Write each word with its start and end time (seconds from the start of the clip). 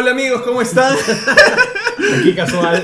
Hola 0.00 0.12
amigos, 0.12 0.40
¿cómo 0.46 0.62
están? 0.62 0.96
Aquí 2.18 2.34
casual, 2.34 2.82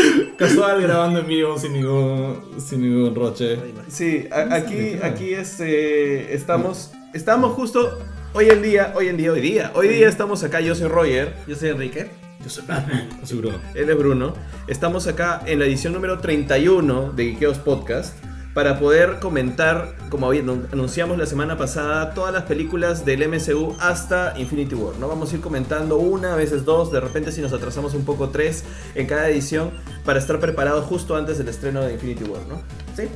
casual 0.38 0.80
grabando 0.80 1.18
en 1.18 1.26
vivo 1.26 1.58
sin 1.58 1.72
ningún, 1.72 2.40
sin 2.64 2.82
ningún 2.82 3.16
roche. 3.16 3.58
Sí, 3.88 4.28
a- 4.30 4.54
aquí, 4.54 4.96
aquí 5.02 5.34
este, 5.34 6.32
estamos, 6.32 6.92
estamos 7.14 7.54
justo 7.54 7.98
hoy 8.32 8.48
en 8.50 8.62
día, 8.62 8.92
hoy 8.94 9.08
en 9.08 9.16
día, 9.16 9.32
hoy 9.32 9.40
día, 9.40 9.72
hoy 9.74 9.88
día 9.88 10.08
estamos 10.08 10.44
acá, 10.44 10.60
yo 10.60 10.76
soy 10.76 10.86
Roger, 10.86 11.34
Yo 11.48 11.56
soy 11.56 11.70
Enrique. 11.70 12.10
yo 12.44 12.48
soy 12.48 12.64
Batman, 12.66 13.08
Soy 13.24 13.38
Bruno. 13.38 13.58
él 13.74 13.90
es 13.90 13.98
Bruno, 13.98 14.34
estamos 14.68 15.08
acá 15.08 15.42
en 15.46 15.58
la 15.58 15.64
edición 15.64 15.92
número 15.92 16.18
31 16.20 17.12
de 17.12 17.24
Geekeos 17.24 17.58
Podcast 17.58 18.16
para 18.54 18.78
poder 18.78 19.18
comentar, 19.18 19.94
como 20.10 20.30
anunciamos 20.30 21.16
la 21.16 21.26
semana 21.26 21.56
pasada, 21.56 22.12
todas 22.12 22.32
las 22.32 22.44
películas 22.44 23.04
del 23.04 23.26
MCU 23.28 23.76
hasta 23.80 24.34
Infinity 24.38 24.74
War, 24.74 24.96
¿no? 24.96 25.08
Vamos 25.08 25.32
a 25.32 25.36
ir 25.36 25.40
comentando 25.40 25.96
una, 25.96 26.34
a 26.34 26.36
veces 26.36 26.64
dos, 26.64 26.92
de 26.92 27.00
repente 27.00 27.32
si 27.32 27.40
nos 27.40 27.52
atrasamos 27.52 27.94
un 27.94 28.04
poco 28.04 28.28
tres 28.28 28.64
en 28.94 29.06
cada 29.06 29.28
edición 29.28 29.70
para 30.04 30.18
estar 30.18 30.38
preparados 30.38 30.84
justo 30.84 31.16
antes 31.16 31.38
del 31.38 31.48
estreno 31.48 31.82
de 31.82 31.94
Infinity 31.94 32.24
War, 32.24 32.42
¿no? 32.46 32.60
Sí, 32.94 33.08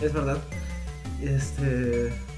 es 0.00 0.12
verdad. 0.12 0.38
Este. 1.22 2.29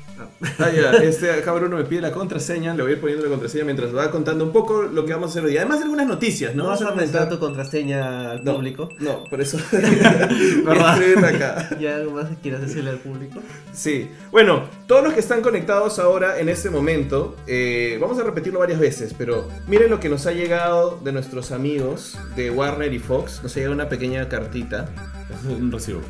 Ah, 0.59 0.71
ya, 0.71 0.93
este, 1.03 1.31
acá 1.31 1.53
Bruno 1.53 1.77
me 1.77 1.85
pide 1.85 2.01
la 2.01 2.12
contraseña, 2.12 2.75
le 2.75 2.83
voy 2.83 2.93
a 2.93 2.95
ir 2.95 3.01
poniendo 3.01 3.25
la 3.25 3.31
contraseña 3.31 3.65
mientras 3.65 3.95
va 3.95 4.11
contando 4.11 4.45
un 4.45 4.53
poco 4.53 4.83
lo 4.83 5.05
que 5.05 5.12
vamos 5.12 5.31
a 5.31 5.31
hacer 5.31 5.45
hoy. 5.45 5.57
Además, 5.57 5.83
algunas 5.83 6.07
noticias, 6.07 6.55
¿no? 6.55 6.65
¿No 6.65 6.69
vas 6.71 6.83
a 6.83 6.95
presentar 6.95 7.29
tu 7.29 7.39
contraseña 7.39 8.33
al 8.33 8.45
No, 8.45 8.55
público? 8.55 8.89
No, 8.98 9.25
por 9.25 9.41
eso. 9.41 9.59
Escribirla 9.73 11.29
acá. 11.29 11.77
¿Y 11.79 11.87
algo 11.87 12.12
más 12.12 12.29
que 12.29 12.37
quieras 12.37 12.61
decirle 12.62 12.91
al 12.91 12.98
público? 12.98 13.41
Sí. 13.73 14.11
Bueno, 14.31 14.65
todos 14.87 15.05
los 15.05 15.15
que 15.15 15.21
están 15.21 15.43
conectados 15.43 15.98
ahora 15.98 16.39
en 16.39 16.48
este 16.48 16.70
momento, 16.70 17.37
eh, 17.47 17.98
vamos 18.01 18.19
a 18.19 18.23
repetirlo 18.23 18.61
varias 18.61 18.81
veces, 18.81 19.14
pero 19.17 19.48
miren 19.67 19.91
lo 19.91 20.01
que 20.01 20.09
nos 20.09 20.27
ha 20.27 20.33
llegado 20.33 20.98
de 21.03 21.12
nuestros 21.12 21.53
amigos 21.53 22.19
de 22.36 22.51
Warner 22.51 22.92
y 22.92 22.98
Fox. 22.98 23.41
Nos 23.42 23.53
ha 23.53 23.57
llegado 23.57 23.75
una 23.75 23.89
pequeña 23.89 24.29
cartita. 24.29 24.89
Es 25.31 25.51
un 25.51 25.73
recibo. 25.73 26.01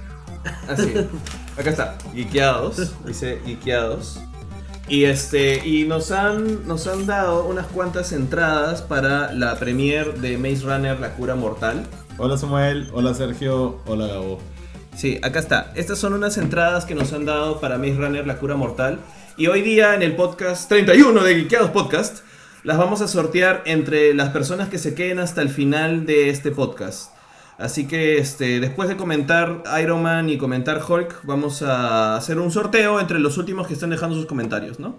Así. 0.68 0.92
Acá 1.58 1.70
está. 1.70 1.98
Geekeados. 2.14 2.92
Dice 3.06 3.40
Geekeados. 3.44 4.20
Y 4.88 5.04
este. 5.04 5.66
Y 5.66 5.84
nos 5.84 6.10
han. 6.10 6.66
Nos 6.66 6.86
han 6.86 7.06
dado 7.06 7.44
unas 7.46 7.66
cuantas 7.66 8.12
entradas 8.12 8.82
para 8.82 9.32
la 9.32 9.56
premiere 9.56 10.12
de 10.12 10.38
Maze 10.38 10.64
Runner 10.64 10.98
La 10.98 11.14
Cura 11.14 11.34
Mortal. 11.34 11.86
Hola 12.18 12.36
Samuel, 12.36 12.90
hola 12.92 13.14
Sergio, 13.14 13.80
hola 13.86 14.06
Gabo. 14.06 14.38
Sí, 14.96 15.18
acá 15.22 15.38
está. 15.38 15.72
Estas 15.74 15.98
son 15.98 16.12
unas 16.12 16.36
entradas 16.36 16.84
que 16.84 16.94
nos 16.94 17.12
han 17.12 17.24
dado 17.24 17.58
para 17.58 17.78
Maze 17.78 17.94
Runner 17.94 18.26
La 18.26 18.36
Cura 18.36 18.54
Mortal. 18.54 18.98
Y 19.38 19.46
hoy 19.46 19.62
día 19.62 19.94
en 19.94 20.02
el 20.02 20.14
podcast 20.14 20.68
31 20.68 21.22
de 21.22 21.34
Geekeados 21.34 21.70
Podcast. 21.70 22.18
Las 22.64 22.78
vamos 22.78 23.00
a 23.00 23.08
sortear 23.08 23.62
entre 23.64 24.14
las 24.14 24.28
personas 24.28 24.68
que 24.68 24.78
se 24.78 24.94
queden 24.94 25.18
hasta 25.18 25.42
el 25.42 25.48
final 25.48 26.06
de 26.06 26.28
este 26.28 26.52
podcast. 26.52 27.10
Así 27.58 27.86
que 27.86 28.18
este, 28.18 28.58
después 28.60 28.88
de 28.88 28.96
comentar 28.96 29.62
Iron 29.80 30.02
Man 30.02 30.28
y 30.28 30.38
comentar 30.38 30.80
Hulk, 30.86 31.20
vamos 31.24 31.62
a 31.62 32.16
hacer 32.16 32.38
un 32.38 32.50
sorteo 32.50 32.98
entre 33.00 33.18
los 33.20 33.38
últimos 33.38 33.66
que 33.68 33.74
están 33.74 33.90
dejando 33.90 34.16
sus 34.16 34.26
comentarios, 34.26 34.80
¿no? 34.80 34.98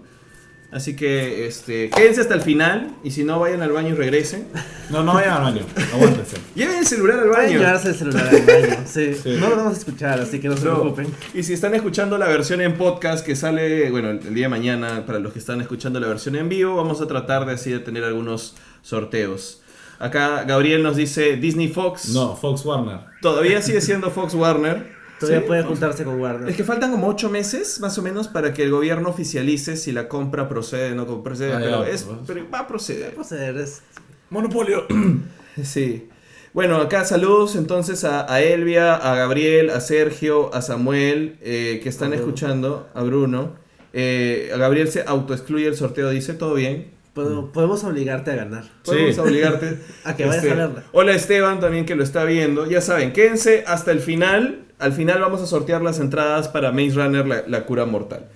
Así 0.72 0.96
que 0.96 1.46
este, 1.46 1.88
quédense 1.90 2.20
hasta 2.22 2.34
el 2.34 2.40
final 2.40 2.96
y 3.04 3.12
si 3.12 3.22
no 3.22 3.38
vayan 3.38 3.62
al 3.62 3.70
baño 3.70 3.90
y 3.90 3.92
regresen. 3.92 4.48
No, 4.90 5.04
no 5.04 5.14
vayan 5.14 5.34
al 5.34 5.42
baño, 5.44 5.62
aguántense. 5.92 6.36
Lleven 6.56 6.78
el 6.78 6.86
celular 6.86 7.20
al 7.20 7.28
baño. 7.28 7.58
llevarse 7.60 7.90
el 7.90 7.94
celular 7.94 8.26
al 8.28 8.42
baño. 8.42 8.76
Sí. 8.86 9.14
Sí. 9.22 9.36
No 9.38 9.50
lo 9.50 9.56
vamos 9.56 9.74
a 9.74 9.78
escuchar, 9.78 10.20
así 10.20 10.40
que 10.40 10.48
no 10.48 10.56
se 10.56 10.64
No. 10.64 10.80
preocupen. 10.80 11.06
Y 11.32 11.44
si 11.44 11.52
están 11.52 11.74
escuchando 11.74 12.18
la 12.18 12.26
versión 12.26 12.60
en 12.60 12.74
podcast 12.76 13.24
que 13.24 13.36
sale, 13.36 13.88
bueno, 13.92 14.10
el 14.10 14.26
el 14.26 14.34
día 14.34 14.46
de 14.46 14.48
mañana, 14.48 15.06
para 15.06 15.20
los 15.20 15.32
que 15.32 15.38
están 15.38 15.60
escuchando 15.60 16.00
la 16.00 16.08
versión 16.08 16.34
en 16.34 16.48
vivo, 16.48 16.74
vamos 16.74 17.00
a 17.00 17.06
tratar 17.06 17.46
de 17.46 17.52
así 17.52 17.70
de 17.70 17.78
tener 17.78 18.02
algunos 18.02 18.56
sorteos. 18.82 19.60
Acá 19.98 20.44
Gabriel 20.44 20.82
nos 20.82 20.96
dice 20.96 21.36
Disney 21.36 21.68
Fox. 21.68 22.10
No, 22.10 22.36
Fox 22.36 22.64
Warner. 22.64 23.00
Todavía 23.22 23.62
sigue 23.62 23.80
siendo 23.80 24.10
Fox 24.10 24.34
Warner. 24.34 24.92
Todavía 25.20 25.40
Sí. 25.42 25.46
puede 25.46 25.62
juntarse 25.62 26.04
con 26.04 26.20
Warner. 26.20 26.48
Es 26.50 26.56
que 26.56 26.64
faltan 26.64 26.90
como 26.90 27.06
ocho 27.06 27.30
meses, 27.30 27.80
más 27.80 27.96
o 27.98 28.02
menos, 28.02 28.26
para 28.28 28.52
que 28.52 28.64
el 28.64 28.70
gobierno 28.72 29.08
oficialice 29.08 29.76
si 29.76 29.92
la 29.92 30.08
compra 30.08 30.48
procede 30.48 30.92
o 30.92 30.94
no 30.96 31.22
procede. 31.22 31.52
Ah, 31.54 31.58
pero, 31.62 31.84
ya, 31.84 31.90
es, 31.90 32.02
pues. 32.02 32.18
pero 32.26 32.50
va 32.50 32.58
a 32.60 32.66
proceder. 32.66 33.14
proceder, 33.14 33.56
es- 33.58 33.82
Monopolio. 34.30 34.86
Sí. 35.62 36.08
Bueno, 36.52 36.76
acá 36.78 37.04
saludos 37.04 37.54
entonces 37.56 38.02
a, 38.04 38.32
a 38.32 38.42
Elvia, 38.42 38.94
a 38.96 39.14
Gabriel, 39.14 39.70
a 39.70 39.80
Sergio, 39.80 40.52
a 40.54 40.62
Samuel, 40.62 41.36
eh, 41.42 41.80
que 41.82 41.88
están 41.88 42.12
A 42.12 42.16
escuchando, 42.16 42.88
a 42.94 43.02
Bruno. 43.04 43.52
Eh, 43.92 44.50
a 44.52 44.56
Gabriel 44.56 44.88
se 44.88 45.02
autoexcluye 45.06 45.66
el 45.68 45.76
sorteo, 45.76 46.10
dice, 46.10 46.34
todo 46.34 46.54
bien. 46.54 46.93
Puedo- 47.14 47.52
Podemos 47.52 47.84
obligarte 47.84 48.32
a 48.32 48.34
ganar. 48.36 48.64
Podemos 48.84 49.14
Sí. 49.14 49.20
obligarte. 49.20 49.78
A 50.04 50.16
que 50.16 50.24
vayas 50.26 50.44
Este, 50.44 50.52
a 50.60 50.66
verla. 50.66 50.82
Hola 50.92 51.12
Esteban 51.12 51.60
también 51.60 51.86
que 51.86 51.94
lo 51.94 52.02
está 52.02 52.24
viendo. 52.24 52.66
Ya 52.66 52.80
saben, 52.80 53.12
quédense 53.12 53.64
hasta 53.66 53.92
el 53.92 54.00
final. 54.00 54.64
Al 54.80 54.92
final 54.92 55.20
vamos 55.20 55.40
a 55.40 55.46
sortear 55.46 55.80
las 55.82 56.00
entradas 56.00 56.48
para 56.48 56.72
Maze 56.72 56.90
Runner, 56.96 57.26
la, 57.26 57.44
la 57.46 57.64
cura 57.66 57.86
mortal. 57.86 58.28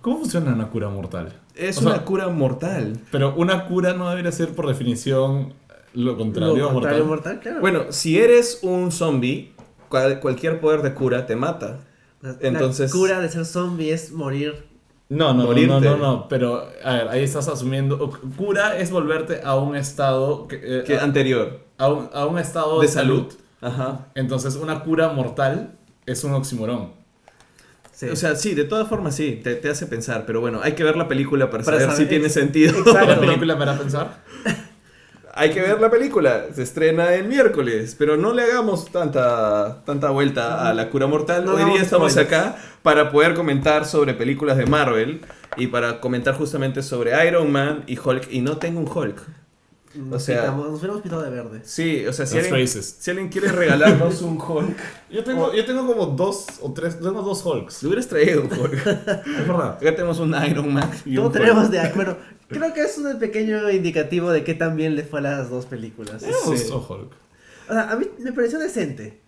¿Cómo 0.00 0.18
funciona 0.20 0.52
una 0.54 0.68
cura 0.70 0.88
mortal? 0.88 1.32
Es 1.54 1.76
O 1.78 1.82
sea, 1.82 1.90
una 1.92 2.04
cura 2.04 2.28
mortal. 2.28 2.98
Pero 3.12 3.34
una 3.36 3.66
cura 3.66 3.92
no 3.92 4.08
debería 4.08 4.32
ser 4.32 4.48
por 4.50 4.66
definición 4.66 5.52
lo 5.92 6.16
contrario, 6.16 6.56
Lo 6.56 6.70
a 6.70 6.72
contrario, 6.72 7.04
mortal. 7.04 7.34
mortal, 7.34 7.40
claro. 7.40 7.60
Bueno, 7.60 7.84
si 7.92 8.18
eres 8.18 8.58
un 8.62 8.90
zombie, 8.90 9.52
cual- 9.88 10.18
cualquier 10.20 10.60
poder 10.60 10.82
de 10.82 10.94
cura 10.94 11.26
te 11.26 11.36
mata. 11.36 11.80
La- 12.22 12.36
entonces- 12.40 12.90
La 12.92 12.98
cura 12.98 13.20
de 13.20 13.28
ser 13.28 13.44
zombie 13.44 13.92
es 13.92 14.10
morir. 14.12 14.64
No, 15.08 15.28
no, 15.34 15.42
no, 15.42 15.44
Morirte. 15.48 15.68
no, 15.68 15.80
no, 15.80 15.96
no, 15.96 16.28
pero 16.28 16.66
a 16.82 16.92
ver, 16.94 17.08
ahí 17.08 17.22
estás 17.22 17.46
asumiendo. 17.48 18.10
Cura 18.36 18.78
es 18.78 18.90
volverte 18.90 19.42
a 19.44 19.54
un 19.56 19.76
estado. 19.76 20.48
Que, 20.48 20.56
eh, 20.62 20.84
Que 20.84 20.96
a, 20.98 21.04
anterior. 21.04 21.60
a 21.78 21.88
un, 21.88 22.08
a 22.12 22.26
un 22.26 22.38
estado 22.38 22.80
De 22.80 22.88
salud. 22.88 23.26
Ajá. 23.60 24.06
Entonces, 24.14 24.56
una 24.56 24.80
cura 24.82 25.10
mortal 25.10 25.72
es 26.06 26.24
un 26.24 26.34
oximorón. 26.34 26.92
Sí. 27.92 28.08
O 28.08 28.16
sea, 28.16 28.34
sí, 28.34 28.54
de 28.54 28.64
todas 28.64 28.88
formas 28.88 29.14
sí, 29.14 29.40
te, 29.44 29.54
te 29.54 29.68
hace 29.70 29.86
pensar, 29.86 30.24
pero 30.26 30.40
bueno, 30.40 30.60
hay 30.62 30.72
que 30.72 30.82
ver 30.82 30.96
la 30.96 31.06
película 31.06 31.48
para, 31.50 31.62
Para 31.62 31.76
saber, 31.78 31.92
saber- 31.92 32.04
si 32.06 32.08
tiene 32.08 32.28
sentido. 32.28 32.76
exacto. 32.78 33.06
¿La 33.14 33.20
película 33.20 33.54
hará 33.54 33.78
pensar? 33.78 34.18
hay 35.34 35.50
que 35.50 35.60
ver 35.60 35.80
la 35.80 35.90
película, 35.90 36.46
se 36.52 36.62
estrena 36.62 37.14
el 37.14 37.26
miércoles, 37.28 37.94
pero 37.98 38.16
no 38.16 38.32
le 38.32 38.42
hagamos 38.42 38.90
tanta, 38.90 39.84
tanta 39.84 40.10
vuelta 40.10 40.68
a 40.68 40.74
la 40.74 40.90
cura 40.90 41.06
mortal. 41.06 41.44
No 41.44 41.54
Hoy 41.54 41.64
día 41.72 41.82
estamos 41.82 42.12
spoilers. 42.12 42.34
acá 42.34 42.56
para 42.84 43.10
poder 43.10 43.32
comentar 43.32 43.86
sobre 43.86 44.12
películas 44.12 44.58
de 44.58 44.66
Marvel 44.66 45.22
y 45.56 45.68
para 45.68 46.00
comentar 46.02 46.34
justamente 46.34 46.82
sobre 46.82 47.26
Iron 47.26 47.50
Man 47.50 47.82
y 47.86 47.98
Hulk, 47.98 48.28
y 48.30 48.42
no 48.42 48.58
tengo 48.58 48.78
un 48.78 48.86
Hulk. 48.88 49.16
Nos 49.94 50.22
o 50.22 50.24
sea- 50.26 50.42
pintamos- 50.42 50.68
nos 50.70 50.78
hubiéramos 50.80 51.02
pintado 51.02 51.22
de 51.22 51.30
verde. 51.30 51.60
Sí, 51.64 52.04
o 52.06 52.12
sea, 52.12 52.26
si 52.26 52.36
alguien, 52.36 52.68
si 52.68 53.10
alguien 53.10 53.28
quiere 53.30 53.48
regalarnos 53.52 54.20
un 54.28 54.38
Hulk, 54.38 54.76
Yo 55.10 55.24
tengo, 55.24 55.54
yo 55.54 55.64
tengo 55.64 55.86
como 55.86 56.06
dos 56.08 56.46
o 56.60 56.74
tres, 56.74 56.98
tengo 57.00 57.22
dos 57.22 57.42
Hulks. 57.46 57.82
le 57.84 57.88
hubieras 57.88 58.06
traído 58.08 58.42
un 58.42 58.52
Hulk. 58.52 58.74
Es 58.86 59.48
verdad. 59.48 59.70
Acá 59.80 59.94
tenemos 59.94 60.18
un 60.20 60.34
Iron 60.44 60.74
Man 60.74 60.90
y 61.06 61.14
¿Cómo 61.16 61.28
un 61.28 61.32
Hulk. 61.32 61.40
tenemos 61.42 61.70
de 61.70 61.92
Bueno, 61.94 62.16
creo 62.48 62.74
que 62.74 62.82
es 62.82 62.98
un 62.98 63.18
pequeño 63.18 63.70
indicativo 63.70 64.30
de 64.30 64.44
qué 64.44 64.52
tan 64.54 64.76
bien 64.76 64.94
le 64.94 65.04
fue 65.04 65.20
a 65.20 65.22
las 65.22 65.48
dos 65.48 65.64
películas. 65.66 66.20
Sí. 66.22 66.28
Hulk. 66.70 67.12
O 67.70 67.72
sea, 67.72 67.90
a 67.92 67.96
mí 67.96 68.06
me 68.18 68.32
pareció 68.32 68.58
decente. 68.58 69.22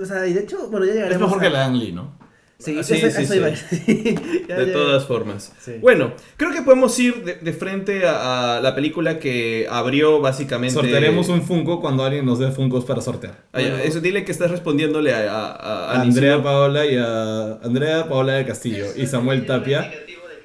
O 0.00 0.04
sea, 0.04 0.26
y 0.28 0.34
de 0.34 0.40
hecho, 0.42 0.68
bueno, 0.68 0.84
ya 0.86 0.92
Es 0.92 0.96
llegaremos 0.98 1.22
mejor 1.30 1.38
a... 1.38 1.42
que 1.42 1.50
la 1.50 1.64
Ang 1.64 1.76
Lee, 1.76 1.92
¿no? 1.92 2.21
Sí, 2.64 2.76
Ah, 2.78 2.82
sí, 2.82 2.94
eso, 2.94 3.10
sí, 3.10 3.22
eso 3.22 3.32
sí. 3.32 3.38
iba 3.38 3.46
a 3.46 3.50
decir. 3.50 4.20
Ya, 4.48 4.56
De 4.56 4.66
ya. 4.66 4.72
todas 4.72 5.06
formas. 5.06 5.52
Sí. 5.60 5.72
Bueno, 5.80 6.12
creo 6.36 6.52
que 6.52 6.62
podemos 6.62 6.98
ir 6.98 7.24
de, 7.24 7.34
de 7.36 7.52
frente 7.52 8.06
a, 8.06 8.58
a 8.58 8.60
la 8.60 8.74
película 8.74 9.18
que 9.18 9.66
abrió 9.70 10.20
básicamente. 10.20 10.74
Sortearemos 10.74 11.28
un 11.28 11.42
Funko 11.42 11.80
cuando 11.80 12.04
alguien 12.04 12.24
nos 12.26 12.38
dé 12.38 12.50
Funkos 12.52 12.84
para 12.84 13.00
sortear. 13.00 13.44
Bueno. 13.52 13.76
eso 13.78 14.00
dile 14.00 14.24
que 14.24 14.32
estás 14.32 14.50
respondiéndole 14.50 15.12
a, 15.12 15.18
a- 15.30 15.50
a- 15.52 15.90
a 15.92 15.98
A 15.98 16.02
Andrea. 16.02 16.42
Paola 16.42 16.86
y 16.86 16.96
a 16.96 17.54
Andrea 17.62 18.08
Paola 18.08 18.34
de 18.34 18.46
Castillo 18.46 18.86
y 18.96 19.06
Samuel 19.06 19.46
Tapia. 19.46 19.90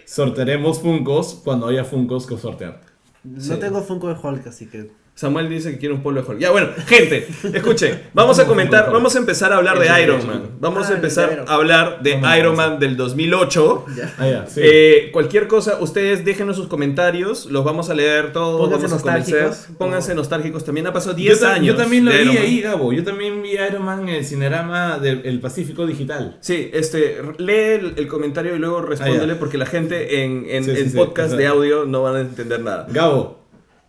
Sortearemos 0.05 0.79
Funkos 0.81 1.41
cuando 1.43 1.67
haya 1.67 1.83
Funkos 1.83 2.25
que 2.25 2.37
sortear. 2.37 2.81
No 3.23 3.41
Sí. 3.41 3.53
tengo 3.59 3.81
Funko 3.83 4.07
de 4.07 4.15
Hulk, 4.21 4.47
así 4.47 4.67
que... 4.67 4.89
Samuel 5.17 5.49
dice 5.49 5.71
que 5.71 5.77
quiere 5.79 5.95
un 5.95 6.03
polo 6.03 6.21
de 6.21 6.27
Hulk. 6.29 6.37
Ya, 6.39 6.51
bueno, 6.51 6.67
gente, 6.85 7.27
escuchen. 7.51 8.03
Vamos 8.13 8.37
a 8.37 8.45
comentar, 8.45 8.91
vamos 8.93 9.15
a 9.15 9.17
empezar 9.17 9.51
a 9.51 9.57
hablar 9.57 9.79
de 9.79 10.03
Iron 10.03 10.27
Man. 10.27 10.43
Vamos 10.59 10.83
Ah, 10.83 10.85
a 10.85 10.89
de 10.91 10.95
empezar 10.97 11.43
a 11.47 11.53
hablar 11.55 12.03
de 12.03 12.21
Iron. 12.37 12.55
Man 12.55 12.77
del 12.77 12.95
2008. 12.95 13.85
Ya. 13.97 14.13
Ah. 14.19 14.45
Eh, 14.57 15.09
cualquier 15.11 15.47
cosa, 15.47 15.77
ustedes 15.81 16.23
déjenos 16.23 16.55
sus 16.55 16.67
comentarios, 16.67 17.47
los 17.47 17.63
vamos 17.65 17.89
a 17.89 17.95
leer 17.95 18.31
todos, 18.31 18.61
Pónganse 18.61 18.85
vamos 18.85 18.99
a 18.99 19.03
convencer. 19.03 19.41
nostálgicos. 19.43 19.77
Pónganse 19.77 20.13
nostálgicos. 20.15 20.63
También 20.65 20.85
ha 20.85 20.93
pasado 20.93 21.13
Yo 21.13 21.23
10 21.23 21.39
ta- 21.39 21.53
años. 21.55 21.65
Yo 21.67 21.75
también 21.75 22.05
lo 22.05 22.11
vi 22.11 22.37
ahí, 22.37 22.61
Gabo. 22.61 22.93
Yo 22.93 23.03
también 23.03 23.41
vi 23.41 23.53
Iron 23.53 23.83
Man 23.85 24.07
en 24.07 24.09
el 24.17 24.23
cinerama 24.25 24.99
del 24.99 25.39
Pacífico 25.39 25.87
Digital. 25.87 26.37
Sí, 26.41 26.69
este, 26.73 27.17
lee 27.39 27.53
el, 27.53 27.93
el 27.97 28.07
comentario 28.07 28.55
y 28.55 28.59
luego 28.59 28.83
respóndele 28.83 29.33
Ah, 29.33 29.37
porque 29.39 29.57
la 29.57 29.65
gente 29.65 30.23
en, 30.23 30.45
en, 30.47 30.63
Sí, 30.63 30.75
sí, 30.75 30.81
en 30.83 30.91
sí, 30.91 30.95
podcast 30.97 31.33
de 31.33 31.47
audio 31.47 31.85
no 31.85 32.03
van 32.03 32.15
a 32.17 32.19
entender 32.21 32.59
nada. 32.61 32.85
Gabo. 32.91 33.46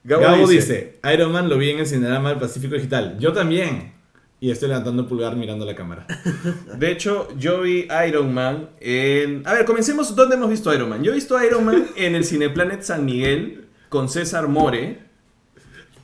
Gabo 0.08 0.22
Gabo, 0.22 0.48
dice- 0.48 0.54
dice, 1.02 1.12
Iron 1.14 1.32
Man 1.32 1.48
lo 1.48 1.58
vi 1.58 1.70
en 1.70 1.80
el 1.80 1.86
cinerama 1.86 2.30
del 2.30 2.38
Pacífico 2.38 2.74
Digital. 2.74 3.16
Yo 3.20 3.32
también. 3.32 3.92
Y 4.40 4.50
estoy 4.52 4.68
levantando 4.68 5.02
el 5.02 5.08
pulgar 5.08 5.34
mirando 5.36 5.66
la 5.66 5.74
cámara. 5.74 6.06
De 6.78 6.90
hecho, 6.92 7.28
yo 7.38 7.62
vi 7.62 7.88
Iron 8.06 8.32
Man 8.32 8.70
en... 8.80 9.42
A 9.46 9.52
ver, 9.54 9.64
comencemos. 9.64 10.14
¿Dónde 10.14 10.36
hemos 10.36 10.48
visto 10.48 10.72
Iron 10.72 10.88
Man? 10.88 11.02
Yo 11.02 11.10
he 11.12 11.14
visto 11.16 11.42
Iron 11.42 11.64
Man 11.64 11.86
en 11.96 12.14
el 12.14 12.24
Cineplanet 12.24 12.82
San 12.82 13.04
Miguel 13.04 13.66
con 13.88 14.08
César 14.08 14.46
More. 14.48 15.00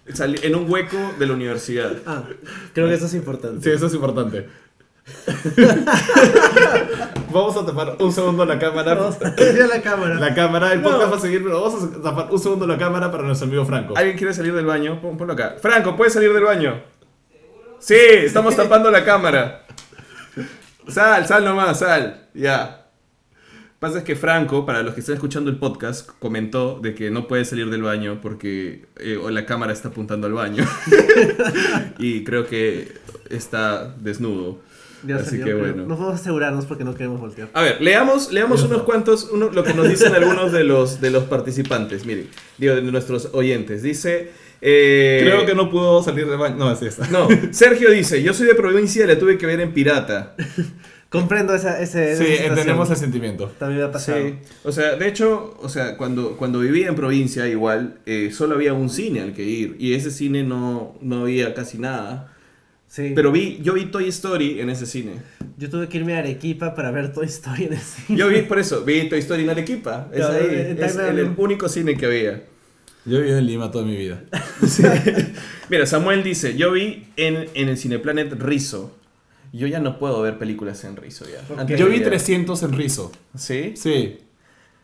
en 0.07 0.55
un 0.55 0.71
hueco 0.71 0.99
de 1.19 1.27
la 1.27 1.33
universidad. 1.33 1.93
Ah, 2.07 2.25
creo 2.73 2.89
que 2.89 2.95
eso 2.95 3.07
es 3.07 3.15
importante. 3.15 3.63
Sí, 3.63 3.71
eso 3.75 3.87
es 3.87 3.95
importante. 3.95 4.47
Vamos 7.33 7.57
a 7.57 7.67
tapar 7.67 7.97
un 8.01 8.13
segundo 8.13 8.45
la 8.47 8.59
cámara. 8.59 8.95
Vamos 8.95 9.17
a 9.21 9.67
la 9.67 9.83
cámara. 9.83 10.15
La 10.15 10.35
cámara, 10.35 10.73
el 10.73 10.81
podcast 10.83 11.05
No. 11.05 11.11
va 11.11 11.17
a 11.17 11.21
seguir, 11.21 11.43
pero 11.43 11.63
vamos 11.63 11.83
a 11.83 12.03
tapar 12.03 12.29
un 12.31 12.39
segundo 12.39 12.67
la 12.67 12.79
cámara 12.79 13.11
para 13.11 13.25
nuestro 13.25 13.49
amigo 13.49 13.65
Franco. 13.65 13.97
¿Alguien 13.97 14.17
quiere 14.17 14.33
salir 14.33 14.55
del 14.55 14.67
baño? 14.67 15.01
Pon- 15.01 15.17
Ponlo 15.17 15.33
acá. 15.35 15.57
Franco, 15.61 15.97
¿puedes 15.97 16.13
salir 16.15 16.33
del 16.33 16.45
baño? 16.45 16.81
Sí, 17.79 17.95
estamos 17.97 18.57
tapando 18.57 18.91
la 18.91 19.05
cámara. 19.05 19.67
Sal, 20.89 21.27
sal 21.27 21.45
nomás, 21.45 21.79
sal. 21.81 22.29
Ya. 22.35 22.81
Pasa 23.81 23.99
es 23.99 24.05
que 24.05 24.17
Franco, 24.17 24.65
para 24.65 24.83
los 24.83 24.95
que 24.95 25.01
están 25.01 25.17
escuchando 25.17 25.51
el 25.51 25.59
podcast, 25.59 26.09
comentó 26.19 26.79
de 26.81 26.95
que 26.95 27.11
no 27.11 27.29
puede 27.29 27.45
salir 27.45 27.69
del 27.69 27.83
baño 27.83 28.21
porque 28.23 28.87
eh, 28.99 29.19
o 29.23 29.29
la 29.31 29.45
cámara 29.45 29.73
está 29.75 29.89
apuntando 29.89 30.27
al 30.27 30.33
baño. 30.33 30.65
y 31.99 32.25
creo 32.25 32.47
que 32.47 32.95
está 33.29 33.95
desnudo. 33.99 34.61
Ya 35.07 35.17
Así 35.17 35.31
salió, 35.39 35.45
que 35.47 35.55
bueno. 35.55 35.85
No 35.87 35.97
podemos 35.97 36.21
asegurarnos 36.21 36.67
porque 36.67 36.85
no 36.85 36.95
queremos 36.95 37.21
voltear. 37.21 37.49
A 37.53 37.63
ver, 37.63 37.81
leamos, 37.81 38.33
leamos 38.33 38.63
unos 38.63 38.83
cuantos, 38.85 39.29
uno- 39.33 39.51
lo 39.51 39.63
que 39.65 39.75
nos 39.75 39.89
dicen 39.89 40.15
algunos 40.17 40.51
de 40.53 40.65
los, 40.65 41.01
de 41.01 41.11
los 41.11 41.25
participantes. 41.25 42.07
Miren, 42.07 42.29
digo, 42.59 42.75
de 42.75 42.83
nuestros 42.83 43.29
oyentes. 43.33 43.83
Dice. 43.83 44.31
eh, 44.63 45.21
Creo 45.23 45.45
que 45.45 45.55
no 45.55 45.71
pudo 45.71 46.03
salir 46.03 46.27
del 46.29 46.39
baño. 46.39 46.57
No, 46.57 46.69
así 46.69 46.87
está. 46.87 47.07
No, 47.09 47.29
Sergio 47.51 47.91
dice: 47.91 48.23
Yo 48.23 48.33
soy 48.35 48.47
de 48.47 48.55
provincia 48.55 49.05
y 49.05 49.07
la 49.09 49.19
tuve 49.19 49.37
que 49.39 49.47
ver 49.47 49.61
en 49.61 49.73
pirata. 49.73 50.35
Comprendo 51.11 51.55
esa, 51.55 51.81
ese, 51.81 52.13
esa 52.15 52.25
Sí, 52.25 52.33
entendemos 52.45 52.91
el 52.91 52.97
sentimiento. 52.97 53.47
También 53.59 53.81
me 53.83 53.87
ha 53.87 53.93
pasado. 53.93 54.19
Sí. 54.19 54.35
O 54.65 54.73
sea, 54.73 54.97
de 54.97 55.07
hecho, 55.07 55.57
o 55.61 55.69
sea, 55.69 55.97
cuando, 55.97 56.37
cuando 56.37 56.59
vivía 56.59 56.89
en 56.89 56.97
provincia, 56.97 57.47
igual, 57.47 57.99
eh, 58.05 58.31
solo 58.33 58.57
había 58.57 58.73
un 58.73 58.91
cine 58.91 59.21
al 59.21 59.33
que 59.33 59.45
ir. 59.45 59.77
Y 59.79 59.95
ese 59.95 60.11
cine 60.11 60.43
no, 60.43 60.97
no 61.01 61.21
había 61.23 61.55
casi 61.55 61.79
nada. 61.79 62.34
Sí. 62.95 63.11
Pero 63.13 63.33
vi, 63.33 63.59
yo 63.61 63.73
vi 63.73 63.87
Toy 63.87 64.07
Story 64.09 64.61
en 64.61 64.71
ese 64.71 64.87
cine. 64.87 65.15
Yo 65.59 65.69
tuve 65.69 65.89
que 65.89 65.99
irme 65.99 66.15
a 66.15 66.21
Arequipa 66.21 66.77
para 66.77 66.93
ver 66.93 67.13
Toy 67.13 67.27
Story 67.27 67.65
en 67.65 67.73
el 67.73 67.79
cine. 67.81 68.17
Yo 68.17 68.29
vi, 68.29 68.43
por 68.43 68.61
eso, 68.61 68.85
vi 68.85 69.09
Toy 69.09 69.19
Story 69.19 69.43
en 69.43 69.51
Arequipa. 69.51 70.09
Es 70.13 70.19
Claro, 70.19 70.35
ahí. 70.35 70.49
en 70.71 70.81
Es 70.81 70.97
el, 70.97 71.33
único 71.37 71.69
cine 71.69 71.97
que 71.97 72.07
había. 72.07 72.45
Yo 73.05 73.17
he 73.19 73.21
vivido 73.23 73.39
en 73.39 73.47
Lima 73.47 73.73
toda 73.73 73.85
mi 73.85 73.97
vida. 73.97 74.23
Mira, 75.71 75.87
Samuel 75.87 76.23
dice, 76.23 76.57
yo 76.57 76.71
vi 76.73 77.07
en, 77.17 77.49
en 77.55 77.69
el 77.69 77.77
Cineplanet 77.77 78.33
Rizo. 78.41 78.97
Yo 79.53 79.67
ya 79.67 79.81
no 79.81 79.99
puedo 79.99 80.21
ver 80.23 80.39
películas 80.39 80.85
en 80.85 80.97
Rizo 80.97 81.25
ya. 81.29 81.41
¿Por 81.47 81.59
Antes 81.61 81.79
Yo 81.79 81.87
vi 81.87 81.99
veía- 81.99 82.07
300 82.07 82.63
en 82.63 82.73
Rizo. 82.73 83.13
¿Sí? 83.37 83.75
Sí. 83.77 84.19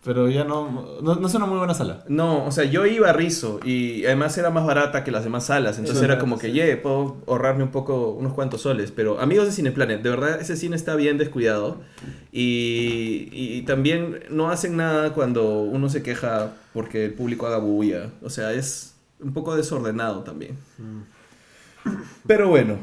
Pero 0.02 0.31
ya 0.31 0.44
no, 0.44 0.99
no. 1.02 1.14
No 1.17 1.26
es 1.26 1.35
una 1.35 1.44
muy 1.44 1.58
buena 1.58 1.75
sala. 1.75 2.05
No, 2.08 2.47
o 2.47 2.52
sea, 2.52 2.64
yo 2.64 2.87
iba 2.87 3.11
a 3.11 3.12
Rizo 3.12 3.61
y 3.64 4.05
además 4.06 4.37
era 4.38 4.50
más 4.50 4.64
barata 4.64 5.05
que 5.05 5.11
las 5.11 5.25
demás 5.25 5.47
salas. 5.47 5.79
Entonces 5.79 6.02
era 6.02 6.19
como 6.19 6.38
que, 6.38 6.47
sí. 6.49 6.55
ye, 6.55 6.76
puedo 6.79 7.19
ahorrarme 7.26 7.64
un 7.64 7.70
poco, 7.70 8.12
unos 8.12 8.32
cuantos 8.32 8.62
soles. 8.62 8.93
Pero 8.93 9.20
amigos 9.20 9.47
de 9.47 9.52
Cineplanet, 9.52 10.02
de 10.02 10.08
verdad 10.08 10.41
ese 10.41 10.56
cine 10.56 10.75
está 10.75 10.94
bien 10.94 11.19
descuidado. 11.19 11.82
Y, 12.32 13.29
y 13.31 13.62
también 13.62 14.20
no 14.31 14.50
hacen 14.50 14.76
nada 14.76 15.12
cuando 15.12 15.61
uno 15.61 15.91
se 15.91 16.02
queja 16.02 16.52
porque 16.73 17.05
el 17.05 17.14
público 17.14 17.47
haga 17.47 17.58
bulla. 17.58 18.11
O 18.23 18.31
sea, 18.31 18.52
es 18.55 18.94
un 19.20 19.35
poco 19.35 19.55
desordenado 19.55 20.23
también. 20.23 20.56
Pero 22.26 22.49
bueno, 22.49 22.79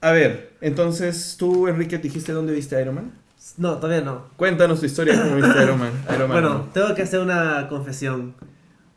a 0.00 0.12
ver, 0.12 0.52
entonces 0.60 1.36
tú, 1.38 1.68
Enrique, 1.68 1.98
dijiste 1.98 2.32
dónde 2.32 2.52
viste 2.52 2.80
Iron 2.80 2.94
Man. 2.94 3.12
No, 3.56 3.76
todavía 3.76 4.02
no. 4.02 4.26
Cuéntanos 4.36 4.80
tu 4.80 4.86
historia 4.86 5.20
cómo 5.20 5.36
viste 5.36 5.62
Iron 5.62 5.78
Man. 5.78 5.92
Iron 6.14 6.28
Man 6.28 6.30
Bueno, 6.30 6.68
tengo 6.72 6.94
que 6.94 7.02
hacer 7.02 7.20
una 7.20 7.68
confesión. 7.68 8.34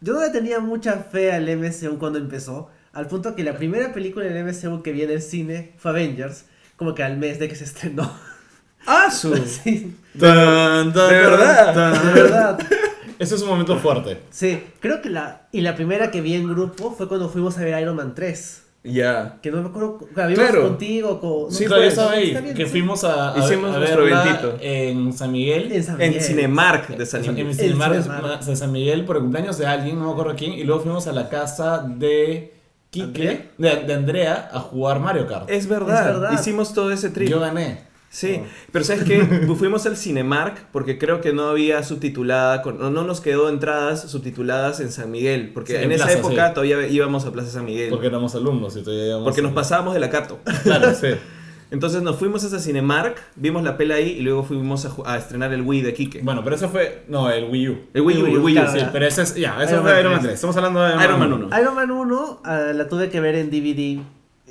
Yo 0.02 0.14
no 0.14 0.22
le 0.22 0.30
tenía 0.32 0.60
mucha 0.60 0.96
fe 0.98 1.32
al 1.32 1.46
MCU 1.58 1.98
cuando 1.98 2.20
empezó, 2.20 2.70
al 2.92 3.08
punto 3.08 3.36
que 3.36 3.44
la 3.44 3.56
primera 3.58 3.94
película 3.94 4.26
del 4.26 4.46
MCU 4.46 4.84
que 4.84 4.92
vi 4.92 5.04
en 5.04 5.12
el 5.12 5.22
cine 5.22 5.74
fue 5.78 5.92
Avengers, 5.92 6.46
como 6.76 6.94
que 6.94 7.04
al 7.04 7.18
mes 7.18 7.40
de 7.40 7.48
que 7.48 7.56
se 7.56 7.64
estrenó. 7.64 8.12
¡Ah, 8.86 9.10
su! 9.10 9.34
sí, 9.48 9.96
Tan, 10.20 10.92
tan, 10.94 11.10
¿De 11.10 11.16
verdad? 11.16 11.74
tan. 11.74 12.08
de 12.14 12.22
verdad. 12.22 12.60
Ese 13.20 13.36
es 13.36 13.42
un 13.44 13.48
momento 13.48 13.78
fuerte. 13.78 14.20
Sí, 14.32 14.62
creo 14.82 15.02
que 15.02 15.10
la... 15.10 15.48
Y 15.54 15.62
la 15.62 15.76
primera 15.76 16.12
que 16.12 16.20
vi 16.20 16.34
en 16.36 16.50
grupo 16.50 16.92
fue 16.92 17.08
cuando 17.08 17.30
fuimos 17.30 17.58
a 17.58 17.62
ver 17.62 17.82
Iron 17.82 17.96
Man 17.96 18.14
3. 18.14 18.63
Ya. 18.84 19.38
Que 19.42 19.50
no 19.50 19.62
me 19.62 19.70
acuerdo, 19.70 19.98
Claro. 20.14 20.62
contigo, 20.64 21.20
con... 21.22 21.52
Sí, 21.52 21.64
no, 21.64 21.68
Claro, 21.70 21.84
yo 21.84 21.88
pues, 21.88 21.98
estaba 21.98 22.12
ahí, 22.12 22.28
está 22.30 22.42
bien, 22.42 22.54
que 22.56 22.66
sí. 22.66 22.72
fuimos 22.72 23.04
a, 23.06 23.34
a, 23.34 23.40
Hicimos 23.40 23.74
a 23.76 23.80
nuestro 23.80 24.08
eventito. 24.08 24.58
en 24.60 25.14
San 25.14 25.32
Miguel. 25.32 25.72
En 25.72 25.84
San 25.84 26.02
En 26.02 26.10
Miguel. 26.10 26.24
Cinemark 26.24 26.88
de 26.98 27.06
San 27.06 27.24
En, 27.24 27.30
en 27.30 27.36
Miguel. 27.48 27.56
Cinemark 27.56 27.94
de- 27.96 28.04
Cinemark. 28.04 28.42
de 28.44 28.56
San 28.58 28.72
Miguel 28.74 29.06
por 29.06 29.16
el 29.16 29.22
cumpleaños 29.22 29.58
de 29.58 29.66
alguien, 29.68 29.98
no 30.00 30.08
me 30.08 30.12
acuerdo 30.12 30.36
quién, 30.38 30.52
y 30.54 30.64
luego 30.66 30.82
fuimos 30.82 31.08
a 31.08 31.14
la 31.14 31.30
casa 31.30 31.80
de 31.88 32.54
Quique, 32.90 33.50
de, 33.58 33.76
de 33.78 33.94
Andrea, 33.94 34.50
a 34.54 34.60
jugar 34.60 35.00
Mario 35.00 35.28
Kart. 35.28 35.50
Es 35.50 35.66
verdad, 35.68 36.00
Es 36.00 36.06
verdad. 36.20 36.32
hicimos 36.34 36.74
todo 36.74 36.92
ese 36.92 37.10
trip. 37.10 37.30
Yo 37.30 37.40
gané. 37.40 37.93
Sí, 38.16 38.38
Oh. 38.40 38.46
pero 38.72 38.86
¿sabes 38.86 39.06
qué? 39.06 39.24
Fuimos 39.58 39.88
al 39.88 39.98
Cinemark 39.98 40.68
porque 40.72 41.00
creo 41.00 41.20
que 41.20 41.34
no 41.34 41.48
había 41.48 41.82
subtitulada, 41.82 42.62
con- 42.62 42.78
no, 42.78 42.92
no 42.92 43.04
nos 43.04 43.22
quedó 43.22 43.50
entradas 43.50 44.04
subtituladas 44.10 44.80
en 44.82 44.92
San 44.92 45.10
Miguel, 45.10 45.50
porque 45.52 45.72
Sí, 45.72 45.78
en, 45.80 45.86
en 45.86 45.94
esa 45.94 46.12
época 46.14 46.50
sí. 46.50 46.54
todavía 46.54 46.88
íbamos 46.88 47.26
a 47.26 47.32
Plaza 47.32 47.50
San 47.50 47.66
Miguel, 47.66 47.90
Porque 47.90 48.06
éramos 48.08 48.36
alumnos 48.36 48.78
y 48.78 48.84
todavía 48.84 49.08
íbamos 49.08 49.24
porque 49.26 49.42
nos 49.42 49.54
pasábamos 49.54 49.96
de 49.96 50.00
la 50.00 50.12
Cato. 50.12 50.38
Claro, 50.62 50.94
sí. 50.94 51.08
Entonces 51.72 52.04
nos 52.04 52.18
fuimos 52.18 52.44
a 52.44 52.48
ese 52.48 52.60
Cinemark, 52.60 53.18
vimos 53.36 53.64
la 53.64 53.78
pela 53.78 53.96
ahí 53.96 54.10
y 54.12 54.22
luego 54.22 54.44
fuimos 54.44 54.86
a, 54.86 54.92
a 55.12 55.18
estrenar 55.18 55.52
el 55.52 55.64
Wii 55.64 55.82
de 55.82 55.94
Kike. 55.96 56.22
Bueno, 56.22 56.44
pero 56.44 56.56
eso 56.56 56.70
fue. 56.70 57.06
No, 57.08 57.32
el 57.32 57.46
Wii 57.50 57.70
U. 57.70 57.78
el 57.96 58.02
Wii 58.04 58.22
U, 58.22 58.26
el 58.28 58.38
Wii 58.38 58.54
U, 58.58 58.62
claro. 58.62 58.72
sí. 58.74 58.80
Sí, 58.80 58.86
pero 58.94 59.08
ese 59.08 59.24
es. 59.24 59.34
Ya, 59.36 59.56
eso 59.64 59.72
Iron 59.72 59.82
fue 59.82 59.92
Man 59.92 60.00
Iron 60.02 60.12
Man 60.12 60.22
3. 60.22 60.22
3. 60.22 60.34
Estamos 60.36 60.56
hablando 60.58 60.84
de 60.84 61.04
Iron 61.04 61.20
Man 61.20 61.34
1. 61.34 61.60
Iron 61.60 61.74
Man 61.76 61.90
1 61.90 62.42
ah, 62.46 62.60
la 62.76 62.88
tuve 62.88 63.10
que 63.10 63.20
ver 63.20 63.34
en 63.34 63.50
DVD 63.50 64.04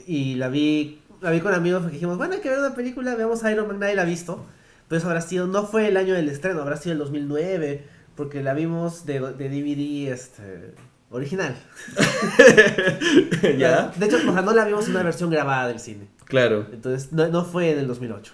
y 0.05 0.35
la 0.35 0.49
vi, 0.49 0.99
la 1.23 1.31
vi 1.31 1.41
con 1.41 1.55
amigos 1.55 1.81
porque 1.83 1.95
dijimos, 1.95 2.19
bueno, 2.19 2.35
hay 2.35 2.41
que 2.41 2.51
ver 2.51 2.59
una 2.59 2.75
película, 2.75 3.15
veamos 3.15 3.43
Iron 3.45 3.69
Man, 3.69 3.79
nadie 3.79 3.95
la 3.95 4.03
ha 4.03 4.07
visto. 4.07 4.45
Pero 4.89 4.99
eso 4.99 5.09
habrá 5.09 5.21
sido, 5.23 5.47
no 5.47 5.67
fue 5.67 5.89
el 5.89 5.97
año 5.97 6.15
del 6.15 6.29
estreno, 6.29 6.61
habrá 6.61 6.77
sido 6.77 6.93
el 6.93 6.99
2009, 6.99 7.87
porque 8.15 8.43
la 8.43 8.53
vimos 8.53 9.07
de, 9.07 9.21
de 9.21 9.49
DVD 9.49 10.13
este, 10.13 10.75
original. 11.11 11.57
¿Ya? 13.59 13.93
De 13.97 14.07
hecho, 14.07 14.17
o 14.17 14.33
sea, 14.33 14.43
no 14.43 14.53
la 14.53 14.65
vimos 14.65 14.87
en 14.87 14.91
una 14.91 15.03
versión 15.03 15.31
grabada 15.31 15.69
del 15.69 15.79
cine. 15.81 16.09
Claro, 16.27 16.67
Entonces, 16.73 17.13
no, 17.13 17.27
no 17.29 17.45
fue 17.45 17.71
en 17.71 17.79
el 17.79 17.87
2008. 17.87 18.33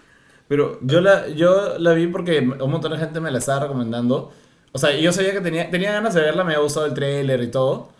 pero 0.48 0.78
Yo 0.82 1.00
la, 1.00 1.28
yo 1.28 1.78
la 1.78 1.92
vi 1.92 2.06
porque 2.06 2.40
un 2.40 2.70
montón 2.70 2.92
de 2.92 2.98
gente 2.98 3.20
me 3.20 3.30
la 3.30 3.38
estaba 3.38 3.60
recomendando. 3.60 4.32
O 4.72 4.78
sea, 4.78 4.96
yo 4.96 5.12
sabía 5.12 5.32
que 5.32 5.40
tenía, 5.40 5.70
tenía 5.70 5.92
ganas 5.92 6.14
de 6.14 6.22
verla, 6.22 6.44
me 6.44 6.54
había 6.54 6.62
gustado 6.62 6.86
el 6.86 6.94
tráiler 6.94 7.42
y 7.42 7.50
todo. 7.50 7.90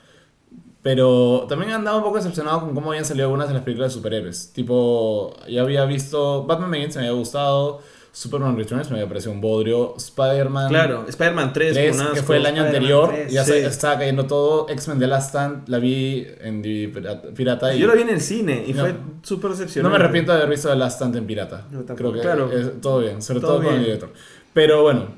Pero 0.88 1.45
también 1.50 1.71
andaba 1.73 1.99
un 1.99 2.02
poco 2.02 2.16
decepcionado 2.16 2.61
con 2.61 2.75
cómo 2.75 2.88
habían 2.88 3.04
salido 3.04 3.26
algunas 3.26 3.47
de 3.49 3.52
las 3.52 3.62
películas 3.62 3.92
de 3.92 3.99
superhéroes. 3.99 4.54
Tipo, 4.54 5.37
ya 5.47 5.61
había 5.61 5.85
visto 5.85 6.45
Batman 6.45 6.71
Begins, 6.71 6.97
me 6.97 7.02
había 7.02 7.12
gustado. 7.12 7.83
Superman 8.11 8.57
Returns 8.57 8.88
me 8.90 8.97
había 8.97 9.07
parecido 9.07 9.33
un 9.33 9.42
bodrio. 9.42 9.92
Spider-Man 9.99 10.71
claro, 10.71 11.04
Spider-Man 11.07 11.52
3, 11.52 11.75
3, 11.75 11.95
fue 11.95 12.07
un 12.07 12.14
que 12.14 12.23
fue 12.23 12.37
el 12.38 12.47
año 12.47 12.62
anterior. 12.62 13.11
3, 13.11 13.30
ya 13.30 13.45
sí. 13.45 13.50
se, 13.50 13.66
estaba 13.66 13.99
cayendo 13.99 14.25
todo. 14.25 14.66
X-Men 14.71 14.99
The 14.99 15.07
Last 15.09 15.28
Stand 15.28 15.68
la 15.68 15.78
vi 15.78 16.26
en 16.40 16.62
pirata-. 16.62 17.75
Y 17.75 17.78
Yo 17.80 17.87
lo 17.87 17.92
vi 17.92 18.00
en 18.00 18.09
el 18.09 18.23
cine 18.23 18.64
y 18.66 18.73
No. 18.73 18.80
fue 18.80 18.95
súper 19.23 19.50
no 19.50 19.57
decepcionante. 19.59 19.99
me 19.99 20.02
arrepiento 20.02 20.33
de 20.33 20.38
haber 20.38 20.49
visto 20.49 20.71
The 20.71 20.76
Last 20.76 20.97
Stand 20.97 21.16
en 21.16 21.26
pirata. 21.26 21.66
Creo 21.95 22.14
que 22.14 22.21
Claro. 22.21 22.50
es 22.50 22.80
todo 22.80 23.00
bien, 23.00 23.21
sobre 23.21 23.40
Todo 23.40 23.57
todo, 23.57 23.64
con 23.64 23.75
el 23.75 23.85
director. 23.85 24.11
Pero 24.54 24.80
bueno, 24.80 25.09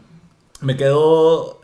me 0.63 0.77
quedó. 0.77 1.60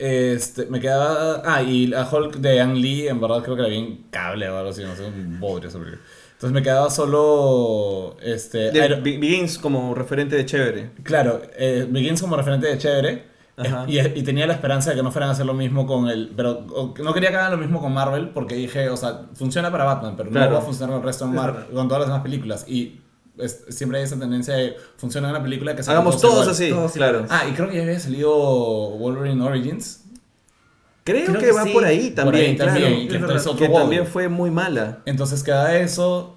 Este, 0.00 0.64
me 0.66 0.80
quedaba. 0.80 1.42
Ah, 1.44 1.62
y 1.62 1.86
la 1.86 2.08
Hulk 2.10 2.36
de 2.36 2.60
Ang 2.60 2.74
Lee, 2.76 3.08
en 3.08 3.20
verdad 3.20 3.42
creo 3.42 3.54
que 3.54 3.62
la 3.62 3.68
vi 3.68 3.76
en 3.76 3.96
cable 4.10 4.48
o 4.48 4.56
algo 4.56 4.70
así, 4.70 4.82
no 4.82 4.96
sé, 4.96 5.04
un 5.04 5.38
bodrio 5.38 5.70
película. 5.70 5.98
Entonces 6.32 6.52
me 6.54 6.62
quedaba 6.62 6.88
solo. 6.88 8.16
Este, 8.22 8.70
De- 8.70 8.84
Iron- 8.86 9.02
Be- 9.02 9.18
Begins 9.18 9.58
como 9.58 9.94
referente 9.94 10.36
de 10.36 10.46
chévere. 10.46 10.90
Claro, 11.02 11.42
eh, 11.56 11.86
Begins 11.88 12.20
como 12.22 12.36
referente 12.36 12.66
de 12.66 12.78
chévere. 12.78 13.30
Ajá. 13.58 13.84
Y, 13.86 13.98
y 13.98 14.22
tenía 14.22 14.46
la 14.46 14.54
esperanza 14.54 14.88
de 14.88 14.96
que 14.96 15.02
no 15.02 15.12
fueran 15.12 15.28
a 15.28 15.32
hacer 15.32 15.44
lo 15.44 15.52
mismo 15.52 15.86
con 15.86 16.08
el. 16.08 16.32
Pero 16.34 16.64
o- 16.74 16.94
no 16.98 17.12
quería 17.12 17.28
que 17.30 17.36
hagan 17.36 17.52
lo 17.52 17.58
mismo 17.58 17.78
con 17.82 17.92
Marvel 17.92 18.30
porque 18.30 18.54
dije, 18.54 18.88
o 18.88 18.96
sea, 18.96 19.26
funciona 19.34 19.70
para 19.70 19.84
Batman, 19.84 20.14
pero 20.16 20.30
Claro. 20.30 20.46
no 20.52 20.56
va 20.56 20.62
a 20.62 20.64
funcionar 20.64 20.92
con 20.94 21.00
el 21.02 21.06
resto 21.06 21.26
de 21.26 21.32
Marvel, 21.32 21.64
con 21.74 21.88
todas 21.88 22.00
las 22.00 22.08
demás 22.08 22.22
películas. 22.22 22.64
Y 22.66 23.00
es- 23.42 23.64
siempre 23.68 23.98
hay 23.98 24.04
esa 24.04 24.18
tendencia 24.18 24.54
de 24.54 24.76
funciona 24.96 25.28
en 25.28 25.34
una 25.34 25.42
película 25.42 25.74
que 25.74 25.82
Hagamos 25.82 26.20
todos 26.20 26.34
todos 26.34 26.42
igual. 26.44 26.50
así, 26.54 26.70
Todos 26.70 26.92
claro. 26.92 27.26
Ah, 27.28 27.44
y 27.48 27.52
creo 27.52 27.68
que 27.68 27.76
ya 27.76 27.82
había 27.82 28.00
salido 28.00 28.30
Wolverine 28.98 29.42
Origins. 29.42 30.04
Creo, 31.02 31.24
Creo 31.26 31.38
que, 31.40 31.46
que 31.46 31.52
va 31.52 31.64
sí. 31.64 31.70
por 31.72 31.84
ahí 31.84 32.06
Por 32.10 32.14
también, 32.24 32.44
ahí 32.50 32.56
claro. 32.56 32.72
también, 32.72 32.92
y 33.00 33.06
es 33.06 33.46
que 33.56 33.68
también 33.68 34.06
fue 34.06 34.28
muy 34.28 34.50
mala. 34.50 34.98
Entonces 35.06 35.42
queda 35.42 35.76
eso. 35.78 36.36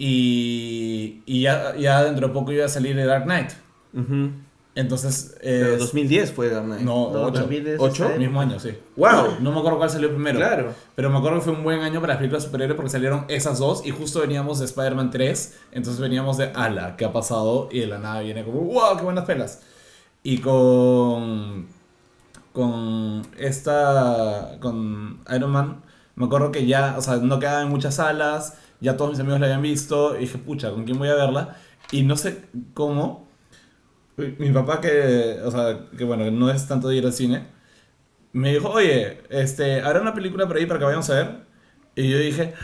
Y, 0.00 1.22
y 1.26 1.42
ya, 1.42 1.74
ya 1.76 2.04
dentro 2.04 2.28
de 2.28 2.32
poco 2.34 2.52
iba 2.52 2.64
a 2.64 2.68
salir 2.68 2.94
The 2.94 3.04
Dark 3.04 3.24
Knight. 3.24 3.50
Ujú. 3.92 4.30
Entonces. 4.78 5.36
Pero 5.42 5.72
es- 5.74 5.78
2010 5.80 6.32
fue 6.32 6.48
Dark 6.50 6.64
Knight. 6.66 6.82
No, 6.82 7.10
No, 7.10 7.22
8. 7.24 7.40
también 7.40 7.66
es 7.66 7.80
¿Ocho? 7.80 8.04
esta 8.04 8.14
El 8.14 8.20
mismo 8.20 8.40
año, 8.40 8.60
sí. 8.60 8.70
¡Wow! 8.96 9.38
No 9.40 9.50
me 9.50 9.58
acuerdo 9.58 9.78
cuál 9.78 9.90
salió 9.90 10.08
primero. 10.10 10.38
Claro. 10.38 10.72
Pero 10.94 11.10
me 11.10 11.18
acuerdo 11.18 11.38
que 11.38 11.44
fue 11.44 11.52
un 11.52 11.64
buen 11.64 11.80
año 11.80 12.00
para 12.00 12.12
las 12.14 12.18
películas 12.18 12.44
superhéroes 12.44 12.76
porque 12.76 12.90
salieron 12.90 13.24
esas 13.28 13.58
dos 13.58 13.84
y 13.84 13.90
justo 13.90 14.20
veníamos 14.20 14.60
de 14.60 14.66
Spider-Man 14.66 15.10
3. 15.10 15.58
Entonces 15.72 16.00
veníamos 16.00 16.36
de 16.38 16.52
Ala, 16.54 16.94
¿qué 16.96 17.04
ha 17.04 17.12
pasado? 17.12 17.68
Y 17.72 17.80
de 17.80 17.86
la 17.88 17.98
nada 17.98 18.20
viene 18.20 18.44
como, 18.44 18.60
¡wow! 18.60 18.96
¡Qué 18.96 19.02
buenas 19.04 19.24
pelas! 19.24 19.62
Y 20.22 20.38
con. 20.38 21.66
Con 22.52 23.22
esta. 23.38 24.58
Con 24.60 25.20
Iron 25.34 25.50
Man. 25.50 25.82
Me 26.16 26.26
acuerdo 26.26 26.50
que 26.50 26.66
ya, 26.66 26.96
o 26.98 27.02
sea, 27.02 27.16
no 27.16 27.38
quedaba 27.38 27.62
en 27.62 27.68
muchas 27.68 27.94
salas, 27.96 28.54
ya 28.80 28.96
todos 28.96 29.12
mis 29.12 29.20
amigos 29.20 29.38
la 29.38 29.46
habían 29.46 29.62
visto, 29.62 30.16
y 30.16 30.20
dije, 30.22 30.36
pucha, 30.38 30.70
¿con 30.72 30.82
quién 30.84 30.98
voy 30.98 31.08
a 31.08 31.14
verla? 31.14 31.56
Y 31.92 32.02
no 32.02 32.16
sé 32.16 32.42
cómo, 32.74 33.27
mi 34.38 34.50
papá 34.50 34.80
que, 34.80 35.38
o 35.44 35.50
sea, 35.50 35.86
que 35.96 36.04
bueno, 36.04 36.30
no 36.30 36.50
es 36.50 36.66
tanto 36.66 36.88
de 36.88 36.96
ir 36.96 37.06
al 37.06 37.12
cine, 37.12 37.46
me 38.32 38.52
dijo, 38.52 38.70
oye, 38.70 39.22
este, 39.30 39.80
¿habrá 39.80 40.00
una 40.00 40.14
película 40.14 40.46
por 40.46 40.56
ahí 40.56 40.66
para 40.66 40.78
que 40.78 40.84
vayamos 40.84 41.08
a 41.10 41.14
ver? 41.14 41.36
Y 41.96 42.08
yo 42.10 42.18
dije, 42.18 42.54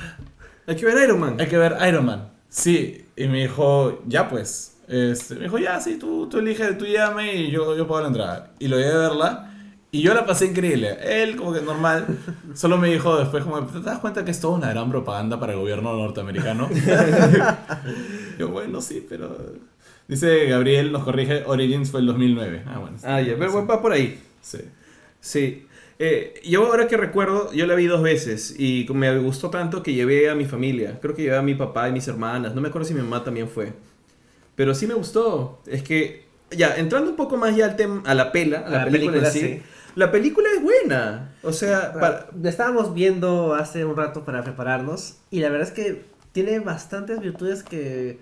Hay 0.66 0.76
que 0.76 0.86
ver 0.86 1.02
Iron 1.04 1.20
Man. 1.20 1.36
hay 1.38 1.46
que 1.46 1.58
ver 1.58 1.76
Iron 1.88 2.06
Man. 2.06 2.32
Sí, 2.48 3.06
y 3.16 3.26
me 3.28 3.42
dijo, 3.42 4.02
ya 4.06 4.28
pues. 4.28 4.78
Este, 4.86 5.34
me 5.36 5.44
dijo, 5.44 5.58
ya, 5.58 5.80
sí, 5.80 5.98
tú, 5.98 6.28
tú 6.28 6.38
eliges, 6.38 6.76
tú 6.78 6.86
llame 6.86 7.34
y 7.34 7.50
yo, 7.50 7.76
yo 7.76 7.86
pago 7.88 8.02
la 8.02 8.08
entrada. 8.08 8.52
Y 8.58 8.68
lo 8.68 8.78
llevé 8.78 8.92
a 8.92 8.98
verla. 8.98 9.50
Y 9.90 10.02
yo 10.02 10.12
la 10.12 10.26
pasé 10.26 10.46
increíble. 10.46 10.98
Él, 11.02 11.36
como 11.36 11.52
que 11.52 11.60
normal, 11.60 12.06
solo 12.54 12.78
me 12.78 12.88
dijo 12.90 13.16
después, 13.16 13.44
como, 13.44 13.64
¿te 13.66 13.80
das 13.80 13.98
cuenta 14.00 14.24
que 14.24 14.32
es 14.32 14.40
toda 14.40 14.56
una 14.56 14.70
gran 14.70 14.90
propaganda 14.90 15.38
para 15.40 15.52
el 15.52 15.58
gobierno 15.60 15.96
norteamericano? 15.96 16.68
yo, 18.38 18.48
bueno, 18.48 18.80
sí, 18.80 19.04
pero... 19.08 19.36
Dice 20.06 20.46
Gabriel, 20.46 20.92
nos 20.92 21.04
corrige, 21.04 21.44
Origins 21.46 21.90
fue 21.90 22.00
el 22.00 22.06
2009. 22.06 22.62
Ah, 22.66 22.78
bueno. 22.78 22.96
Ah, 23.04 23.20
ya, 23.20 23.36
pero 23.38 23.66
va 23.66 23.80
por 23.80 23.92
ahí. 23.92 24.20
Sí. 24.42 24.58
Sí. 25.20 25.66
Eh, 25.98 26.34
yo 26.44 26.66
ahora 26.66 26.88
que 26.88 26.96
recuerdo, 26.96 27.52
yo 27.52 27.66
la 27.66 27.74
vi 27.74 27.86
dos 27.86 28.02
veces 28.02 28.54
y 28.58 28.86
me 28.92 29.16
gustó 29.18 29.48
tanto 29.50 29.82
que 29.82 29.94
llevé 29.94 30.28
a 30.28 30.34
mi 30.34 30.44
familia. 30.44 30.98
Creo 31.00 31.14
que 31.14 31.22
llevé 31.22 31.36
a 31.36 31.42
mi 31.42 31.54
papá 31.54 31.88
y 31.88 31.92
mis 31.92 32.06
hermanas. 32.08 32.54
No 32.54 32.60
me 32.60 32.68
acuerdo 32.68 32.86
si 32.86 32.94
mi 32.94 33.00
mamá 33.00 33.24
también 33.24 33.48
fue. 33.48 33.72
Pero 34.54 34.74
sí 34.74 34.86
me 34.86 34.94
gustó. 34.94 35.62
Es 35.66 35.82
que, 35.82 36.26
ya, 36.50 36.76
entrando 36.76 37.10
un 37.10 37.16
poco 37.16 37.36
más 37.36 37.56
ya 37.56 37.66
al 37.66 37.76
tema, 37.76 38.02
a 38.04 38.14
la 38.14 38.32
pela, 38.32 38.58
a 38.58 38.70
la, 38.70 38.84
película, 38.84 39.12
película, 39.12 39.26
en 39.28 39.32
sí. 39.32 39.40
sí. 39.40 39.62
La 39.94 40.10
película 40.10 40.48
es 40.54 40.62
buena. 40.62 41.32
O 41.42 41.52
sea, 41.52 41.92
para- 41.92 42.28
La 42.40 42.50
estábamos 42.50 42.94
viendo 42.94 43.54
hace 43.54 43.84
un 43.84 43.96
rato 43.96 44.24
para 44.24 44.42
prepararnos 44.42 45.16
y 45.30 45.40
la 45.40 45.48
verdad 45.48 45.68
es 45.68 45.74
que 45.74 46.02
tiene 46.32 46.58
bastantes 46.58 47.20
virtudes 47.20 47.62
que, 47.62 48.18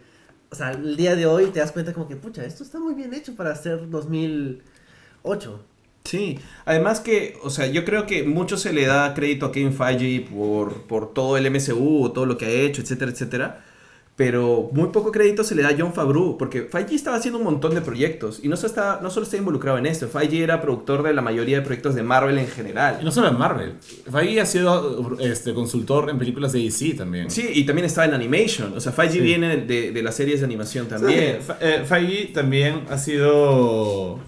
o 0.52 0.54
sea, 0.54 0.72
el 0.72 0.96
día 0.96 1.16
de 1.16 1.24
hoy 1.24 1.46
te 1.46 1.60
das 1.60 1.72
cuenta 1.72 1.94
como 1.94 2.06
que, 2.06 2.14
pucha, 2.14 2.44
esto 2.44 2.62
está 2.62 2.78
muy 2.78 2.92
bien 2.92 3.14
hecho 3.14 3.34
para 3.34 3.56
ser 3.56 3.88
2008. 3.88 5.60
Sí, 6.04 6.38
además 6.66 7.00
que, 7.00 7.38
o 7.42 7.48
sea, 7.48 7.68
yo 7.68 7.86
creo 7.86 8.06
que 8.06 8.22
mucho 8.24 8.58
se 8.58 8.74
le 8.74 8.84
da 8.84 9.14
crédito 9.14 9.46
a 9.46 9.52
Kevin 9.52 9.72
Feige 9.72 10.28
por, 10.30 10.82
por 10.82 11.14
todo 11.14 11.38
el 11.38 11.50
MCU, 11.50 12.10
todo 12.10 12.26
lo 12.26 12.36
que 12.36 12.44
ha 12.44 12.50
hecho, 12.50 12.82
etcétera, 12.82 13.10
etcétera. 13.10 13.64
Pero 14.14 14.68
muy 14.72 14.88
poco 14.90 15.10
crédito 15.10 15.42
se 15.42 15.54
le 15.54 15.62
da 15.62 15.70
a 15.70 15.74
John 15.76 15.94
Favreau, 15.94 16.36
porque 16.36 16.62
Feige 16.70 16.94
estaba 16.94 17.16
haciendo 17.16 17.38
un 17.38 17.44
montón 17.44 17.74
de 17.74 17.80
proyectos 17.80 18.40
y 18.42 18.48
no 18.48 18.56
solo, 18.56 18.68
está, 18.68 19.00
no 19.02 19.10
solo 19.10 19.24
está 19.24 19.38
involucrado 19.38 19.78
en 19.78 19.86
esto, 19.86 20.06
Feige 20.06 20.42
era 20.42 20.60
productor 20.60 21.02
de 21.02 21.14
la 21.14 21.22
mayoría 21.22 21.56
de 21.58 21.62
proyectos 21.64 21.94
de 21.94 22.02
Marvel 22.02 22.36
en 22.36 22.44
Y 22.44 22.48
general. 22.48 23.00
no 23.02 23.10
solo 23.10 23.28
en 23.28 23.38
Marvel. 23.38 23.72
Feige 24.10 24.40
ha 24.42 24.46
sido 24.46 25.16
este, 25.18 25.54
consultor 25.54 26.10
en 26.10 26.18
películas 26.18 26.52
de 26.52 26.58
DC 26.60 26.92
también. 26.94 27.30
Sí, 27.30 27.48
y 27.54 27.64
también 27.64 27.86
estaba 27.86 28.06
en 28.06 28.12
animation, 28.12 28.74
o 28.76 28.80
sea, 28.80 28.92
Feige 28.92 29.14
Sí. 29.14 29.20
viene 29.20 29.56
de, 29.56 29.92
de 29.92 30.02
las 30.02 30.14
series 30.14 30.40
de 30.40 30.44
animación 30.46 30.88
también. 30.88 31.38
También. 31.46 31.58
eh, 31.80 31.84
Feige 31.86 32.32
también 32.34 32.82
ha 32.90 32.98
sido. 32.98 34.18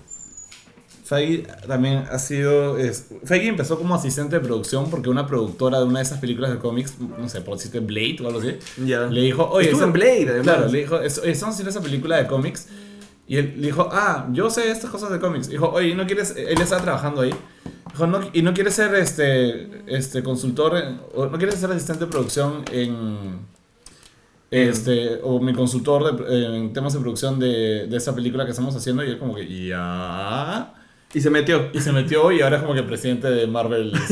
Feige 1.05 1.47
también 1.69 2.05
ha 2.11 2.19
sido. 2.19 2.79
Es, 2.79 3.09
Feige 3.25 3.49
empezó 3.49 3.77
como 3.79 3.95
asistente 3.95 4.37
de 4.37 4.41
producción 4.41 4.91
porque 4.91 5.11
una 5.11 5.27
productora 5.27 5.79
de 5.79 5.85
una 5.85 5.99
de 5.99 6.05
esas 6.05 6.19
películas 6.19 6.51
de 6.51 6.59
cómics, 6.59 6.95
no 6.99 7.29
sé, 7.29 7.43
por 7.43 7.59
decirte 7.59 7.81
Blade 7.81 8.17
o 8.23 8.27
algo 8.29 8.41
así, 8.41 8.57
le 9.11 9.21
dijo, 9.21 9.47
oye. 9.51 9.67
Estuvo 9.69 9.85
en 9.85 9.93
Blade, 9.93 10.27
además. 10.31 10.43
Claro, 10.57 10.69
le 10.69 10.79
dijo, 10.79 10.99
"Es- 11.01 11.19
oye, 11.19 11.31
estamos 11.33 11.55
haciendo 11.55 11.71
esa 11.71 11.83
película 11.83 12.17
de 12.17 12.27
cómics. 12.27 12.69
Y 13.29 13.37
él 13.37 13.55
le 13.57 13.67
dijo, 13.67 13.89
ah, 13.93 14.29
yo 14.33 14.49
sé 14.51 14.71
estas 14.71 14.91
cosas 14.91 15.11
de 15.11 15.19
cómics. 15.21 15.49
Dijo, 15.49 15.69
oye, 15.71 15.95
¿no 15.95 16.07
quieres.? 16.07 16.35
Él 16.37 16.61
estaba 16.61 16.83
trabajando 16.83 17.21
ahí. 17.23 17.35
Dijo, 17.93 18.07
no, 18.07 18.21
¿y 18.33 18.43
no 18.43 18.53
quieres 18.55 18.75
ser 18.75 18.95
este, 18.97 19.83
este 19.87 20.23
consultor, 20.23 20.77
en- 20.79 21.01
o 21.15 21.27
no 21.27 21.37
quieres 21.39 21.57
ser 21.57 21.71
asistente 21.71 22.05
de 22.07 22.11
producción 22.11 22.65
en. 22.73 23.39
Este, 24.51 25.21
o 25.23 25.41
mi 25.41 25.53
consultor 25.53 26.17
de- 26.29 26.57
en 26.59 26.73
temas 26.73 26.93
de 26.93 27.01
producción 27.01 27.39
de, 27.41 27.87
de 27.89 27.97
esa 27.97 28.15
película 28.15 28.45
que 28.45 28.51
estamos 28.53 28.75
haciendo? 28.77 29.03
Y 29.05 29.09
él, 29.11 29.19
como 29.19 29.35
que, 29.35 29.67
ya. 29.69 30.73
Y 31.15 31.21
se 31.21 31.31
metió. 31.31 31.71
Y 31.73 31.81
se 31.81 31.93
metió 31.93 32.31
y 32.33 32.41
ahora 32.43 32.57
es 32.57 32.63
como 32.63 32.75
que 32.75 32.83
presidente 32.83 33.29
de 33.31 33.47
Marvel. 33.47 33.93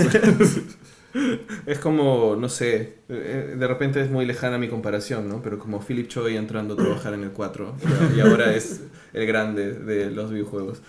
Es 1.67 1.79
como, 1.79 2.37
no 2.37 2.49
sé, 2.49 2.95
eh, 3.11 3.55
de 3.59 3.69
repente 3.69 4.01
es 4.01 4.11
muy 4.11 4.25
lejana 4.25 4.57
mi 4.57 4.69
comparación, 4.69 5.29
¿no? 5.29 5.43
Pero 5.43 5.59
como 5.59 5.79
Philip 5.81 6.09
Choi 6.09 6.37
entrando 6.39 6.73
a 6.73 6.77
trabajar 6.79 7.13
en 7.13 7.23
el 7.25 7.31
4 7.33 7.75
y 8.17 8.21
ahora 8.21 8.55
es 8.57 8.81
el 9.13 9.27
grande 9.27 9.75
de 9.75 10.11
los 10.11 10.31
videojuegos. 10.31 10.81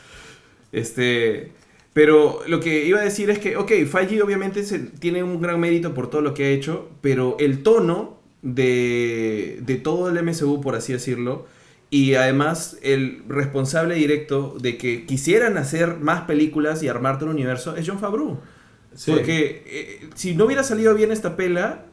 Este, 0.71 1.51
pero 1.91 2.39
lo 2.47 2.61
que 2.61 2.85
iba 2.85 2.99
a 2.99 3.03
decir 3.03 3.29
es 3.31 3.39
que, 3.39 3.57
ok, 3.57 3.71
Feige 3.85 4.21
obviamente 4.21 4.63
se- 4.63 4.79
tiene 4.79 5.23
un 5.23 5.41
gran 5.41 5.59
mérito 5.59 5.93
por 5.93 6.09
todo 6.09 6.21
lo 6.21 6.33
que 6.33 6.45
ha 6.45 6.49
hecho, 6.51 6.89
pero 7.01 7.35
el 7.39 7.61
tono 7.61 8.17
de, 8.41 9.59
de 9.65 9.75
todo 9.75 10.09
el 10.09 10.17
MCU, 10.17 10.61
por 10.61 10.75
así 10.75 10.93
decirlo, 10.93 11.47
y 11.93 12.15
además 12.15 12.77
el 12.81 13.21
responsable 13.27 13.93
directo 13.93 14.55
de 14.59 14.77
que 14.77 15.05
quisieran 15.05 15.57
hacer 15.59 15.97
más 15.97 16.21
películas 16.21 16.81
y 16.81 16.87
armar 16.87 17.19
todo 17.19 17.29
el 17.29 17.35
universo 17.35 17.75
es 17.75 17.87
John 17.87 17.99
Favreau. 17.99 18.39
Sí. 18.95 19.11
Porque 19.11 19.63
eh, 19.67 20.09
si 20.15 20.33
no 20.35 20.45
hubiera 20.45 20.63
salido 20.63 20.95
bien 20.95 21.11
esta 21.11 21.35
pela, 21.35 21.85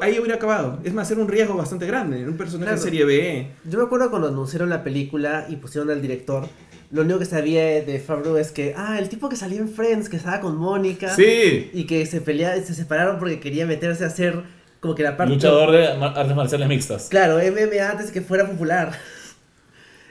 ahí 0.00 0.18
hubiera 0.18 0.36
acabado. 0.36 0.78
Es 0.84 0.94
más, 0.94 1.10
era 1.10 1.20
un 1.20 1.28
riesgo 1.28 1.54
bastante 1.54 1.86
grande. 1.86 2.26
Un 2.26 2.38
personaje 2.38 2.64
Claro. 2.70 2.78
de 2.78 2.82
serie 2.82 3.04
B. 3.04 3.46
Yo 3.64 3.78
me 3.78 3.84
acuerdo 3.84 4.08
cuando 4.08 4.28
anunciaron 4.28 4.70
la 4.70 4.82
película 4.82 5.44
y 5.50 5.56
pusieron 5.56 5.90
al 5.90 6.00
director, 6.00 6.48
lo 6.90 7.02
único 7.02 7.18
que 7.18 7.26
sabía 7.26 7.62
de 7.82 8.00
Favreau 8.00 8.38
es 8.38 8.52
que, 8.52 8.72
ah, 8.74 8.98
el 8.98 9.10
tipo 9.10 9.28
que 9.28 9.36
salió 9.36 9.58
en 9.58 9.68
Friends, 9.68 10.08
que 10.08 10.16
estaba 10.16 10.40
con 10.40 10.56
Mónica. 10.56 11.14
sí. 11.14 11.70
Y 11.74 11.84
que 11.84 12.06
se 12.06 12.22
pelea, 12.22 12.54
se 12.62 12.74
separaron 12.74 13.18
porque 13.18 13.38
quería 13.38 13.66
meterse 13.66 14.04
a 14.04 14.06
hacer 14.06 14.44
como 14.80 14.94
que 14.94 15.02
la 15.02 15.16
parte... 15.16 15.34
Luchador 15.34 15.72
de 15.72 15.88
artes 15.88 16.34
marciales 16.36 16.68
mixtas. 16.68 17.08
Claro, 17.10 17.36
MMA 17.38 17.90
antes 17.90 18.06
de 18.06 18.12
que 18.12 18.22
fuera 18.22 18.46
popular. 18.46 18.92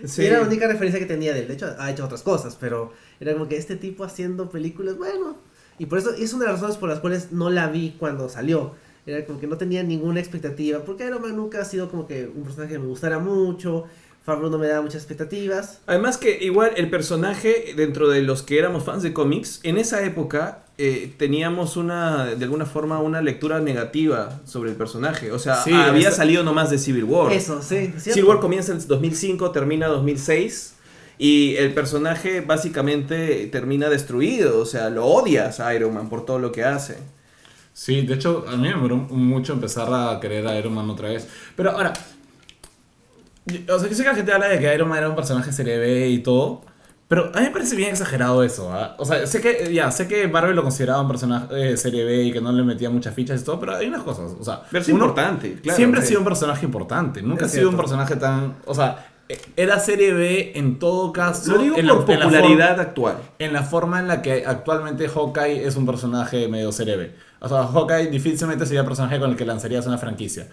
Sí. 0.03 0.25
Era 0.25 0.39
la 0.39 0.47
única 0.47 0.67
referencia 0.67 0.99
que 0.99 1.05
tenía 1.05 1.33
de 1.33 1.41
él. 1.41 1.47
De 1.47 1.53
hecho, 1.53 1.75
ha 1.77 1.89
hecho 1.89 2.05
otras 2.05 2.21
cosas, 2.21 2.57
pero 2.59 2.91
era 3.19 3.33
como 3.33 3.47
que 3.47 3.57
este 3.57 3.75
tipo 3.75 4.03
haciendo 4.03 4.49
películas, 4.49 4.97
bueno. 4.97 5.37
Y 5.79 5.85
por 5.85 5.99
eso 5.99 6.11
es 6.11 6.33
una 6.33 6.45
de 6.45 6.51
las 6.51 6.61
razones 6.61 6.77
por 6.77 6.89
las 6.89 6.99
cuales 6.99 7.31
no 7.31 7.49
la 7.49 7.67
vi 7.67 7.95
cuando 7.97 8.29
salió. 8.29 8.73
Era 9.05 9.25
como 9.25 9.39
que 9.39 9.47
no 9.47 9.57
tenía 9.57 9.83
ninguna 9.83 10.19
expectativa, 10.19 10.83
porque 10.83 11.05
Iron 11.05 11.21
Man 11.21 11.35
nunca 11.35 11.61
ha 11.61 11.65
sido 11.65 11.89
como 11.89 12.07
que 12.07 12.27
un 12.27 12.43
personaje 12.43 12.73
que 12.73 12.79
me 12.79 12.87
gustara 12.87 13.19
mucho. 13.19 13.85
Favreau 14.25 14.49
no 14.49 14.57
me 14.57 14.67
daba 14.67 14.81
muchas 14.81 14.95
expectativas. 15.03 15.79
Además 15.85 16.17
que 16.17 16.37
igual 16.43 16.71
el 16.77 16.89
personaje, 16.89 17.73
dentro 17.77 18.09
de 18.09 18.21
los 18.23 18.41
que 18.41 18.57
éramos 18.57 18.83
fans 18.83 19.03
de 19.03 19.13
cómics, 19.13 19.59
en 19.63 19.77
esa 19.77 20.03
época 20.03 20.63
eh, 20.79 21.13
teníamos 21.17 21.77
una, 21.77 22.25
de 22.25 22.43
alguna 22.43 22.65
forma, 22.65 22.99
una 22.99 23.21
lectura 23.21 23.59
negativa 23.59 24.41
sobre 24.45 24.71
el 24.71 24.75
personaje. 24.75 25.31
O 25.31 25.37
sea, 25.39 25.61
Sí, 25.63 25.71
había 25.71 26.07
esa- 26.09 26.17
salido 26.17 26.43
nomás 26.43 26.71
de 26.71 26.79
Civil 26.79 27.03
War. 27.03 27.31
Eso, 27.31 27.61
sí. 27.61 27.93
¿cierto? 27.97 27.99
Civil 28.01 28.25
War 28.25 28.39
comienza 28.39 28.71
en 28.71 28.85
2005, 28.87 29.51
termina 29.51 29.87
2006. 29.87 30.73
Y 31.17 31.55
el 31.57 31.73
personaje 31.73 32.41
básicamente 32.41 33.45
termina 33.51 33.89
destruido. 33.89 34.59
O 34.59 34.65
sea, 34.65 34.89
lo 34.89 35.05
odias 35.05 35.59
a 35.59 35.73
Iron 35.75 35.93
Man 35.93 36.09
por 36.09 36.25
todo 36.25 36.39
lo 36.39 36.51
que 36.51 36.63
hace. 36.63 36.97
Sí, 37.73 38.01
de 38.05 38.15
hecho, 38.15 38.45
a 38.47 38.51
mí 38.55 38.63
me 38.63 38.69
demoró 38.69 38.95
mucho 38.97 39.53
empezar 39.53 39.87
a 39.93 40.19
querer 40.19 40.47
a 40.47 40.57
Iron 40.57 40.73
Man 40.73 40.89
otra 40.89 41.09
vez. 41.09 41.27
Pero 41.55 41.71
ahora, 41.71 41.93
yo- 43.45 43.75
o 43.75 43.79
sea, 43.79 43.89
yo 43.89 43.95
sé 43.95 44.03
que 44.03 44.09
la 44.09 44.15
gente 44.15 44.31
habla 44.33 44.47
de 44.47 44.59
que 44.59 44.73
Iron 44.73 44.87
Man 44.89 44.97
era 44.99 45.09
un 45.09 45.15
personaje 45.15 45.51
serie 45.51 45.77
B 45.77 46.09
y 46.09 46.19
todo, 46.19 46.61
pero 47.07 47.25
a 47.33 47.39
mí 47.39 47.45
me 47.45 47.51
parece 47.51 47.75
bien 47.75 47.91
exagerado 47.91 48.43
eso. 48.43 48.71
¿ah? 48.73 48.95
O 48.97 49.05
sea, 49.05 49.25
sé 49.27 49.39
que, 49.41 49.71
ya, 49.73 49.91
sé 49.91 50.07
que 50.07 50.27
Marvel 50.27 50.55
lo 50.55 50.63
consideraba 50.63 51.01
un 51.01 51.07
personaje 51.07 51.73
eh, 51.73 51.77
serie 51.77 52.03
B 52.03 52.23
y 52.23 52.31
que 52.33 52.41
no 52.41 52.51
le 52.51 52.63
metía 52.63 52.89
muchas 52.89 53.13
fichas 53.13 53.41
y 53.41 53.45
todo, 53.45 53.59
pero 53.59 53.75
hay 53.75 53.87
unas 53.87 54.01
cosas. 54.03 54.31
O 54.39 54.43
sea, 54.43 54.61
Pero 54.71 54.81
es 54.81 54.89
importante, 54.89 55.53
claro. 55.61 55.75
siempre 55.77 56.01
ha 56.01 56.03
sido 56.03 56.19
un 56.19 56.25
personaje 56.25 56.65
importante, 56.65 57.21
nunca 57.21 57.45
ha 57.45 57.49
sido 57.49 57.69
un 57.69 57.77
personaje 57.77 58.15
tan. 58.15 58.55
O 58.65 58.73
sea, 58.73 59.07
eh, 59.29 59.39
era 59.55 59.79
serie 59.79 60.13
B 60.13 60.51
en 60.55 60.77
todo 60.79 61.11
caso. 61.13 61.51
Lo 61.53 61.57
digo 61.59 61.77
en 61.77 61.85
la- 61.87 61.93
por 61.95 62.09
en 62.11 62.19
la 62.19 62.25
forma- 62.25 62.39
popularidad 62.41 62.79
actual. 62.79 63.17
en 63.39 63.53
la 63.53 63.61
forma 63.63 63.99
en 63.99 64.07
la 64.07 64.21
que 64.23 64.43
actualmente 64.45 65.07
Hawkeye 65.07 65.65
es 65.65 65.75
un 65.75 65.85
personaje 65.85 66.47
medio 66.47 66.71
serie 66.71 66.95
B. 66.97 67.11
O 67.39 67.47
sea, 67.49 67.65
Hawkeye 67.67 68.07
difícilmente 68.07 68.65
sería 68.65 68.81
el 68.81 68.87
personaje 68.87 69.19
con 69.19 69.29
el 69.29 69.35
que 69.35 69.45
lanzarías 69.45 69.85
una 69.85 69.99
franquicia. 69.99 70.47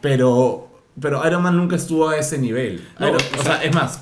Pero, 0.00 0.68
pero 1.00 1.26
Iron 1.26 1.42
Man 1.42 1.56
nunca 1.56 1.76
estuvo 1.76 2.08
a 2.08 2.16
ese 2.16 2.38
nivel. 2.38 2.86
No, 2.98 3.08
Iron- 3.08 3.20
o 3.36 3.40
o 3.40 3.42
sea, 3.42 3.62
es 3.62 3.74
más, 3.74 4.00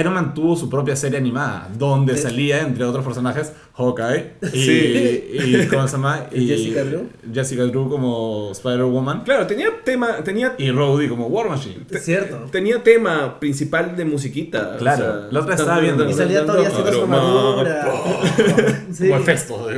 Iron 0.00 0.14
Man 0.14 0.34
tuvo 0.34 0.56
su 0.56 0.68
propia 0.68 0.96
serie 0.96 1.18
animada, 1.18 1.68
donde 1.76 2.16
Sí. 2.16 2.22
salía, 2.22 2.60
entre 2.60 2.84
otros 2.84 3.04
personajes, 3.04 3.52
Hawkeye 3.76 4.32
y, 4.52 4.58
Sí. 4.58 5.30
y 5.38 5.66
¿cómo 5.68 5.86
se 5.86 5.96
llama? 5.96 6.26
Y 6.32 6.46
Jessica 6.48 6.82
Drew. 6.84 7.08
Jessica 7.32 7.62
Drew 7.64 7.88
como 7.88 8.50
Spider-Woman 8.52 9.22
Claro, 9.24 9.46
tenía 9.46 9.68
tema, 9.84 10.16
tenía, 10.24 10.54
y 10.58 10.70
Rhodey 10.70 11.08
como 11.08 11.26
War 11.28 11.48
Machine. 11.48 11.86
Es 11.90 12.04
cierto. 12.04 12.46
tenía 12.50 12.82
tema 12.82 13.38
principal 13.38 13.96
de 13.96 14.04
musiquita. 14.04 14.72
o 14.74 14.78
Claro, 14.78 15.04
sea, 15.04 15.28
la 15.30 15.40
otra 15.40 15.54
estaba 15.54 15.78
viendo. 15.80 16.08
Y 16.08 16.12
salía 16.12 16.44
todavía 16.44 16.68
haciendo 16.68 16.92
su 16.92 17.02
armadura. 17.02 17.88
Como 18.98 19.16
Hefesto. 19.16 19.68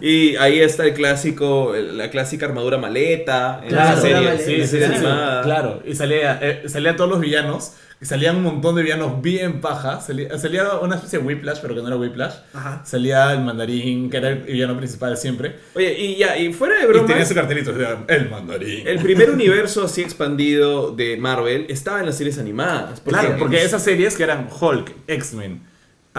Y 0.00 0.36
ahí 0.36 0.60
está 0.60 0.84
el 0.84 0.94
clásico, 0.94 1.72
la 1.76 2.10
clásica 2.10 2.46
armadura 2.46 2.78
maleta 2.78 3.60
en 3.62 3.68
Claro, 3.70 3.92
esa 3.92 4.00
serie, 4.00 4.38
sí, 4.38 4.66
Sí, 4.66 4.78
sí, 4.78 4.84
animada. 4.84 5.42
Claro, 5.42 5.82
y 5.86 5.94
salía, 5.94 6.38
eh, 6.42 6.62
salían 6.68 6.96
todos 6.96 7.10
los 7.10 7.20
villanos 7.20 7.72
salían 8.02 8.36
un 8.36 8.42
montón 8.42 8.74
de 8.74 8.82
villanos 8.82 9.22
bien 9.22 9.60
paja. 9.60 10.00
Salía, 10.00 10.36
salía 10.38 10.74
una 10.78 10.96
especie 10.96 11.18
de 11.18 11.24
Whiplash, 11.24 11.58
pero 11.62 11.74
que 11.74 11.80
no 11.82 11.88
era 11.88 11.96
Whiplash. 11.96 12.34
Ajá. 12.52 12.82
Salía 12.84 13.32
el 13.32 13.40
mandarín, 13.40 14.10
que 14.10 14.16
era 14.16 14.30
el 14.30 14.38
villano 14.42 14.76
principal 14.76 15.16
siempre. 15.16 15.56
Oye, 15.74 15.98
y 15.98 16.16
ya, 16.16 16.36
y 16.36 16.52
fuera 16.52 16.74
de 16.86 16.98
Y 16.98 17.06
tenía 17.06 17.24
su 17.24 17.34
cartelito, 17.34 17.72
el 18.08 18.28
mandarín. 18.30 18.86
el 18.86 18.98
primer 19.00 19.30
universo 19.30 19.84
así 19.84 20.02
expandido 20.02 20.90
de 20.92 21.16
Marvel 21.16 21.66
estaba 21.68 22.00
en 22.00 22.06
las 22.06 22.16
series 22.18 22.38
animadas. 22.38 23.00
Porque, 23.00 23.20
Claro, 23.20 23.36
porque 23.38 23.62
esas 23.62 23.82
series 23.82 24.16
que 24.16 24.22
eran 24.24 24.48
Hulk, 24.60 24.92
X-Men, 25.06 25.62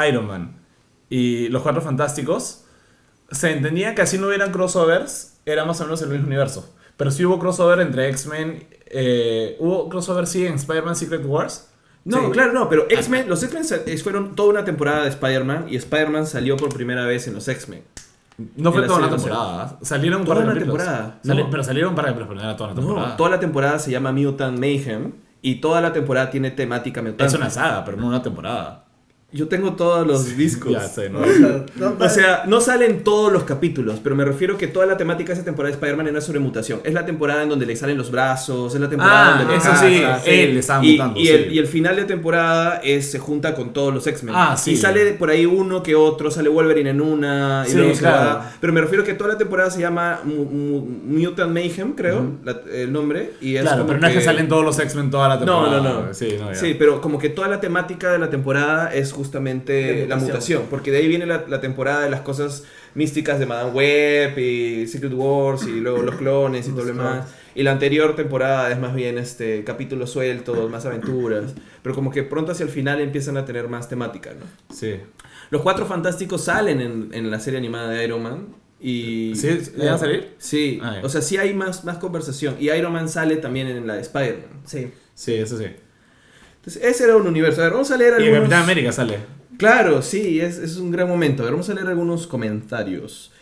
Iron 0.08 0.28
Man 0.28 0.58
y 1.10 1.50
los 1.50 1.62
Cuatro 1.62 1.82
Fantásticos, 1.82 2.66
se 3.32 3.52
entendía 3.52 3.96
que 3.96 4.02
así 4.02 4.18
no 4.18 4.28
hubieran 4.28 4.52
crossovers, 4.52 5.40
era 5.46 5.66
más 5.66 5.80
o 5.82 5.84
menos 5.86 6.02
el 6.02 6.10
mismo 6.10 6.28
universo. 6.28 6.74
Pero 6.98 7.12
sí 7.12 7.26
hubo 7.26 7.40
crossover 7.40 7.80
entre 7.80 8.10
X-Men, 8.10 8.68
eh, 8.86 9.56
hubo 9.60 9.90
crossover 9.90 10.28
sí 10.28 10.46
en 10.46 10.54
Spider-Man 10.56 10.96
Secret 10.96 11.24
Wars. 11.26 11.70
No, 12.06 12.18
Sí. 12.26 12.32
claro, 12.32 12.52
no, 12.54 12.68
pero 12.70 12.86
X-Men, 12.90 13.30
los 13.30 13.42
X-Men 13.44 13.64
fueron 14.04 14.36
toda 14.36 14.50
una 14.50 14.66
temporada 14.66 15.04
de 15.04 15.10
Spider-Man 15.10 15.66
y 15.70 15.78
Spider-Man 15.78 16.28
salió 16.28 16.58
por 16.58 16.74
primera 16.74 17.06
vez 17.06 17.28
en 17.28 17.34
los 17.34 17.48
X-Men. 17.48 17.82
No 18.58 18.72
fue 18.72 18.82
la 18.82 18.88
toda 18.88 19.00
sea, 19.00 19.10
temporada, 19.16 19.78
salieron 19.84 20.22
un 20.22 20.26
toda 20.26 20.38
par 20.38 20.46
de 20.46 20.52
una 20.52 20.60
temporada, 20.60 21.20
Sali- 21.24 21.44
no. 21.44 21.50
Pero 21.52 21.64
salieron 21.64 21.96
para 21.96 22.14
poner 22.16 22.28
toda 22.58 22.72
una 22.72 22.76
temporada. 22.82 23.10
No, 23.10 23.16
toda 23.16 23.30
la 23.30 23.40
temporada 23.40 23.80
se 23.80 23.92
llama 23.92 24.12
Mutant 24.12 24.58
Mayhem 24.60 25.12
y 25.42 25.56
toda 25.56 25.82
la 25.82 25.94
temporada 25.94 26.32
tiene 26.32 26.50
temática 26.52 27.02
mutante. 27.02 27.26
Es 27.26 27.34
una 27.36 27.50
saga, 27.50 27.86
pero 27.86 27.96
no 27.98 28.08
una 28.08 28.24
temporada. 28.24 28.83
Yo 29.34 29.48
tengo 29.48 29.74
todos 29.74 30.06
los 30.06 30.38
discos. 30.38 30.72
Ya 30.72 30.88
sé, 30.88 31.10
¿no? 31.10 31.20
O 31.20 31.26
sea, 31.26 31.66
no, 31.76 31.96
O 32.06 32.10
sea, 32.10 32.44
no 32.46 32.62
salen 32.62 33.04
todos 33.04 33.34
los 33.34 33.44
capítulos, 33.44 34.00
pero 34.04 34.16
me 34.16 34.24
refiero 34.24 34.58
que 34.60 34.68
toda 34.68 34.86
la 34.86 34.96
temática 34.96 35.30
de 35.30 35.34
esa 35.34 35.44
temporada 35.44 35.72
de 35.72 35.74
Spider-Man 35.76 36.14
no 36.14 36.20
es 36.20 36.24
sobre 36.26 36.40
mutación. 36.40 36.82
Es 36.84 36.94
la 36.94 37.04
temporada 37.06 37.42
en 37.42 37.50
donde 37.50 37.66
le 37.66 37.76
salen 37.76 37.98
los 37.98 38.12
brazos, 38.12 38.76
es 38.76 38.80
la 38.80 38.90
temporada 38.90 39.34
Ah, 39.34 39.38
donde 39.40 39.54
le 39.54 39.58
eso 39.58 39.70
caza, 39.70 39.88
sí, 39.88 40.30
él 40.30 40.58
estaba 40.58 40.86
y, 40.86 40.92
mutando, 40.92 41.20
Y, 41.20 41.26
sí. 41.26 41.32
el, 41.32 41.52
y 41.52 41.58
el 41.58 41.66
final 41.68 41.96
de 41.96 42.04
temporada 42.06 42.80
es, 42.84 43.10
se 43.10 43.18
junta 43.18 43.56
con 43.56 43.74
todos 43.74 43.92
los 43.92 44.06
X-Men. 44.06 44.36
Ah, 44.38 44.56
sí. 44.56 44.74
Y 44.74 44.78
sale 44.78 45.14
por 45.14 45.32
ahí 45.32 45.48
uno 45.48 45.82
que 45.82 45.96
otro, 45.96 46.30
sale 46.30 46.50
Wolverine 46.50 46.92
en 46.92 47.02
una, 47.02 47.64
y 47.66 47.72
Sí, 47.72 47.78
luego 47.78 47.94
se 47.96 48.02
claro. 48.02 48.42
Pero 48.62 48.72
me 48.72 48.82
refiero 48.82 49.04
que 49.04 49.16
toda 49.16 49.32
la 49.32 49.38
temporada 49.40 49.72
se 49.72 49.82
llama 49.82 50.20
Mu- 50.24 50.46
Mu- 50.46 50.86
Mutant 51.08 51.52
Mayhem, 51.52 51.94
creo, 51.94 52.34
la- 52.44 52.62
el 52.72 52.94
nombre. 52.94 53.32
Y 53.42 53.56
es 53.56 53.64
Claro, 53.64 53.88
pero 53.88 53.98
no 54.00 54.06
es 54.08 54.14
que 54.14 54.22
salen 54.22 54.48
todos 54.48 54.64
los 54.64 54.78
X-Men 54.78 55.10
toda 55.10 55.28
la 55.28 55.36
no, 55.38 55.40
temporada. 55.40 55.82
no, 55.82 56.04
no. 56.08 56.14
Sí, 56.14 56.36
no, 56.40 56.50
ya. 56.52 56.56
Sí, 56.56 56.76
pero 56.78 57.02
como 57.02 57.18
que 57.18 57.30
toda 57.30 57.48
la 57.48 57.60
temática 57.60 58.12
de 58.12 58.20
la 58.20 58.30
temporada 58.30 58.94
es 58.94 59.12
justamente 59.12 59.23
De 59.74 60.08
la 60.08 60.16
mutación. 60.16 60.32
mutación. 60.32 60.64
Porque 60.70 60.92
de 60.92 60.98
ahí 61.00 61.08
viene 61.08 61.26
la, 61.26 61.46
la 61.48 61.62
temporada 61.62 62.04
de 62.04 62.10
las 62.10 62.22
cosas 62.22 62.64
místicas 62.96 63.40
de 63.40 63.46
Madame 63.46 63.72
Web 63.72 64.38
y 64.38 64.88
Secret 64.88 65.14
Wars 65.14 65.66
y 65.68 65.80
luego 65.80 66.02
los 66.04 66.16
clones 66.16 66.68
y 66.68 66.72
todo 66.72 66.82
lo 66.82 66.86
demás. 66.88 67.28
Y 67.56 67.62
la 67.64 67.72
anterior 67.72 68.16
temporada 68.16 68.72
es 68.72 68.80
más 68.80 68.96
bien 68.96 69.18
este 69.18 69.64
capítulos 69.64 70.10
sueltos, 70.12 70.70
más 70.72 70.86
aventuras. 70.86 71.54
Pero 71.82 71.94
como 71.96 72.12
que 72.12 72.24
pronto 72.24 72.52
hacia 72.52 72.64
el 72.64 72.70
final 72.70 73.00
empiezan 73.02 73.38
a 73.38 73.46
tener 73.46 73.68
más 73.68 73.90
temática, 73.90 74.32
¿no? 74.34 74.76
Sí. 74.76 74.96
Los 75.50 75.62
cuatro 75.62 75.86
fantásticos 75.86 76.44
salen 76.46 76.82
en, 76.82 77.10
en 77.14 77.30
la 77.30 77.40
serie 77.40 77.60
animada 77.60 77.90
de 77.92 78.04
Iron 78.04 78.24
Man. 78.24 78.48
Y, 78.80 79.34
¿Sí? 79.36 79.50
¿Van 79.78 79.88
a 79.90 79.98
salir? 79.98 80.32
Sí, 80.40 80.80
Ah, 80.84 81.00
o 81.04 81.08
sea, 81.10 81.22
sí 81.22 81.38
hay 81.38 81.54
más, 81.54 81.86
más 81.86 82.00
conversación. 82.00 82.56
Y 82.60 82.70
Iron 82.70 82.92
Man 82.92 83.08
sale 83.08 83.38
también 83.38 83.68
en 83.68 83.88
la 83.88 83.94
de 83.96 84.02
Spider-Man. 84.02 84.62
Sí. 84.66 84.92
Sí, 85.16 85.36
eso 85.36 85.58
sí. 85.58 85.68
Entonces, 86.66 86.82
ese 86.82 87.04
era 87.04 87.18
un 87.18 87.28
universo. 87.28 87.60
A 87.60 87.66
ver, 87.66 87.74
vamos 87.74 87.92
a 87.92 87.98
leer 87.98 88.14
Y 88.14 88.24
algunos... 88.24 88.40
Capitán 88.44 88.64
América 88.64 88.92
sale. 88.94 89.18
Claro, 89.58 90.02
sí, 90.02 90.40
es, 90.40 90.58
es 90.60 90.78
un 90.78 90.92
gran 90.92 91.10
momento. 91.10 91.44
A 91.44 91.46
ver, 91.46 91.54
vamos 91.54 91.70
a 91.70 91.74
leer 91.74 91.88
algunos 91.88 92.26
comentarios. 92.26 93.34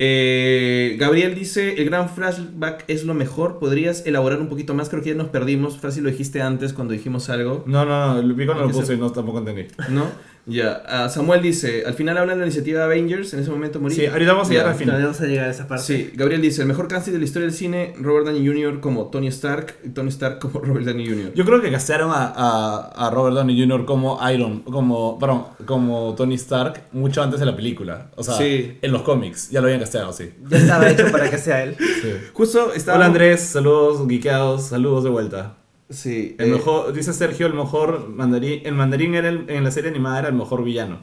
Eh, 0.00 0.96
Gabriel 0.98 1.36
dice, 1.36 1.80
el 1.80 1.84
gran 1.84 2.08
flashback 2.10 2.84
es 2.88 3.04
lo 3.04 3.14
mejor. 3.14 3.60
¿Podrías 3.60 4.04
elaborar 4.06 4.40
un 4.40 4.48
poquito 4.48 4.74
más? 4.74 4.88
Creo 4.88 5.02
que 5.02 5.10
ya 5.10 5.14
nos 5.14 5.28
perdimos. 5.28 5.78
Fácil 5.78 6.02
lo 6.02 6.10
dijiste 6.10 6.42
antes 6.42 6.72
cuando 6.72 6.94
dijimos 6.94 7.30
algo. 7.30 7.62
No, 7.66 7.84
no, 7.84 8.14
no, 8.14 8.20
el 8.20 8.34
pico 8.34 8.54
no 8.54 8.62
lo 8.62 8.70
puse 8.70 8.94
y 8.94 8.96
no 8.96 9.12
tampoco 9.12 9.38
entendí. 9.38 9.68
¿No? 9.90 10.08
Ya. 10.46 10.82
Ah, 10.86 11.08
Samuel 11.08 11.40
dice, 11.40 11.84
al 11.86 11.94
final 11.94 12.18
hablan 12.18 12.36
de 12.36 12.40
la 12.40 12.46
iniciativa 12.46 12.84
Avengers. 12.84 13.32
En 13.32 13.40
ese 13.40 13.50
momento 13.50 13.80
morí. 13.80 13.94
Sí, 13.94 14.04
ahorita 14.06 14.32
vamos 14.32 14.48
a 14.48 14.50
llegar 14.50 14.66
Ya. 14.66 14.72
al 14.72 14.78
final. 14.78 15.02
Vamos 15.02 15.20
a 15.20 15.24
llegar 15.26 15.46
a 15.46 15.50
esa 15.50 15.66
parte. 15.66 15.84
Sí, 15.84 16.10
Gabriel 16.14 16.42
dice, 16.42 16.62
el 16.62 16.68
mejor 16.68 16.86
casting 16.88 17.12
de 17.12 17.18
la 17.18 17.24
historia 17.24 17.46
del 17.48 17.56
cine, 17.56 17.94
Robert 17.98 18.26
Downey 18.26 18.46
Jr. 18.46 18.80
como 18.80 19.06
Tony 19.06 19.28
Stark 19.28 19.76
y 19.84 19.88
Tony 19.90 20.08
Stark 20.10 20.38
como 20.40 20.60
Robert 20.64 20.84
Downey 20.84 21.08
Jr. 21.08 21.32
Yo 21.34 21.44
creo 21.44 21.62
que 21.62 21.70
castearon 21.70 22.10
a, 22.10 22.26
a, 22.36 23.06
a 23.06 23.10
Robert 23.10 23.36
Downey 23.36 23.58
Jr. 23.58 23.84
como 23.86 24.18
Iron, 24.30 24.60
como, 24.60 25.18
perdón, 25.18 25.44
como 25.64 26.14
Tony 26.14 26.34
Stark 26.34 26.82
mucho 26.92 27.22
antes 27.22 27.40
de 27.40 27.46
la 27.46 27.56
película. 27.56 28.10
O 28.16 28.22
sea, 28.22 28.34
Sí. 28.34 28.78
en 28.82 28.92
los 28.92 29.02
cómics 29.02 29.50
ya 29.50 29.60
lo 29.60 29.66
habían 29.66 29.80
casteado, 29.80 30.12
sí. 30.12 30.30
Ya 30.48 30.58
estaba 30.58 30.90
hecho 30.90 31.10
para 31.10 31.30
que 31.30 31.38
sea 31.38 31.62
él. 31.64 31.76
Justo 32.34 32.72
estaba... 32.74 32.98
Hola 32.98 33.06
Andrés, 33.06 33.40
saludos, 33.40 34.06
geekeados, 34.08 34.64
saludos 34.66 35.04
de 35.04 35.10
vuelta. 35.10 35.54
Sí. 35.90 36.34
El 36.38 36.48
eh, 36.48 36.52
mejor, 36.52 36.92
dice 36.92 37.12
Sergio, 37.12 37.46
el 37.46 37.54
mejor 37.54 38.08
mandarín, 38.08 38.60
el 38.64 38.74
mandarín 38.74 39.14
era 39.14 39.28
el- 39.28 39.44
en 39.48 39.64
la 39.64 39.70
serie 39.70 39.90
animada 39.90 40.20
era 40.20 40.28
el 40.28 40.34
mejor 40.34 40.64
villano. 40.64 40.98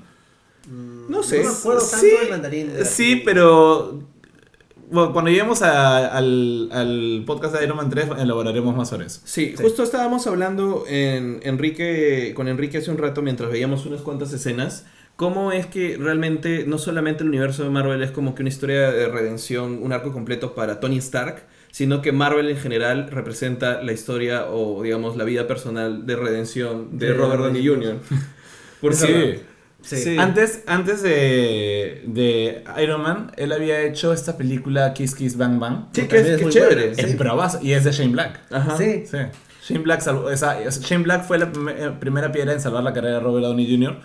No 1.09 1.23
sé. 1.23 1.43
No 1.43 1.51
me 1.51 1.57
acuerdo 1.57 1.81
tanto 1.81 1.97
Sí, 2.05 2.11
del 2.19 2.29
mandarín. 2.29 2.73
de 2.73 2.85
Sí, 2.85 3.03
película. 3.17 3.25
pero 3.25 3.99
bueno, 4.91 5.13
cuando 5.13 5.29
lleguemos 5.31 5.61
a- 5.61 6.07
al, 6.15 6.69
al 6.71 7.23
podcast 7.25 7.55
de 7.55 7.63
Iron 7.63 7.77
Man 7.77 7.89
3 7.89 8.07
elaboraremos 8.19 8.75
más 8.75 8.89
sobre 8.89 9.05
eso. 9.07 9.21
Sí, 9.23 9.53
Sí. 9.57 9.63
justo 9.63 9.83
estábamos 9.83 10.27
hablando 10.27 10.83
en 10.87 11.39
Enrique, 11.43 12.33
con 12.35 12.47
Enrique 12.47 12.77
hace 12.79 12.91
un 12.91 12.97
rato 12.97 13.21
mientras 13.21 13.51
veíamos 13.51 13.85
unas 13.85 14.01
cuantas 14.01 14.33
escenas. 14.33 14.85
Cómo 15.15 15.51
es 15.51 15.65
que 15.67 15.97
realmente 15.99 16.65
no 16.67 16.77
solamente 16.77 17.23
el 17.23 17.29
universo 17.29 17.63
de 17.63 17.69
Marvel 17.69 18.01
es 18.01 18.11
como 18.11 18.33
que 18.33 18.41
una 18.43 18.49
historia 18.49 18.91
de 18.91 19.07
redención, 19.07 19.79
un 19.81 19.93
arco 19.93 20.11
completo 20.11 20.55
para 20.55 20.79
Tony 20.79 20.97
Stark, 20.97 21.43
sino 21.71 22.01
que 22.01 22.11
Marvel 22.11 22.49
en 22.49 22.57
general 22.57 23.09
representa 23.09 23.81
la 23.81 23.91
historia 23.93 24.45
o 24.49 24.83
digamos 24.83 25.17
la 25.17 25.23
vida 25.23 25.47
personal 25.47 26.05
de 26.05 26.15
redención 26.15 26.97
de 26.97 27.07
De 27.07 27.13
Robert 27.13 27.41
Downey 27.41 27.65
Jr. 27.65 27.97
Porque 28.81 28.95
Sí. 28.95 29.39
Sí. 29.83 29.97
Sí. 30.03 30.17
Antes, 30.19 30.61
antes 30.67 31.01
de, 31.01 32.03
de 32.05 32.63
Iron 32.83 33.01
Man, 33.01 33.31
él 33.35 33.51
había 33.51 33.81
hecho 33.81 34.13
esta 34.13 34.37
película 34.37 34.93
Kiss 34.93 35.15
Kiss 35.15 35.37
Bang 35.37 35.57
Bang. 35.59 35.85
Sí, 35.91 36.03
que 36.03 36.17
es, 36.17 36.27
es 36.27 36.37
que 36.37 36.43
muy 36.43 36.51
chévere. 36.53 36.87
buena. 36.89 37.01
Es 37.01 37.17
bravazo, 37.17 37.59
y 37.63 37.71
es 37.73 37.83
de 37.83 37.91
Shane 37.91 38.11
Black. 38.11 38.41
Ajá. 38.51 38.77
Sí. 38.77 39.03
Sí. 39.09 39.17
Shane 39.67 39.83
Black, 39.83 40.01
salvó- 40.01 40.29
Shane 40.31 41.03
Black 41.03 41.23
fue 41.25 41.39
la 41.39 41.45
eh, 41.71 41.91
primera 41.99 42.31
piedra 42.31 42.53
en 42.53 42.61
salvar 42.61 42.83
la 42.83 42.93
carrera 42.93 43.15
de 43.15 43.19
Robert 43.21 43.43
Downey 43.45 43.67
Jr. 43.75 43.97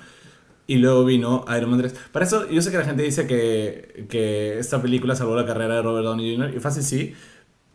Y 0.66 0.76
luego 0.76 1.05
vino 1.05 1.44
Iron 1.55 1.68
Man 1.70 1.81
3. 1.81 1.94
Para 2.11 2.24
eso, 2.24 2.48
yo 2.50 2.62
sé 2.62 2.70
que 2.70 2.79
la 2.79 2.85
gente 2.85 3.02
dice 3.02 3.26
que, 3.26 4.07
que 4.09 4.59
esta 4.59 4.81
película 4.81 5.14
salvó 5.14 5.37
la 5.37 5.44
carrera 5.44 5.74
de 5.76 5.83
Robert 5.83 6.07
Downey 6.07 6.37
Jr. 6.37 6.55
Y 6.57 6.61
fácil 6.61 6.83
sí. 6.85 7.14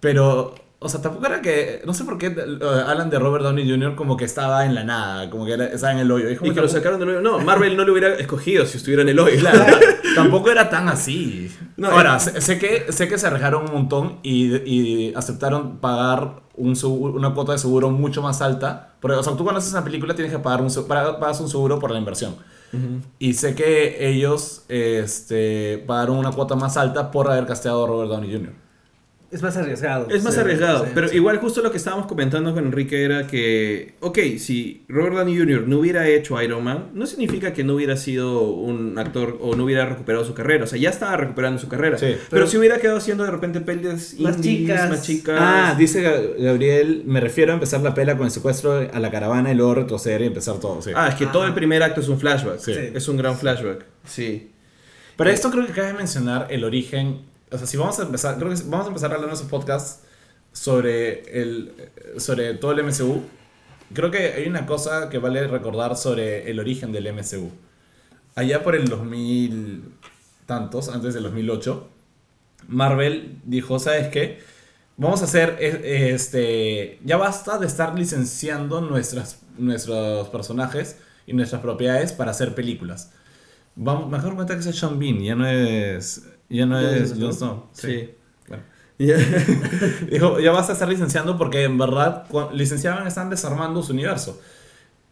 Pero, 0.01 0.53
o 0.79 0.89
sea, 0.89 1.01
tampoco 1.01 1.27
era 1.27 1.41
que. 1.41 1.81
No 1.85 1.93
sé 1.93 2.03
por 2.03 2.17
qué 2.17 2.27
eh, 2.27 2.83
hablan 2.87 3.09
de 3.09 3.17
Robert 3.19 3.43
Downey 3.45 3.69
Jr. 3.69 3.95
como 3.95 4.17
que 4.17 4.25
estaba 4.25 4.65
en 4.65 4.75
la 4.75 4.83
nada, 4.83 5.29
como 5.29 5.45
que 5.45 5.53
era- 5.53 5.67
estaba 5.67 5.93
en 5.93 5.99
el 5.99 6.11
hoyo. 6.11 6.27
Como 6.37 6.51
Y 6.51 6.53
que 6.55 6.59
lo 6.61 6.67
sacaron 6.67 6.99
del 6.99 7.09
hoyo. 7.09 7.21
No, 7.21 7.39
Marvel 7.39 7.77
no 7.77 7.85
lo 7.85 7.93
hubiera 7.93 8.15
escogido 8.15 8.65
si 8.65 8.77
estuviera 8.77 9.03
en 9.03 9.09
el 9.09 9.19
hoyo. 9.19 9.39
Claro, 9.39 9.63
tampoco 10.15 10.49
era 10.51 10.69
tan 10.69 10.89
así. 10.89 11.49
No, 11.77 11.87
Ahora, 11.89 12.17
eh. 12.17 12.19
sé, 12.19 12.41
sé 12.41 12.59
que, 12.59 12.91
sé 12.91 13.07
que 13.07 13.17
se 13.17 13.27
arriesgaron 13.27 13.65
un 13.65 13.71
montón 13.73 14.17
y, 14.23 14.55
y 14.69 15.13
aceptaron 15.15 15.77
pagar 15.77 16.41
un 16.55 16.75
seguro- 16.75 17.13
una 17.13 17.33
cuota 17.33 17.53
de 17.53 17.57
seguro 17.59 17.89
mucho 17.91 18.21
más 18.21 18.41
alta. 18.41 18.95
Porque, 18.99 19.15
o 19.17 19.23
sea, 19.23 19.33
tú 19.35 19.43
cuando 19.43 19.59
haces 19.59 19.71
una 19.73 19.83
película 19.83 20.13
tienes 20.15 20.31
que 20.33 20.39
pagar 20.39 20.61
un, 20.61 20.69
pagas 20.87 21.39
un 21.41 21.47
seguro 21.49 21.79
por 21.79 21.91
la 21.91 21.99
inversión. 21.99 22.35
Y 23.19 23.33
sé 23.33 23.53
que 23.53 24.07
ellos 24.09 24.63
este, 24.69 25.83
pagaron 25.85 26.17
una 26.17 26.31
cuota 26.31 26.55
más 26.55 26.77
alta 26.77 27.11
por 27.11 27.29
haber 27.29 27.45
casteado 27.45 27.83
a 27.83 27.87
Robert 27.87 28.09
Downey 28.09 28.31
Jr. 28.31 28.53
Es 29.31 29.41
más 29.41 29.55
arriesgado. 29.55 30.09
Es 30.09 30.23
más 30.23 30.33
Sí, 30.33 30.39
arriesgado, 30.41 30.83
sí, 30.85 30.91
pero 30.93 31.07
sí. 31.07 31.15
igual 31.15 31.37
justo 31.37 31.61
lo 31.61 31.71
que 31.71 31.77
estábamos 31.77 32.05
comentando 32.05 32.53
con 32.53 32.65
Enrique 32.65 33.03
era 33.05 33.27
que, 33.27 33.93
ok, 34.01 34.19
si 34.37 34.83
Robert 34.89 35.15
Downey 35.15 35.37
Jr. 35.37 35.67
no 35.67 35.79
hubiera 35.79 36.05
hecho 36.07 36.41
Iron 36.41 36.63
Man, 36.65 36.89
no 36.93 37.05
significa 37.05 37.53
que 37.53 37.63
no 37.63 37.75
hubiera 37.75 37.95
sido 37.95 38.41
un 38.51 38.99
actor 38.99 39.37
o 39.41 39.55
no 39.55 39.63
hubiera 39.63 39.85
recuperado 39.85 40.25
su 40.25 40.33
carrera, 40.33 40.65
o 40.65 40.67
sea, 40.67 40.77
ya 40.77 40.89
estaba 40.89 41.15
recuperando 41.15 41.61
su 41.61 41.69
carrera, 41.69 41.97
Sí. 41.97 42.07
pero, 42.07 42.19
Pero- 42.29 42.47
si 42.47 42.57
hubiera 42.57 42.77
quedado 42.79 42.97
haciendo 42.97 43.23
de 43.23 43.31
repente 43.31 43.61
pelis 43.61 44.19
Más 44.19 44.35
indies, 44.35 44.41
chicas. 44.43 44.89
más 44.89 45.01
chicas. 45.03 45.37
Ah, 45.39 45.75
dice 45.77 46.03
Ga- 46.03 46.43
Gabriel, 46.43 47.03
me 47.05 47.21
refiero 47.21 47.51
a 47.51 47.55
empezar 47.55 47.79
la 47.81 47.93
pela 47.93 48.17
con 48.17 48.25
el 48.25 48.31
secuestro 48.31 48.89
a 48.93 48.99
la 48.99 49.11
caravana 49.11 49.51
y 49.51 49.55
luego 49.55 49.75
retroceder 49.75 50.21
y 50.23 50.25
empezar 50.25 50.59
todo. 50.59 50.81
Sí. 50.81 50.91
Ah, 50.93 51.07
es 51.07 51.15
que 51.15 51.25
todo 51.27 51.45
el 51.47 51.53
primer 51.53 51.81
acto 51.83 52.01
es 52.01 52.09
un 52.09 52.19
flashback, 52.19 52.59
Sí. 52.59 52.73
es 52.93 53.07
un 53.07 53.15
gran 53.15 53.37
flashback, 53.37 53.85
sí. 54.05 54.49
Pero 55.15 55.29
esto 55.29 55.51
creo 55.51 55.65
que 55.67 55.71
cabe 55.73 55.93
mencionar 55.93 56.47
el 56.49 56.63
origen. 56.65 57.30
O 57.51 57.57
sea, 57.57 57.67
si 57.67 57.77
vamos 57.77 57.99
a 57.99 58.03
empezar, 58.03 58.37
creo 58.37 58.49
que 58.49 58.61
vamos 58.63 58.85
a 58.85 58.89
empezar 58.89 59.11
hablando 59.11 59.27
en 59.27 59.33
esos 59.33 59.47
podcasts 59.47 60.03
sobre 60.53 61.41
el 61.41 61.73
sobre 62.17 62.53
todo 62.55 62.71
el 62.71 62.83
MCU. 62.83 63.23
Creo 63.93 64.09
que 64.09 64.33
hay 64.33 64.47
una 64.47 64.65
cosa 64.65 65.09
que 65.09 65.17
vale 65.17 65.45
recordar 65.47 65.97
sobre 65.97 66.49
el 66.49 66.59
origen 66.59 66.91
del 66.91 67.11
MCU. 67.13 67.51
Allá 68.35 68.63
por 68.63 68.75
el 68.75 68.87
2000 68.87 69.83
tantos, 70.45 70.87
antes 70.87 71.13
del 71.13 71.23
2008, 71.23 71.89
Marvel 72.69 73.39
dijo, 73.43 73.79
¿sabes 73.79 74.07
qué? 74.07 74.39
Vamos 74.95 75.21
a 75.21 75.25
hacer 75.25 75.57
eh, 75.59 76.11
este 76.13 76.99
ya 77.03 77.17
basta 77.17 77.57
de 77.57 77.67
estar 77.67 77.97
licenciando 77.97 78.81
nuestras 78.81 79.39
nuestros 79.57 80.29
personajes 80.29 80.97
y 81.27 81.33
nuestras 81.33 81.61
propiedades 81.61 82.13
para 82.13 82.31
hacer 82.31 82.55
películas. 82.55 83.11
Vamos, 83.75 84.09
me 84.09 84.17
acabo 84.17 84.31
de 84.31 84.35
cuenta 84.37 84.53
que 84.57 84.69
es 84.69 84.75
Sean 84.75 84.99
Bean, 84.99 85.19
ya 85.19 85.35
no 85.35 85.47
es. 85.47 86.23
Ya 86.51 86.65
no 86.65 86.79
¿No 86.81 86.87
es 86.89 87.13
Jon 87.19 87.33
Snow? 87.33 87.69
Sí. 87.73 88.11
Bueno. 88.47 88.63
Ya. 88.99 89.17
Dijo, 90.11 90.39
ya 90.39 90.51
vas 90.51 90.69
a 90.69 90.73
estar 90.73 90.87
licenciando 90.87 91.37
porque 91.37 91.63
en 91.63 91.77
verdad 91.77 92.25
licenciaban 92.53 93.07
están 93.07 93.29
desarmando 93.29 93.81
su 93.83 93.93
universo. 93.93 94.39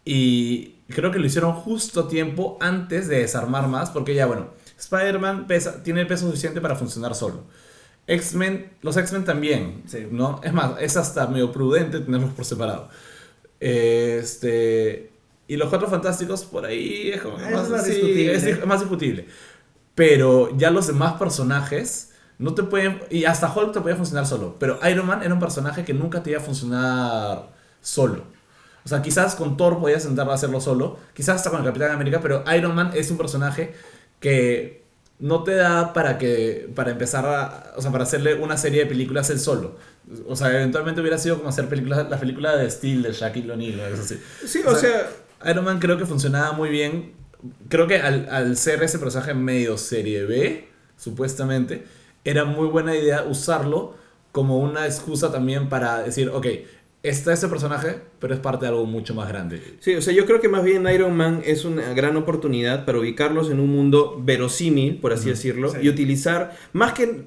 Y 0.06 0.75
creo 0.89 1.12
que 1.12 1.19
lo 1.19 1.25
hicieron 1.25 1.54
justo 1.54 2.02
a 2.02 2.08
tiempo 2.08 2.58
antes 2.62 3.08
de 3.08 3.19
desarmar 3.19 3.67
más, 3.67 3.89
porque 3.91 4.13
ya, 4.15 4.25
bueno, 4.25 4.49
Spider-Man 4.78 5.47
tiene 5.84 6.02
el 6.02 6.08
peso 6.08 6.25
suficiente 6.28 6.62
para 6.62 6.75
funcionar 6.75 7.13
solo. 7.15 7.43
X-Men, 8.08 8.71
los 8.82 8.97
X-Men 8.97 9.23
también, 9.23 9.84
Sí. 9.86 10.08
¿no? 10.10 10.41
Es 10.43 10.52
más, 10.54 10.71
es 10.82 10.97
hasta 10.97 11.28
medio 11.28 11.52
prudente 11.52 11.99
tenerlos 11.99 12.32
por 12.34 12.43
separado. 12.45 12.89
Este, 13.60 15.12
y 15.47 15.58
los 15.58 15.69
Cuatro 15.69 15.88
Fantásticos 15.89 16.45
por 16.45 16.65
ahí 16.65 17.12
es 17.13 17.21
como 17.21 17.38
Es 17.38 17.52
más, 17.52 17.69
más 17.69 17.84
sí, 17.86 17.91
discutible. 17.91 18.34
es 18.36 18.65
más 18.65 18.80
discutible. 18.80 19.28
Pero 20.00 20.56
ya 20.56 20.72
los 20.72 20.88
demás 20.88 21.20
personajes 21.20 22.12
no 22.38 22.54
te 22.54 22.64
pueden. 22.64 23.02
Y 23.10 23.26
hasta 23.26 23.54
Hulk 23.54 23.74
te 23.74 23.82
puede 23.82 23.98
funcionar 23.98 24.26
solo. 24.26 24.56
Pero 24.58 24.80
Iron 24.90 25.06
Man 25.06 25.24
era 25.24 25.34
un 25.34 25.42
personaje 25.42 25.84
que 25.84 25.94
nunca 25.94 26.24
te 26.24 26.30
iba 26.30 26.40
a 26.40 26.42
funcionar 26.42 27.50
solo. 27.82 28.24
O 28.86 28.88
sea, 28.88 29.02
quizás 29.02 29.36
con 29.36 29.58
Thor 29.58 29.78
podías 29.78 30.04
intentar 30.04 30.30
hacerlo 30.30 30.62
solo. 30.62 30.98
Quizás 31.14 31.36
hasta 31.36 31.50
con 31.50 31.60
el 31.60 31.66
Capitán 31.66 31.92
América. 31.92 32.22
Pero 32.22 32.46
Iron 32.56 32.76
Man 32.76 32.92
es 32.96 33.12
un 33.12 33.18
personaje 33.18 33.74
que 34.22 34.86
no 35.20 35.44
te 35.44 35.54
da 35.56 35.92
para 35.92 36.18
que 36.18 36.72
para 36.74 36.92
empezar 36.92 37.26
a, 37.26 37.74
o 37.76 37.82
sea, 37.82 37.92
para 37.92 38.06
hacerle 38.06 38.36
una 38.36 38.56
serie 38.56 38.80
de 38.80 38.86
películas 38.86 39.30
él 39.30 39.40
solo. 39.42 39.76
O 40.30 40.38
sea, 40.38 40.48
eventualmente 40.56 41.02
hubiera 41.02 41.18
sido 41.18 41.40
como 41.40 41.50
hacer 41.50 41.68
películas, 41.68 42.10
la 42.10 42.18
película 42.18 42.56
de 42.56 42.72
Steel 42.72 43.02
de 43.02 43.12
Shaquille 43.12 43.52
O'Neal 43.52 43.82
o 43.82 43.86
algo 43.86 44.02
así. 44.02 44.18
Sí, 44.48 44.62
o 44.66 44.76
sea, 44.76 45.10
Iron 45.46 45.66
Man 45.66 45.80
creo 45.80 45.98
que 45.98 46.06
funcionaba 46.06 46.54
muy 46.54 46.70
bien. 46.70 47.18
Creo 47.69 47.88
que 47.88 47.97
al, 47.97 48.28
al 48.30 48.58
ser 48.58 48.84
ese 48.84 48.99
personaje 48.99 49.34
medio 49.34 49.78
serie 49.78 50.23
B, 50.25 50.67
supuestamente, 50.97 51.84
era 52.25 52.45
muy 52.45 52.67
buena 52.67 52.95
idea 52.95 53.23
usarlo 53.23 53.95
como 54.32 54.60
una 54.60 54.86
excusa 54.86 55.32
también 55.32 55.69
para 55.69 56.04
decir, 56.04 56.30
ok, 56.30 56.45
está 57.02 57.32
ese 57.32 57.47
personaje, 57.47 58.02
pero 58.19 58.34
es 58.34 58.39
parte 58.41 58.65
de 58.65 58.69
algo 58.71 58.86
mucho 58.86 59.15
más 59.15 59.30
grande. 59.30 59.62
Sí, 59.80 59.95
o 59.95 60.02
sea, 60.02 60.13
yo 60.13 60.25
creo 60.25 60.41
que 60.41 60.49
más 60.49 60.63
bien 60.63 60.86
Iron 60.93 61.15
Man 61.15 61.41
es 61.45 61.63
una 61.63 61.93
gran 61.93 62.17
oportunidad 62.17 62.86
para 62.86 62.99
ubicarlos 62.99 63.49
en 63.49 63.60
un 63.62 63.69
mundo 63.69 64.21
verosímil, 64.21 64.97
por 64.97 65.13
así 65.13 65.30
decirlo, 65.30 65.69
Sí. 65.71 65.78
y 65.82 65.89
utilizar, 65.89 66.56
más 66.73 66.91
que 66.93 67.23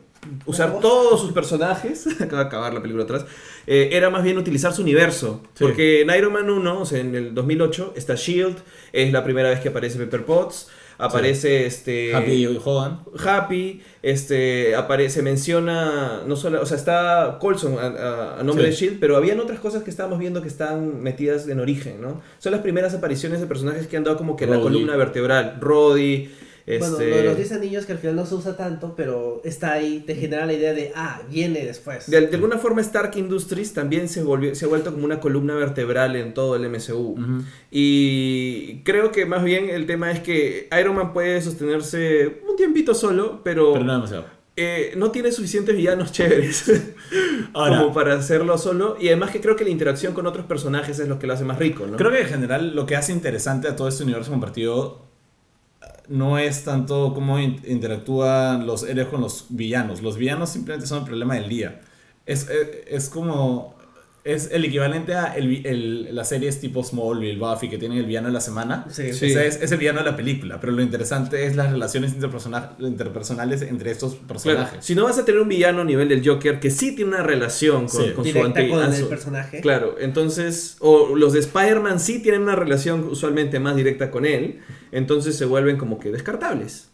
usar 0.47 0.79
todos 0.81 1.21
sus 1.21 1.33
personajes, 1.33 2.07
acaba 2.21 2.43
de 2.43 2.49
acabar 2.49 2.73
la 2.75 2.81
película 2.81 3.05
atrás, 3.05 3.25
eh, 3.67 3.91
era 3.93 4.11
más 4.11 4.23
bien 4.23 4.39
utilizar 4.39 4.73
su 4.73 4.83
universo. 4.83 5.41
Sí. 5.55 5.65
Porque 5.65 6.03
en 6.03 6.11
Iron 6.17 6.33
Man 6.33 6.49
1, 6.51 6.81
o 6.81 6.87
sea, 6.87 7.01
en 7.01 7.15
el 7.15 7.35
2008, 7.35 7.95
está 7.97 8.15
Shield, 8.15 8.57
es 8.93 9.13
la 9.13 9.25
primera 9.25 9.51
vez 9.51 9.61
que 9.61 9.69
aparece 9.69 9.99
Pepper 9.99 10.25
Potts, 10.25 10.69
aparece 10.99 11.67
este... 11.67 12.15
Happy 12.15 12.47
Hogan. 12.65 13.01
Happy, 13.27 13.83
este, 14.03 14.77
aparece, 14.77 15.23
menciona, 15.23 16.23
no 16.27 16.37
solo, 16.37 16.63
o 16.63 16.67
sea, 16.67 16.77
está 16.77 17.39
Colson 17.41 17.77
a, 17.79 17.87
a- 17.87 18.41
a 18.41 18.43
nombre 18.45 18.67
Sí. 18.67 18.71
de 18.71 18.77
Shield, 18.77 19.01
pero 19.01 19.17
habían 19.17 19.41
otras 19.41 19.59
cosas 19.59 19.83
que 19.83 19.91
estábamos 19.91 20.21
viendo 20.21 20.43
que 20.43 20.49
están 20.49 21.03
metidas 21.03 21.49
en 21.49 21.59
origen, 21.59 22.01
¿no? 22.01 22.23
Son 22.39 22.53
las 22.53 22.61
primeras 22.61 22.95
apariciones 22.95 23.41
de 23.41 23.47
personajes 23.47 23.89
que 23.89 23.97
han 23.97 24.05
dado 24.05 24.17
como 24.17 24.37
que 24.37 24.47
la 24.47 24.53
Rhodey. 24.57 24.63
columna 24.73 24.97
vertebral, 24.97 25.57
Roddy, 25.61 26.31
Bueno, 26.66 26.85
este, 26.87 27.11
lo 27.11 27.16
de 27.16 27.25
los 27.25 27.37
10 27.37 27.53
anillos 27.53 27.87
que 27.87 27.92
al 27.92 27.98
final 27.98 28.16
no 28.16 28.25
se 28.27 28.35
usa 28.37 28.57
tanto, 28.57 28.94
pero 28.96 29.40
está 29.44 29.72
ahí, 29.72 30.05
te 30.07 30.14
genera 30.14 30.46
la 30.46 30.53
idea 30.53 30.72
de, 30.72 30.92
ah, 30.94 31.22
viene 31.29 31.64
después. 31.64 32.09
de, 32.11 32.27
de 32.29 32.35
alguna 32.37 32.59
forma 32.59 32.81
Stark 32.83 33.16
Industries 33.16 33.72
también 33.75 34.09
se, 34.09 34.22
volvió, 34.22 34.55
se 34.55 34.64
ha 34.64 34.68
vuelto 34.68 34.92
como 34.92 35.05
una 35.05 35.18
columna 35.20 35.55
vertebral 35.55 36.14
en 36.16 36.35
todo 36.35 36.55
el 36.57 36.68
MCU. 36.70 37.16
Y 37.70 38.83
creo 38.85 39.11
que 39.11 39.27
más 39.27 39.42
bien 39.42 39.70
el 39.70 39.87
tema 39.87 40.11
es 40.12 40.20
que 40.20 40.68
Iron 40.79 40.94
Man 40.94 41.12
puede 41.12 41.40
sostenerse 41.42 42.40
un 42.48 42.57
tiempito 42.57 42.94
solo, 42.94 43.40
pero, 43.42 43.72
Pero 43.72 43.85
no 43.85 43.94
demasiado. 43.94 44.27
eh, 44.57 44.92
no 44.96 45.11
tiene 45.11 45.33
suficientes 45.33 45.75
villanos 45.75 46.12
chéveres. 46.12 46.70
Ahora, 47.55 47.79
como 47.79 47.92
para 47.94 48.14
hacerlo 48.14 48.57
solo. 48.59 48.96
Y 49.01 49.09
además 49.09 49.31
que 49.31 49.40
creo 49.40 49.57
que 49.57 49.64
la 49.64 49.70
interacción 49.70 50.14
con 50.14 50.27
otros 50.27 50.46
personajes 50.46 50.98
es 50.98 51.09
lo 51.09 51.18
que 51.18 51.27
lo 51.27 51.33
hace 51.33 51.44
más 51.44 51.59
rico, 51.59 51.87
¿no? 51.87 51.96
Creo 51.96 52.11
que 52.11 52.20
en 52.20 52.29
general 52.29 52.75
lo 52.77 52.87
que 52.87 52.94
hace 52.96 53.12
interesante 53.12 53.68
a 53.68 53.75
todo 53.77 53.88
este 53.88 54.05
universo 54.05 54.31
compartido 54.31 55.11
no 56.09 56.38
es 56.38 56.65
tanto 56.65 57.12
cómo 57.15 57.38
in- 57.38 57.61
interactúan 57.67 58.67
los 58.67 58.83
héroes 58.85 59.09
con 59.09 59.21
los 59.21 59.47
villanos. 59.51 60.03
Los 60.03 60.17
villanos 60.17 60.51
simplemente 60.51 60.87
son 60.87 61.01
el 61.01 61.05
problema 61.05 61.35
del 61.35 61.49
día. 61.49 61.81
Es, 62.27 62.49
es, 62.49 62.69
es 62.87 63.09
como... 63.09 63.75
Es 64.25 64.51
el 64.53 64.65
equivalente 64.65 65.15
a 65.15 65.35
el, 65.35 65.67
el- 65.67 66.15
las 66.15 66.29
series 66.29 66.61
tipo 66.61 66.85
Smallville, 66.85 67.39
Buffy, 67.41 67.69
que 67.69 67.77
tienen 67.77 67.99
el 67.99 68.07
villano 68.07 68.29
de 68.29 68.33
la 68.35 68.41
semana. 68.41 68.87
Sí. 68.89 69.13
Sí. 69.13 69.27
Ese 69.27 69.49
es, 69.49 69.61
es 69.61 69.73
el 69.73 69.79
villano 69.79 69.99
de 69.99 70.05
la 70.13 70.17
película, 70.17 70.61
pero 70.61 70.73
lo 70.73 70.81
interesante 70.81 71.45
es 71.45 71.57
las 71.57 71.73
relaciones 71.73 72.15
interpersona- 72.17 72.77
interpersonales 72.79 73.63
entre 73.63 73.91
estos 73.91 74.13
Claro, 74.15 74.27
personajes. 74.29 74.85
si 74.85 74.95
no 74.95 75.05
vas 75.05 75.19
a 75.19 75.25
tener 75.25 75.41
un 75.41 75.49
villano 75.49 75.81
a 75.81 75.85
nivel 75.85 76.09
del 76.09 76.25
Joker 76.25 76.61
que 76.61 76.71
sí 76.71 76.95
tiene 76.95 77.11
una 77.15 77.25
relación 77.25 77.89
con, 77.89 78.05
Sí. 78.05 78.11
con 78.13 78.25
su 78.25 78.31
Directa 78.33 78.61
anti- 78.61 78.71
con 78.71 78.83
a 78.83 78.87
el 78.87 78.95
su- 78.95 79.09
personaje. 79.09 79.61
Claro, 79.61 79.97
entonces, 79.99 80.77
o 80.79 81.17
los 81.17 81.33
de 81.33 81.41
Spider-Man 81.41 81.99
sí 81.99 82.21
tienen 82.23 82.43
una 82.43 82.55
relación 82.55 83.03
usualmente 83.11 83.59
más 83.59 83.75
directa 83.75 84.13
con 84.13 84.25
él, 84.25 84.61
entonces 84.93 85.37
se 85.37 85.47
vuelven 85.47 85.77
como 85.79 85.99
que 85.99 86.13
descartables. 86.13 86.91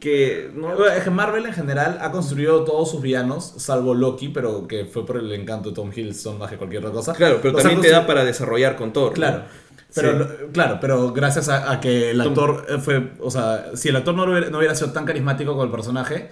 Que 0.00 0.50
no, 0.54 0.68
que 1.02 1.10
Marvel 1.10 1.46
en 1.46 1.52
general 1.52 1.98
ha 2.00 2.10
construido 2.12 2.64
todos 2.64 2.90
sus 2.90 3.02
villanos, 3.02 3.54
salvo 3.56 3.94
Loki, 3.94 4.28
pero 4.28 4.68
que 4.68 4.84
fue 4.84 5.04
por 5.04 5.16
el 5.16 5.32
encanto 5.32 5.70
de 5.70 5.74
Tom 5.74 5.90
Hiddleston 5.94 6.38
más 6.38 6.50
que 6.50 6.56
cualquier 6.56 6.82
otra 6.84 6.92
cosa. 6.94 7.14
claro, 7.14 7.38
pero 7.42 7.54
Los 7.54 7.62
también 7.62 7.80
te 7.82 7.90
da 7.90 8.06
para 8.06 8.24
desarrollar 8.24 8.76
con 8.76 8.92
Thor. 8.92 9.08
¿no? 9.08 9.14
Claro. 9.14 9.42
Pero, 9.94 10.22
Sí. 10.24 10.30
claro, 10.52 10.78
pero 10.80 11.12
gracias 11.12 11.48
a, 11.48 11.72
a 11.72 11.80
que 11.80 12.10
el 12.10 12.20
actor 12.20 12.66
eh, 12.68 12.76
fue, 12.78 13.12
o 13.20 13.30
sea, 13.30 13.70
si 13.74 13.88
el 13.88 13.96
actor 13.96 14.14
no 14.14 14.24
hubiera, 14.24 14.50
no 14.50 14.58
hubiera 14.58 14.74
sido 14.74 14.92
tan 14.92 15.06
carismático 15.06 15.56
con 15.56 15.64
el 15.66 15.72
personaje, 15.72 16.30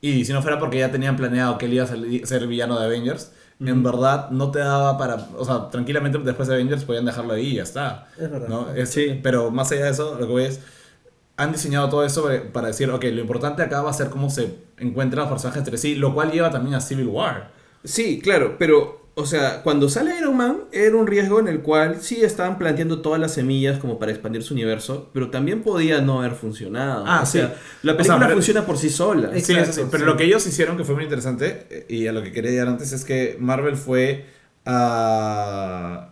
y 0.00 0.24
si 0.24 0.32
no 0.32 0.40
fuera 0.40 0.58
porque 0.60 0.78
ya 0.78 0.90
tenían 0.92 1.16
planeado 1.16 1.58
que 1.58 1.66
él 1.66 1.74
iba 1.74 1.84
a 1.84 1.88
ser 1.88 2.46
villano 2.46 2.78
de 2.78 2.86
Avengers, 2.86 3.32
en 3.60 3.82
verdad 3.82 4.30
no 4.30 4.50
te 4.52 4.60
daba 4.60 4.96
para, 4.98 5.16
o 5.36 5.44
sea, 5.44 5.68
tranquilamente 5.70 6.18
después 6.18 6.48
de 6.48 6.54
Avengers 6.54 6.84
podían 6.84 7.04
dejarlo 7.04 7.34
ahí 7.34 7.48
y 7.48 7.54
ya 7.56 7.64
está. 7.64 8.06
Es 8.18 8.30
verdad. 8.30 8.48
¿no? 8.48 8.72
Es- 8.72 8.90
Sí. 8.90 9.20
Pero 9.22 9.50
más 9.50 9.70
allá 9.72 9.84
de 9.86 9.90
eso, 9.90 10.14
lo 10.18 10.26
que 10.26 10.32
voy 10.32 10.44
es, 10.44 10.60
han 11.36 11.52
diseñado 11.52 11.88
todo 11.88 12.04
eso 12.04 12.28
para 12.52 12.68
decir, 12.68 12.90
ok, 12.90 13.04
lo 13.04 13.20
importante 13.20 13.62
acá 13.62 13.82
va 13.82 13.90
a 13.90 13.94
ser 13.94 14.10
cómo 14.10 14.30
se 14.30 14.54
encuentran 14.78 15.22
los 15.22 15.30
personajes 15.30 15.58
entre 15.60 15.78
sí, 15.78 15.94
lo 15.94 16.14
cual 16.14 16.30
lleva 16.30 16.50
también 16.50 16.74
a 16.74 16.80
Civil 16.80 17.06
War. 17.08 17.50
Sí, 17.84 18.20
claro, 18.22 18.56
pero, 18.58 19.08
o 19.14 19.26
sea, 19.26 19.62
cuando 19.62 19.88
sale 19.88 20.16
Iron 20.18 20.36
Man 20.36 20.58
era 20.72 20.94
un 20.94 21.06
riesgo 21.06 21.40
en 21.40 21.48
el 21.48 21.60
cual 21.60 22.00
sí 22.00 22.22
estaban 22.22 22.58
planteando 22.58 23.00
todas 23.00 23.18
las 23.18 23.32
semillas 23.34 23.78
como 23.78 23.98
para 23.98 24.12
expandir 24.12 24.42
su 24.42 24.54
universo, 24.54 25.10
pero 25.12 25.30
también 25.30 25.62
podía 25.62 26.00
no 26.00 26.20
haber 26.20 26.32
funcionado. 26.32 27.04
Ah, 27.06 27.20
o 27.22 27.26
sí. 27.26 27.38
sea, 27.38 27.56
la 27.82 27.92
O 27.92 27.96
película 27.96 28.04
sea, 28.18 28.26
pero- 28.26 28.36
funciona 28.36 28.66
por 28.66 28.78
sí 28.78 28.90
sola. 28.90 29.30
Sí, 29.32 29.38
Exacto, 29.38 29.62
eso 29.62 29.72
sí, 29.72 29.88
pero 29.90 30.04
sí. 30.04 30.10
lo 30.10 30.16
que 30.16 30.24
ellos 30.24 30.46
hicieron 30.46 30.76
que 30.76 30.84
fue 30.84 30.94
muy 30.94 31.04
interesante, 31.04 31.66
eh, 31.70 31.86
y 31.88 32.06
a 32.06 32.12
lo 32.12 32.22
que 32.22 32.30
quería 32.30 32.50
llegar 32.52 32.68
antes, 32.68 32.92
es 32.92 33.04
que 33.04 33.36
Marvel 33.40 33.76
fue 33.76 34.26
a... 34.66 36.11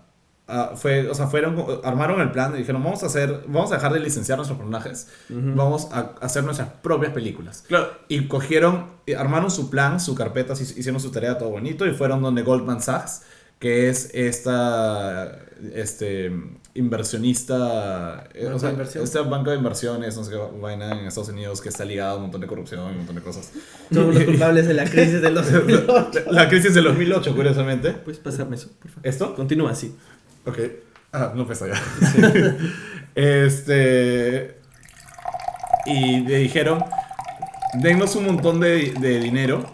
a- 0.51 0.77
fue, 0.77 1.09
o 1.09 1.15
sea, 1.15 1.27
fueron, 1.29 1.65
armaron 1.85 2.21
el 2.21 2.31
plan 2.33 2.53
y 2.55 2.59
dijeron, 2.59 2.83
vamos 2.83 3.03
a 3.03 3.07
hacer, 3.07 3.45
vamos 3.47 3.71
a 3.73 3.77
dejar 3.77 3.93
de 3.93 4.01
licenciar 4.01 4.37
nuestros 4.39 4.59
personajes, 4.59 5.09
vamos 5.29 5.89
a 5.93 6.15
hacer 6.21 6.45
nuestras 6.45 6.69
propias 6.83 7.13
películas. 7.13 7.65
Claro. 7.69 7.89
Y 8.09 8.27
cogieron, 8.29 8.87
armaron 9.19 9.51
su 9.51 9.71
plan, 9.71 10.01
su 10.01 10.15
carpeta, 10.15 10.55
hic- 10.55 10.77
hicieron 10.77 11.01
su 11.01 11.11
tarea 11.11 11.39
todo 11.39 11.51
bonito 11.51 11.87
y 11.87 11.93
fueron 11.93 12.21
donde 12.23 12.43
Goldman 12.43 12.83
Sachs, 12.83 13.23
que 13.59 13.89
es 13.91 14.11
esta 14.15 15.39
este, 15.75 16.33
inversionista, 16.75 18.25
eh, 18.35 18.47
o 18.47 18.59
sea, 18.59 18.71
este 19.03 19.21
banco 19.21 19.51
de 19.51 19.57
inversiones, 19.57 20.17
no 20.17 20.25
sé 20.25 20.31
qué 20.31 20.39
vaina 20.61 20.99
en 20.99 21.07
Estados 21.07 21.29
Unidos 21.31 21.61
que 21.61 21.69
está 21.69 21.85
ligado 21.85 22.13
a 22.13 22.17
un 22.17 22.23
montón 22.23 22.41
de 22.41 22.47
corrupción 22.47 22.87
y 22.89 22.91
un 22.93 22.97
montón 22.99 23.17
de 23.17 23.23
cosas. 23.23 23.51
Somos 23.93 24.15
los 24.15 24.25
culpables 24.31 24.67
de 24.67 24.75
la 24.75 24.85
crisis 24.85 25.21
de 25.21 25.31
los 25.31 25.51
2008. 25.53 26.21
La 26.31 26.49
crisis 26.49 26.75
del 26.75 26.85
2008, 26.85 27.35
curiosamente. 27.35 27.91
¿Puedes 27.93 28.21
pasarme 28.21 28.57
eso, 28.57 28.69
por 28.81 28.91
favor? 28.91 29.07
¿Esto? 29.07 29.35
Continúa 29.35 29.73
así. 29.73 29.95
Ok. 30.47 30.59
Ah, 31.13 31.33
no 31.35 31.47
pesa 31.47 31.67
ya. 31.69 31.75
este. 33.15 34.57
Y 35.87 36.21
le 36.21 36.39
dijeron: 36.39 36.85
Denos 37.75 38.15
un 38.17 38.27
montón 38.27 38.61
de, 38.61 38.93
de 39.01 39.19
dinero 39.21 39.65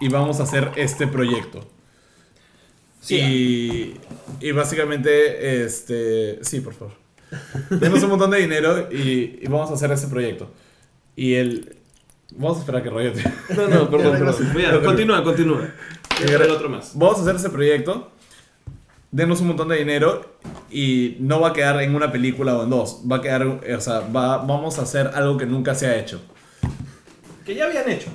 y 0.00 0.08
vamos 0.08 0.40
a 0.40 0.44
hacer 0.44 0.70
este 0.76 1.06
proyecto. 1.06 1.68
Sí. 3.00 3.16
Y, 4.40 4.48
y 4.48 4.52
básicamente, 4.52 5.64
este. 5.64 6.38
Sí, 6.42 6.60
por 6.60 6.74
favor. 6.74 6.94
Denos 7.70 8.02
un 8.02 8.10
montón 8.10 8.30
de 8.30 8.38
dinero 8.38 8.88
y, 8.90 9.38
y 9.42 9.46
vamos 9.48 9.70
a 9.70 9.74
hacer 9.74 9.90
ese 9.92 10.08
proyecto. 10.08 10.50
Y 11.16 11.34
él. 11.34 11.74
Vamos 12.36 12.58
a 12.58 12.60
esperar 12.60 12.82
que 12.82 12.90
Roger 12.90 13.14
te- 13.14 13.54
No, 13.54 13.68
no, 13.68 13.90
perdón, 13.90 14.18
perdón. 14.18 14.34
Continúa, 14.84 15.24
continúa. 15.24 15.68
A 16.10 16.22
el 16.44 16.50
otro 16.50 16.68
más. 16.68 16.92
Vamos 16.94 17.18
a 17.18 17.22
hacer 17.22 17.36
ese 17.36 17.48
proyecto. 17.50 18.12
Denos 19.10 19.40
un 19.40 19.48
montón 19.48 19.68
de 19.68 19.76
dinero 19.76 20.36
y 20.70 21.16
no 21.20 21.40
va 21.40 21.48
a 21.48 21.52
quedar 21.54 21.80
en 21.82 21.94
una 21.94 22.12
película 22.12 22.56
o 22.56 22.64
en 22.64 22.70
dos. 22.70 23.00
Va 23.10 23.16
a 23.16 23.20
quedar, 23.22 23.42
o 23.46 23.80
sea, 23.80 24.00
va- 24.00 24.38
vamos 24.38 24.78
a 24.78 24.82
hacer 24.82 25.10
algo 25.14 25.38
que 25.38 25.46
nunca 25.46 25.74
se 25.74 25.86
ha 25.86 25.96
hecho. 25.96 26.20
Que 27.46 27.54
ya 27.54 27.64
habían 27.64 27.88
hecho 27.90 28.08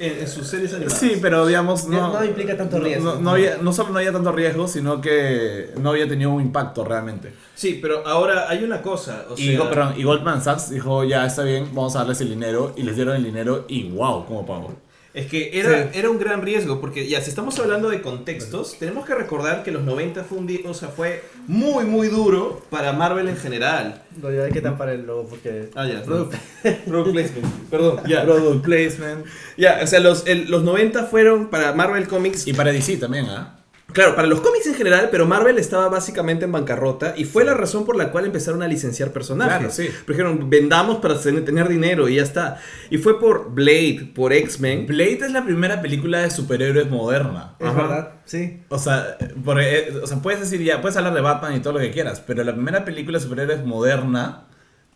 en, 0.00 0.18
en 0.18 0.26
sus 0.28 0.48
series 0.48 0.72
animadas. 0.74 0.98
Sí, 0.98 1.18
pero 1.22 1.46
digamos, 1.46 1.86
no, 1.86 2.12
No 2.12 2.24
implica 2.24 2.56
tanto 2.56 2.78
no- 2.78 2.84
riesgo. 2.84 3.14
No, 3.14 3.20
no 3.20 3.30
había, 3.30 3.58
no 3.58 3.72
solo 3.72 3.90
no 3.90 3.98
había 3.98 4.10
tanto 4.10 4.32
riesgo, 4.32 4.66
sino 4.66 5.00
que 5.00 5.70
no 5.80 5.90
había 5.90 6.08
tenido 6.08 6.30
un 6.30 6.42
impacto 6.42 6.84
realmente. 6.84 7.32
Sí, 7.54 7.78
pero 7.80 8.04
ahora 8.04 8.48
hay 8.48 8.64
una 8.64 8.82
cosa. 8.82 9.26
O 9.30 9.34
Y, 9.34 9.54
sea, 9.56 9.68
perdón, 9.68 9.94
y 9.96 10.02
Goldman 10.02 10.42
Sachs 10.42 10.70
dijo, 10.70 11.04
ya 11.04 11.26
está 11.26 11.44
bien, 11.44 11.68
vamos 11.72 11.94
a 11.94 12.00
darles 12.00 12.20
el 12.22 12.30
dinero. 12.30 12.72
Y 12.76 12.82
les 12.82 12.96
dieron 12.96 13.14
el 13.14 13.22
dinero 13.22 13.66
y 13.68 13.88
wow, 13.90 14.26
cómo 14.26 14.44
pagó. 14.44 14.74
Es 15.12 15.26
que 15.26 15.58
era, 15.58 15.90
Sí. 15.90 15.98
era 15.98 16.08
un 16.08 16.20
gran 16.20 16.40
riesgo, 16.40 16.80
porque 16.80 17.08
ya, 17.08 17.20
si 17.20 17.30
estamos 17.30 17.58
hablando 17.58 17.88
de 17.90 18.00
contextos, 18.00 18.76
tenemos 18.78 19.04
que 19.04 19.14
recordar 19.16 19.64
que 19.64 19.72
los 19.72 19.82
90 19.82 20.22
fue 20.22 20.38
un 20.38 20.46
di- 20.46 20.62
o 20.64 20.72
sea, 20.72 20.88
fue 20.88 21.24
muy, 21.48 21.84
muy 21.84 22.06
duro 22.08 22.62
para 22.70 22.92
Marvel 22.92 23.28
en 23.28 23.36
general. 23.36 24.02
No, 24.22 24.30
ya 24.32 24.44
hay 24.44 24.52
que 24.52 24.60
tapar 24.60 24.88
el 24.90 25.06
logo 25.06 25.26
porque. 25.28 25.70
Ah, 25.74 25.84
ya. 25.88 26.04
Product- 26.04 26.36
Product 26.86 27.10
placement. 27.12 27.46
Perdón, 27.70 28.00
ya. 28.06 28.22
Product 28.24 28.64
placement. 28.64 29.26
Ya, 29.56 29.80
o 29.82 29.86
sea, 29.88 29.98
los, 29.98 30.26
el- 30.28 30.48
los 30.48 30.62
90 30.62 31.04
fueron 31.06 31.48
para 31.50 31.72
Marvel 31.72 32.06
Comics. 32.06 32.46
Y 32.46 32.52
para 32.52 32.70
DC 32.70 32.96
también, 32.98 33.26
¿ah? 33.30 33.56
Claro, 33.92 34.14
para 34.14 34.28
los 34.28 34.40
cómics 34.40 34.66
en 34.66 34.74
general, 34.74 35.08
pero 35.10 35.26
Marvel 35.26 35.58
estaba 35.58 35.88
básicamente 35.88 36.44
en 36.44 36.52
bancarrota 36.52 37.14
y 37.16 37.24
fue 37.24 37.44
la 37.44 37.54
razón 37.54 37.84
por 37.84 37.96
la 37.96 38.10
cual 38.10 38.26
empezaron 38.26 38.62
a 38.62 38.68
licenciar 38.68 39.12
personajes. 39.12 39.56
Claro, 39.58 39.70
sí. 39.72 39.88
Dijeron, 40.06 40.48
vendamos 40.50 40.98
para 40.98 41.18
ten- 41.20 41.44
tener 41.44 41.68
dinero 41.68 42.08
y 42.08 42.16
ya 42.16 42.22
está. 42.22 42.60
Y 42.90 42.98
fue 42.98 43.18
por 43.20 43.52
Blade, 43.52 44.12
por 44.14 44.32
X-Men. 44.32 44.86
Blade 44.86 45.20
es 45.26 45.32
la 45.32 45.44
primera 45.44 45.80
película 45.82 46.20
de 46.20 46.30
superhéroes 46.30 46.88
moderna. 46.90 47.54
Es 47.58 47.66
Ajá. 47.66 47.82
verdad, 47.82 48.12
sí. 48.24 48.60
O 48.68 48.78
sea, 48.78 49.16
eh, 49.20 49.92
o 50.02 50.06
sea, 50.06 50.18
puedes 50.18 50.40
decir 50.40 50.62
ya, 50.62 50.80
puedes 50.80 50.96
hablar 50.96 51.14
de 51.14 51.20
Batman 51.20 51.56
y 51.56 51.60
todo 51.60 51.74
lo 51.74 51.78
que 51.80 51.90
quieras, 51.90 52.22
pero 52.26 52.44
la 52.44 52.52
primera 52.54 52.84
película 52.84 53.18
de 53.18 53.24
superhéroes 53.24 53.64
moderna 53.64 54.44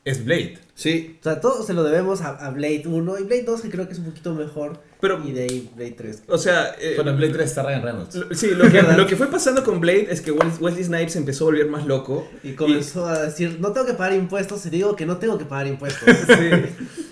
es 0.04 0.24
Blade. 0.24 0.58
Sí, 0.76 1.18
O 1.20 1.22
sea, 1.22 1.40
todo 1.40 1.62
se 1.62 1.72
lo 1.72 1.84
debemos 1.84 2.20
a, 2.22 2.30
a 2.30 2.50
Blade 2.50 2.82
1 2.86 3.18
y 3.20 3.22
Blade 3.22 3.44
2, 3.44 3.60
que 3.60 3.70
creo 3.70 3.86
que 3.86 3.92
es 3.92 3.98
un 4.00 4.06
poquito 4.06 4.34
mejor. 4.34 4.80
Pero- 5.00 5.22
Y 5.24 5.30
de 5.32 5.42
ahí 5.44 5.70
Blade 5.76 5.92
3. 5.92 6.22
o 6.28 6.36
sea... 6.38 6.74
eh, 6.80 6.94
Bueno, 6.96 7.12
en 7.12 7.16
Blade 7.18 7.32
3 7.34 7.46
está 7.48 7.62
Ryan 7.62 7.82
Reynolds. 7.82 8.14
lo- 8.16 8.34
Sí, 8.34 8.48
lo 8.56 8.68
que, 8.70 8.82
lo 8.82 9.06
que 9.06 9.14
fue 9.16 9.28
pasando 9.28 9.62
con 9.62 9.78
Blade 9.80 10.08
es 10.10 10.20
que 10.20 10.32
Wes- 10.32 10.60
Wesley 10.60 10.82
Snipes 10.84 11.14
empezó 11.14 11.44
a 11.44 11.46
volver 11.50 11.68
más 11.68 11.86
loco. 11.86 12.26
Y 12.42 12.52
comenzó 12.54 13.06
a 13.06 13.22
decir, 13.22 13.58
no 13.60 13.70
tengo 13.72 13.86
que 13.86 13.92
pagar 13.94 14.14
impuestos, 14.14 14.66
y 14.66 14.70
digo 14.70 14.96
que 14.96 15.06
no 15.06 15.18
tengo 15.18 15.38
que 15.38 15.44
pagar 15.44 15.66
impuestos. 15.68 16.08
Sí. 16.26 16.50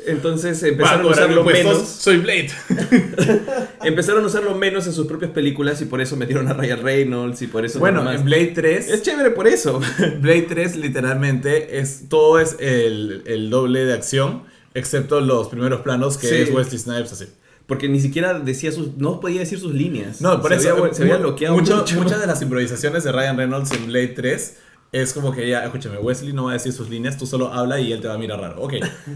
Entonces 0.05 0.61
empezaron 0.65 1.07
a 1.07 1.11
usarlo 1.11 1.45
menos. 1.45 1.87
Soy 1.89 2.17
Blade. 2.17 2.51
Empezaron 3.85 4.25
a 4.25 4.27
usarlo 4.27 4.55
menos 4.57 4.87
en 4.89 4.93
sus 4.93 5.07
propias 5.07 5.31
películas 5.31 5.81
y 5.81 5.85
por 5.85 6.01
eso 6.01 6.17
metieron 6.17 6.49
a 6.49 6.55
Ryan 6.55 6.83
Reynolds 6.83 7.41
y 7.43 7.47
por 7.47 7.65
eso 7.65 7.79
Bueno, 7.79 8.11
en 8.11 8.25
Blade 8.25 8.53
3 8.55 8.89
Es 8.89 9.03
chévere 9.03 9.31
por 9.31 9.47
eso. 9.47 9.81
Blade 10.21 10.47
3 10.49 10.77
literalmente 10.77 11.79
es 11.79 12.09
todo 12.09 12.41
es 12.41 12.57
el, 12.59 13.23
el 13.27 13.49
doble 13.53 13.85
de 13.85 13.93
acción, 13.93 14.43
excepto 14.75 15.21
los 15.21 15.47
primeros 15.47 15.83
planos 15.83 16.19
que 16.19 16.27
Sí. 16.27 16.35
es 16.35 16.51
Wesley 16.51 16.79
Snipes 16.81 17.13
así. 17.13 17.27
Porque 17.69 17.89
ni 17.89 18.01
siquiera 18.01 18.37
decía 18.41 18.73
sus. 18.73 18.97
No 18.97 19.21
podía 19.21 19.39
decir 19.41 19.61
sus 19.61 19.73
líneas. 19.73 20.21
No, 20.21 20.43
por 20.43 20.51
se 20.51 20.57
eso 20.57 20.77
Había, 20.77 20.93
se 20.93 21.03
había 21.05 21.19
bloqueado 21.19 21.55
mucho- 21.55 21.77
mucho. 21.77 21.95
muchas 22.03 22.21
de 22.21 22.27
las 22.27 22.43
improvisaciones 22.43 23.05
de 23.05 23.13
Ryan 23.13 23.37
Reynolds 23.37 23.71
en 23.71 23.87
Blade 23.87 24.09
3 24.09 24.57
es 24.91 25.13
como 25.15 25.33
que 25.33 25.49
ya, 25.49 25.65
escúchame, 25.65 25.97
Wesley 25.97 26.35
no 26.35 26.45
va 26.47 26.51
a 26.51 26.55
decir 26.55 26.71
sus 26.73 26.91
líneas, 26.91 27.17
tú 27.17 27.25
solo 27.25 27.51
habla 27.51 27.81
y 27.81 27.93
él 27.93 28.03
te 28.03 28.09
va 28.09 28.15
a 28.15 28.19
mirar 28.19 28.41
raro. 28.41 28.61
Ok. 28.61 28.75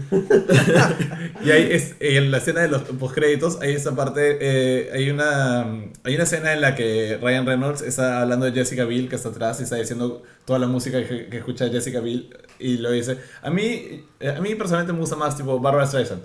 y 1.45 1.51
ahí 1.51 1.67
es, 1.71 1.95
en 1.99 2.31
la 2.31 2.37
escena 2.37 2.61
de 2.61 2.67
los 2.69 2.81
postcréditos, 2.83 3.59
hay 3.61 3.73
esa 3.73 3.95
parte, 3.95 4.37
eh, 4.41 4.89
hay, 4.93 5.09
una, 5.11 5.61
hay 6.03 6.15
una 6.15 6.23
escena 6.23 6.53
en 6.53 6.61
la 6.61 6.73
que 6.75 7.19
Ryan 7.21 7.45
Reynolds 7.45 7.81
está 7.81 8.21
hablando 8.21 8.45
de 8.45 8.53
Jessica 8.53 8.85
Biel, 8.85 9.07
que 9.09 9.15
está 9.15 9.29
atrás 9.29 9.59
y 9.59 9.63
está 9.63 9.75
diciendo 9.75 10.23
toda 10.45 10.57
la 10.59 10.67
música 10.67 11.05
que, 11.07 11.27
que 11.27 11.37
escucha 11.37 11.69
Jessica 11.69 11.99
Biel 11.99 12.29
y 12.59 12.77
lo 12.77 12.91
dice. 12.91 13.19
A 13.41 13.49
mí, 13.49 14.05
eh, 14.19 14.29
a 14.29 14.41
mí 14.41 14.55
personalmente 14.55 14.93
me 14.93 14.99
gusta 14.99 15.15
más 15.15 15.35
tipo 15.35 15.59
Barbara 15.59 15.87
Streisand. 15.87 16.23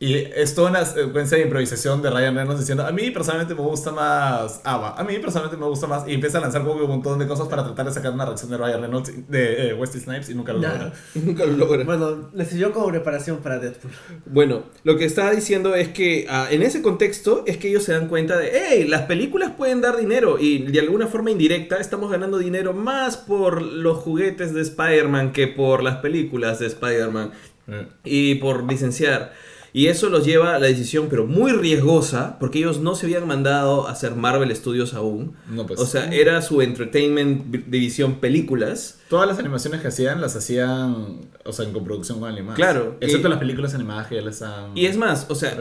Y 0.00 0.14
es 0.14 0.54
toda 0.54 0.70
una 0.70 0.84
secuencia 0.84 1.36
de 1.38 1.42
improvisación 1.42 2.00
de 2.02 2.10
Ryan 2.10 2.36
Reynolds 2.36 2.60
diciendo, 2.60 2.86
a 2.86 2.92
mí 2.92 3.10
personalmente 3.10 3.56
me 3.56 3.62
gusta 3.62 3.90
más 3.90 4.60
Ava, 4.62 4.94
a 4.96 5.02
mí 5.02 5.18
personalmente 5.18 5.56
me 5.56 5.66
gusta 5.66 5.88
más, 5.88 6.06
y 6.06 6.14
empieza 6.14 6.38
a 6.38 6.40
lanzar 6.40 6.62
como 6.62 6.80
un 6.84 6.88
montón 6.88 7.18
de 7.18 7.26
cosas 7.26 7.48
para 7.48 7.64
tratar 7.64 7.86
de 7.86 7.92
sacar 7.92 8.12
una 8.12 8.24
reacción 8.24 8.48
de 8.48 8.58
Ryan 8.58 8.80
Reynolds, 8.82 9.12
de 9.28 9.70
eh, 9.70 9.74
Wesley 9.74 10.00
Snipes, 10.00 10.30
y 10.30 10.36
nunca 10.36 10.52
lo 10.52 10.62
Ya. 10.62 10.68
logra. 10.72 10.92
Nunca 11.16 11.44
lo 11.46 11.52
logra. 11.56 11.82
bueno, 11.84 12.30
le 12.32 12.44
sirvió 12.44 12.70
como 12.72 12.86
preparación 12.86 13.38
para 13.38 13.58
Deadpool. 13.58 13.90
Bueno, 14.26 14.62
lo 14.84 14.96
que 14.96 15.04
estaba 15.04 15.32
diciendo 15.32 15.74
es 15.74 15.88
que 15.88 16.26
ah, 16.30 16.46
en 16.48 16.62
ese 16.62 16.80
contexto 16.80 17.42
es 17.48 17.56
que 17.56 17.68
ellos 17.68 17.82
se 17.82 17.90
dan 17.92 18.06
cuenta 18.06 18.36
de, 18.38 18.52
hey, 18.54 18.86
las 18.88 19.02
películas 19.02 19.50
pueden 19.56 19.80
dar 19.80 19.96
dinero 19.96 20.38
y 20.38 20.58
de 20.62 20.78
alguna 20.78 21.08
forma 21.08 21.32
indirecta 21.32 21.78
estamos 21.78 22.08
ganando 22.12 22.38
dinero 22.38 22.72
más 22.72 23.16
por 23.16 23.60
los 23.62 23.98
juguetes 23.98 24.54
de 24.54 24.60
Spider-Man 24.60 25.32
que 25.32 25.48
por 25.48 25.82
las 25.82 25.96
películas 25.96 26.60
de 26.60 26.66
Spider-Man 26.68 27.32
Eh. 27.70 27.86
y 28.04 28.34
por 28.36 28.62
licenciar. 28.62 29.32
Y 29.78 29.86
eso 29.86 30.08
los 30.08 30.24
lleva 30.24 30.54
a 30.56 30.58
la 30.58 30.66
decisión, 30.66 31.06
pero 31.08 31.24
muy 31.26 31.52
riesgosa, 31.52 32.36
porque 32.40 32.58
ellos 32.58 32.80
no 32.80 32.94
se 32.96 33.06
habían 33.06 33.26
mandado 33.28 33.86
a 33.86 33.92
hacer 33.92 34.16
Marvel 34.16 34.54
Studios 34.56 34.92
aún. 34.94 35.36
No, 35.50 35.66
pues. 35.66 35.78
O 35.78 35.86
sea, 35.86 36.12
era 36.12 36.42
su 36.42 36.60
entertainment 36.62 37.44
vi- 37.46 37.64
división 37.66 38.16
películas. 38.16 38.98
Todas 39.08 39.26
las 39.28 39.38
animaciones 39.38 39.80
que 39.80 39.88
hacían 39.88 40.20
las 40.20 40.36
hacían, 40.36 41.20
o 41.44 41.52
sea, 41.52 41.64
en 41.64 41.72
coproducción 41.72 42.18
con 42.20 42.28
animadas. 42.28 42.56
Claro, 42.56 42.96
Excepto 43.00 43.28
y- 43.28 43.30
las 43.30 43.38
películas 43.38 43.74
animadas 43.74 44.06
que 44.08 44.16
ya 44.16 44.20
les 44.22 44.42
han... 44.42 44.76
Y 44.76 44.86
es 44.86 44.96
más, 44.96 45.26
o 45.30 45.34
sea. 45.34 45.56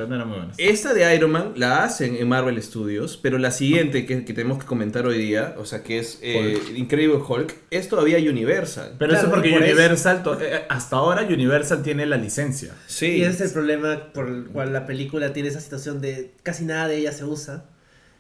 Esta 0.58 0.94
de 0.94 1.16
Iron 1.16 1.32
Man 1.32 1.54
la 1.56 1.84
hacen 1.84 2.16
en 2.16 2.28
Marvel 2.28 2.62
Studios, 2.62 3.18
pero 3.22 3.38
la 3.38 3.52
siguiente 3.52 4.06
que, 4.06 4.26
que 4.26 4.34
tenemos 4.34 4.58
que 4.60 4.66
comentar 4.66 5.06
hoy 5.06 5.18
día, 5.18 5.56
o 5.60 5.66
sea, 5.66 5.84
que 5.84 6.00
es 6.00 6.20
eh, 6.22 6.60
Incredible 6.76 7.20
Hulk, 7.26 7.54
es 7.70 7.88
todavía 7.88 8.18
Universal. 8.18 8.94
Pero 8.98 9.14
eso 9.14 9.22
Claro, 9.22 9.36
porque 9.36 9.52
por 9.52 9.64
eso- 9.64 9.72
Universal, 9.74 10.24
to- 10.24 10.42
eh, 10.42 10.64
hasta 10.70 10.96
ahora 10.98 11.22
Universal 11.22 11.84
tiene 11.84 12.06
la 12.06 12.18
licencia. 12.18 12.74
Sí. 12.88 13.18
Y 13.18 13.22
ese 13.22 13.44
es 13.46 13.50
el 13.50 13.54
problema 13.54 14.07
por 14.14 14.28
el 14.28 14.46
cual 14.48 14.74
la 14.74 14.86
película 14.86 15.34
tiene 15.34 15.50
esa 15.50 15.60
situación 15.62 16.02
de 16.02 16.34
casi 16.44 16.66
nada 16.66 16.88
de 16.88 16.98
ella 16.98 17.12
se 17.12 17.26
usa. 17.26 17.66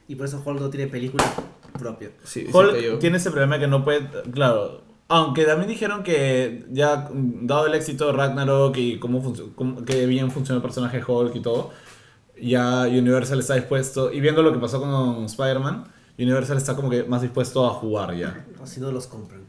Y 0.08 0.16
por 0.16 0.26
eso 0.28 0.42
Hulk 0.46 0.60
no 0.62 0.70
tiene 0.70 0.88
película 0.88 1.24
propia. 1.78 2.10
Sí, 2.24 2.48
Hulk 2.52 3.00
tiene 3.00 3.18
ese 3.18 3.30
problema 3.30 3.60
que 3.60 3.68
no 3.68 3.84
puede, 3.84 4.08
claro, 4.32 4.82
aunque 5.10 5.44
también 5.44 5.70
dijeron 5.70 6.04
que 6.04 6.64
ya 6.72 7.10
dado 7.12 7.68
el 7.68 7.74
éxito 7.74 8.08
de 8.08 8.14
Ragnarok 8.14 8.76
y 8.78 9.00
cómo, 9.00 9.22
cómo- 9.56 9.84
que 9.86 10.06
bien 10.06 10.32
funciona 10.32 10.58
el 10.58 10.62
personaje 10.62 11.02
Hulk 11.06 11.36
y 11.36 11.42
todo, 11.42 11.72
ya 12.40 12.84
Universal 12.84 13.40
está 13.40 13.56
dispuesto, 13.56 14.12
y 14.14 14.20
viendo 14.22 14.44
lo 14.44 14.54
que 14.54 14.60
pasó 14.60 14.80
con 14.80 15.26
Spider-Man, 15.26 15.86
Universal 16.20 16.58
está 16.58 16.76
como 16.76 16.90
que 16.90 17.04
más 17.04 17.22
dispuesto 17.22 17.66
a 17.66 17.70
jugar 17.72 18.16
ya. 18.16 18.46
O 18.62 18.66
si 18.68 18.80
no 18.80 18.92
los 18.92 19.08
compran. 19.08 19.42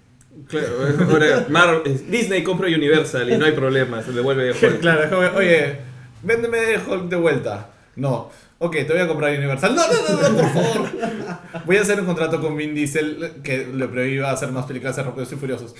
Claro, 0.47 0.67
ahora 1.11 1.47
Mar- 1.49 1.83
eh, 1.85 2.01
Disney 2.09 2.43
compra 2.45 2.69
Universal 2.69 3.31
y 3.31 3.37
no 3.37 3.45
hay 3.45 3.53
problema, 3.63 4.03
se 4.03 4.13
devuelve 4.13 4.51
Hulk. 4.53 4.81
claro, 4.81 5.37
oye, 5.37 5.79
véndeme 6.23 6.79
Hulk 6.79 7.09
de 7.09 7.17
vuelta. 7.17 7.71
No. 7.97 8.31
Ok, 8.61 8.73
te 8.73 8.93
voy 8.93 9.01
a 9.01 9.07
comprar 9.07 9.37
Universal. 9.37 9.75
No, 9.75 9.83
no, 9.87 9.93
no, 9.95 10.29
no, 10.29 10.37
por 10.37 10.51
favor. 10.51 10.91
Voy 11.65 11.77
a 11.77 11.83
hacer 11.83 12.01
un 12.01 12.07
contrato 12.07 12.41
con 12.41 12.57
Vin 12.57 12.75
Diesel 12.75 13.35
que 13.43 13.67
le 13.67 13.87
prohíba 13.87 14.33
hacer 14.33 14.51
más 14.51 14.67
películas 14.67 14.97
de 14.97 15.03
Rápidos 15.05 15.33
y 15.33 15.37
Furiosos. 15.37 15.75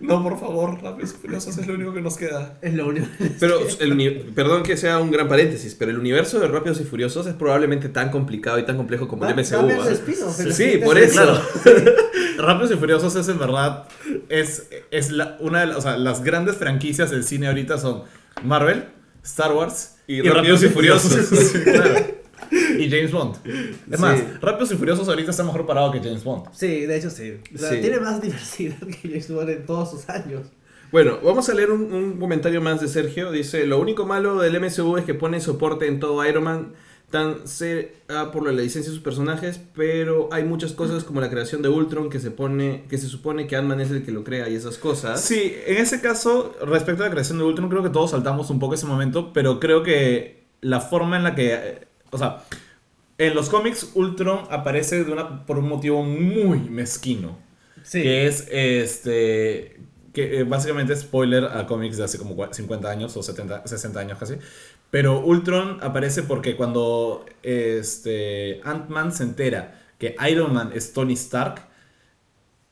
No, 0.00 0.22
por 0.22 0.38
favor, 0.38 0.80
Rápidos 0.80 1.14
y 1.14 1.20
Furiosos 1.20 1.58
es 1.58 1.66
lo 1.66 1.74
único 1.74 1.92
que 1.92 2.00
nos 2.00 2.16
queda. 2.16 2.56
Es 2.62 2.72
lo 2.74 2.86
único. 2.86 3.06
Pero, 3.40 3.58
el 3.80 3.92
uni- 3.92 4.10
perdón 4.34 4.62
que 4.62 4.76
sea 4.76 4.98
un 5.00 5.10
gran 5.10 5.26
paréntesis, 5.28 5.74
pero 5.74 5.90
el 5.90 5.98
universo 5.98 6.38
de 6.38 6.46
Rápidos 6.46 6.80
y 6.80 6.84
Furiosos 6.84 7.26
es 7.26 7.34
probablemente 7.34 7.88
tan 7.88 8.10
complicado 8.10 8.58
y 8.60 8.64
tan 8.64 8.76
complejo 8.76 9.08
como 9.08 9.26
el 9.26 9.34
MCU. 9.34 9.68
¿ah? 9.80 10.52
Sí, 10.52 10.78
por 10.84 10.96
es- 10.98 11.10
eso. 11.12 11.22
Claro. 11.24 11.42
Rápidos 12.38 12.70
y 12.70 12.76
Furiosos 12.76 13.16
es 13.16 13.28
en 13.28 13.38
verdad. 13.38 13.88
Es, 14.28 14.68
es 14.92 15.10
la- 15.10 15.36
una 15.40 15.60
de 15.60 15.66
las, 15.66 15.76
o 15.78 15.80
sea, 15.80 15.96
las 15.98 16.22
grandes 16.22 16.56
franquicias 16.56 17.10
del 17.10 17.24
cine 17.24 17.48
ahorita 17.48 17.78
son 17.78 18.04
Marvel, 18.44 18.84
Star 19.24 19.52
Wars 19.52 19.96
Y 20.06 20.22
Rápidos 20.22 20.62
y 20.62 20.68
Furiosos. 20.68 21.12
Sí, 21.28 21.58
claro. 21.64 21.94
Y 22.78 22.90
James 22.90 23.12
Bond. 23.12 23.36
Es 23.90 24.00
más. 24.00 24.40
Rápidos 24.40 24.72
y 24.72 24.76
Furiosos 24.76 25.08
ahorita 25.08 25.30
está 25.30 25.42
mejor 25.44 25.66
parado 25.66 25.90
que 25.92 26.00
James 26.00 26.24
Bond. 26.24 26.46
Sí, 26.52 26.86
de 26.86 26.96
hecho 26.96 27.10
sí. 27.10 27.34
O 27.54 27.58
sea, 27.58 27.70
Sí. 27.70 27.80
Tiene 27.80 28.00
más 28.00 28.20
diversidad 28.22 28.78
que 28.78 29.08
James 29.08 29.30
Bond 29.30 29.50
en 29.50 29.66
todos 29.66 29.90
sus 29.90 30.08
años. 30.08 30.42
Bueno, 30.90 31.18
vamos 31.22 31.48
a 31.50 31.54
leer 31.54 31.70
un, 31.70 31.92
un 31.92 32.18
comentario 32.18 32.60
más 32.62 32.80
de 32.80 32.88
Sergio. 32.88 33.30
Dice, 33.30 33.66
lo 33.66 33.78
único 33.78 34.06
malo 34.06 34.38
del 34.40 34.58
MCU 34.58 34.96
es 34.96 35.04
que 35.04 35.12
pone 35.14 35.40
soporte 35.40 35.86
en 35.86 36.00
todo 36.00 36.24
Iron 36.26 36.44
Man, 36.44 36.72
tan 37.10 37.46
sea 37.46 37.84
por 38.32 38.44
la 38.46 38.52
licencia 38.52 38.90
de 38.90 38.94
sus 38.96 39.00
personajes, 39.04 39.60
pero 39.74 40.30
hay 40.32 40.44
muchas 40.44 40.72
cosas 40.72 41.04
como 41.04 41.20
la 41.20 41.28
creación 41.28 41.60
de 41.60 41.68
Ultron 41.68 42.08
que 42.08 42.20
se 42.20 42.30
pone, 42.30 42.84
que 42.88 42.96
se 42.96 43.06
supone 43.06 43.46
que 43.46 43.56
Ant-Man 43.56 43.80
es 43.82 43.90
el 43.90 44.02
que 44.02 44.12
lo 44.12 44.24
crea 44.24 44.48
y 44.48 44.54
esas 44.54 44.78
cosas. 44.78 45.20
Sí, 45.20 45.54
en 45.66 45.76
ese 45.76 46.00
caso, 46.00 46.54
respecto 46.66 47.02
a 47.02 47.06
la 47.06 47.12
creación 47.12 47.36
de 47.36 47.44
Ultron, 47.44 47.68
creo 47.68 47.82
que 47.82 47.90
todos 47.90 48.12
saltamos 48.12 48.48
un 48.48 48.58
poco 48.58 48.74
ese 48.74 48.86
momento, 48.86 49.32
pero 49.34 49.60
creo 49.60 49.82
que 49.82 50.44
la 50.62 50.80
forma 50.80 51.18
en 51.18 51.22
la 51.24 51.34
que. 51.34 51.52
eh, 51.54 51.86
O 52.10 52.16
sea, 52.18 52.44
en 53.18 53.34
los 53.34 53.48
cómics, 53.48 53.90
Ultron 53.94 54.46
aparece 54.50 55.04
de 55.04 55.12
una, 55.12 55.44
por 55.44 55.58
un 55.58 55.68
motivo 55.68 56.02
muy 56.04 56.58
mezquino. 56.60 57.38
Sí. 57.82 58.02
Que 58.02 58.26
es 58.26 58.46
este. 58.50 59.80
Que 60.12 60.40
eh, 60.40 60.44
básicamente 60.44 60.96
spoiler 60.96 61.44
a 61.44 61.66
cómics 61.66 61.96
de 61.96 62.04
hace 62.04 62.18
como 62.18 62.36
cua- 62.36 62.52
50 62.52 62.88
años 62.90 63.16
o 63.16 63.22
70, 63.22 63.66
60 63.66 64.00
años 64.00 64.18
casi. 64.18 64.34
Pero 64.90 65.20
Ultron 65.20 65.78
aparece 65.82 66.22
porque 66.22 66.56
cuando 66.56 67.26
este, 67.42 68.60
Ant-Man 68.64 69.12
se 69.12 69.22
entera 69.24 69.80
que 69.98 70.16
Iron 70.30 70.54
Man 70.54 70.70
es 70.74 70.92
Tony 70.92 71.12
Stark, 71.14 71.67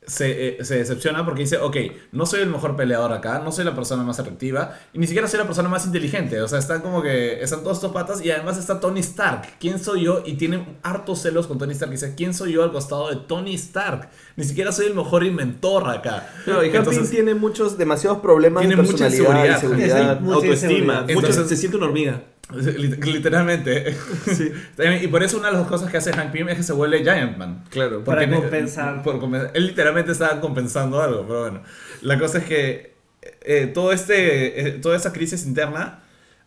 se, 0.06 0.48
eh, 0.60 0.64
se 0.64 0.76
decepciona 0.78 1.24
porque 1.24 1.40
dice, 1.42 1.58
ok, 1.58 1.76
no 2.12 2.26
soy 2.26 2.40
el 2.40 2.48
mejor 2.48 2.76
peleador 2.76 3.12
acá, 3.12 3.40
no 3.40 3.50
soy 3.52 3.64
la 3.64 3.74
persona 3.74 4.02
más 4.04 4.18
atractiva 4.20 4.74
y 4.92 4.98
ni 4.98 5.06
siquiera 5.06 5.26
soy 5.28 5.38
la 5.40 5.46
persona 5.46 5.68
más 5.68 5.84
inteligente. 5.86 6.40
O 6.40 6.48
sea, 6.48 6.58
están 6.58 6.80
como 6.80 7.02
que 7.02 7.42
están 7.42 7.62
todos 7.62 7.78
estos 7.78 7.92
patas 7.92 8.24
y 8.24 8.30
además 8.30 8.56
está 8.58 8.78
Tony 8.80 9.00
Stark. 9.00 9.58
¿Quién 9.58 9.78
soy 9.78 10.04
yo? 10.04 10.22
Y 10.24 10.34
tiene 10.34 10.78
hartos 10.82 11.22
celos 11.22 11.46
con 11.46 11.58
Tony 11.58 11.72
Stark. 11.72 11.90
Y 11.90 11.96
dice, 11.96 12.14
¿quién 12.16 12.34
soy 12.34 12.52
yo 12.52 12.62
al 12.62 12.72
costado 12.72 13.08
de 13.10 13.16
Tony 13.16 13.54
Stark? 13.54 14.08
Ni 14.36 14.44
siquiera 14.44 14.70
soy 14.72 14.86
el 14.86 14.94
mejor 14.94 15.24
inventor 15.24 15.88
acá. 15.88 16.28
Claro, 16.44 16.64
y 16.64 16.68
Entonces, 16.68 17.10
tiene 17.10 17.34
muchos, 17.34 17.76
demasiados 17.76 18.18
problemas 18.18 18.60
Tiene 18.62 18.76
de 18.76 18.82
mucha 18.82 19.06
personalidad, 19.06 19.54
inseguridad, 19.54 19.54
inseguridad, 19.56 20.10
Happy. 20.12 20.24
Mucha 20.24 20.34
autoestima. 20.36 20.68
inseguridad. 20.78 21.02
Mucho- 21.02 21.12
Entonces- 21.26 21.48
se 21.48 21.56
siente 21.56 21.76
una 21.78 21.86
hormiga. 21.86 22.22
Lit- 22.52 23.04
Literalmente. 23.04 23.94
Sí. 24.24 24.52
y 25.02 25.06
por 25.08 25.22
eso 25.22 25.38
una 25.38 25.50
de 25.50 25.58
las 25.58 25.66
cosas 25.66 25.90
que 25.90 25.96
hace 25.96 26.12
Hank 26.12 26.30
Pym 26.32 26.48
es 26.48 26.56
que 26.56 26.62
se 26.62 26.72
vuelve 26.72 27.02
Giant 27.02 27.36
Man. 27.36 27.64
Claro. 27.70 28.04
Para 28.04 28.28
compensar. 28.30 29.02
por 29.02 29.16
él 29.54 29.66
literalmente 29.66 30.12
estaba 30.12 30.40
compensando 30.40 31.02
algo, 31.02 31.26
pero 31.26 31.40
bueno. 31.40 31.62
La 32.02 32.18
cosa 32.18 32.38
es 32.38 32.44
que 32.44 32.94
eh, 33.42 33.70
todo 33.72 33.92
este, 33.92 34.68
eh, 34.68 34.70
toda 34.72 34.96
esa 34.96 35.12
crisis 35.12 35.44
interna 35.46 36.02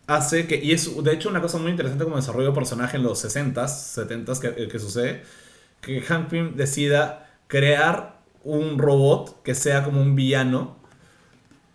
hace 0.08 0.48
que, 0.48 0.56
y 0.56 0.72
es 0.72 1.04
de 1.04 1.14
hecho 1.14 1.30
una 1.30 1.42
cosa 1.42 1.58
muy 1.58 1.72
interesante 1.72 2.04
como 2.04 2.16
desarrollo 2.16 2.48
de 2.50 2.56
personaje 2.56 2.98
en 2.98 3.04
los 3.04 3.24
60s, 3.24 3.54
70s 3.96 4.40
que, 4.40 4.68
que 4.68 4.80
sucede, 4.80 5.22
que 5.82 6.02
Hank 6.02 6.30
Pym 6.30 6.56
decida 6.56 7.30
crear 7.48 8.20
un 8.44 8.78
robot 8.80 9.44
que 9.44 9.54
sea 9.54 9.84
como 9.84 10.02
un 10.02 10.16
villano. 10.16 10.79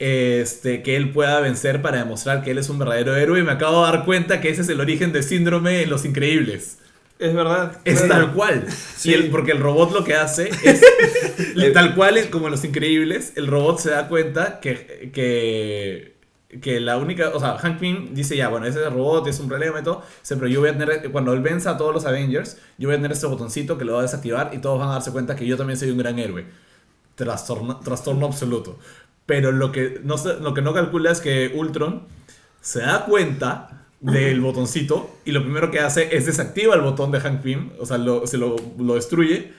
Este, 0.07 0.83
que 0.83 0.97
él 0.97 1.11
pueda 1.13 1.41
vencer 1.41 1.81
para 1.81 1.99
demostrar 1.99 2.43
que 2.43 2.51
él 2.51 2.59
es 2.59 2.69
un 2.69 2.79
verdadero 2.79 3.17
héroe. 3.17 3.41
Y 3.41 3.43
me 3.43 3.53
acabo 3.53 3.85
de 3.85 3.93
dar 3.93 4.05
cuenta 4.05 4.41
que 4.41 4.51
ese 4.51 4.63
es 4.63 4.69
el 4.69 4.81
origen 4.81 5.13
del 5.13 5.23
síndrome 5.25 5.83
en 5.83 5.91
Los 5.91 6.05
Increíbles. 6.05 6.79
Es 7.19 7.33
verdad. 7.33 7.79
Es 7.85 8.03
claro. 8.03 8.27
tal 8.27 8.35
cual. 8.35 8.67
Sí. 8.97 9.11
Y 9.11 9.15
el- 9.15 9.31
porque 9.31 9.53
el 9.53 9.61
robot 9.61 9.93
lo 9.93 10.05
que 10.05 10.15
hace 10.15 10.51
es. 10.65 11.73
tal 11.73 11.95
cual, 11.95 12.19
es 12.19 12.27
como 12.27 12.47
en 12.47 12.51
Los 12.53 12.65
Increíbles, 12.65 13.33
el 13.37 13.47
robot 13.47 13.79
se 13.79 13.91
da 13.91 14.09
cuenta 14.09 14.61
que. 14.61 15.11
que 15.15 16.15
que 16.63 16.79
la 16.79 16.99
única, 16.99 17.31
o 17.31 17.41
sea, 17.41 17.59
Hank 17.59 17.81
Pym 17.81 18.15
dice 18.15 18.37
ya, 18.37 18.47
bueno, 18.49 18.65
ese 18.67 18.79
es 18.79 18.87
el 18.87 18.93
robot, 18.93 19.27
es 19.27 19.41
un 19.41 19.49
problema 19.49 19.81
y 19.81 19.83
todo, 19.83 20.05
pero 20.29 20.47
yo 20.47 20.61
voy 20.61 20.69
a 20.69 20.79
tener, 20.79 21.11
cuando 21.11 21.33
él 21.33 21.41
venza 21.41 21.71
a 21.71 21.77
todos 21.77 21.93
los 21.93 22.07
Avengers, 22.07 22.59
yo 22.79 22.87
voy 22.87 22.95
a 22.95 22.99
tener 22.99 23.11
este 23.11 23.27
botoncito 23.27 23.77
que 23.77 23.85
lo 23.85 23.95
va 23.95 23.99
a 23.99 24.03
desactivar 24.03 24.53
y 24.55 24.59
todos 24.59 24.79
van 24.79 24.91
a 24.91 24.93
darse 24.93 25.11
cuenta 25.11 25.35
que 25.35 25.47
yo 25.47 25.57
también 25.57 25.77
soy 25.77 25.91
un 25.91 25.99
gran 25.99 26.17
héroe. 26.17 26.45
Trastorno, 27.17 27.81
trastorno 27.81 28.27
absoluto. 28.27 28.79
Pero 29.27 29.53
lo 29.53 29.73
que, 29.73 30.01
no, 30.05 30.17
lo 30.41 30.55
que 30.55 30.63
no 30.63 30.75
calcula 30.75 31.11
es 31.11 31.21
que 31.21 31.53
Ultron 31.55 32.03
se 32.61 32.81
da 32.81 33.05
cuenta 33.07 33.87
del 34.01 34.41
botoncito 34.41 35.19
y 35.25 35.33
lo 35.33 35.43
primero 35.43 35.71
que 35.71 35.81
hace 35.81 36.15
es 36.15 36.27
desactiva 36.27 36.75
el 36.75 36.83
botón 36.83 37.11
de 37.11 37.21
Hank 37.21 37.41
Pym, 37.41 37.71
o 37.79 37.87
sea, 37.87 37.97
lo, 37.97 38.27
se 38.27 38.37
lo, 38.37 38.57
lo 38.79 38.95
destruye 38.97 39.53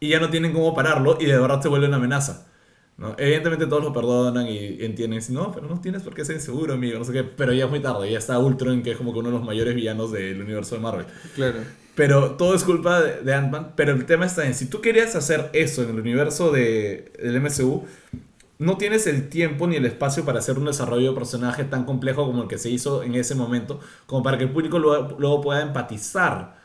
y 0.00 0.08
ya 0.08 0.18
no 0.18 0.28
tienen 0.28 0.52
cómo 0.52 0.74
pararlo 0.74 1.18
y 1.20 1.26
de 1.26 1.38
verdad 1.38 1.62
se 1.62 1.68
vuelve 1.68 1.86
una 1.86 1.98
amenaza. 1.98 2.48
¿no? 2.98 3.14
Evidentemente 3.16 3.66
todos 3.66 3.82
lo 3.82 3.92
perdonan 3.92 4.46
y 4.48 4.84
entienden, 4.84 5.20
no, 5.30 5.52
pero 5.52 5.68
no 5.68 5.80
tienes 5.80 6.02
por 6.02 6.14
qué 6.14 6.24
ser 6.24 6.36
inseguro, 6.36 6.74
amigo, 6.74 6.98
no 6.98 7.04
sé 7.04 7.12
qué, 7.12 7.22
pero 7.22 7.52
ya 7.52 7.64
es 7.64 7.70
muy 7.70 7.80
tarde, 7.80 8.10
ya 8.10 8.18
está 8.18 8.38
Ultron, 8.38 8.82
que 8.82 8.90
es 8.92 8.96
como 8.96 9.12
que 9.12 9.20
uno 9.20 9.30
de 9.30 9.36
los 9.36 9.44
mayores 9.44 9.74
villanos 9.74 10.10
del 10.10 10.42
universo 10.42 10.74
de 10.74 10.80
Marvel. 10.80 11.06
Claro. 11.36 11.60
Pero 11.94 12.32
todo 12.32 12.54
es 12.54 12.64
culpa 12.64 13.00
de, 13.00 13.20
de 13.22 13.34
Ant-Man. 13.34 13.72
Pero 13.76 13.92
el 13.92 14.06
tema 14.06 14.26
está 14.26 14.46
en, 14.46 14.54
si 14.54 14.66
tú 14.66 14.80
querías 14.80 15.14
hacer 15.14 15.50
eso 15.52 15.82
en 15.82 15.90
el 15.90 16.00
universo 16.00 16.50
de, 16.50 17.12
del 17.22 17.40
MCU, 17.40 17.84
no 18.62 18.76
tienes 18.78 19.08
el 19.08 19.28
tiempo 19.28 19.66
ni 19.66 19.76
el 19.76 19.84
espacio 19.84 20.24
para 20.24 20.38
hacer 20.38 20.56
un 20.56 20.66
desarrollo 20.66 21.10
de 21.10 21.18
personaje 21.18 21.64
tan 21.64 21.84
complejo 21.84 22.24
como 22.24 22.42
el 22.42 22.48
que 22.48 22.58
se 22.58 22.70
hizo 22.70 23.02
en 23.02 23.16
ese 23.16 23.34
momento, 23.34 23.80
como 24.06 24.22
para 24.22 24.38
que 24.38 24.44
el 24.44 24.50
público 24.50 24.78
luego, 24.78 25.40
pueda 25.40 25.62
empatizar 25.62 26.61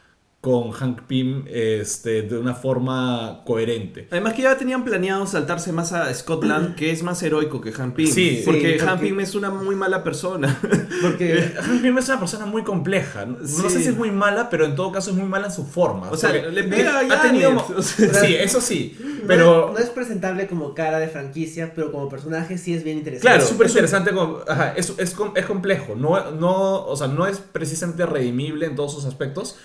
con 0.48 0.72
Hank 0.72 1.02
Pym 1.08 1.44
este, 1.48 2.22
de 2.22 2.38
una 2.38 2.56
forma 2.56 3.42
coherente. 3.46 4.08
Además 4.12 4.34
que 4.34 4.44
ya 4.44 4.58
tenían 4.58 4.86
planeado 4.86 5.28
saltarse 5.28 5.74
más 5.74 5.92
a 5.92 6.14
Scotland, 6.14 6.76
que 6.76 6.92
es 6.92 7.04
más 7.04 7.22
heroico 7.22 7.60
que 7.60 7.74
Han 7.78 7.92
Pym. 7.94 8.08
Sí, 8.08 8.44
porque 8.46 8.76
sí, 8.80 8.80
Han 8.80 8.92
porque- 8.92 9.08
Pym 9.08 9.20
es 9.20 9.36
una 9.36 9.50
muy 9.50 9.76
mala 9.76 10.04
persona. 10.04 10.58
Porque 11.02 11.54
Hank 11.62 11.82
Pym 11.82 11.98
es 11.98 12.08
una 12.10 12.20
persona 12.20 12.46
muy 12.46 12.64
compleja. 12.64 13.26
No 13.26 13.38
No 13.40 13.70
sé 13.70 13.82
si 13.82 13.90
es 13.90 13.98
muy 13.98 14.10
mala, 14.10 14.50
pero 14.50 14.66
en 14.66 14.76
todo 14.76 14.92
caso 14.92 15.12
es 15.12 15.18
muy 15.18 15.28
mala 15.28 15.48
en 15.48 15.52
su 15.54 15.66
forma. 15.66 16.10
O 16.12 16.18
sea, 16.18 16.32
Porque 16.32 16.50
le 16.50 16.64
pega 16.64 17.00
a 17.00 17.02
ha 17.02 17.22
tenido 17.22 17.52
o 17.76 17.82
sea, 17.82 18.14
Sí, 18.14 18.36
eso 18.36 18.62
sí. 18.62 18.98
no, 19.22 19.28
Pero 19.28 19.72
no 19.74 19.80
es 19.80 19.90
presentable 19.90 20.48
como 20.48 20.74
cara 20.74 21.00
de 21.00 21.08
franquicia, 21.10 21.74
pero 21.76 21.92
como 21.92 22.08
personaje 22.10 22.58
sí 22.58 22.74
es 22.74 22.84
bien 22.84 22.98
interesante. 23.00 23.28
Claro, 23.28 23.44
es 23.44 23.50
súper 23.50 23.68
interesante, 23.68 24.12
como- 24.12 24.40
ajá, 24.48 24.74
es, 24.76 24.94
es, 24.98 25.16
es 25.36 25.46
complejo, 25.46 25.96
no, 25.96 26.32
no, 26.32 26.86
o 26.86 26.96
sea, 26.96 27.08
no 27.08 27.28
es 27.28 27.40
precisamente 27.40 28.06
redimible 28.06 28.66
en 28.66 28.76
todos 28.76 28.94
sus 28.94 29.06
aspectos, 29.06 29.58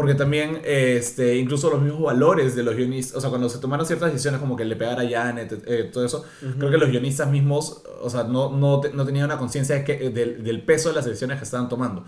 porque 0.00 0.14
también 0.14 0.60
este, 0.64 1.36
incluso 1.36 1.70
los 1.70 1.82
mismos 1.82 2.02
valores 2.02 2.54
de 2.56 2.62
los 2.62 2.74
guionistas, 2.76 3.16
o 3.16 3.20
sea, 3.20 3.28
cuando 3.30 3.48
se 3.48 3.58
tomaron 3.58 3.84
ciertas 3.86 4.10
decisiones 4.12 4.40
como 4.40 4.56
que 4.56 4.64
le 4.64 4.76
pegara 4.76 5.02
a 5.02 5.08
Janet, 5.08 5.62
eh, 5.66 5.90
todo 5.92 6.04
eso, 6.04 6.24
creo 6.58 6.70
que 6.70 6.78
los 6.78 6.88
guionistas 6.88 7.30
mismos, 7.30 7.82
o 8.00 8.08
sea, 8.08 8.24
no, 8.24 8.50
no, 8.50 8.80
no 8.94 9.04
tenían 9.04 9.26
una 9.26 9.38
conciencia 9.38 9.74
de 9.76 9.84
que- 9.84 10.10
del, 10.10 10.42
del 10.42 10.62
peso 10.62 10.88
de 10.88 10.94
las 10.94 11.04
decisiones 11.04 11.38
que 11.38 11.44
estaban 11.44 11.68
tomando. 11.68 12.04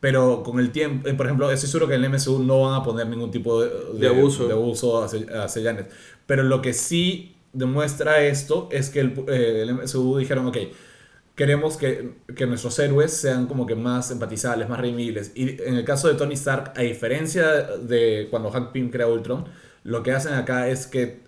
Pero 0.00 0.42
con 0.42 0.58
el 0.60 0.70
tiempo, 0.70 1.08
eh, 1.08 1.14
por 1.14 1.26
ejemplo, 1.26 1.50
estoy 1.50 1.68
seguro 1.68 1.86
que 1.88 1.94
en 1.94 2.04
el 2.04 2.10
MSU 2.10 2.42
no 2.42 2.62
van 2.62 2.80
a 2.80 2.82
poner 2.82 3.06
ningún 3.06 3.30
tipo 3.30 3.62
de, 3.62 3.70
De 3.98 4.08
abuso. 4.08 4.46
de 4.46 4.52
abuso 4.54 5.02
hacia, 5.02 5.44
hacia 5.44 5.62
Janet. 5.62 5.90
Pero 6.26 6.42
lo 6.42 6.62
que 6.62 6.72
sí 6.72 7.36
demuestra 7.52 8.20
esto 8.22 8.68
es 8.72 8.88
que 8.88 9.00
el, 9.00 9.24
eh, 9.28 9.60
el 9.62 9.70
MSU 9.74 10.16
dijeron, 10.18 10.46
ok, 10.46 10.56
queremos 11.40 11.78
que, 11.78 12.16
que 12.36 12.46
nuestros 12.46 12.78
héroes 12.80 13.14
sean 13.14 13.46
como 13.46 13.64
que 13.64 13.74
más 13.74 14.10
empatizables, 14.10 14.68
más 14.68 14.78
redimibles. 14.78 15.32
Y 15.34 15.56
en 15.62 15.76
el 15.76 15.86
caso 15.86 16.06
de 16.08 16.12
Tony 16.12 16.34
Stark, 16.34 16.74
a 16.76 16.82
diferencia 16.82 17.50
de 17.78 18.28
cuando 18.30 18.50
Hank 18.50 18.72
Pym 18.72 18.90
crea 18.90 19.06
Ultron, 19.06 19.46
lo 19.82 20.02
que 20.02 20.12
hacen 20.12 20.34
acá 20.34 20.68
es 20.68 20.86
que 20.86 21.20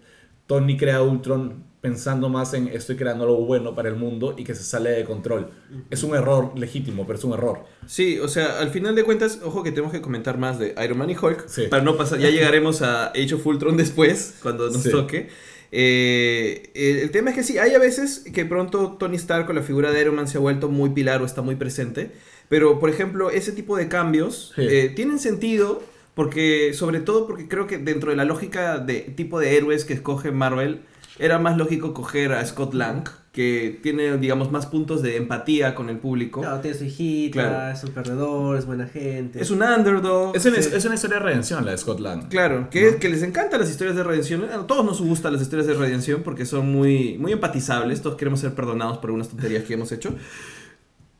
Tony 0.46 0.76
crea 0.76 1.00
Ultron 1.00 1.64
pensando 1.80 2.28
más 2.28 2.52
en 2.52 2.68
estoy 2.68 2.96
creando 2.96 3.24
algo 3.24 3.46
bueno 3.46 3.74
para 3.74 3.88
el 3.88 3.96
mundo 3.96 4.34
y 4.36 4.44
que 4.44 4.54
se 4.54 4.64
sale 4.64 4.90
de 4.90 5.04
control. 5.06 5.48
Es 5.88 6.02
un 6.02 6.14
error 6.14 6.52
legítimo, 6.58 7.06
pero 7.06 7.18
es 7.18 7.24
un 7.24 7.32
error. 7.32 7.60
Sí, 7.86 8.18
o 8.18 8.28
sea, 8.28 8.60
al 8.60 8.68
final 8.68 8.94
de 8.94 9.04
cuentas, 9.04 9.40
ojo 9.42 9.62
que 9.62 9.70
tenemos 9.70 9.92
que 9.92 10.02
comentar 10.02 10.36
más 10.36 10.58
de 10.58 10.74
Iron 10.84 10.98
Man 10.98 11.08
y 11.08 11.16
Hulk. 11.16 11.48
Sí. 11.48 11.68
Para 11.70 11.82
no 11.82 11.96
pasar, 11.96 12.18
ya 12.18 12.28
llegaremos 12.36 12.82
a 12.82 13.06
Age 13.12 13.32
of 13.36 13.46
Ultron 13.46 13.78
después, 13.78 14.34
cuando 14.42 14.68
nos 14.68 14.82
Sí. 14.82 14.90
toque. 14.90 15.30
Eh, 15.74 16.70
el, 16.74 16.98
el 16.98 17.10
tema 17.10 17.30
es 17.30 17.36
que 17.36 17.42
sí, 17.42 17.58
hay 17.58 17.74
a 17.74 17.78
veces 17.78 18.24
que 18.32 18.44
pronto 18.44 18.92
Tony 18.98 19.16
Stark 19.16 19.46
con 19.46 19.56
la 19.56 19.62
figura 19.62 19.90
de 19.90 20.00
Iron 20.02 20.14
Man 20.14 20.28
se 20.28 20.36
ha 20.36 20.40
vuelto 20.40 20.68
muy 20.68 20.90
pilar 20.90 21.22
o 21.22 21.24
está 21.24 21.40
muy 21.42 21.56
presente. 21.56 22.12
Pero, 22.48 22.78
por 22.78 22.90
ejemplo, 22.90 23.30
ese 23.30 23.52
tipo 23.52 23.76
de 23.76 23.88
cambios 23.88 24.52
Sí. 24.54 24.62
eh, 24.68 24.92
tienen 24.94 25.18
sentido 25.18 25.82
porque, 26.14 26.74
sobre 26.74 27.00
todo 27.00 27.26
porque 27.26 27.48
creo 27.48 27.66
que 27.66 27.78
dentro 27.78 28.10
de 28.10 28.16
la 28.16 28.26
lógica 28.26 28.78
de 28.78 29.00
tipo 29.00 29.40
de 29.40 29.56
héroes 29.56 29.86
que 29.86 29.94
escoge 29.94 30.30
Marvel, 30.30 30.82
era 31.18 31.38
más 31.38 31.56
lógico 31.56 31.94
coger 31.94 32.32
a 32.32 32.44
Scott 32.44 32.74
Lang, 32.74 33.04
que 33.32 33.80
tiene, 33.82 34.18
digamos, 34.18 34.52
más 34.52 34.66
puntos 34.66 35.00
de 35.00 35.16
empatía 35.16 35.74
con 35.74 35.88
el 35.88 35.96
público. 35.98 36.42
Claro, 36.42 36.60
tiene 36.60 36.76
su 36.76 36.84
hijita, 36.84 37.32
Claro. 37.48 37.74
es 37.78 37.82
un 37.82 37.90
perdedor, 37.92 38.58
es 38.58 38.66
buena 38.66 38.86
gente. 38.86 39.40
Es 39.40 39.50
un 39.50 39.62
underdog. 39.62 40.36
Es 40.36 40.42
Sí. 40.42 40.50
es 40.54 40.84
una 40.84 40.96
historia 40.96 41.16
de 41.16 41.22
redención 41.24 41.64
la 41.64 41.70
de 41.70 41.78
Scott 41.78 42.00
Lang. 42.00 42.28
Claro, 42.28 42.68
que, 42.70 42.96
que 42.96 43.08
les 43.08 43.22
encantan 43.22 43.58
las 43.60 43.70
historias 43.70 43.96
de 43.96 44.04
redención. 44.04 44.44
A 44.44 44.66
todos 44.66 44.84
nos 44.84 45.00
gustan 45.00 45.32
las 45.32 45.40
historias 45.40 45.66
de 45.66 45.72
redención 45.72 46.22
porque 46.22 46.44
son 46.44 46.70
muy, 46.70 47.16
muy 47.16 47.32
empatizables. 47.32 48.02
Todos 48.02 48.16
queremos 48.16 48.40
ser 48.40 48.54
perdonados 48.54 48.98
por 48.98 49.08
algunas 49.08 49.30
tonterías 49.30 49.64
que 49.64 49.74
hemos 49.74 49.90
hecho. 49.92 50.14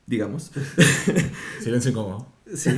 Digamos. 0.05 0.51
Silencio 1.63 1.89
incómodo. 1.89 2.27
Sí. 2.53 2.69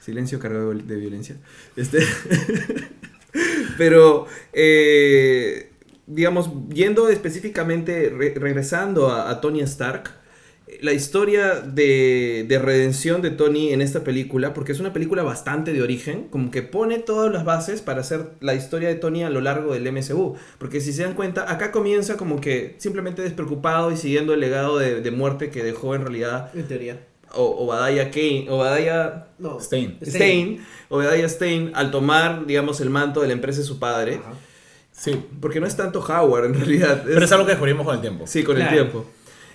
Silencio 0.00 0.38
cargado 0.38 0.72
de 0.72 0.96
violencia. 0.96 1.36
Este. 1.76 1.98
Pero, 3.78 4.26
eh, 4.52 5.71
digamos, 6.06 6.50
yendo 6.72 7.08
específicamente, 7.08 8.10
re- 8.10 8.34
regresando 8.36 9.08
a, 9.10 9.30
a 9.30 9.40
Tony 9.40 9.60
Stark, 9.62 10.10
la 10.80 10.92
historia 10.92 11.60
de, 11.60 12.46
de 12.48 12.58
redención 12.58 13.20
de 13.20 13.30
Tony 13.30 13.72
en 13.72 13.82
esta 13.82 14.04
película, 14.04 14.54
porque 14.54 14.72
es 14.72 14.80
una 14.80 14.92
película 14.94 15.22
bastante 15.22 15.72
de 15.74 15.82
origen, 15.82 16.28
como 16.30 16.50
que 16.50 16.62
pone 16.62 16.98
todas 16.98 17.30
las 17.30 17.44
bases 17.44 17.82
para 17.82 18.00
hacer 18.00 18.30
la 18.40 18.54
historia 18.54 18.88
de 18.88 18.94
Tony 18.94 19.22
a 19.22 19.28
lo 19.30 19.42
largo 19.42 19.74
del 19.74 19.86
MCU. 19.92 20.34
Porque 20.58 20.80
si 20.80 20.92
se 20.94 21.02
dan 21.02 21.12
cuenta, 21.14 21.50
acá 21.52 21.72
comienza 21.72 22.16
como 22.16 22.40
que 22.40 22.76
simplemente 22.78 23.20
despreocupado 23.22 23.92
y 23.92 23.96
siguiendo 23.98 24.32
el 24.32 24.40
legado 24.40 24.78
de, 24.78 25.02
de 25.02 25.10
muerte 25.10 25.50
que 25.50 25.62
dejó 25.62 25.94
en 25.94 26.02
realidad 26.02 26.50
En 26.54 26.66
teoría. 26.66 27.06
o- 27.34 27.64
Obadiah 27.66 28.10
Kane, 28.10 28.46
Obadiah 28.48 29.26
No. 29.38 29.60
Stein. 29.60 29.98
Stein, 30.02 30.64
Obadiah 30.88 31.28
Stein, 31.28 31.72
al 31.74 31.90
tomar, 31.90 32.46
digamos, 32.46 32.80
el 32.80 32.88
manto 32.88 33.20
de 33.20 33.26
la 33.26 33.34
empresa 33.34 33.60
de 33.60 33.66
su 33.66 33.78
padre, 33.78 34.14
Ajá. 34.22 34.32
Sí. 34.92 35.18
porque 35.40 35.58
no 35.58 35.66
es 35.66 35.76
tanto 35.76 36.00
Howard 36.00 36.44
en 36.46 36.54
realidad, 36.54 37.02
Pero 37.04 37.24
es 37.24 37.32
algo 37.32 37.44
que 37.44 37.52
descubrimos 37.52 37.84
con 37.84 37.94
el 37.96 38.00
tiempo. 38.00 38.26
sí, 38.26 38.44
con 38.44 38.60
el 38.60 38.68
tiempo. 38.68 39.04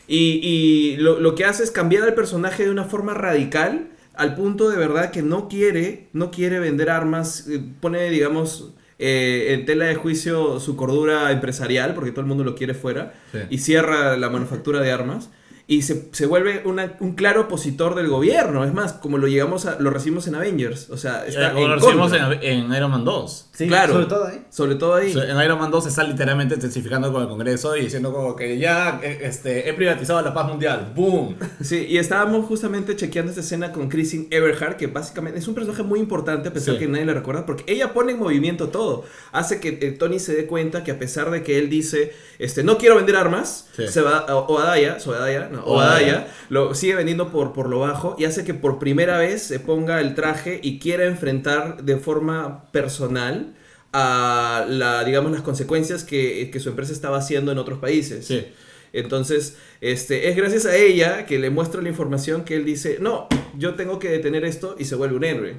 Y, 0.07 0.39
y 0.41 0.97
lo, 0.97 1.19
lo 1.19 1.35
que 1.35 1.45
hace 1.45 1.63
es 1.63 1.71
cambiar 1.71 2.03
al 2.03 2.13
personaje 2.13 2.63
de 2.65 2.71
una 2.71 2.85
forma 2.85 3.13
radical, 3.13 3.89
al 4.13 4.35
punto 4.35 4.69
de 4.69 4.77
verdad 4.77 5.11
que 5.11 5.21
no 5.21 5.47
quiere, 5.47 6.07
no 6.13 6.31
quiere 6.31 6.59
vender 6.59 6.89
armas, 6.89 7.47
eh, 7.49 7.61
pone, 7.81 8.09
digamos, 8.09 8.73
eh, 8.99 9.49
en 9.53 9.65
tela 9.65 9.85
de 9.85 9.95
juicio 9.95 10.59
su 10.59 10.75
cordura 10.75 11.31
empresarial, 11.31 11.93
porque 11.93 12.11
todo 12.11 12.21
el 12.21 12.27
mundo 12.27 12.43
lo 12.43 12.55
quiere 12.55 12.73
fuera, 12.73 13.13
Sí. 13.31 13.39
y 13.49 13.57
cierra 13.59 14.17
la 14.17 14.29
manufactura 14.29 14.81
de 14.81 14.91
armas. 14.91 15.29
Y 15.69 15.81
se, 15.81 16.07
se 16.13 16.25
vuelve 16.25 16.61
una- 16.63 16.95
un 17.01 17.13
claro 17.13 17.41
opositor 17.41 17.93
del 17.95 18.07
gobierno. 18.07 18.63
Es 18.63 18.73
más, 18.73 18.93
como 18.93 19.17
lo 19.17 19.27
llegamos 19.27 19.65
a, 19.65 19.77
lo 19.81 19.89
recibimos 19.89 20.25
en 20.27 20.35
Avengers. 20.35 20.89
O 20.89 20.95
sea, 20.95 21.25
está 21.25 21.51
Eh, 21.51 21.61
en 21.61 21.67
lo 21.67 21.75
recibimos 21.75 22.13
en, 22.13 22.23
en 22.41 22.73
Iron 22.73 22.89
Man 22.89 23.03
2. 23.03 23.49
Sí, 23.51 23.67
Claro. 23.67 23.91
sobre 23.93 24.05
todo 24.05 24.25
ahí. 24.27 24.45
Sobre 24.49 24.75
todo 24.75 24.95
ahí. 24.95 25.11
En 25.11 25.41
Iron 25.41 25.59
Man 25.59 25.69
2 25.69 25.83
se 25.83 25.89
está 25.89 26.03
literalmente 26.03 26.55
testificando 26.55 27.11
con 27.11 27.21
el 27.23 27.27
Congreso 27.27 27.75
y 27.75 27.81
diciendo 27.81 28.13
como 28.13 28.33
que 28.35 28.57
ya 28.57 29.01
eh, 29.03 29.19
este, 29.23 29.69
he 29.69 29.73
privatizado 29.73 30.21
la 30.21 30.33
paz 30.33 30.47
mundial. 30.47 30.93
¡Boom! 30.95 31.35
Sí, 31.61 31.85
y 31.89 31.97
estábamos 31.97 32.45
justamente 32.45 32.95
chequeando 32.95 33.31
esta 33.31 33.41
escena 33.41 33.73
con 33.73 33.89
Christine 33.89 34.27
Everhart, 34.31 34.77
que 34.77 34.87
básicamente 34.87 35.39
es 35.39 35.47
un 35.49 35.55
personaje 35.55 35.83
muy 35.83 35.99
importante, 35.99 36.47
a 36.47 36.53
pesar 36.53 36.75
Sí. 36.75 36.79
que 36.79 36.87
nadie 36.87 37.05
le 37.05 37.13
recuerda, 37.13 37.45
porque 37.45 37.65
ella 37.67 37.91
pone 37.93 38.13
en 38.13 38.19
movimiento 38.19 38.69
todo. 38.69 39.03
Hace 39.33 39.59
que 39.59 39.79
eh, 39.81 39.91
Tony 39.91 40.19
se 40.19 40.33
dé 40.33 40.45
cuenta 40.45 40.83
que 40.85 40.91
a 40.91 40.99
pesar 40.99 41.29
de 41.31 41.43
que 41.43 41.57
él 41.57 41.69
dice, 41.69 42.13
este, 42.39 42.63
no 42.63 42.77
quiero 42.77 42.95
vender 42.95 43.17
armas, 43.17 43.67
Sí. 43.75 43.87
se 43.89 44.01
va, 44.01 44.25
o 44.33 44.53
Obadiah, 44.53 44.97
Obadiah, 45.05 45.49
no, 45.49 45.56
Obadiah. 45.65 46.27
Lo 46.49 46.73
sigue 46.75 46.95
vendiendo 46.95 47.31
por, 47.31 47.53
por 47.53 47.69
lo 47.69 47.79
bajo 47.79 48.15
y 48.17 48.25
hace 48.25 48.43
que 48.43 48.53
por 48.53 48.79
primera 48.79 49.17
vez 49.17 49.43
se 49.43 49.59
ponga 49.59 49.99
el 50.01 50.15
traje 50.15 50.59
y 50.63 50.79
quiera 50.79 51.05
enfrentar 51.05 51.83
de 51.83 51.97
forma 51.97 52.69
personal 52.71 53.55
a 53.93 54.65
la, 54.67 55.03
digamos, 55.03 55.31
las 55.31 55.41
consecuencias 55.41 56.03
que, 56.03 56.49
que 56.51 56.59
su 56.59 56.69
empresa 56.69 56.91
estaba 56.93 57.17
haciendo 57.17 57.51
en 57.51 57.57
otros 57.57 57.79
países. 57.79 58.25
Sí. 58.27 58.45
Entonces, 58.93 59.57
este, 59.81 60.29
es 60.29 60.35
gracias 60.35 60.65
a 60.65 60.75
ella 60.75 61.25
que 61.25 61.39
le 61.39 61.49
muestra 61.49 61.81
la 61.81 61.89
información 61.89 62.43
que 62.43 62.55
él 62.55 62.65
dice, 62.65 62.97
no, 62.99 63.27
yo 63.57 63.75
tengo 63.75 63.99
que 63.99 64.09
detener 64.09 64.45
esto 64.45 64.75
y 64.79 64.85
se 64.85 64.95
vuelve 64.95 65.15
un 65.17 65.23
héroe. 65.23 65.57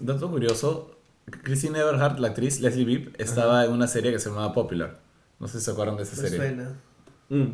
Dato 0.00 0.30
curioso, 0.30 0.96
Christine 1.42 1.78
Everhart, 1.78 2.18
la 2.18 2.28
actriz 2.28 2.60
Leslie 2.60 2.84
Bibb, 2.84 3.12
estaba 3.18 3.64
en 3.64 3.72
una 3.72 3.86
serie 3.88 4.12
que 4.12 4.18
se 4.18 4.28
llamaba 4.28 4.52
Popular. 4.52 5.00
No 5.38 5.48
sé 5.48 5.58
si 5.58 5.64
se 5.64 5.70
acuerdan 5.72 5.96
de 5.96 6.04
esa 6.04 6.16
Me 6.22 6.28
serie. 6.28 6.36
suena. 6.38 6.80
Mm. 7.28 7.46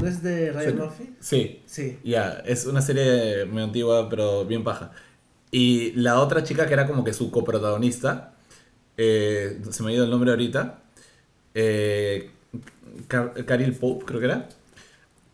¿No 0.00 0.06
es 0.06 0.22
de 0.22 0.52
Ryan. 0.52 0.76
Murphy? 0.78 1.14
Sí, 1.20 1.62
Sí. 1.66 1.98
ya, 2.04 2.42
es 2.46 2.66
una 2.66 2.80
serie 2.82 3.44
muy 3.44 3.62
antigua, 3.62 4.08
pero 4.08 4.44
bien 4.44 4.64
paja. 4.64 4.92
Y 5.50 5.92
la 5.92 6.20
otra 6.20 6.42
chica 6.44 6.66
que 6.66 6.72
era 6.74 6.86
como 6.86 7.04
que 7.04 7.12
su 7.12 7.30
coprotagonista, 7.30 8.34
eh, 8.96 9.60
se 9.70 9.82
me 9.82 9.90
ha 9.90 9.94
ido 9.94 10.04
el 10.04 10.10
nombre 10.10 10.30
ahorita, 10.30 10.78
eh, 11.54 12.30
Car- 13.08 13.44
Caril 13.44 13.74
Pope, 13.74 14.04
creo 14.04 14.20
que 14.20 14.26
era, 14.26 14.48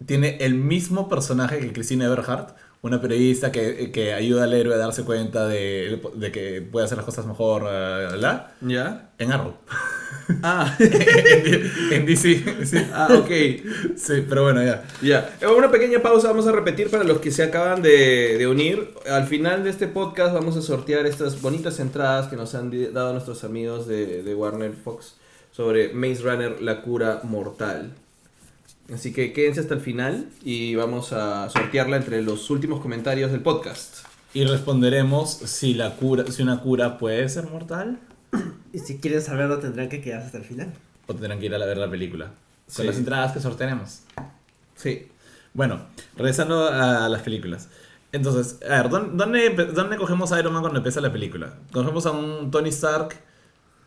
tiene 0.05 0.37
el 0.41 0.55
mismo 0.55 1.09
personaje 1.09 1.59
que 1.59 1.73
Christine 1.73 2.05
Everhart, 2.05 2.57
una 2.87 3.01
periodista 3.01 3.51
que, 3.53 3.91
que 3.91 4.13
ayuda 4.15 4.45
al 4.45 4.55
héroe 4.55 4.75
a 4.75 4.79
darse 4.79 5.05
cuenta 5.05 5.47
de, 5.47 6.01
de 6.15 6.33
que 6.33 6.63
puede 6.63 6.87
hacer 6.87 6.97
las 6.97 7.05
cosas 7.05 7.27
mejor, 7.27 7.65
eh, 7.69 8.09
la, 8.17 8.53
¿Ya? 8.61 9.11
en 9.19 9.33
Arrow. 9.33 9.55
Ah, 10.43 10.75
en, 10.81 11.71
en 11.93 12.07
DC. 12.07 12.65
Sí. 12.65 12.79
ah, 12.93 13.09
ok. 13.13 13.31
Sí, 13.97 14.25
pero 14.29 14.43
bueno, 14.45 14.63
ya. 14.63 14.85
Ya, 15.03 15.37
Eh, 15.41 15.47
una 15.47 15.71
pequeña 15.71 16.01
pausa, 16.01 16.29
vamos 16.29 16.47
a 16.47 16.53
repetir 16.53 16.91
para 16.91 17.05
los 17.05 17.19
que 17.21 17.31
se 17.31 17.43
acaban 17.43 17.83
de, 17.83 18.37
de 18.39 18.47
unir. 18.47 18.91
Al 19.09 19.27
final 19.27 19.65
de 19.65 19.71
este 19.71 19.87
podcast 19.89 20.35
vamos 20.35 20.57
a 20.57 20.63
sortear 20.63 21.07
estas 21.07 21.41
bonitas 21.41 21.79
entradas 21.81 22.29
que 22.29 22.37
nos 22.37 22.55
han 22.55 22.71
dado 22.93 23.13
nuestros 23.13 23.45
amigos 23.45 23.87
de, 23.87 24.23
de 24.23 24.35
Warner 24.35 24.73
Fox 24.73 25.15
sobre 25.53 25.93
Maze 25.93 26.23
Runner, 26.23 26.61
la 26.61 26.83
cura 26.83 27.21
mortal. 27.23 27.93
Así 28.93 29.13
que 29.13 29.33
quédense 29.33 29.61
hasta 29.61 29.75
el 29.75 29.81
final 29.81 30.29
y 30.45 30.75
vamos 30.77 31.13
a 31.13 31.49
sortearla 31.51 31.97
entre 31.97 32.23
los 32.23 32.51
últimos 32.51 32.81
comentarios 32.81 33.33
del 33.33 33.41
podcast. 33.41 33.99
Y 34.33 34.45
responderemos 34.45 35.31
si 35.31 35.75
la 35.75 35.97
cura, 35.97 36.25
si 36.31 36.43
una 36.43 36.61
cura 36.61 36.99
puede 36.99 37.29
ser 37.29 37.49
mortal 37.49 37.99
Y 38.73 38.79
si 38.81 38.99
quieren 38.99 39.23
saberlo 39.23 39.59
tendrán 39.59 39.89
que 39.89 40.01
quedarse 40.03 40.27
hasta 40.27 40.39
el 40.39 40.45
final. 40.45 40.73
o 41.07 41.15
tendrán 41.15 41.39
que 41.41 41.47
ir 41.47 41.55
a 41.55 41.59
la- 41.59 41.67
ver 41.67 41.79
la 41.79 41.91
película. 41.91 42.27
Con 42.27 42.83
Sí. 42.83 42.85
las 42.85 42.97
entradas 42.97 43.33
que 43.33 43.41
sortearemos. 43.41 44.01
Sí. 44.75 45.07
Bueno, 45.55 45.81
regresando 46.17 46.69
a 46.69 47.09
las 47.09 47.23
películas. 47.23 47.69
Entonces, 48.13 48.59
a 48.69 48.83
ver, 48.83 48.91
¿dónde, 48.91 49.17
dónde, 49.17 49.51
dónde 49.73 49.97
cogemos 49.97 50.33
a 50.33 50.39
Iron 50.41 50.53
Man 50.53 50.63
cuando 50.63 50.79
empieza 50.79 51.01
la 51.01 51.13
película? 51.13 51.55
Cogemos 51.73 52.05
a 52.07 52.11
un 52.13 52.51
Tony 52.51 52.69
Stark. 52.71 53.17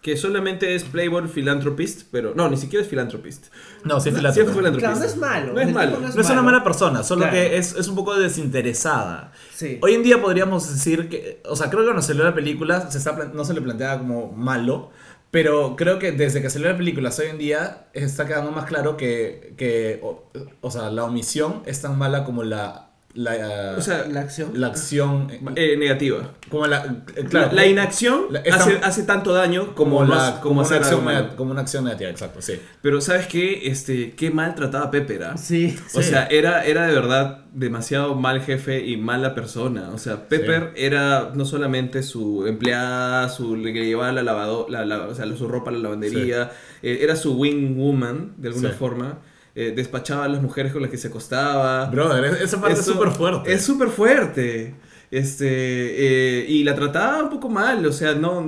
Que 0.02 0.16
solamente 0.16 0.76
es 0.76 0.86
Playboy 0.86 1.28
Philanthropist, 1.28 2.04
pero 2.10 2.34
no, 2.34 2.50
ni 2.50 2.56
siquiera 2.56 2.84
es 2.84 2.90
Philanthropist. 2.90 3.48
No, 3.84 4.00
sí, 4.00 4.10
es 4.10 4.16
philanthropist. 4.16 4.80
Claro, 4.80 4.98
no 4.98 5.06
es 5.06 5.18
malo. 5.18 5.54
No 5.54 5.60
es 5.60 5.74
malo. 5.74 6.00
No 6.00 6.22
es 6.22 6.30
una 6.30 6.42
mala 6.42 6.64
persona, 6.64 7.04
solo 7.04 7.22
Claro. 7.24 7.34
que 7.36 7.58
es, 7.58 7.76
es 7.76 7.88
un 7.90 7.96
poco 7.96 8.16
desinteresada. 8.18 9.34
Sí. 9.54 9.78
Hoy 9.82 9.96
en 9.96 10.04
día 10.04 10.22
podríamos 10.22 10.72
decir 10.74 11.10
que, 11.10 11.42
o 11.46 11.56
sea, 11.56 11.70
creo 11.70 11.82
que 11.82 11.88
cuando 11.88 12.02
salió 12.02 12.24
la 12.24 12.34
película 12.34 12.90
se 12.90 12.98
está, 12.98 13.12
no 13.34 13.44
se 13.44 13.54
le 13.54 13.62
planteaba 13.62 14.00
como 14.00 14.32
malo, 14.32 14.92
pero 15.32 15.76
creo 15.76 16.00
que 16.00 16.12
desde 16.14 16.42
que 16.42 16.50
salió 16.50 16.70
la 16.72 16.78
película 16.78 17.10
hasta 17.10 17.24
hoy 17.24 17.30
en 17.30 17.38
día 17.38 17.88
está 17.94 18.26
quedando 18.26 18.52
más 18.52 18.66
claro 18.66 18.98
que, 18.98 19.54
que 19.58 20.00
o, 20.02 20.24
o 20.62 20.72
sea, 20.72 20.90
la 20.90 21.04
omisión 21.04 21.62
es 21.66 21.82
tan 21.82 21.98
mala 21.98 22.24
como 22.24 22.44
la, 22.44 22.89
la, 23.16 23.76
O 23.78 23.82
sea, 23.82 24.06
La 24.08 24.22
acción. 24.22 24.52
la 24.54 24.68
acción, 24.68 25.30
eh, 25.56 25.76
negativa. 25.78 26.32
como 26.50 26.68
la, 26.68 26.86
eh, 27.16 27.26
claro, 27.30 27.48
la, 27.48 27.54
la 27.54 27.66
inacción 27.66 28.26
La- 28.30 28.40
esta- 28.42 28.56
hace, 28.64 28.78
hace 28.84 29.04
tanto 29.04 29.34
daño 29.34 29.74
como, 29.76 30.04
la, 30.06 30.40
como 30.42 30.42
como, 30.42 30.60
una 30.60 30.62
hacer 30.62 30.78
acción, 30.84 31.30
como 31.36 31.52
una 31.52 31.62
acción 31.62 31.84
negativa, 31.86 32.10
exacto, 32.10 32.42
sí. 32.42 32.60
Pero 32.82 33.02
¿sabes 33.02 33.26
qué? 33.28 33.68
Este, 33.68 34.12
qué 34.14 34.30
mal 34.32 34.54
trataba 34.56 34.86
a 34.86 34.92
Pepper, 34.92 35.24
¿ah? 35.24 35.38
Sí. 35.38 35.76
O 35.96 36.02
Sí. 36.02 36.10
sea, 36.10 36.28
era, 36.28 36.64
era 36.66 36.86
de 36.88 36.94
verdad 36.94 37.46
demasiado 37.52 38.14
mal 38.14 38.42
jefe 38.42 38.86
y 38.86 38.96
mala 38.98 39.34
persona. 39.34 39.90
O 39.90 39.98
sea, 39.98 40.28
Pepper 40.28 40.72
era 40.76 41.32
no 41.34 41.46
solamente 41.46 42.04
su 42.04 42.46
empleada, 42.48 43.28
su 43.30 43.56
le 43.56 43.74
que 43.74 43.86
llevaba 43.86 44.12
la 44.12 44.22
lavado, 44.24 44.68
la, 44.70 44.86
la- 44.86 45.08
o 45.08 45.16
sea, 45.16 45.26
su 45.36 45.48
ropa 45.48 45.72
a 45.72 45.74
la 45.74 45.80
lavandería, 45.80 46.52
eh, 46.84 47.00
era 47.02 47.16
su 47.16 47.34
wing 47.36 47.76
woman, 47.76 48.34
de 48.38 48.50
alguna 48.50 48.70
Sí. 48.70 48.76
forma. 48.78 49.18
Eh, 49.56 49.74
despachaba 49.76 50.26
a 50.26 50.28
las 50.30 50.42
mujeres 50.42 50.72
con 50.72 50.82
las 50.82 50.92
que 50.92 50.98
se 50.98 51.08
acostaba. 51.08 51.86
Brother, 51.86 52.26
es- 52.26 52.42
esa 52.42 52.62
parte 52.62 52.80
es 52.80 52.86
súper 52.86 53.12
fuerte. 53.12 53.52
Es 53.54 53.64
súper 53.64 53.90
fuerte. 53.90 54.76
Este, 55.12 55.48
eh, 55.48 56.46
y 56.48 56.64
la 56.64 56.76
trataba 56.76 57.24
un 57.24 57.30
poco 57.30 57.50
mal, 57.50 57.84
o 57.86 57.92
sea, 57.92 58.14
no, 58.14 58.42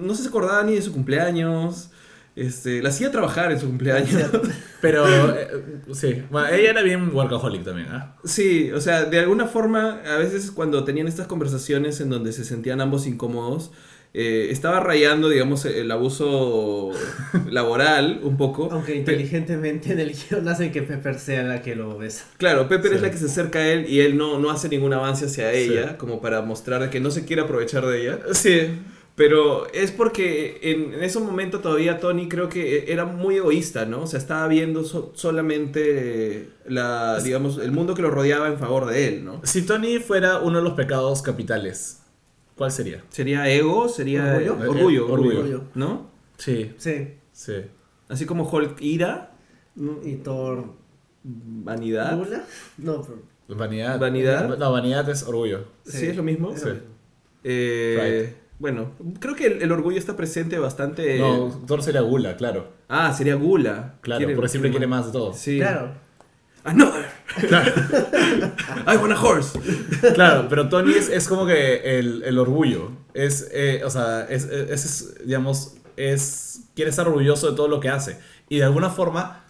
no 0.00 0.14
se 0.14 0.28
acordaba 0.28 0.62
ni 0.62 0.74
de 0.74 0.82
su 0.82 0.92
cumpleaños. 0.92 1.90
Este, 2.36 2.82
la 2.82 2.88
hacía 2.88 3.12
trabajar 3.12 3.52
en 3.52 3.60
su 3.60 3.66
cumpleaños. 3.66 4.30
Pero, 4.80 5.06
eh, 5.34 5.48
sí, 5.92 6.22
bueno, 6.30 6.48
ella 6.48 6.70
era 6.70 6.82
bien 6.82 7.14
workaholic 7.14 7.62
también, 7.64 7.86
¿ah? 7.90 8.16
Sí, 8.24 8.72
o 8.72 8.80
sea, 8.80 9.04
de 9.04 9.20
alguna 9.20 9.46
forma, 9.46 10.00
a 10.04 10.16
veces 10.16 10.50
cuando 10.50 10.82
tenían 10.84 11.06
estas 11.06 11.28
conversaciones 11.28 12.00
en 12.00 12.10
donde 12.10 12.32
se 12.32 12.44
sentían 12.44 12.80
ambos 12.80 13.06
incómodos, 13.06 13.70
eh, 14.16 14.46
estaba 14.50 14.78
rayando, 14.80 15.28
digamos, 15.28 15.64
el 15.64 15.90
abuso 15.90 16.90
laboral 17.50 18.20
un 18.22 18.36
poco. 18.36 18.68
Aunque 18.70 18.94
inteligentemente 18.94 19.92
en 19.92 19.98
el 20.00 20.12
guion 20.14 20.46
hacen 20.48 20.70
que 20.72 20.82
Pepper 20.82 21.18
sea 21.18 21.42
la 21.42 21.62
que 21.62 21.74
lo 21.74 21.98
besa. 21.98 22.24
Claro, 22.38 22.68
Pepper 22.68 22.90
Sí. 22.90 22.96
es 22.96 23.02
la 23.02 23.10
que 23.10 23.16
se 23.18 23.26
acerca 23.26 23.58
a 23.58 23.68
él 23.72 23.86
y 23.88 24.00
él 24.00 24.16
no, 24.16 24.38
no 24.38 24.50
hace 24.50 24.68
ningún 24.68 24.92
avance 24.92 25.26
hacia 25.26 25.50
Sí. 25.52 25.58
ella, 25.72 25.98
como 25.98 26.20
para 26.20 26.42
mostrar 26.42 26.88
que 26.90 27.00
no 27.00 27.10
se 27.10 27.24
quiere 27.24 27.42
aprovechar 27.42 27.84
de 27.86 28.00
ella. 28.02 28.18
Sí, 28.32 28.60
Pero 29.16 29.72
es 29.72 29.92
porque 29.92 30.58
en, 30.62 30.92
en 30.94 31.04
ese 31.04 31.20
momento 31.20 31.60
todavía 31.60 32.00
Tony 32.00 32.28
creo 32.28 32.48
que 32.48 32.92
era 32.92 33.04
muy 33.04 33.36
egoísta, 33.36 33.84
¿no? 33.84 34.02
O 34.02 34.06
sea, 34.08 34.18
estaba 34.18 34.48
viendo 34.48 34.82
so- 34.84 35.12
solamente 35.14 36.48
la, 36.66 37.20
digamos, 37.20 37.58
el 37.58 37.70
mundo 37.72 37.94
que 37.94 38.02
lo 38.02 38.10
rodeaba 38.10 38.48
en 38.48 38.58
favor 38.58 38.86
de 38.86 39.08
él, 39.08 39.24
¿no? 39.24 39.40
Si 39.44 39.62
Tony 39.62 39.98
fuera 39.98 40.38
uno 40.40 40.58
de 40.58 40.64
los 40.64 40.72
pecados 40.74 41.22
capitales, 41.22 42.00
¿cuál 42.56 42.70
sería? 42.72 43.04
Sería 43.08 43.48
ego, 43.48 43.88
sería 43.88 44.34
¿Orgullo? 44.36 44.54
eh, 44.64 44.68
orgullo, 44.68 45.08
Eh, 45.08 45.12
orgullo, 45.12 45.38
orgullo. 45.40 45.64
¿no? 45.74 46.10
Sí, 46.38 46.72
Sí. 46.78 47.14
sí. 47.32 47.54
Así 48.08 48.26
como 48.26 48.48
Hulk 48.48 48.80
ira. 48.80 49.32
Y 50.04 50.16
Thor. 50.16 50.66
vanidad. 51.22 52.16
¿Gula? 52.16 52.44
No, 52.78 53.02
pero. 53.02 53.22
Vanidad. 53.58 53.98
¿Vanidad? 53.98 54.56
No, 54.58 54.72
vanidad 54.72 55.08
es 55.08 55.22
orgullo. 55.24 55.64
Sí, 55.84 56.06
es 56.06 56.16
lo 56.16 56.22
mismo. 56.22 56.52
es 56.52 56.60
Sí. 56.60 56.68
lo 56.68 56.74
mismo. 56.74 56.88
Eh, 57.44 58.34
Bueno, 58.58 58.92
creo 59.20 59.34
que 59.34 59.46
el, 59.46 59.62
el 59.62 59.72
orgullo 59.72 59.98
está 59.98 60.16
presente 60.16 60.58
bastante. 60.58 61.18
No, 61.18 61.48
Thor 61.66 61.82
sería 61.82 62.02
gula, 62.02 62.36
claro. 62.36 62.68
Ah, 62.88 63.12
sería 63.12 63.34
gula. 63.34 63.96
Claro, 64.00 64.26
porque 64.34 64.48
siempre 64.48 64.70
quiere 64.70 64.86
más 64.86 65.06
de 65.06 65.12
todo. 65.12 65.32
Sí. 65.32 65.58
Claro. 65.58 65.92
Another. 66.64 67.10
I 68.86 68.96
want 68.96 69.12
a 69.12 69.16
horse. 69.16 69.58
Claro, 70.14 70.46
pero 70.48 70.68
Tony 70.68 70.94
es, 70.94 71.10
es 71.10 71.28
como 71.28 71.46
que 71.46 71.98
el, 71.98 72.22
el 72.24 72.38
orgullo. 72.38 72.90
Es, 73.12 73.48
eh, 73.52 73.82
o 73.84 73.90
sea, 73.90 74.22
es, 74.30 74.44
es, 74.44 74.84
es, 74.84 75.14
digamos, 75.26 75.74
es, 75.96 76.62
quiere 76.74 76.90
estar 76.90 77.06
orgulloso 77.06 77.50
de 77.50 77.56
todo 77.56 77.68
lo 77.68 77.80
que 77.80 77.90
hace. 77.90 78.18
Y 78.48 78.58
de 78.58 78.64
alguna 78.64 78.88
forma, 78.88 79.43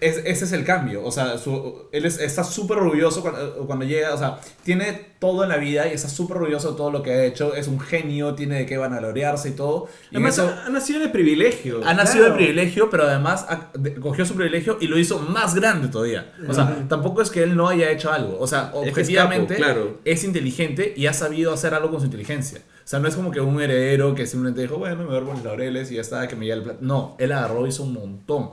es- 0.00 0.18
ese 0.24 0.44
es 0.44 0.52
el 0.52 0.64
cambio. 0.64 1.04
O 1.04 1.12
sea, 1.12 1.38
su- 1.38 1.88
él 1.92 2.04
es- 2.04 2.18
está 2.18 2.42
súper 2.42 2.78
orgulloso 2.78 3.22
cuando, 3.22 3.66
cuando 3.66 3.84
llega, 3.84 4.12
o 4.12 4.18
sea, 4.18 4.38
tiene 4.64 5.08
todo 5.20 5.42
en 5.44 5.48
la 5.50 5.56
vida 5.56 5.86
y 5.88 5.92
está 5.92 6.08
súper 6.08 6.38
orgulloso 6.38 6.72
de 6.72 6.76
todo 6.76 6.90
lo 6.90 7.02
que 7.02 7.12
ha 7.12 7.24
hecho. 7.24 7.54
Es 7.54 7.68
un 7.68 7.78
genio, 7.78 8.34
tiene 8.34 8.56
de 8.56 8.66
qué 8.66 8.76
vanagloriarse 8.76 9.50
y 9.50 9.52
todo. 9.52 9.88
Y 10.10 10.16
Además, 10.16 10.38
eso- 10.38 10.48
ha, 10.48 10.66
ha 10.66 10.70
nacido 10.70 11.00
de 11.00 11.08
privilegio. 11.08 11.80
ha 11.84 11.94
nacido 11.94 12.24
de 12.24 12.32
privilegio, 12.32 12.90
pero 12.90 13.04
además 13.04 13.46
ha- 13.48 13.70
de- 13.78 13.94
cogió 13.94 14.24
su 14.24 14.34
privilegio 14.34 14.78
y 14.80 14.88
lo 14.88 14.98
hizo 14.98 15.18
más 15.20 15.54
grande 15.54 15.88
todavía. 15.88 16.32
O 16.48 16.52
sea, 16.54 16.86
tampoco 16.88 17.22
es 17.22 17.30
que 17.30 17.42
él 17.42 17.56
no 17.56 17.68
haya 17.68 17.90
hecho 17.90 18.10
algo. 18.12 18.36
O 18.40 18.46
sea, 18.46 18.64
Es 18.66 18.70
que 18.72 18.78
es 18.80 18.88
objetivamente 18.90 19.54
capo, 19.54 19.64
claro. 19.64 19.98
es 20.04 20.24
inteligente 20.24 20.92
y 20.96 21.06
ha 21.06 21.12
sabido 21.12 21.52
hacer 21.52 21.74
algo 21.74 21.90
con 21.90 22.00
su 22.00 22.06
inteligencia. 22.06 22.58
O 22.84 22.90
sea, 22.90 22.98
no 23.00 23.06
es 23.08 23.14
como 23.14 23.30
que 23.30 23.40
un 23.40 23.60
heredero 23.60 24.14
que 24.14 24.26
simplemente 24.26 24.62
dijo, 24.62 24.78
bueno, 24.78 24.96
me 24.96 25.04
duermo 25.10 25.30
en 25.32 25.36
los 25.36 25.44
laureles 25.44 25.90
y 25.92 25.96
ya 25.96 26.00
está, 26.00 26.26
que 26.26 26.36
me 26.36 26.46
lleve 26.46 26.58
el 26.58 26.62
plato. 26.64 26.78
No, 26.80 27.16
él 27.18 27.32
agarró 27.32 27.66
y 27.66 27.68
hizo 27.68 27.82
un 27.82 27.92
montón. 27.92 28.50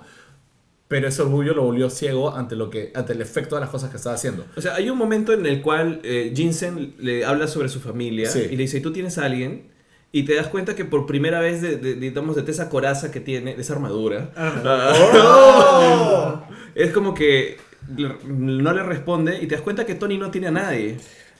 Pero 0.87 1.07
ese 1.07 1.23
orgullo 1.23 1.55
lo 1.55 1.63
volvió 1.63 1.89
ciego 1.89 2.35
ante, 2.35 2.55
lo 2.55 2.69
que, 2.69 2.91
ante 2.93 3.13
el 3.13 3.21
efecto 3.21 3.55
de 3.55 3.61
las 3.61 3.69
cosas 3.71 3.89
que 3.89 3.97
estaba 3.97 4.15
haciendo. 4.15 4.45
O 4.55 4.61
sea, 4.61 4.75
hay 4.75 4.87
un 4.89 4.97
momento 4.99 5.33
en 5.33 5.45
el 5.47 5.61
cual 5.63 5.99
eh, 6.03 6.31
Jensen 6.35 6.93
le 6.99 7.25
habla 7.25 7.47
sobre 7.47 7.69
su 7.69 7.79
familia 7.79 8.29
Sí. 8.29 8.41
y 8.51 8.55
le 8.55 8.63
dice, 8.63 8.81
¿tú 8.81 8.93
tienes 8.93 9.17
a 9.17 9.25
alguien? 9.25 9.71
Y 10.11 10.23
te 10.23 10.35
das 10.35 10.47
cuenta 10.47 10.75
que 10.75 10.85
por 10.85 11.07
primera 11.07 11.39
vez, 11.39 11.61
de, 11.61 11.77
de- 11.77 11.95
digamos, 11.95 12.35
de 12.35 12.49
esa 12.51 12.69
coraza 12.69 13.11
que 13.11 13.19
tiene, 13.19 13.55
de 13.55 13.61
esa 13.61 13.73
armadura, 13.73 14.31
¡Oh! 14.63 16.41
es 16.75 16.91
como 16.91 17.13
que 17.13 17.57
no 18.27 18.73
le 18.73 18.83
responde 18.83 19.39
y 19.41 19.47
te 19.47 19.55
das 19.55 19.61
cuenta 19.63 19.85
que 19.85 19.95
Tony 19.95 20.17
no 20.17 20.31
tiene 20.31 20.47
a 20.47 20.51
nadie. 20.51 20.97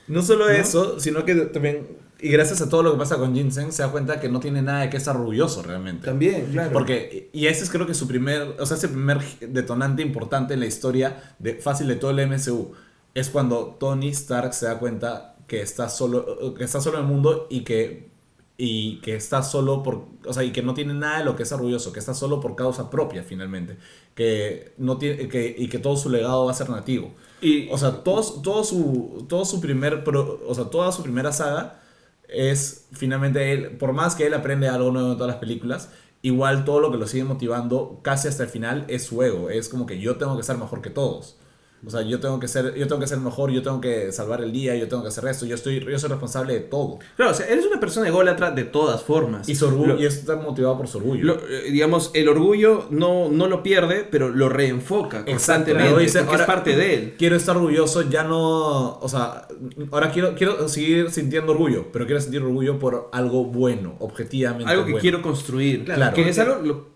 No 0.07 0.21
solo 0.21 0.45
¿No? 0.45 0.51
eso, 0.51 0.99
sino 0.99 1.25
que 1.25 1.35
también 1.35 1.87
y 2.19 2.29
gracias 2.29 2.61
a 2.61 2.69
todo 2.69 2.83
lo 2.83 2.91
que 2.93 2.97
pasa 2.97 3.17
con 3.17 3.33
Ginseng, 3.35 3.71
se 3.71 3.81
da 3.83 3.89
cuenta 3.91 4.19
que 4.19 4.29
no 4.29 4.39
tiene 4.39 4.61
nada 4.61 4.81
de 4.81 4.89
que 4.89 4.97
estar 4.97 5.15
orgulloso 5.17 5.61
realmente. 5.63 6.05
También, 6.05 6.47
claro. 6.51 6.71
Porque, 6.73 7.29
y 7.33 7.47
ese 7.47 7.63
es 7.63 7.69
creo 7.69 7.85
que 7.85 7.93
su 7.93 8.07
primer, 8.07 8.55
o 8.59 8.65
sea, 8.65 8.77
ese 8.77 8.87
primer 8.87 9.19
detonante 9.41 10.01
importante 10.01 10.53
en 10.53 10.61
la 10.61 10.65
historia 10.65 11.35
de 11.39 11.55
fácil 11.55 11.87
de 11.87 11.95
todo 11.95 12.11
el 12.11 12.27
MCU. 12.29 12.71
Es 13.13 13.29
cuando 13.29 13.77
Tony 13.79 14.09
Stark 14.09 14.53
se 14.53 14.65
da 14.65 14.77
cuenta 14.79 15.35
que 15.47 15.61
está 15.61 15.89
solo, 15.89 16.53
que 16.55 16.63
está 16.63 16.81
solo 16.81 16.97
en 16.97 17.03
el 17.05 17.09
mundo 17.09 17.47
y 17.49 17.61
que, 17.61 18.09
y 18.57 18.99
que 19.01 19.15
está 19.15 19.43
solo 19.43 19.83
por, 19.83 20.05
o 20.25 20.33
sea, 20.33 20.43
y 20.43 20.51
que 20.51 20.61
no 20.63 20.73
tiene 20.73 20.93
nada 20.93 21.19
de 21.19 21.25
lo 21.25 21.35
que 21.35 21.43
es 21.43 21.51
orgulloso, 21.51 21.91
que 21.93 21.99
está 21.99 22.13
solo 22.13 22.39
por 22.41 22.55
causa 22.55 22.89
propia 22.89 23.23
finalmente. 23.23 23.77
Que 24.15 24.73
no 24.77 24.97
tiene, 24.97 25.27
que, 25.27 25.53
y 25.57 25.67
que 25.67 25.79
todo 25.79 25.97
su 25.97 26.09
legado 26.09 26.45
va 26.45 26.51
a 26.51 26.55
ser 26.55 26.69
nativo. 26.69 27.13
Y, 27.41 27.69
O 27.69 27.77
sea, 27.77 28.03
todo, 28.03 28.21
todo, 28.41 28.63
su, 28.63 29.25
todo 29.29 29.45
su 29.45 29.59
primer, 29.61 30.03
pro- 30.03 30.41
o 30.47 30.55
sea, 30.55 30.65
toda 30.65 30.91
su 30.91 31.03
primera 31.03 31.31
saga 31.33 31.81
es 32.29 32.87
finalmente 32.93 33.53
él, 33.53 33.77
por 33.77 33.93
más 33.93 34.15
que 34.15 34.25
él 34.27 34.33
aprende 34.33 34.67
algo 34.67 34.91
nuevo 34.91 35.11
en 35.11 35.17
todas 35.17 35.33
las 35.33 35.39
películas, 35.39 35.89
igual 36.21 36.65
todo 36.65 36.79
lo 36.79 36.91
que 36.91 36.97
lo 36.97 37.07
sigue 37.07 37.23
motivando 37.23 37.99
casi 38.01 38.27
hasta 38.27 38.43
el 38.43 38.49
final 38.49 38.85
es 38.87 39.03
su 39.05 39.21
ego, 39.21 39.49
es 39.49 39.69
como 39.69 39.85
que 39.85 39.99
yo 39.99 40.17
tengo 40.17 40.35
que 40.37 40.43
ser 40.43 40.57
mejor 40.57 40.81
que 40.81 40.89
todos. 40.89 41.37
O 41.85 41.89
sea, 41.89 42.01
yo 42.01 42.19
tengo 42.19 42.39
que 42.39 42.47
ser, 42.47 42.73
yo 42.75 42.87
tengo 42.87 42.99
que 42.99 43.07
ser 43.07 43.19
mejor, 43.19 43.51
yo 43.51 43.61
tengo 43.61 43.79
que 43.79 44.11
salvar 44.11 44.41
el 44.41 44.51
día, 44.51 44.75
yo 44.75 44.87
tengo 44.87 45.03
que 45.03 45.09
hacer 45.09 45.25
esto, 45.27 45.45
yo 45.45 45.55
estoy, 45.55 45.79
yo 45.85 45.99
soy 45.99 46.09
responsable 46.09 46.53
de 46.53 46.59
todo. 46.61 46.99
claro, 47.15 47.31
o 47.31 47.33
sea, 47.35 47.45
eres 47.47 47.65
una 47.65 47.79
persona 47.79 48.07
ególatra 48.07 48.51
de 48.51 48.63
todas 48.63 49.03
formas. 49.03 49.47
Y 49.47 49.55
su 49.55 49.67
orgullo, 49.67 49.93
Lo- 49.93 50.01
y 50.01 50.05
está 50.05 50.35
motivado 50.35 50.77
por 50.77 50.87
su 50.87 50.97
orgullo. 50.97 51.23
lo- 51.23 51.47
eh, 51.47 51.69
digamos, 51.71 52.11
el 52.13 52.27
orgullo 52.27 52.87
no, 52.89 53.29
no 53.29 53.47
lo 53.47 53.61
pierde, 53.61 54.07
pero 54.09 54.29
lo 54.29 54.49
reenfoca 54.49 55.19
Exacto, 55.19 55.31
constantemente. 55.31 55.99
dice, 56.01 56.19
ahora- 56.19 56.35
es 56.41 56.45
parte 56.47 56.75
de 56.75 56.93
él. 56.95 57.13
Quiero 57.17 57.35
estar 57.35 57.55
orgulloso, 57.55 58.01
ya 58.09 58.23
no, 58.23 58.97
o 58.97 59.07
sea, 59.09 59.47
ahora 59.91 60.11
quiero, 60.11 60.33
quiero 60.35 60.67
seguir 60.67 61.11
sintiendo 61.11 61.51
orgullo, 61.51 61.91
pero 61.91 62.05
quiero 62.05 62.19
sentir 62.19 62.41
orgullo 62.41 62.79
por 62.79 63.09
algo 63.11 63.43
bueno, 63.45 63.95
objetivamente 63.99 64.71
Algo 64.71 64.85
que 64.85 64.91
bueno. 64.93 65.01
quiero 65.01 65.21
construir. 65.21 65.85
Claro. 65.85 66.15
Que 66.15 66.29
es 66.29 66.39
algo. 66.39 66.55
lo- 66.63 66.95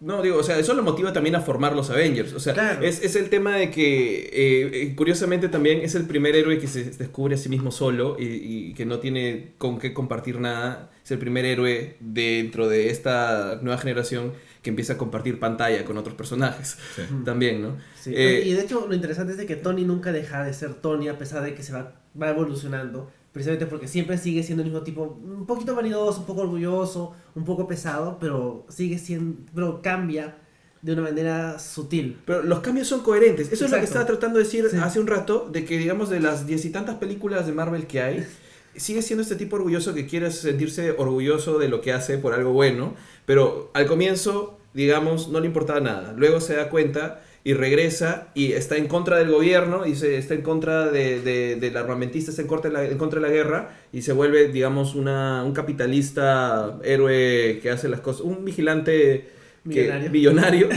no, 0.00 0.22
digo, 0.22 0.36
o 0.38 0.42
sea, 0.42 0.58
eso 0.58 0.74
lo 0.74 0.82
motiva 0.82 1.12
también 1.12 1.34
a 1.36 1.40
formar 1.40 1.74
los 1.74 1.90
Avengers. 1.90 2.32
O 2.34 2.40
sea, 2.40 2.54
Claro. 2.54 2.82
es, 2.84 3.02
es 3.02 3.16
el 3.16 3.30
tema 3.30 3.56
de 3.56 3.70
que, 3.70 4.24
eh, 4.32 4.70
eh, 4.82 4.94
curiosamente, 4.96 5.48
también 5.48 5.80
es 5.80 5.94
el 5.94 6.04
primer 6.06 6.36
héroe 6.36 6.58
que 6.58 6.66
se 6.66 6.84
descubre 6.84 7.34
a 7.34 7.38
sí 7.38 7.48
mismo 7.48 7.70
solo 7.70 8.16
y, 8.18 8.24
y 8.70 8.74
que 8.74 8.84
no 8.84 8.98
tiene 8.98 9.54
con 9.58 9.78
qué 9.78 9.92
compartir 9.94 10.38
nada. 10.40 10.90
Es 11.04 11.10
el 11.12 11.18
primer 11.18 11.44
héroe 11.44 11.96
dentro 12.00 12.68
de 12.68 12.90
esta 12.90 13.58
nueva 13.62 13.78
generación 13.80 14.32
que 14.62 14.70
empieza 14.70 14.94
a 14.94 14.98
compartir 14.98 15.38
pantalla 15.38 15.84
con 15.84 15.96
otros 15.96 16.14
personajes. 16.16 16.76
Sí. 16.94 17.02
También, 17.24 17.62
¿no? 17.62 17.76
Sí, 18.00 18.12
Eh, 18.14 18.42
y 18.44 18.52
de 18.52 18.62
hecho 18.62 18.86
lo 18.88 18.94
interesante 18.94 19.32
es 19.32 19.38
de 19.38 19.46
que 19.46 19.56
Tony 19.56 19.84
nunca 19.84 20.12
deja 20.12 20.44
de 20.44 20.52
ser 20.52 20.74
Tony 20.74 21.08
a 21.08 21.16
pesar 21.18 21.42
de 21.44 21.54
que 21.54 21.62
se 21.62 21.72
va, 21.72 21.94
va 22.20 22.30
evolucionando. 22.30 23.10
Precisamente 23.36 23.66
porque 23.66 23.86
siempre 23.86 24.16
sigue 24.16 24.42
siendo 24.42 24.62
el 24.62 24.70
mismo 24.70 24.82
tipo, 24.82 25.02
un 25.22 25.44
poquito 25.44 25.74
vanidoso, 25.74 26.20
un 26.20 26.24
poco 26.24 26.40
orgulloso, 26.40 27.12
un 27.34 27.44
poco 27.44 27.68
pesado, 27.68 28.16
pero 28.18 28.64
sigue 28.70 28.96
siendo, 28.96 29.36
pero 29.54 29.82
cambia 29.82 30.38
de 30.80 30.94
una 30.94 31.02
manera 31.02 31.58
sutil. 31.58 32.16
Pero 32.24 32.42
los 32.44 32.60
cambios 32.60 32.88
son 32.88 33.02
coherentes. 33.02 33.52
Eso 33.52 33.66
es 33.66 33.70
lo 33.70 33.76
que 33.76 33.82
Exacto. 33.82 33.84
estaba 33.84 34.06
tratando 34.06 34.38
de 34.38 34.44
decir 34.46 34.66
Sí. 34.70 34.78
hace 34.78 35.00
un 35.00 35.06
rato, 35.06 35.50
de 35.52 35.66
que 35.66 35.76
digamos 35.76 36.08
de 36.08 36.20
las 36.20 36.46
diez 36.46 36.64
y 36.64 36.70
tantas 36.70 36.94
películas 36.94 37.46
de 37.46 37.52
Marvel 37.52 37.86
que 37.86 38.00
hay, 38.00 38.26
sigue 38.74 39.02
siendo 39.02 39.22
este 39.22 39.36
tipo 39.36 39.56
orgulloso 39.56 39.92
que 39.92 40.06
quiere 40.06 40.30
sentirse 40.30 40.92
orgulloso 40.92 41.58
de 41.58 41.68
lo 41.68 41.82
que 41.82 41.92
hace 41.92 42.16
por 42.16 42.32
algo 42.32 42.52
bueno, 42.54 42.94
pero 43.26 43.70
al 43.74 43.84
comienzo, 43.84 44.58
digamos, 44.72 45.28
no 45.28 45.40
le 45.40 45.46
importaba 45.46 45.80
nada. 45.80 46.14
Luego 46.16 46.40
se 46.40 46.56
da 46.56 46.70
cuenta 46.70 47.20
y 47.46 47.54
regresa 47.54 48.26
y 48.34 48.52
está 48.54 48.76
en 48.76 48.88
contra 48.88 49.18
del 49.18 49.30
gobierno 49.30 49.86
y 49.86 49.94
se 49.94 50.18
está 50.18 50.34
en 50.34 50.42
contra 50.42 50.90
de, 50.90 51.20
de- 51.20 51.54
del 51.54 51.76
armamentista, 51.76 52.30
está 52.32 52.42
en 52.42 52.48
contra, 52.48 52.70
de 52.70 52.74
la, 52.76 52.84
en 52.84 52.98
contra 52.98 53.20
de 53.20 53.28
la 53.28 53.32
guerra 53.32 53.76
y 53.92 54.02
se 54.02 54.12
vuelve, 54.12 54.48
digamos, 54.48 54.96
una, 54.96 55.44
un 55.44 55.52
capitalista 55.52 56.76
héroe 56.82 57.60
que 57.62 57.70
hace 57.70 57.88
las 57.88 58.00
cosas, 58.00 58.22
un 58.22 58.44
vigilante 58.44 59.28
que- 59.64 59.80
Millonario. 60.10 60.68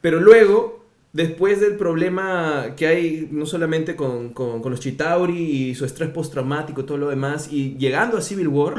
Pero 0.00 0.18
luego, 0.18 0.84
después 1.12 1.60
del 1.60 1.76
problema 1.76 2.74
que 2.76 2.88
hay 2.88 3.28
no 3.30 3.46
solamente 3.46 3.94
con, 3.94 4.30
con- 4.32 4.60
con 4.60 4.72
los 4.72 4.80
Chitauri 4.80 5.38
y 5.38 5.74
su 5.76 5.84
estrés 5.84 6.08
postraumático 6.10 6.80
y 6.80 6.84
todo 6.84 6.98
lo 6.98 7.10
demás, 7.10 7.48
y 7.52 7.76
llegando 7.78 8.16
a 8.16 8.22
Civil 8.22 8.48
War, 8.48 8.74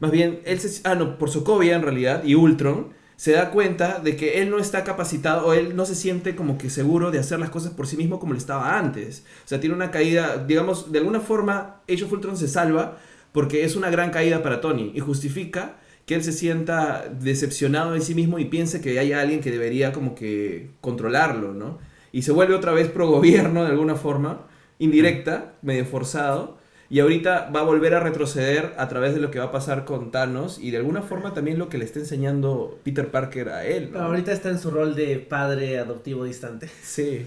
más 0.00 0.10
bien, 0.10 0.40
él 0.46 0.58
se, 0.58 0.80
ah, 0.88 0.94
no, 0.94 1.18
por 1.18 1.28
Sokovia 1.28 1.76
en 1.76 1.82
realidad, 1.82 2.24
y 2.24 2.34
Ultron, 2.34 2.88
se 3.22 3.30
da 3.30 3.52
cuenta 3.52 4.00
de 4.00 4.16
que 4.16 4.42
él 4.42 4.50
no 4.50 4.58
está 4.58 4.82
capacitado 4.82 5.46
o 5.46 5.52
él 5.52 5.76
no 5.76 5.86
se 5.86 5.94
siente 5.94 6.34
como 6.34 6.58
que 6.58 6.70
seguro 6.70 7.12
de 7.12 7.20
hacer 7.20 7.38
las 7.38 7.50
cosas 7.50 7.70
por 7.70 7.86
sí 7.86 7.96
mismo 7.96 8.18
como 8.18 8.32
lo 8.32 8.38
estaba 8.40 8.76
antes. 8.76 9.24
O 9.44 9.48
sea, 9.48 9.60
tiene 9.60 9.76
una 9.76 9.92
caída, 9.92 10.38
digamos, 10.44 10.90
de 10.90 10.98
alguna 10.98 11.20
forma, 11.20 11.82
Age 11.88 12.02
of 12.02 12.10
Ultron 12.10 12.36
se 12.36 12.48
salva 12.48 12.98
porque 13.30 13.62
es 13.62 13.76
una 13.76 13.90
gran 13.90 14.10
caída 14.10 14.42
para 14.42 14.60
Tony 14.60 14.90
y 14.92 14.98
justifica 14.98 15.76
que 16.04 16.16
él 16.16 16.24
se 16.24 16.32
sienta 16.32 17.08
decepcionado 17.20 17.92
de 17.92 18.00
sí 18.00 18.16
mismo 18.16 18.40
y 18.40 18.46
piense 18.46 18.80
que 18.80 18.98
hay 18.98 19.12
alguien 19.12 19.40
que 19.40 19.52
debería 19.52 19.92
como 19.92 20.16
que 20.16 20.72
controlarlo, 20.80 21.54
¿no? 21.54 21.78
Y 22.10 22.22
se 22.22 22.32
vuelve 22.32 22.56
otra 22.56 22.72
vez 22.72 22.88
pro 22.88 23.08
gobierno 23.08 23.62
de 23.62 23.70
alguna 23.70 23.94
forma, 23.94 24.48
indirecta, 24.80 25.54
medio 25.62 25.84
forzado, 25.84 26.58
y 26.92 27.00
ahorita 27.00 27.50
va 27.56 27.60
a 27.60 27.62
volver 27.62 27.94
a 27.94 28.00
retroceder 28.00 28.74
a 28.76 28.86
través 28.86 29.14
de 29.14 29.20
lo 29.20 29.30
que 29.30 29.38
va 29.38 29.46
a 29.46 29.50
pasar 29.50 29.86
con 29.86 30.10
Thanos 30.10 30.58
y 30.60 30.70
de 30.72 30.76
alguna 30.76 31.00
forma 31.00 31.32
también 31.32 31.58
lo 31.58 31.70
que 31.70 31.78
le 31.78 31.86
está 31.86 32.00
enseñando 32.00 32.78
Peter 32.84 33.10
Parker 33.10 33.48
a 33.48 33.64
él, 33.64 33.84
¿no? 33.86 33.92
Pero 33.92 34.04
ahorita 34.04 34.30
está 34.32 34.50
en 34.50 34.58
su 34.58 34.70
rol 34.70 34.94
de 34.94 35.16
padre 35.18 35.78
adoptivo 35.78 36.24
distante. 36.24 36.68
Sí. 36.82 37.24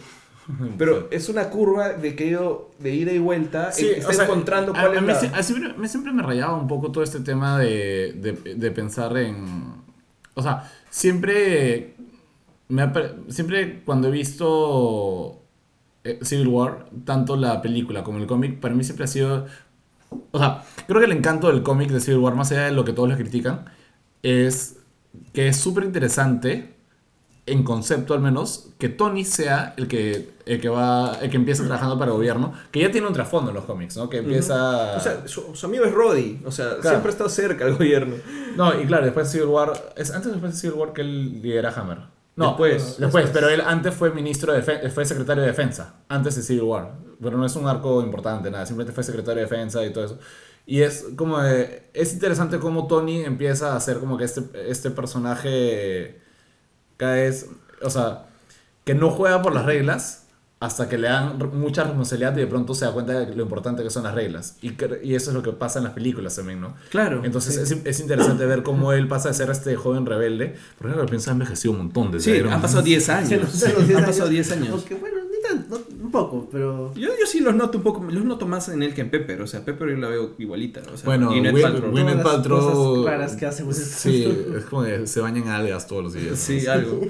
Pero 0.78 1.08
es 1.10 1.30
una 1.30 1.50
curva 1.50 1.94
de 1.94 2.16
que 2.16 2.28
ido 2.28 2.70
de 2.78 2.94
ida 2.94 3.12
y 3.12 3.18
vuelta, 3.18 3.72
Sí, 3.72 3.88
está 3.88 4.10
o 4.10 4.14
sea, 4.14 4.26
encontrando 4.26 4.72
a- 4.76 4.80
cuál 4.82 4.92
a 4.92 4.96
es 4.98 5.02
mí 5.02 5.08
la... 5.32 5.38
a 5.40 5.42
siempre, 5.42 5.74
me 5.74 5.88
siempre 5.88 6.14
me 6.14 6.22
rayaba 6.22 6.56
un 6.56 6.68
poco 6.68 6.92
todo 6.92 7.04
este 7.04 7.22
tema 7.22 7.58
de, 7.58 8.14
de, 8.18 8.54
de 8.56 8.72
pensar 8.72 9.18
en... 9.18 9.74
O 10.36 10.44
sea, 10.44 10.72
siempre... 10.92 11.96
Me 12.68 12.84
ha 12.84 12.94
pare- 12.94 13.16
siempre 13.30 13.82
cuando 13.84 14.10
he 14.10 14.12
visto 14.12 15.42
eh, 15.42 15.45
Civil 16.22 16.48
War, 16.48 16.86
tanto 17.06 17.36
la 17.36 17.62
película 17.62 18.04
como 18.04 18.20
el 18.20 18.28
cómic, 18.28 18.60
para 18.60 18.74
mí 18.76 18.84
siempre 18.84 19.06
ha 19.06 19.08
sido... 19.08 19.46
O 20.32 20.40
sea, 20.40 20.64
creo 20.88 21.00
que 21.00 21.06
el 21.06 21.12
encanto 21.12 21.48
del 21.48 21.64
cómic 21.64 21.90
de 21.90 22.00
Civil 22.00 22.20
War, 22.20 22.36
más 22.36 22.52
allá 22.52 22.66
de 22.66 22.72
lo 22.72 22.86
que 22.86 22.94
todos 22.94 23.10
le 23.10 23.16
critican, 23.16 23.66
es 24.24 24.78
que 25.34 25.48
es 25.48 25.58
súper 25.58 25.84
interesante, 25.84 26.76
en 27.48 27.64
concepto 27.64 28.14
al 28.14 28.22
menos, 28.22 28.70
que 28.80 28.90
Tony 28.90 29.24
sea 29.26 29.74
el 29.78 29.88
que, 29.88 30.32
el 30.46 30.60
que 30.62 30.70
va, 30.70 31.18
el 31.22 31.30
que 31.30 31.38
empieza 31.38 31.64
trabajando 31.64 31.98
para 32.00 32.12
el 32.12 32.18
gobierno, 32.18 32.54
que 32.72 32.82
ya 32.82 32.92
tiene 32.92 33.08
un 33.08 33.14
trasfondo 33.14 33.52
en 33.52 33.56
los 33.56 33.66
cómics, 33.66 33.98
¿no? 33.98 34.10
Que 34.10 34.18
empieza... 34.18 34.96
O 34.98 35.00
sea, 35.00 35.28
su, 35.28 35.56
su 35.56 35.66
amigo 35.66 35.86
es 35.86 35.92
Roddy, 35.94 36.42
o 36.46 36.52
sea, 36.52 36.70
Claro. 36.78 36.90
siempre 36.90 37.12
estado 37.12 37.30
cerca 37.30 37.66
al 37.66 37.74
gobierno. 37.78 38.16
No, 38.56 38.80
y 38.82 38.86
claro, 38.86 39.06
después 39.06 39.28
de 39.28 39.32
Civil 39.40 39.50
War, 39.50 39.74
es 39.96 40.12
antes 40.12 40.32
después 40.32 40.54
de 40.54 40.60
Civil 40.60 40.76
War 40.80 40.94
que 40.94 41.02
él 41.02 41.42
lidera 41.42 41.72
Hammer. 41.76 42.00
No, 42.36 42.48
Después. 42.50 42.98
después, 43.00 43.30
pero 43.32 43.48
él 43.50 43.62
antes 43.66 43.94
fue 43.96 44.12
ministro 44.12 44.52
de 44.52 44.62
fue 44.90 45.06
secretario 45.06 45.42
de 45.42 45.48
defensa, 45.48 46.02
antes 46.10 46.36
de 46.36 46.42
Civil 46.42 46.64
War. 46.64 46.92
Pero 47.22 47.38
no 47.38 47.46
es 47.46 47.56
un 47.56 47.66
arco 47.68 48.02
importante, 48.02 48.52
nada, 48.52 48.66
simplemente 48.66 48.94
fue 48.94 49.04
secretario 49.06 49.36
de 49.42 49.50
defensa 49.50 49.86
y 49.86 49.94
todo 49.94 50.04
eso. 50.06 50.20
Y 50.66 50.82
es 50.82 51.06
como 51.16 51.40
de- 51.42 51.90
es 51.94 52.12
interesante 52.14 52.60
cómo 52.60 52.88
Tony 52.88 53.24
empieza 53.24 53.76
a 53.76 53.80
ser 53.80 54.00
como 54.00 54.18
que 54.18 54.26
este, 54.26 54.42
este 54.70 54.92
personaje 54.92 56.20
cada 56.98 57.14
vez, 57.16 57.50
o 57.82 57.90
sea, 57.90 58.26
que 58.84 58.96
no 58.96 59.12
juega 59.12 59.42
por 59.42 59.54
las 59.54 59.66
reglas 59.66 60.25
hasta 60.66 60.90
que 60.90 60.98
le 60.98 61.08
dan 61.08 61.38
mucha 61.54 61.84
responsabilidad 61.84 62.36
y 62.36 62.40
de 62.40 62.48
pronto 62.48 62.74
se 62.74 62.86
da 62.86 62.92
cuenta 62.92 63.14
de 63.20 63.36
lo 63.36 63.44
importante 63.44 63.84
que 63.84 63.90
son 63.90 64.04
las 64.04 64.16
reglas. 64.16 64.58
Y, 64.62 64.72
y 65.04 65.14
eso 65.16 65.30
es 65.30 65.36
lo 65.36 65.44
que 65.44 65.52
pasa 65.52 65.80
en 65.80 65.86
las 65.86 65.94
películas 65.94 66.36
también, 66.36 66.60
¿no? 66.62 66.74
Claro. 66.90 67.22
Entonces 67.24 67.58
es, 67.58 67.78
es 67.86 68.00
interesante 68.00 68.46
ver 68.46 68.64
cómo 68.64 68.92
él 68.94 69.08
pasa 69.08 69.30
de 69.30 69.36
ser 69.36 69.50
este 69.52 69.76
joven 69.76 70.06
rebelde. 70.06 70.56
Por 70.78 70.88
ejemplo, 70.88 71.06
piensa 71.08 71.32
ha 71.32 71.34
envejecido 71.34 71.72
un 71.74 71.78
montón 71.80 72.12
desde 72.12 72.32
Sí, 72.32 72.38
Iron 72.40 72.52
han 72.54 72.62
pasado 72.62 72.82
10 72.84 73.10
años. 73.10 73.50
Sí, 73.52 73.66
diez 73.86 73.98
han 73.98 74.06
pasado 74.06 74.30
10 74.30 74.52
años. 74.54 74.70
Aunque 74.72 74.96
bueno, 74.96 75.18
ni 75.30 75.42
tanto, 75.48 75.86
un 76.02 76.12
poco, 76.12 76.50
pero... 76.52 76.94
Yo, 76.96 77.10
yo 77.10 77.26
sí 77.28 77.42
los 77.42 77.54
noto 77.56 77.78
un 77.78 77.84
poco, 77.84 78.04
los 78.10 78.24
noto 78.26 78.48
más 78.48 78.68
en 78.70 78.82
él 78.82 78.94
que 78.94 79.02
en 79.02 79.12
Pepper, 79.12 79.42
o 79.42 79.48
sea, 79.48 79.64
Pepper 79.64 79.90
yo 79.90 79.98
la 79.98 80.08
veo 80.08 80.34
igualita, 80.40 80.82
o 80.92 80.98
sea, 80.98 81.06
Bueno, 81.06 81.30
Gwyneth 81.30 81.54
Gwyn- 81.54 81.62
Paltrow. 81.62 81.92
Gwyneth 81.92 82.24
Paltrow- 82.24 82.72
cosas 83.04 83.06
raras 83.06 83.36
que 83.36 83.46
hace 83.46 83.74
Sí, 83.74 84.24
es 84.58 84.66
como 84.66 84.84
que 84.84 85.06
se 85.06 85.20
bañan 85.22 85.48
algas 85.50 85.86
todos 85.88 86.04
los 86.04 86.14
días. 86.14 86.32
¿no? 86.32 86.36
Sí, 86.38 86.66
algo, 86.68 87.02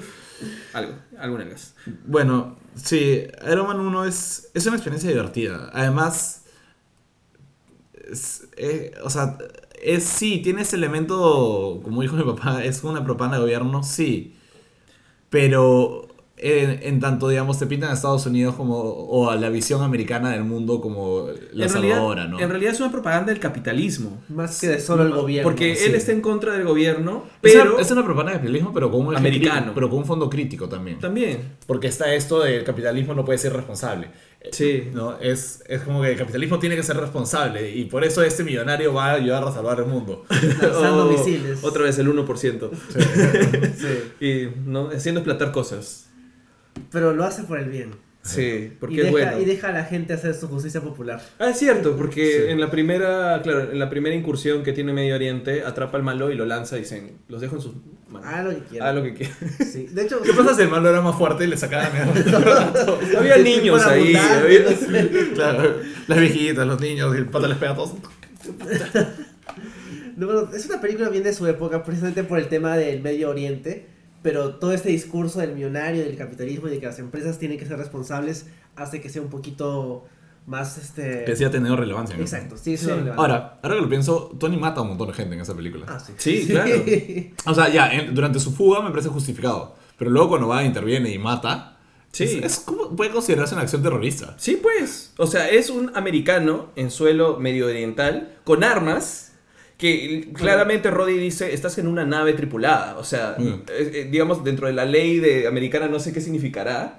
algo, 0.74 0.92
alguna 1.18 1.44
vez. 1.44 1.74
Bueno, 2.06 2.56
sí, 2.76 3.26
Iron 3.50 3.66
Man 3.66 3.80
1 3.80 4.04
es, 4.04 4.50
es 4.54 4.66
una 4.66 4.76
experiencia 4.76 5.10
divertida. 5.10 5.70
Además, 5.72 6.44
es, 8.10 8.48
eh, 8.56 8.92
o 9.04 9.10
sea, 9.10 9.38
es 9.82 10.04
sí, 10.04 10.38
tiene 10.42 10.62
ese 10.62 10.76
elemento, 10.76 11.80
como 11.82 12.02
dijo 12.02 12.16
mi 12.16 12.24
papá, 12.24 12.64
es 12.64 12.82
una 12.84 13.04
propaganda 13.04 13.36
de 13.38 13.42
gobierno, 13.44 13.82
sí. 13.82 14.34
Pero 15.30 16.05
en, 16.38 16.80
en 16.82 17.00
tanto, 17.00 17.28
digamos, 17.28 17.58
te 17.58 17.66
pintan 17.66 17.90
a 17.90 17.94
Estados 17.94 18.26
Unidos 18.26 18.54
como, 18.56 18.76
o 18.78 19.30
a 19.30 19.36
la 19.36 19.48
visión 19.48 19.82
americana 19.82 20.30
del 20.32 20.44
mundo 20.44 20.80
como 20.82 21.28
la 21.52 21.64
en 21.64 21.72
realidad, 21.72 21.94
salvadora, 21.96 22.26
¿no? 22.26 22.38
en 22.38 22.48
realidad 22.50 22.72
es 22.74 22.80
una 22.80 22.90
propaganda 22.92 23.32
del 23.32 23.40
capitalismo. 23.40 24.22
Más 24.28 24.60
que 24.60 24.68
de 24.68 24.80
solo 24.80 25.02
el 25.04 25.12
gobierno. 25.12 25.48
Porque 25.50 25.74
sí. 25.76 25.86
él 25.86 25.94
está 25.94 26.12
en 26.12 26.20
contra 26.20 26.52
del 26.52 26.64
gobierno, 26.64 27.24
Es 27.42 27.52
pero 27.54 27.72
una- 27.74 27.82
es 27.82 27.90
una 27.90 28.04
propaganda 28.04 28.32
de 28.32 28.38
capitalismo, 28.38 28.72
pero 28.74 28.90
con 28.90 29.06
un 29.06 29.16
Americano. 29.16 29.72
pero 29.74 29.88
con 29.88 30.00
un 30.00 30.04
fondo 30.04 30.28
crítico 30.28 30.68
también. 30.68 30.98
también. 30.98 31.56
Porque 31.66 31.86
está 31.86 32.12
esto 32.14 32.40
de 32.42 32.58
el 32.58 32.64
capitalismo 32.64 33.14
no 33.14 33.24
puede 33.24 33.38
ser 33.38 33.54
responsable. 33.54 34.08
Sí. 34.52 34.90
¿no? 34.92 35.18
Es, 35.18 35.64
es 35.66 35.80
como 35.80 36.02
que 36.02 36.12
el 36.12 36.18
capitalismo 36.18 36.58
tiene 36.60 36.76
que 36.76 36.82
ser 36.84 36.96
responsable 36.98 37.68
y 37.74 37.86
por 37.86 38.04
eso 38.04 38.22
este 38.22 38.44
millonario 38.44 38.92
va 38.94 39.06
a 39.06 39.12
ayudar 39.14 39.42
a 39.42 39.50
salvar 39.52 39.78
el 39.80 39.86
mundo. 39.86 40.24
Lanzando 40.30 41.06
O- 41.08 41.10
misiles. 41.10 41.64
Otra 41.64 41.82
vez 41.84 41.98
el 41.98 42.08
1%. 42.14 42.70
Sí. 43.76 44.24
y 44.24 44.48
no 44.68 44.88
haciendo 44.94 45.20
explotar 45.20 45.52
cosas. 45.52 46.05
Pero 46.92 47.12
lo 47.12 47.24
hace 47.24 47.42
por 47.44 47.58
el 47.58 47.68
bien. 47.70 47.90
Sí, 48.22 48.72
porque 48.80 48.96
y, 48.96 49.00
es 49.02 49.10
bueno. 49.12 49.38
y 49.40 49.44
deja 49.44 49.68
a 49.68 49.72
la 49.72 49.84
gente 49.84 50.12
hacer 50.12 50.34
su 50.34 50.48
justicia 50.48 50.80
popular. 50.80 51.22
Ah, 51.38 51.50
es 51.50 51.58
cierto, 51.60 51.96
porque 51.96 52.26
Sí. 52.46 52.50
en 52.50 52.58
la 52.60 52.72
primera, 52.72 53.40
claro, 53.42 53.70
en 53.70 53.78
la 53.78 53.88
primera 53.88 54.16
incursión 54.16 54.64
que 54.64 54.72
tiene 54.72 54.92
Medio 54.92 55.14
Oriente, 55.14 55.62
atrapa 55.62 55.96
al 55.96 56.02
malo 56.02 56.32
y 56.32 56.34
lo 56.34 56.44
lanza 56.44 56.76
y 56.76 56.80
dicen, 56.80 57.18
los 57.28 57.40
dejo 57.40 57.54
en 57.54 57.62
sus 57.62 57.74
manos. 58.10 58.26
Haga 58.28 58.42
lo 58.42 58.50
que 58.50 58.62
quiera. 58.64 58.88
Ah, 58.88 58.92
lo 58.92 59.02
que 59.04 59.14
quiera. 59.14 59.32
Sí. 59.64 59.86
De 59.92 60.02
hecho, 60.02 60.20
¿Qué 60.22 60.32
pasa 60.32 60.54
si 60.56 60.62
el 60.62 60.68
malo 60.70 60.88
era 60.88 61.00
más 61.02 61.16
fuerte 61.16 61.44
y 61.44 61.46
le 61.46 61.56
sacaban 61.56 61.92
mierda? 61.92 62.72
Había 63.18 63.36
Sí, 63.36 63.42
niños 63.44 63.86
ahí. 63.86 64.16
abundante, 64.16 64.44
había- 64.44 64.70
no 64.70 64.76
sé. 64.76 65.30
claro, 65.34 65.76
las 66.08 66.18
viejitas, 66.18 66.66
los 66.66 66.80
niños, 66.80 67.14
y 67.14 67.18
el 67.18 67.26
pata 67.26 67.46
les 67.46 67.58
pega 67.58 67.72
a 67.72 67.76
todos. 67.76 67.94
No, 70.16 70.26
bueno, 70.26 70.50
es 70.54 70.66
una 70.66 70.80
película 70.80 71.10
bien 71.10 71.22
de 71.22 71.32
su 71.32 71.46
época, 71.46 71.84
precisamente 71.84 72.24
por 72.24 72.38
el 72.38 72.48
tema 72.48 72.76
del 72.76 73.02
Medio 73.02 73.30
Oriente, 73.30 73.86
pero 74.26 74.56
todo 74.56 74.72
este 74.72 74.88
discurso 74.88 75.38
del 75.38 75.52
millonario, 75.54 76.02
del 76.02 76.16
capitalismo 76.16 76.66
y 76.66 76.72
de 76.72 76.80
que 76.80 76.86
las 76.86 76.98
empresas 76.98 77.38
tienen 77.38 77.58
que 77.58 77.64
ser 77.64 77.78
responsables 77.78 78.46
hace 78.74 79.00
que 79.00 79.08
sea 79.08 79.22
un 79.22 79.28
poquito 79.30 80.04
más 80.46 80.78
este. 80.78 81.22
Que 81.24 81.36
sí 81.36 81.44
ha 81.44 81.50
tenido 81.52 81.76
relevancia. 81.76 82.14
eso. 82.16 82.22
Exacto, 82.22 82.56
sí, 82.56 82.76
sí. 82.76 82.86
Sí. 82.86 82.90
Ahora, 83.16 83.60
ahora 83.62 83.76
que 83.76 83.80
lo 83.82 83.88
pienso, 83.88 84.36
Tony 84.40 84.56
mata 84.56 84.80
a 84.80 84.82
un 84.82 84.88
montón 84.90 85.06
de 85.08 85.14
gente 85.14 85.36
en 85.36 85.40
esa 85.42 85.54
película. 85.54 85.86
Ah, 85.88 86.00
sí. 86.00 86.12
Sí, 86.18 86.46
claro. 86.48 86.70
O 87.46 87.54
sea, 87.54 87.68
ya, 87.68 87.92
en- 87.92 88.14
durante 88.14 88.40
su 88.40 88.52
fuga 88.52 88.82
me 88.82 88.90
parece 88.90 89.08
justificado. 89.10 89.76
Pero 89.96 90.10
luego 90.10 90.30
cuando 90.30 90.48
va, 90.48 90.64
interviene 90.64 91.10
y 91.10 91.18
mata, 91.18 91.78
Sí. 92.12 92.24
es, 92.24 92.32
es 92.44 92.58
como, 92.60 92.96
puede 92.96 93.10
considerarse 93.12 93.54
una 93.54 93.62
acción 93.62 93.82
terrorista. 93.82 94.34
Sí, 94.38 94.58
pues. 94.60 95.12
O 95.18 95.26
sea, 95.26 95.48
es 95.48 95.70
un 95.70 95.92
americano 95.94 96.70
en 96.74 96.90
suelo 96.90 97.38
medio 97.38 97.66
oriental 97.66 98.36
con 98.44 98.64
armas 98.64 99.32
que 99.76 100.28
claramente 100.34 100.90
Roddy 100.90 101.18
dice, 101.18 101.52
estás 101.52 101.76
en 101.78 101.86
una 101.86 102.04
nave 102.06 102.32
tripulada. 102.32 102.96
O 102.98 103.04
sea, 103.04 103.36
Mm. 103.38 103.62
eh, 103.70 104.08
digamos, 104.10 104.42
dentro 104.42 104.66
de 104.66 104.72
la 104.72 104.84
ley 104.86 105.18
de 105.20 105.46
americana 105.46 105.88
no 105.88 105.98
sé 106.00 106.12
qué 106.12 106.20
significará. 106.20 106.98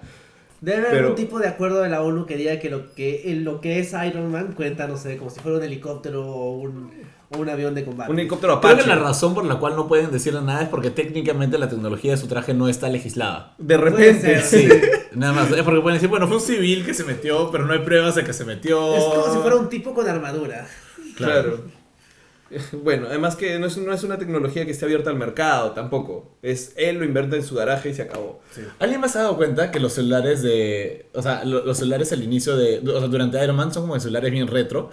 Debe 0.61 0.77
haber 0.79 0.89
Pero- 0.91 1.01
algún 1.03 1.15
tipo 1.15 1.39
de 1.39 1.47
acuerdo 1.47 1.81
de 1.81 1.89
la 1.89 2.01
ONU 2.01 2.25
que 2.25 2.35
diga 2.35 2.59
que 2.59 2.69
lo 2.69 2.93
que, 2.93 3.31
en 3.31 3.43
lo 3.43 3.61
que 3.61 3.79
es 3.79 3.93
Iron 4.07 4.31
Man 4.31 4.53
cuenta, 4.55 4.87
no 4.87 4.97
sé, 4.97 5.17
como 5.17 5.29
si 5.29 5.39
fuera 5.39 5.57
un 5.59 5.63
helicóptero 5.63 6.25
o 6.25 6.53
un, 6.57 6.91
o 7.29 7.37
un 7.37 7.49
avión 7.49 7.75
de 7.75 7.83
combate. 7.85 8.11
Un 8.11 8.17
helicóptero 8.19 8.59
Creo 8.59 8.71
Apache. 8.71 8.83
que 8.89 8.95
la 8.95 9.01
razón 9.01 9.35
por 9.35 9.45
la 9.45 9.55
cual 9.59 9.75
no 9.75 9.87
pueden 9.87 10.11
decirle 10.11 10.41
nada 10.41 10.63
es 10.63 10.69
porque 10.69 10.89
técnicamente 10.89 11.57
la 11.59 11.69
tecnología 11.69 12.11
de 12.11 12.17
su 12.17 12.27
traje 12.27 12.53
no 12.55 12.67
está 12.69 12.89
legislada. 12.89 13.53
De 13.59 13.77
repente. 13.77 14.39
Sí, 14.43 14.67
nada 15.13 15.33
más. 15.33 15.51
Es 15.51 15.61
porque 15.63 15.81
pueden 15.81 15.97
decir, 15.97 16.09
bueno, 16.09 16.27
fue 16.27 16.37
un 16.37 16.41
civil 16.43 16.83
que 16.85 16.93
se 16.95 17.03
metió, 17.03 17.51
pero 17.51 17.65
no 17.65 17.73
hay 17.73 17.79
pruebas 17.79 18.15
de 18.15 18.23
que 18.23 18.33
se 18.33 18.43
metió. 18.45 18.95
Es 18.95 19.03
como 19.03 19.33
si 19.33 19.39
fuera 19.39 19.55
un 19.57 19.69
tipo 19.69 19.93
con 19.93 20.07
armadura. 20.07 20.67
Claro. 21.15 21.65
Bueno, 22.83 23.07
además 23.09 23.35
que 23.35 23.57
no 23.59 23.67
es, 23.67 23.77
no 23.77 23.93
es 23.93 24.03
una 24.03 24.17
tecnología 24.17 24.65
que 24.65 24.71
esté 24.71 24.85
abierta 24.85 25.09
al 25.09 25.15
mercado 25.17 25.71
tampoco. 25.71 26.37
Es 26.41 26.73
él 26.77 26.97
lo 26.97 27.05
inventa 27.05 27.35
en 27.35 27.43
su 27.43 27.55
garaje 27.55 27.89
y 27.89 27.93
se 27.93 28.03
acabó. 28.03 28.39
¿Alguien 28.79 29.01
más 29.01 29.11
se 29.11 29.19
ha 29.19 29.23
dado 29.23 29.35
cuenta 29.37 29.71
que 29.71 29.79
los 29.79 29.93
celulares 29.93 30.41
de. 30.41 31.07
O 31.13 31.21
sea, 31.21 31.43
lo- 31.45 31.65
los 31.65 31.77
celulares 31.77 32.11
al 32.13 32.23
inicio 32.23 32.55
de. 32.55 32.79
O 32.79 32.99
sea, 32.99 33.07
durante 33.07 33.43
Iron 33.43 33.55
Man 33.55 33.73
son 33.73 33.83
como 33.83 33.95
de 33.95 33.99
celulares 33.99 34.31
bien 34.31 34.47
retro. 34.47 34.89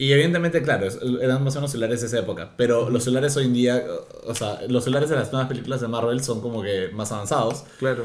Y 0.00 0.12
evidentemente, 0.12 0.62
claro, 0.62 0.86
es- 0.86 0.98
eran 1.20 1.42
más 1.42 1.54
o 1.56 1.58
menos 1.58 1.72
celulares 1.72 2.00
de 2.02 2.06
esa 2.06 2.18
época. 2.20 2.52
Pero 2.56 2.88
los 2.90 3.04
celulares 3.04 3.36
hoy 3.36 3.46
en 3.46 3.52
día. 3.54 3.84
O 4.26 4.34
sea, 4.34 4.60
los 4.68 4.84
celulares 4.84 5.08
de 5.10 5.16
las 5.16 5.32
nuevas 5.32 5.48
películas 5.48 5.80
de 5.80 5.88
Marvel 5.88 6.22
son 6.22 6.40
como 6.40 6.62
que 6.62 6.90
más 6.92 7.10
avanzados. 7.10 7.64
Claro. 7.78 8.04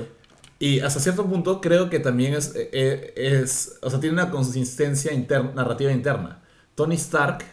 Y 0.59 0.79
hasta 0.79 0.99
cierto 1.01 1.25
punto 1.25 1.59
creo 1.61 1.89
que 1.89 1.99
también 1.99 2.33
es. 2.35 2.53
eh, 2.55 3.13
es 3.17 3.77
o 3.81 3.89
sea, 3.89 3.99
tiene 3.99 4.13
una 4.13 4.31
consistencia 4.31 5.11
inter- 5.13 5.53
narrativa 5.55 5.91
interna. 5.91 6.41
Tony 6.75 6.95
Stark 6.95 7.43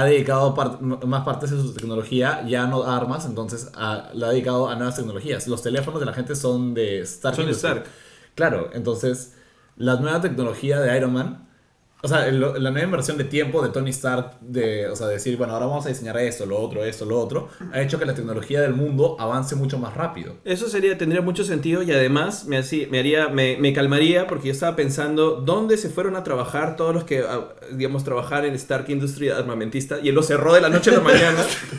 ha 0.00 0.04
dedicado 0.04 0.54
part- 0.54 0.80
más 0.80 1.24
partes 1.24 1.50
de 1.50 1.60
su 1.60 1.72
tecnología 1.74 2.44
ya 2.46 2.66
no 2.66 2.82
a 2.84 2.96
armas, 2.96 3.26
entonces 3.26 3.70
a- 3.74 4.10
la 4.14 4.26
ha 4.28 4.30
dedicado 4.30 4.68
a 4.68 4.74
nuevas 4.76 4.96
tecnologías. 4.96 5.48
Los 5.48 5.62
teléfonos 5.62 5.98
de 6.00 6.06
la 6.06 6.12
gente 6.12 6.34
son 6.36 6.74
de 6.74 7.00
Stark. 7.00 7.36
Son 7.36 7.46
de. 7.46 7.52
Stark. 7.52 7.84
Claro, 8.34 8.70
entonces 8.72 9.34
la 9.76 9.96
nueva 9.96 10.20
tecnología 10.20 10.80
de 10.80 10.96
Iron 10.96 11.12
Man, 11.12 11.47
o 12.00 12.06
sea, 12.08 12.28
el- 12.28 12.40
la 12.40 12.70
nueva 12.70 12.82
inversión 12.84 13.18
de 13.18 13.24
tiempo 13.24 13.60
de 13.62 13.70
Tony 13.70 13.90
Stark, 13.90 14.38
de, 14.40 14.88
o 14.88 14.94
sea, 14.94 15.08
decir, 15.08 15.36
bueno, 15.36 15.52
ahora 15.54 15.66
vamos 15.66 15.84
a 15.86 15.88
diseñar 15.88 16.16
esto, 16.18 16.46
lo 16.46 16.58
otro, 16.58 16.84
esto, 16.84 17.04
lo 17.04 17.18
otro, 17.18 17.48
ha 17.72 17.80
hecho 17.80 17.98
que 17.98 18.06
la 18.06 18.14
tecnología 18.14 18.60
del 18.60 18.72
mundo 18.74 19.16
avance 19.18 19.56
mucho 19.56 19.78
más 19.78 19.94
rápido. 19.94 20.34
Eso 20.44 20.68
sería, 20.68 20.96
tendría 20.96 21.22
mucho 21.22 21.42
sentido 21.44 21.82
y 21.82 21.90
además 21.90 22.44
me, 22.46 22.58
hacía- 22.58 22.86
me 22.90 23.00
haría, 23.00 23.28
me, 23.28 23.56
me 23.56 23.72
calmaría 23.72 24.26
porque 24.28 24.46
yo 24.48 24.52
estaba 24.52 24.76
pensando 24.76 25.32
dónde 25.44 25.76
se 25.76 25.88
fueron 25.90 26.14
a 26.14 26.22
trabajar 26.22 26.76
todos 26.76 26.94
los 26.94 27.04
que, 27.04 27.20
ah, 27.28 27.48
digamos, 27.72 28.04
trabajar 28.04 28.44
en 28.44 28.54
Stark 28.54 28.88
Industry 28.88 29.30
armamentista 29.30 29.98
y 30.02 30.08
él 30.10 30.14
lo 30.14 30.22
cerró 30.22 30.54
de 30.54 30.60
la 30.60 30.68
noche 30.68 30.90
a 30.90 30.94
la 30.94 31.00
mañana. 31.00 31.38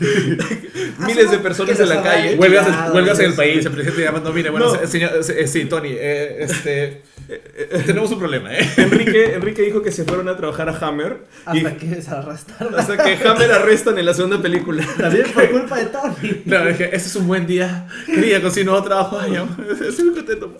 Miles 1.06 1.30
de 1.30 1.38
personas 1.38 1.78
en 1.80 1.88
la 1.88 2.02
calle. 2.02 2.36
Huelgas, 2.36 2.66
Claro, 2.66 2.94
huelgas 2.94 3.18
en 3.20 3.26
el 3.26 3.34
país, 3.34 3.64
el 3.64 3.72
presidente 3.72 4.02
llamando, 4.02 4.32
mire, 4.32 4.50
bueno, 4.50 4.66
No. 4.66 4.78
se- 4.78 4.86
señor, 4.86 5.24
se- 5.24 5.40
eh, 5.40 5.46
sí, 5.48 5.64
Tony, 5.64 5.90
eh, 5.92 6.36
este, 6.44 7.02
eh, 7.28 7.82
tenemos 7.86 8.10
un 8.12 8.18
problema, 8.18 8.52
¿eh? 8.54 8.68
Enrique, 8.76 9.34
Enrique 9.34 9.62
dijo 9.62 9.82
que 9.82 9.90
se 9.92 10.04
fueron 10.10 10.28
a 10.28 10.36
trabajar 10.36 10.68
a 10.68 10.76
Hammer 10.86 11.24
y 11.52 11.58
Hasta 11.58 11.76
que 11.76 12.02
se 12.02 12.10
arrastraron. 12.10 12.74
hasta 12.78 12.96
que 12.96 13.28
Hammer 13.28 13.52
arrestan 13.52 13.96
en 13.98 14.06
la 14.06 14.14
segunda 14.14 14.42
película. 14.42 14.84
También 14.98 15.26
por 15.32 15.48
culpa 15.52 15.76
de 15.78 15.86
Tony. 15.86 16.34
Claro, 16.46 16.68
dije, 16.68 16.84
este 16.94 17.08
es 17.08 17.16
un 17.16 17.26
buen 17.28 17.46
día, 17.46 17.86
qué 18.06 18.16
día 18.20 18.42
con 18.42 18.52
su 18.52 18.64
nuevo 18.64 18.82
trabajo, 18.82 19.20
estoy 19.88 20.04
muy 20.06 20.14
contento, 20.14 20.56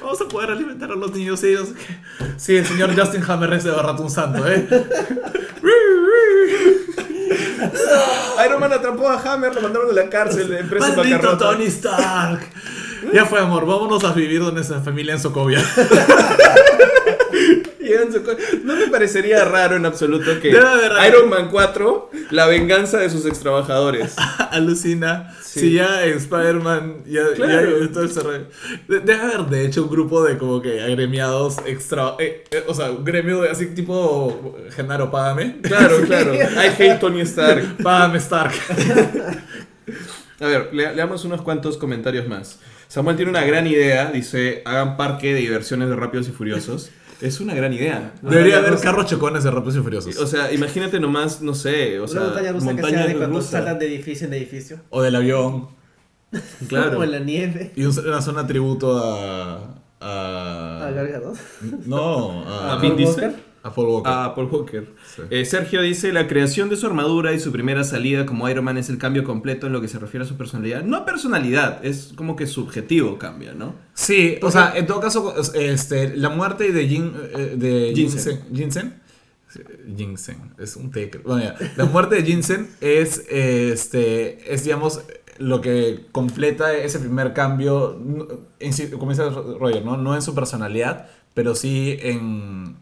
vamos 0.00 0.20
a 0.20 0.28
poder 0.28 0.50
alimentar 0.50 0.90
a 0.90 0.96
los 0.96 1.12
niños, 1.14 1.40
qué. 1.42 1.74
sí, 2.36 2.56
el 2.56 2.66
señor 2.66 2.98
Justin 2.98 3.22
Hammer 3.26 3.52
es 3.54 3.64
de 3.64 3.72
rato 3.72 4.02
un 4.02 4.10
santo, 4.10 4.46
¿eh? 4.50 4.66
Iron 8.44 8.60
Man 8.60 8.72
atrapó 8.72 9.08
a 9.08 9.20
Hammer, 9.20 9.54
lo 9.54 9.60
mandaron 9.60 9.90
a 9.90 9.92
la 9.92 10.10
cárcel 10.10 10.48
de 10.48 10.58
empresa 10.60 10.88
en 10.88 10.96
¡Maldito. 10.96 11.38
Tony 11.38 11.66
Stark! 11.66 12.40
Ya 13.12 13.24
fue, 13.26 13.40
amor, 13.40 13.66
vámonos 13.66 14.04
a 14.04 14.12
vivir 14.12 14.40
donde 14.40 14.62
nuestra 14.62 14.80
familia 14.80 15.14
en 15.14 15.20
co- 18.22 18.36
No 18.64 18.76
me 18.76 18.86
parecería 18.88 19.44
raro 19.44 19.76
en 19.76 19.84
absoluto 19.86 20.40
que. 20.40 20.50
Iron 20.50 21.28
Man 21.28 21.48
4, 21.50 22.10
la 22.30 22.46
venganza 22.46 22.98
de 22.98 23.10
sus 23.10 23.26
extrabajadores. 23.26 24.14
Alucina. 24.50 25.34
Sí. 25.42 25.60
Si 25.60 25.72
ya 25.74 26.04
en 26.06 26.16
Spider-Man 26.16 27.02
ya, 27.06 27.24
Claro. 27.34 27.78
ya 27.80 27.88
todo 27.92 28.02
el 28.04 28.08
desarrollo. 28.08 28.44
De- 28.88 29.00
Debe 29.00 29.20
haber, 29.20 29.40
de 29.46 29.66
hecho, 29.66 29.82
un 29.82 29.90
grupo 29.90 30.22
de 30.24 30.38
como 30.38 30.62
que 30.62 30.80
agremiados 30.80 31.56
extra. 31.66 32.14
eh, 32.18 32.44
eh, 32.50 32.64
o 32.66 32.74
sea, 32.74 32.90
un 32.90 33.04
gremio 33.04 33.42
de 33.42 33.50
así 33.50 33.66
tipo 33.66 34.56
Genaro, 34.74 35.10
págame. 35.10 35.60
Claro, 35.62 35.96
claro. 36.06 36.34
I 36.34 36.68
hate 36.82 36.98
Tony 37.00 37.20
Stark. 37.22 37.82
Págame 37.82 38.18
Stark. 38.18 38.54
A 40.40 40.46
ver, 40.46 40.70
le- 40.72 40.94
leamos 40.94 41.24
unos 41.24 41.42
cuantos 41.42 41.76
comentarios 41.76 42.26
más. 42.26 42.58
Samuel 42.92 43.16
tiene 43.16 43.30
una 43.30 43.42
gran 43.42 43.66
idea, 43.66 44.10
dice, 44.12 44.60
hagan 44.66 44.98
parque 44.98 45.32
de 45.32 45.40
diversiones 45.40 45.88
de 45.88 45.96
Rápidos 45.96 46.28
y 46.28 46.32
Furiosos. 46.32 46.90
Es 47.22 47.38
una 47.40 47.54
gran 47.54 47.72
idea. 47.72 48.12
Debería 48.20 48.58
haber 48.58 48.72
rusa. 48.72 48.82
carros 48.82 49.06
chocones 49.06 49.44
de 49.44 49.50
Rápidos 49.52 49.76
y 49.76 49.78
Furiosos. 49.80 50.16
O 50.18 50.26
sea, 50.26 50.52
imagínate 50.52 50.98
nomás, 51.00 51.40
no 51.40 51.54
sé, 51.54 52.00
o 52.00 52.08
sea, 52.08 52.20
Una 52.20 52.30
montaña 52.30 52.52
rusa 52.52 52.58
que 52.58 52.60
sea 52.64 52.82
montañas 52.82 53.08
de 53.08 53.16
cuando 53.16 53.36
rusas. 53.38 53.50
saltan 53.52 53.78
de 53.78 53.86
edificio 53.86 54.26
en 54.26 54.34
edificio. 54.34 54.80
O 54.90 55.00
del 55.02 55.14
avión. 55.16 55.68
Claro. 56.68 56.98
O 56.98 57.04
en 57.04 57.12
la 57.12 57.18
nieve. 57.20 57.72
Y 57.76 57.84
un- 57.84 57.96
una 58.06 58.20
zona 58.20 58.46
tributo 58.46 58.98
a. 58.98 59.80
A. 60.00 60.86
A 60.88 60.90
Gal 60.90 61.08
Gadot. 61.08 61.36
No, 61.86 62.42
a, 62.46 62.72
¿A 62.74 62.76
Vin 62.80 62.96
Diesel? 62.96 63.36
A 63.62 63.72
Paul 63.72 63.88
Walker. 63.88 64.12
A 64.12 64.34
Paul 64.34 64.48
Walker. 64.50 64.88
Sí. 65.14 65.22
Eh, 65.30 65.44
Sergio 65.44 65.82
dice, 65.82 66.12
la 66.12 66.26
creación 66.26 66.68
de 66.68 66.76
su 66.76 66.86
armadura 66.86 67.32
y 67.32 67.38
su 67.38 67.52
primera 67.52 67.84
salida 67.84 68.26
como 68.26 68.48
Iron 68.48 68.64
Man 68.64 68.76
es 68.76 68.88
el 68.88 68.98
cambio 68.98 69.22
completo 69.22 69.68
en 69.68 69.72
lo 69.72 69.80
que 69.80 69.88
se 69.88 69.98
refiere 69.98 70.24
a 70.24 70.28
su 70.28 70.36
personalidad. 70.36 70.82
No 70.82 71.04
personalidad, 71.04 71.84
es 71.84 72.12
como 72.16 72.34
que 72.34 72.46
subjetivo 72.46 73.18
cambia, 73.18 73.52
¿no? 73.52 73.74
Sí, 73.94 74.38
o 74.42 74.50
sea, 74.50 74.72
en 74.74 74.86
todo 74.86 75.00
caso, 75.00 75.34
este, 75.54 76.16
la 76.16 76.28
muerte 76.28 76.72
de, 76.72 76.88
Jin, 76.88 77.12
eh, 77.36 77.54
de 77.56 77.92
Ginseng. 77.94 78.40
Ginseng. 78.52 78.54
Ginseng. 78.54 79.02
Ginseng, 79.96 80.54
es 80.58 80.76
un 80.76 80.90
té. 80.90 81.10
Bueno, 81.24 81.44
ya. 81.44 81.56
La 81.76 81.84
muerte 81.84 82.16
de 82.16 82.22
Ginseng 82.22 82.68
es, 82.80 83.24
este, 83.28 84.52
es, 84.52 84.64
digamos, 84.64 85.02
lo 85.38 85.60
que 85.60 86.06
completa 86.12 86.72
ese 86.74 86.98
primer 86.98 87.32
cambio, 87.32 88.00
como 88.98 89.10
dice 89.10 89.28
Roger, 89.30 89.84
¿no? 89.84 89.96
no 89.96 90.14
en 90.14 90.22
su 90.22 90.34
personalidad, 90.34 91.08
pero 91.34 91.54
sí 91.54 91.96
en, 92.00 92.76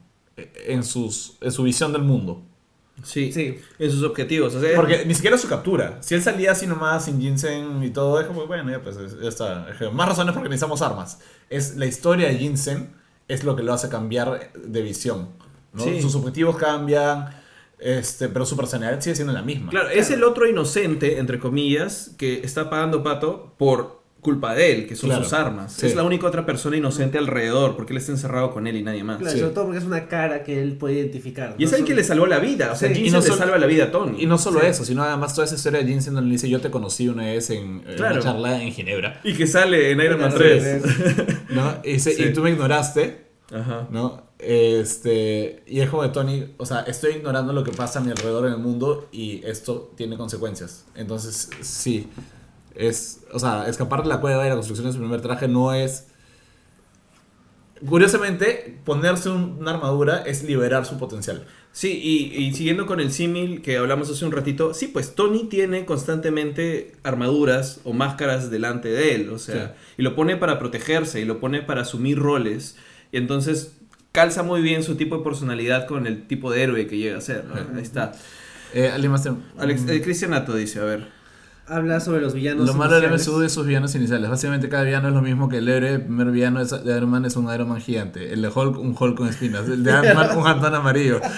en, 0.67 0.85
sus, 0.85 1.37
en 1.41 1.53
su 1.53 1.63
visión 1.63 1.93
del 1.93 2.03
mundo. 2.03 2.43
Sí, 3.03 3.33
Sí. 3.33 3.59
en 3.79 3.91
sus 3.91 4.03
objetivos. 4.03 4.55
O 4.55 4.61
sea, 4.61 4.77
Porque 4.77 5.05
ni 5.07 5.15
siquiera 5.15 5.39
su 5.39 5.49
captura. 5.49 5.99
Si 6.03 6.15
él 6.15 6.23
salía 6.23 6.53
así 6.53 6.67
nomás, 6.67 7.07
sin 7.07 7.21
ginseng 7.21 7.83
y 7.83 7.91
todo, 7.91 8.21
es 8.21 8.27
como, 8.27 8.47
bueno, 8.47 8.71
ya 8.71 8.83
pues, 8.83 8.97
ya 9.21 9.29
está. 9.29 9.67
Más 9.93 10.09
razones 10.09 10.35
porque 10.35 10.49
necesitamos 10.51 10.83
armas. 10.83 11.19
Es 11.49 11.77
la 11.77 11.87
historia 11.87 12.29
de 12.29 12.37
ginseng 12.37 12.91
es 13.29 13.45
lo 13.45 13.57
que 13.57 13.63
lo 13.63 13.73
hace 13.73 13.89
cambiar 13.89 14.53
de 14.55 14.83
visión. 14.83 15.31
¿no? 15.73 15.85
Sí. 15.85 16.03
Sus 16.03 16.15
objetivos 16.17 16.57
cambian, 16.57 17.31
este, 17.79 18.29
pero 18.29 18.45
su 18.45 18.57
personalidad 18.57 19.01
sigue 19.01 19.15
siendo 19.15 19.33
la 19.33 19.43
misma. 19.43 19.71
Claro, 19.71 19.89
es 19.89 20.11
el 20.11 20.23
otro 20.25 20.47
inocente, 20.47 21.19
entre 21.19 21.39
comillas, 21.39 22.15
que 22.19 22.41
está 22.45 22.69
pagando 22.69 23.03
pato 23.03 23.55
por 23.57 24.00
culpa 24.21 24.55
de 24.55 24.73
él, 24.73 24.87
que 24.87 24.97
son 24.97 25.09
Claro, 25.09 25.25
sus 25.25 25.33
armas. 25.33 25.73
sí. 25.73 25.87
Es 25.87 25.95
la 25.95 26.03
única 26.03 26.27
otra 26.27 26.45
persona 26.45 26.77
inocente 26.77 27.17
alrededor, 27.19 27.75
porque 27.77 27.93
él 27.95 27.97
está 27.99 28.13
encerrado 28.13 28.51
con 28.53 28.67
él 28.67 28.77
y 28.77 28.83
nadie 28.83 29.03
más. 29.03 29.19
Claro, 29.19 29.33
Sí. 29.33 29.41
sobre 29.41 29.55
todo 29.55 29.65
porque 29.65 29.79
es 29.79 29.85
una 29.85 30.09
cara 30.09 30.43
que 30.43 30.63
él 30.63 30.77
puede 30.77 30.97
identificar. 30.97 31.55
Y 31.59 31.65
es 31.65 31.71
¿no? 31.73 31.79
el 31.79 31.85
que 31.85 31.95
le 31.95 32.05
salvó 32.05 32.27
la 32.27 32.39
vida. 32.39 32.71
O 32.73 32.77
sea, 32.77 32.95
Sí. 32.95 33.07
Y 33.07 33.11
no 33.11 33.21
le 33.21 33.27
sol- 33.27 33.39
salva 33.39 33.57
la 33.59 33.67
vida 33.67 33.85
a 33.85 33.91
Tony. 33.91 34.23
Y 34.23 34.27
no 34.27 34.37
solo 34.39 34.61
Sí. 34.61 34.67
eso, 34.67 34.85
sino 34.85 35.03
además 35.03 35.35
toda 35.35 35.47
esa 35.47 35.55
historia 35.55 35.81
de 35.81 35.87
Ginseng 35.87 36.15
donde 36.15 36.29
le 36.29 36.33
dice 36.35 36.49
yo 36.51 36.61
te 36.61 36.71
conocí 36.71 37.09
una 37.09 37.25
vez 37.25 37.49
en, 37.51 37.81
Claro. 37.97 38.17
una 38.17 38.23
charla 38.23 38.63
en 38.63 38.73
Ginebra, 38.73 39.21
Y 39.25 39.35
que 39.35 39.47
sale 39.47 39.91
en 39.91 40.01
Iron 40.01 40.21
Man 40.21 40.31
Claro, 40.33 40.45
3. 40.61 40.83
¿no? 41.51 41.77
Y, 41.85 41.99
Sí. 41.99 42.15
y 42.19 42.33
tú 42.33 42.43
me 42.43 42.51
ignoraste, 42.51 43.25
Ajá. 43.53 43.89
¿no? 43.91 44.29
Este, 44.39 45.63
y 45.67 45.81
es 45.81 45.91
como 45.91 46.03
de 46.03 46.09
Tony, 46.11 46.55
o 46.57 46.65
sea, 46.67 46.81
estoy 46.81 47.13
ignorando 47.15 47.53
lo 47.53 47.63
que 47.65 47.73
pasa 47.73 47.99
a 47.99 48.03
mi 48.03 48.11
alrededor 48.11 48.47
en 48.47 48.53
el 48.55 48.59
mundo 48.59 49.09
y 49.13 49.43
esto 49.45 49.93
tiene 49.97 50.17
consecuencias. 50.17 50.87
Entonces, 50.95 51.51
sí, 51.61 52.09
es, 52.75 53.21
o 53.33 53.39
sea, 53.39 53.67
escapar 53.69 54.03
de 54.03 54.09
la 54.09 54.21
cueva 54.21 54.47
y 54.47 54.49
la 54.49 54.55
construcción 54.55 54.87
de 54.87 54.93
su 54.93 54.99
primer 54.99 55.21
traje 55.21 55.49
no 55.49 55.73
es... 55.75 56.07
Curiosamente, 57.87 58.79
ponerse 58.85 59.31
un- 59.31 59.57
una 59.61 59.71
armadura 59.71 60.19
es 60.27 60.43
liberar 60.45 60.85
su 60.85 60.99
potencial. 60.99 61.47
Sí, 61.73 61.99
y, 62.03 62.37
y 62.37 62.53
siguiendo 62.53 62.85
con 62.85 63.01
el 63.01 63.11
símil 63.11 63.63
que 63.63 63.79
hablamos 63.79 64.11
hace 64.11 64.25
un 64.27 64.33
ratito, 64.33 64.75
sí, 64.75 64.89
pues 64.89 65.15
Tony 65.15 65.45
tiene 65.45 65.87
constantemente 65.87 66.93
armaduras 67.05 67.81
o 67.85 67.95
máscaras 67.95 68.51
delante 68.51 68.89
de 68.91 69.15
él, 69.15 69.31
o 69.31 69.39
sea, 69.39 69.69
Sí. 69.69 69.95
y 69.99 70.03
lo 70.03 70.15
pone 70.15 70.37
para 70.37 70.59
protegerse 70.59 71.21
y 71.21 71.25
lo 71.25 71.41
pone 71.41 71.63
para 71.63 71.83
asumir 71.83 72.19
roles, 72.19 72.77
y 73.13 73.17
entonces 73.17 73.77
calza 74.13 74.43
muy 74.43 74.61
bien 74.61 74.83
su 74.83 74.97
tipo 74.97 75.17
de 75.19 75.25
personalidad 75.25 75.87
con 75.87 76.07
el 76.07 76.27
tipo 76.27 76.51
de 76.51 76.63
héroe 76.65 76.87
que 76.87 76.99
llega 76.99 77.17
a 77.17 77.21
ser, 77.23 77.45
¿no? 77.47 77.55
Ahí 77.55 77.83
está. 77.83 78.13
Eh, 78.75 78.91
¿Alguien 78.93 79.13
más 79.13 79.23
te- 79.23 79.31
Alex, 79.57 79.83
mm, 79.83 79.91
eh, 79.91 80.03
Cristian 80.03 80.33
Nato 80.33 80.55
dice, 80.55 80.81
a 80.81 80.85
ver. 80.85 81.20
Habla 81.71 82.01
sobre 82.01 82.21
los 82.21 82.35
villanos. 82.35 82.67
Lo 82.67 82.75
malo 82.75 83.01
del. 83.01 83.11
MSU 83.13 83.39
de 83.39 83.49
sus 83.49 83.65
villanos 83.67 83.95
iniciales. 83.95 84.29
Básicamente 84.29 84.69
cada 84.69 84.83
villano 84.83 85.09
es 85.09 85.15
lo 85.15 85.23
mismo 85.23 85.49
que 85.49 85.59
el 85.59 85.69
héroe. 85.69 85.95
El 85.95 86.03
primer 86.03 86.31
villano 86.33 86.61
es- 86.61 86.71
de 86.85 86.97
Iron 86.97 87.09
Man 87.09 87.25
es 87.25 87.37
un 87.37 87.53
Iron 87.55 87.69
Man 87.69 87.81
gigante. 87.81 88.33
El 88.33 88.43
de 88.43 88.49
Hulk, 88.49 88.77
un 88.79 88.97
Hulk 88.99 89.17
con 89.17 89.29
espinas. 89.29 89.69
El 89.69 89.85
de 89.85 89.93
Ant-Man, 89.93 90.37
un 90.37 90.47
Ant-Man 90.47 90.75
amarillo. 90.75 91.21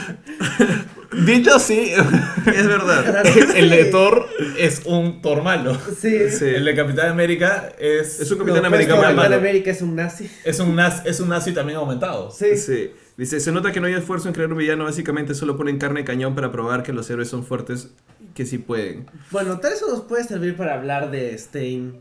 Dicho 1.26 1.54
así, 1.54 1.92
Es 1.92 2.66
verdad. 2.66 3.26
el 3.56 3.68
de 3.68 3.84
Thor 3.86 4.26
es 4.58 4.82
un 4.86 5.20
Thor 5.20 5.42
malo. 5.42 5.76
Sí. 6.00 6.30
Sí. 6.30 6.46
El 6.46 6.64
de 6.64 6.74
Capitán 6.74 7.10
América 7.10 7.68
es, 7.78 8.18
Es 8.20 8.30
un 8.30 8.38
No, 8.38 8.44
Capitán 8.44 8.62
pues, 8.70 8.72
América 8.72 8.96
malo. 8.96 9.16
Capitán 9.16 9.38
América 9.38 9.70
es 9.70 9.82
un 9.82 9.94
nazi. 9.94 10.30
es 10.44 10.58
un, 10.60 10.74
nazi, 10.74 11.02
es 11.06 11.20
un 11.20 11.28
nazi 11.28 11.52
también 11.52 11.78
aumentado. 11.78 12.30
Sí. 12.30 12.56
Sí. 12.56 12.92
Dice, 13.18 13.40
se 13.40 13.52
nota 13.52 13.72
que 13.72 13.80
no 13.80 13.86
hay 13.88 13.92
esfuerzo 13.92 14.28
en 14.28 14.34
crear 14.34 14.50
un 14.50 14.56
villano, 14.56 14.84
básicamente 14.84 15.34
solo 15.34 15.58
ponen 15.58 15.76
carne 15.78 16.00
de 16.00 16.06
cañón 16.06 16.34
para 16.34 16.50
probar 16.50 16.82
que 16.82 16.94
los 16.94 17.10
héroes 17.10 17.28
son 17.28 17.44
fuertes 17.44 17.90
y 18.08 18.11
que 18.34 18.46
sí 18.46 18.58
pueden. 18.58 19.06
Bueno, 19.30 19.58
tal 19.60 19.72
vez 19.72 19.82
eso 19.82 19.90
nos 19.90 20.02
puede 20.02 20.24
servir 20.24 20.56
para 20.56 20.74
hablar 20.74 21.10
de 21.10 21.36
Stein, 21.38 22.00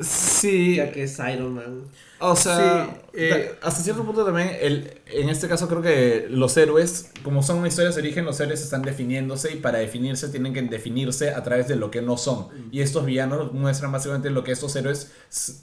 Sí. 0.00 0.76
ya 0.76 0.90
que 0.92 1.04
es 1.04 1.18
Iron 1.32 1.54
Man. 1.54 1.82
O 2.22 2.36
sea, 2.36 2.84
Sí, 2.86 3.00
eh, 3.14 3.56
ta- 3.60 3.68
hasta 3.68 3.82
cierto 3.82 4.04
punto 4.04 4.24
también, 4.24 4.50
el, 4.60 5.00
en 5.06 5.30
este 5.30 5.48
caso 5.48 5.68
creo 5.68 5.80
que 5.80 6.26
los 6.28 6.54
héroes, 6.56 7.10
como 7.22 7.42
son 7.42 7.66
historias 7.66 7.94
de 7.94 8.02
origen, 8.02 8.24
los 8.26 8.38
héroes 8.40 8.60
están 8.60 8.82
definiéndose 8.82 9.52
y 9.52 9.56
para 9.56 9.78
definirse 9.78 10.28
tienen 10.28 10.52
que 10.52 10.60
definirse 10.62 11.30
a 11.30 11.42
través 11.42 11.66
de 11.68 11.76
lo 11.76 11.90
que 11.90 12.02
no 12.02 12.18
son. 12.18 12.48
Y 12.70 12.82
estos 12.82 13.06
villanos 13.06 13.52
muestran 13.52 13.90
básicamente 13.90 14.28
lo 14.30 14.44
que 14.44 14.52
estos 14.52 14.76
héroes 14.76 15.12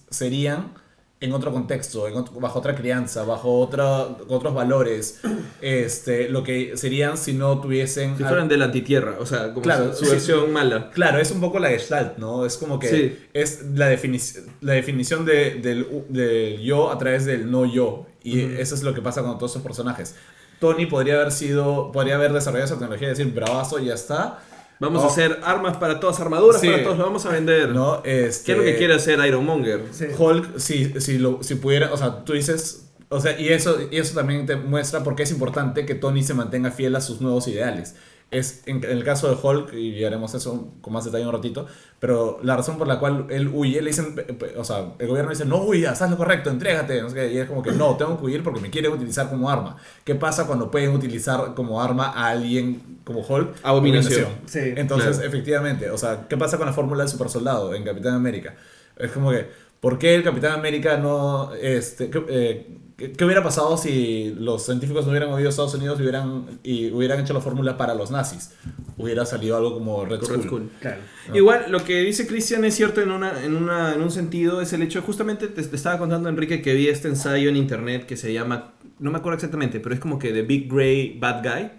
serían 0.09 0.73
en 1.19 1.33
otro 1.33 1.51
contexto, 1.51 2.07
en 2.07 2.15
otro- 2.15 2.39
bajo 2.39 2.59
otra 2.59 2.75
crianza, 2.75 3.23
bajo 3.23 3.59
otra, 3.59 4.01
otros 4.27 4.53
valores, 4.53 5.19
este, 5.61 6.29
lo 6.29 6.43
que 6.43 6.77
serían 6.77 7.17
si 7.17 7.33
no 7.33 7.59
tuviesen... 7.59 8.15
Si 8.17 8.23
al- 8.23 8.29
fueran 8.29 8.47
de 8.47 8.57
la 8.57 8.65
antitierra, 8.65 9.15
o 9.19 9.25
sea, 9.25 9.49
como 9.49 9.61
Claro, 9.63 9.93
su, 9.93 9.99
su 9.99 10.05
sí. 10.05 10.11
versión 10.11 10.51
mala. 10.53 10.91
Claro, 10.91 11.19
es 11.19 11.31
un 11.31 11.41
poco 11.41 11.57
la 11.59 11.69
gestalt, 11.69 12.17
¿no? 12.17 12.45
Es 12.45 12.57
como 12.57 12.77
que 12.77 12.87
Sí. 12.87 13.19
es 13.33 13.63
la, 13.73 13.91
definici- 13.91 14.43
la 14.61 14.73
definición 14.73 15.25
de- 15.25 15.55
del, 15.55 15.87
del 16.09 16.59
yo 16.61 16.91
a 16.91 16.97
través 16.99 17.25
del 17.25 17.49
no 17.49 17.65
yo. 17.65 18.05
Y 18.23 18.43
Ujú. 18.45 18.53
eso 18.59 18.75
es 18.75 18.83
lo 18.83 18.93
que 18.93 19.01
pasa 19.01 19.23
con 19.23 19.37
todos 19.37 19.51
esos 19.53 19.63
personajes. 19.63 20.15
Tony 20.59 20.85
podría 20.85 21.15
haber 21.15 21.31
sido, 21.31 21.91
podría 21.91 22.15
haber 22.15 22.33
desarrollado 22.33 22.65
esa 22.65 22.75
tecnología 22.75 23.07
y 23.07 23.11
decir, 23.11 23.31
bravazo, 23.33 23.79
ya 23.79 23.93
está. 23.93 24.39
Vamos 24.79 25.01
Oh. 25.03 25.07
a 25.07 25.09
hacer 25.09 25.39
armas 25.43 25.77
para 25.77 25.99
todas, 25.99 26.19
armaduras 26.19 26.61
Sí. 26.61 26.67
para 26.69 26.83
todos, 26.83 26.97
lo 26.97 27.05
vamos 27.05 27.25
a 27.25 27.29
vender. 27.29 27.69
¿No? 27.69 28.01
Este, 28.03 28.45
¿Qué 28.45 28.51
es 28.51 28.57
lo 28.57 28.63
que 28.63 28.77
quiere 28.77 28.93
hacer 28.93 29.19
Iron 29.25 29.43
Monger? 29.45 29.83
Sí. 29.91 30.05
Hulk, 30.17 30.59
si, 30.59 30.99
si, 31.01 31.17
lo, 31.17 31.39
si 31.41 31.55
pudiera, 31.55 31.91
o 31.93 31.97
sea, 31.97 32.23
tú 32.23 32.33
dices, 32.33 32.83
o 33.09 33.19
sea, 33.19 33.39
y 33.39 33.49
eso, 33.49 33.77
y 33.89 33.97
eso 33.97 34.13
también 34.15 34.45
te 34.45 34.55
muestra 34.55 35.03
por 35.03 35.15
qué 35.15 35.23
es 35.23 35.31
importante 35.31 35.85
que 35.85 35.95
Tony 35.95 36.23
se 36.23 36.33
mantenga 36.33 36.71
fiel 36.71 36.95
a 36.95 37.01
sus 37.01 37.21
nuevos 37.21 37.47
ideales. 37.47 37.95
Es 38.29 38.63
en, 38.65 38.83
en 38.83 38.91
el 38.91 39.05
caso 39.05 39.29
de 39.29 39.37
Hulk, 39.41 39.73
y 39.73 40.03
haremos 40.03 40.33
eso 40.33 40.73
con 40.81 40.91
más 40.91 41.05
detalle 41.05 41.25
un 41.25 41.31
ratito, 41.31 41.65
pero 41.99 42.39
la 42.43 42.57
razón 42.57 42.77
por 42.77 42.85
la 42.85 42.99
cual 42.99 43.27
él 43.29 43.49
huye, 43.53 43.81
le 43.81 43.89
dicen, 43.89 44.15
o 44.57 44.65
sea, 44.65 44.93
el 44.99 45.07
gobierno 45.07 45.29
dice, 45.31 45.45
no 45.45 45.63
huyas, 45.63 46.01
haz 46.01 46.11
lo 46.11 46.17
correcto, 46.17 46.49
entrégate, 46.49 47.01
no 47.01 47.09
sé 47.09 47.15
qué, 47.15 47.33
y 47.33 47.37
es 47.37 47.47
como 47.47 47.63
que 47.63 47.71
no, 47.71 47.95
tengo 47.95 48.17
que 48.19 48.25
huir 48.25 48.43
porque 48.43 48.59
me 48.59 48.69
quieren 48.69 48.91
utilizar 48.91 49.29
como 49.29 49.49
arma. 49.49 49.77
¿Qué 50.03 50.13
pasa 50.15 50.45
cuando 50.45 50.69
pueden 50.69 50.91
utilizar 50.93 51.53
como 51.55 51.81
arma 51.81 52.07
a 52.07 52.27
alguien 52.27 52.99
como 53.05 53.21
Hulk? 53.21 53.59
Abominación. 53.63 54.27
Sí. 54.45 54.73
Entonces, 54.75 55.11
Claro. 55.15 55.27
efectivamente, 55.29 55.89
o 55.89 55.97
sea, 55.97 56.27
¿qué 56.27 56.35
pasa 56.35 56.57
con 56.57 56.65
la 56.67 56.73
fórmula 56.73 57.03
del 57.03 57.09
super 57.09 57.29
soldado 57.29 57.73
en 57.73 57.83
Capitán 57.85 58.13
América? 58.15 58.55
Es 58.97 59.11
como 59.11 59.31
que, 59.31 59.47
¿por 59.79 59.99
qué 59.99 60.15
el 60.15 60.23
Capitán 60.23 60.53
América 60.53 60.97
no, 60.97 61.53
este, 61.55 62.09
qué, 62.09 62.23
eh, 62.29 62.67
qué- 62.97 63.25
hubiera 63.25 63.43
pasado 63.43 63.77
si 63.77 64.33
los 64.39 64.65
científicos 64.65 65.05
no 65.05 65.11
hubieran 65.11 65.29
movido 65.29 65.47
a 65.47 65.51
Estados 65.51 65.73
Unidos 65.75 65.99
y 65.99 66.03
hubieran, 66.03 66.59
y 66.63 66.91
hubieran 66.91 67.19
hecho 67.19 67.33
la 67.33 67.41
fórmula 67.41 67.77
para 67.77 67.93
los 67.93 68.09
nazis? 68.11 68.51
Hubiera 68.97 69.25
salido 69.25 69.55
algo 69.55 69.75
como 69.75 70.03
Red, 70.05 70.21
Red. 70.21 70.41
Claro. 70.81 71.01
No. 71.29 71.35
Igual, 71.37 71.65
lo 71.69 71.83
que 71.83 72.01
dice 72.01 72.25
Cristian 72.25 72.65
es 72.65 72.73
cierto 72.75 73.01
en, 73.01 73.11
una, 73.11 73.43
en, 73.43 73.55
una, 73.55 73.93
en 73.93 74.01
un 74.01 74.09
sentido, 74.11 74.61
es 74.61 74.73
el 74.73 74.81
hecho, 74.81 75.01
justamente 75.03 75.47
te, 75.47 75.61
te 75.61 75.75
estaba 75.75 75.99
contando 75.99 76.29
Enrique 76.29 76.61
que 76.63 76.73
vi 76.73 76.87
este 76.87 77.07
ensayo 77.07 77.49
en 77.49 77.55
internet 77.57 78.07
que 78.07 78.17
se 78.17 78.33
llama, 78.33 78.73
no 78.97 79.11
me 79.11 79.17
acuerdo 79.19 79.35
exactamente, 79.35 79.79
pero 79.79 79.93
es 79.93 80.01
como 80.01 80.17
que 80.17 80.31
The 80.31 80.41
Big 80.41 80.67
Grey 80.73 81.17
Bad 81.19 81.43
Guy, 81.43 81.69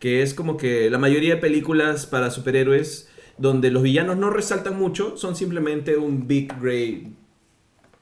que 0.00 0.20
es 0.22 0.34
como 0.34 0.58
que 0.58 0.90
la 0.90 0.98
mayoría 0.98 1.36
de 1.36 1.40
películas 1.40 2.04
para 2.04 2.30
superhéroes 2.30 3.08
donde 3.38 3.70
los 3.70 3.82
villanos 3.82 4.16
no 4.16 4.30
resaltan 4.30 4.78
mucho, 4.78 5.16
son 5.16 5.34
simplemente 5.36 5.96
un 5.96 6.26
Big 6.26 6.52
Grey 6.60 7.12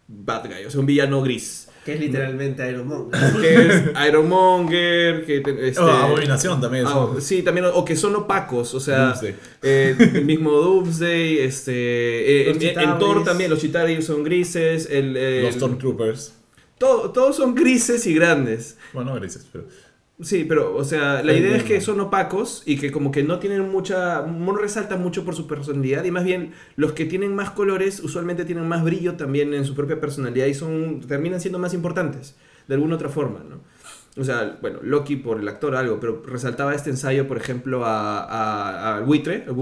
Bad 0.09 0.47
Guy, 0.49 0.65
o 0.67 0.71
sea, 0.71 0.81
un 0.81 0.87
villano 0.87 1.23
gris. 1.23 1.69
Que 1.85 1.95
es 1.95 2.01
literalmente 2.01 2.69
Iron 2.71 2.87
Man. 2.87 3.09
Que 3.41 3.55
es 3.67 3.83
Ironmonger, 4.09 5.25
que... 5.27 5.41
te- 5.41 5.69
Este, 5.69 5.81
Oh, 5.83 5.87
abominación 5.91 6.61
también. 6.61 6.85
Ah, 6.87 7.09
sí, 7.19 7.43
también, 7.43 7.67
o 7.75 7.85
que 7.85 7.97
son 7.97 8.15
opacos, 8.15 8.73
o 8.75 8.79
sea, 8.79 9.07
Doomsday. 9.07 9.35
eh, 9.63 9.97
el 10.15 10.25
mismo 10.25 10.53
Doomsday, 10.53 11.39
este, 11.39 12.49
eh, 12.51 12.51
en. 12.53 12.99
Thor 13.01 13.25
también 13.25 13.51
los 13.51 13.59
Chitauri 13.61 14.01
son 14.01 14.23
grises, 14.23 14.89
el, 14.91 15.17
el- 15.17 15.43
Los 15.45 15.55
Stormtroopers. 15.57 16.35
todo- 16.79 17.11
todos 17.11 17.35
son 17.37 17.55
grises 17.57 18.07
y 18.07 18.15
grandes. 18.15 18.77
Bueno, 18.93 19.15
grises, 19.17 19.45
pero... 19.53 19.65
Sí, 20.23 20.45
pero, 20.49 20.75
o 20.77 20.85
sea, 20.85 21.23
la 21.23 21.33
idea 21.33 21.57
es 21.57 21.65
que 21.65 21.81
son 21.81 22.01
opacos 22.01 22.63
y 22.65 22.79
que 22.79 22.91
como 22.93 23.11
que 23.11 23.23
no 23.23 23.39
tienen 23.39 23.69
mucha, 23.71 24.23
no 24.27 24.55
resaltan 24.57 25.03
mucho 25.03 25.25
por 25.25 25.35
su 25.35 25.47
personalidad 25.47 26.05
y 26.05 26.11
más 26.11 26.25
bien 26.25 26.53
los 26.77 26.93
que 26.93 27.05
tienen 27.05 27.35
más 27.35 27.51
colores 27.51 28.01
usualmente 28.01 28.45
tienen 28.45 28.69
más 28.69 28.85
brillo 28.85 29.15
también 29.17 29.53
en 29.53 29.65
su 29.65 29.75
propia 29.75 30.01
personalidad 30.01 30.47
y 30.47 30.55
son, 30.55 31.01
terminan 31.01 31.41
siendo 31.41 31.59
más 31.59 31.75
importantes 31.75 32.37
de 32.69 32.75
alguna 32.75 32.95
otra 32.95 33.09
forma, 33.09 33.41
¿no? 33.49 33.61
O 34.19 34.25
sea, 34.25 34.59
bueno, 34.61 34.79
Loki 34.83 35.17
por 35.17 35.41
el 35.41 35.49
actor 35.49 35.75
algo, 35.75 35.99
pero 35.99 36.23
resaltaba 36.27 36.75
este 36.75 36.91
ensayo, 36.91 37.27
por 37.27 37.39
ejemplo, 37.39 37.87
a, 37.87 38.21
a, 38.23 38.97
a 38.99 39.01
Buitre, 39.01 39.45
a 39.49 39.53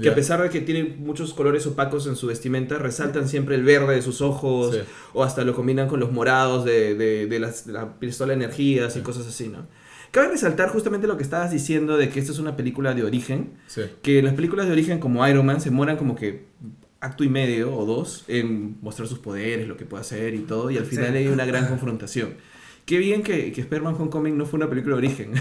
que 0.00 0.08
a 0.08 0.14
pesar 0.14 0.42
de 0.42 0.48
que 0.48 0.62
tiene 0.62 0.96
muchos 0.98 1.34
colores 1.34 1.66
opacos 1.66 2.06
en 2.06 2.16
su 2.16 2.26
vestimenta, 2.26 2.78
resaltan 2.78 3.28
siempre 3.28 3.56
el 3.56 3.62
verde 3.62 3.94
de 3.94 4.00
sus 4.00 4.22
ojos, 4.22 4.74
Sí. 4.74 4.80
o 5.12 5.22
hasta 5.22 5.44
lo 5.44 5.54
combinan 5.54 5.86
con 5.86 6.00
los 6.00 6.10
morados 6.10 6.64
de, 6.64 6.94
de, 6.94 7.26
de 7.26 7.38
las- 7.38 7.66
de 7.66 7.74
la 7.74 7.98
pistola 7.98 8.30
de 8.34 8.42
energías 8.42 8.96
y 8.96 9.00
cosas 9.02 9.26
así, 9.26 9.48
¿no? 9.48 9.66
Cabe 10.14 10.28
resaltar 10.28 10.68
justamente 10.68 11.08
lo 11.08 11.16
que 11.16 11.24
estabas 11.24 11.50
diciendo 11.50 11.96
de 11.96 12.08
que 12.08 12.20
esta 12.20 12.30
es 12.30 12.38
una 12.38 12.56
película 12.56 12.94
de 12.94 13.02
origen, 13.02 13.54
Sí. 13.66 13.82
que 14.00 14.22
las 14.22 14.34
películas 14.34 14.66
de 14.66 14.72
origen 14.72 15.00
como 15.00 15.26
Iron 15.26 15.44
Man 15.44 15.60
se 15.60 15.72
mueran 15.72 15.96
como 15.96 16.14
que 16.14 16.44
acto 17.00 17.24
y 17.24 17.28
medio 17.28 17.74
o 17.76 17.84
dos 17.84 18.24
en 18.28 18.76
mostrar 18.80 19.08
sus 19.08 19.18
poderes, 19.18 19.66
lo 19.66 19.76
que 19.76 19.86
puede 19.86 20.02
hacer 20.02 20.34
y 20.34 20.38
todo, 20.38 20.70
y 20.70 20.78
al 20.78 20.84
final 20.86 21.10
Sí. 21.10 21.16
hay 21.18 21.26
una 21.26 21.44
gran 21.44 21.66
confrontación. 21.66 22.34
Qué 22.86 22.98
bien 22.98 23.22
que, 23.24 23.50
que 23.50 23.60
Spider-Man 23.62 23.96
Homecoming 23.98 24.38
no 24.38 24.46
fue 24.46 24.58
una 24.58 24.68
película 24.68 24.94
de 24.94 24.98
origen. 24.98 25.32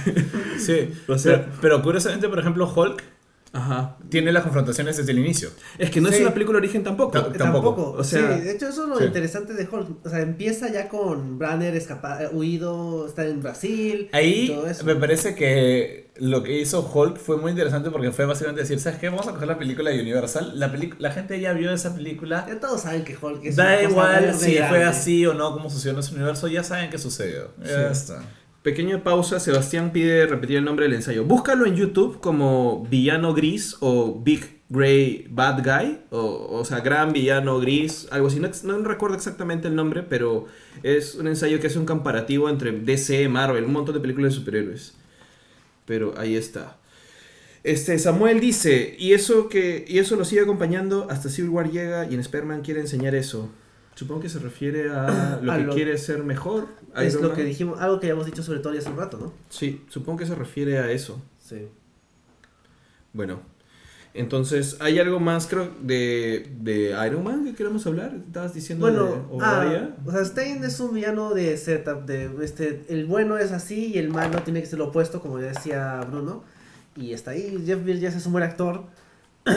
Sí, 0.58 0.90
O 1.08 1.20
sea- 1.20 1.46
pero, 1.46 1.52
pero 1.62 1.82
curiosamente, 1.84 2.28
por 2.28 2.40
ejemplo, 2.40 2.66
Hulk 2.74 3.04
Ajá. 3.54 3.98
tiene 4.10 4.32
las 4.32 4.44
confrontaciones 4.44 4.98
desde 4.98 5.12
el 5.12 5.20
inicio. 5.20 5.50
Es 5.78 5.90
que 5.92 6.02
no 6.02 6.10
es 6.10 6.20
una 6.20 6.34
película 6.34 6.58
de 6.58 6.66
origen 6.66 6.84
tampoco. 6.84 7.12
Ta- 7.12 7.32
Tampoco. 7.32 7.92
O 7.98 8.04
sea- 8.04 8.36
sí, 8.38 8.42
de 8.42 8.52
hecho 8.52 8.68
eso 8.68 8.84
es 8.84 8.90
lo 8.90 8.98
Sí. 8.98 9.06
interesante 9.06 9.54
de 9.54 9.68
Hulk. 9.72 10.06
O 10.06 10.10
sea, 10.10 10.22
empieza 10.22 10.72
ya 10.72 10.90
con 10.90 11.38
Banner 11.40 11.76
escapa- 11.76 12.24
eh, 12.24 12.30
huido, 12.32 13.08
está 13.08 13.26
en 13.28 13.42
Brasil. 13.42 14.10
Ahí 14.12 14.48
todo 14.48 14.68
eso. 14.68 14.84
me 14.86 14.96
parece 14.96 15.36
que 15.36 16.12
lo 16.18 16.44
que 16.44 16.60
hizo 16.60 16.82
Hulk 16.94 17.18
fue 17.18 17.38
muy 17.38 17.52
interesante 17.52 17.90
porque 17.92 18.12
fue 18.12 18.26
básicamente 18.26 18.62
decir, 18.62 18.80
¿sabes 18.80 19.00
qué? 19.00 19.10
Vamos 19.10 19.28
a 19.28 19.32
coger 19.34 19.48
la 19.48 19.58
película 19.58 19.90
de 19.92 20.02
Universal. 20.02 20.60
La, 20.60 20.72
la 21.00 21.12
gente 21.12 21.40
ya 21.40 21.54
vio 21.54 21.72
esa 21.72 21.94
película. 21.96 22.46
Ya 22.48 22.60
todos 22.60 22.82
saben 22.82 23.04
que 23.04 23.16
Hulk 23.20 23.46
es 23.46 23.56
Da 23.56 23.66
una 23.66 23.82
igual 23.84 24.34
si 24.36 24.58
fue 24.58 24.84
así 24.84 25.26
o 25.28 25.34
no, 25.36 25.54
cómo 25.54 25.70
sucedió 25.70 25.94
en 25.94 26.00
ese 26.00 26.14
universo, 26.16 26.48
ya 26.48 26.64
saben 26.64 26.90
qué 26.90 26.98
sucedió. 26.98 27.52
Ya 27.64 27.68
Sí. 27.68 27.92
está. 27.92 28.24
Pequeña 28.64 29.04
pausa, 29.04 29.42
Sebastián 29.42 29.92
pide 29.92 30.26
repetir 30.26 30.56
el 30.56 30.64
nombre 30.64 30.86
del 30.86 30.96
ensayo. 30.96 31.26
Búscalo 31.26 31.66
en 31.66 31.76
YouTube 31.76 32.22
como 32.22 32.88
Villano 32.90 33.34
Gris 33.34 33.76
o 33.82 34.22
Big 34.24 34.62
Grey 34.70 35.28
Bad 35.30 35.66
Guy, 35.66 36.00
o, 36.12 36.48
o 36.50 36.64
sea, 36.64 36.80
Gran 36.80 37.12
Villano 37.12 37.60
Gris, 37.60 38.08
algo 38.10 38.28
así. 38.28 38.40
No, 38.40 38.78
recuerdo 38.80 39.18
exactamente 39.18 39.68
el 39.68 39.76
nombre, 39.76 40.02
pero 40.02 40.46
es 40.82 41.16
un 41.16 41.28
ensayo 41.28 41.60
que 41.60 41.68
hace 41.68 41.78
un 41.78 41.86
comparativo 41.86 42.50
entre 42.50 42.72
DC, 42.72 43.28
Marvel, 43.28 43.66
un 43.66 43.74
montón 43.74 43.96
de 43.96 44.00
películas 44.00 44.32
de 44.32 44.40
superhéroes. 44.40 44.94
Pero 45.86 46.14
ahí 46.18 46.38
está. 46.38 46.78
Este, 47.66 48.00
Samuel 48.00 48.40
dice, 48.40 48.96
y 48.98 49.12
eso 49.12 49.50
que 49.50 49.84
y 49.88 50.00
eso 50.00 50.16
lo 50.16 50.24
sigue 50.24 50.42
acompañando 50.42 51.08
hasta 51.10 51.28
Civil 51.28 51.50
War 51.50 51.70
llega 51.70 52.06
y 52.10 52.14
en 52.14 52.22
Spider-Man 52.22 52.62
quiere 52.62 52.80
enseñar 52.80 53.14
eso. 53.14 53.50
Supongo 53.96 54.22
que 54.22 54.30
se 54.30 54.40
refiere 54.40 54.90
a 54.90 55.40
lo 55.42 55.52
A 55.52 55.58
que 55.58 55.64
lo- 55.64 55.74
quiere 55.74 55.98
ser 55.98 56.24
mejor. 56.24 56.68
Es 56.96 57.14
Iron 57.14 57.24
lo 57.24 57.28
Man. 57.30 57.38
que 57.38 57.44
dijimos, 57.44 57.80
algo 57.80 58.00
que 58.00 58.08
habíamos 58.08 58.26
dicho 58.26 58.42
sobre 58.44 58.60
Tony 58.60 58.78
hace 58.78 58.90
un 58.90 58.98
rato, 58.98 59.18
¿no? 59.18 59.34
Sí, 59.50 59.84
supongo 59.90 60.20
que 60.20 60.26
se 60.26 60.36
refiere 60.36 60.78
a 60.80 60.92
eso. 60.92 61.22
Sí. 61.40 61.68
Bueno, 63.14 63.42
entonces, 64.16 64.78
¿hay 64.80 65.00
algo 65.00 65.20
más, 65.20 65.48
creo, 65.48 65.72
de, 65.82 66.48
de 66.62 66.96
Iron 67.08 67.24
Man 67.24 67.46
que 67.46 67.54
queremos 67.56 67.86
hablar? 67.88 68.14
¿Estabas 68.28 68.54
diciendo 68.54 68.86
Bueno, 68.86 69.06
de 69.06 69.44
ah, 69.46 69.90
o 70.06 70.12
sea, 70.12 70.24
Stein 70.26 70.64
es 70.64 70.80
un 70.80 70.94
villano 70.94 71.34
de 71.34 71.58
setup, 71.58 72.06
de 72.06 72.30
este, 72.44 72.86
el 72.90 73.06
bueno 73.06 73.38
es 73.38 73.52
así 73.52 73.88
y 73.94 73.98
el 73.98 74.10
malo 74.10 74.40
tiene 74.44 74.62
que 74.62 74.68
ser 74.68 74.80
lo 74.80 74.88
opuesto, 74.90 75.20
como 75.22 75.38
decía 75.38 76.02
Bruno, 76.10 76.44
y 76.96 77.14
está 77.14 77.32
ahí, 77.32 77.64
Jeff 77.66 77.84
Bridges 77.84 78.16
es 78.16 78.26
un 78.26 78.34
buen 78.34 78.44
actor, 78.44 78.84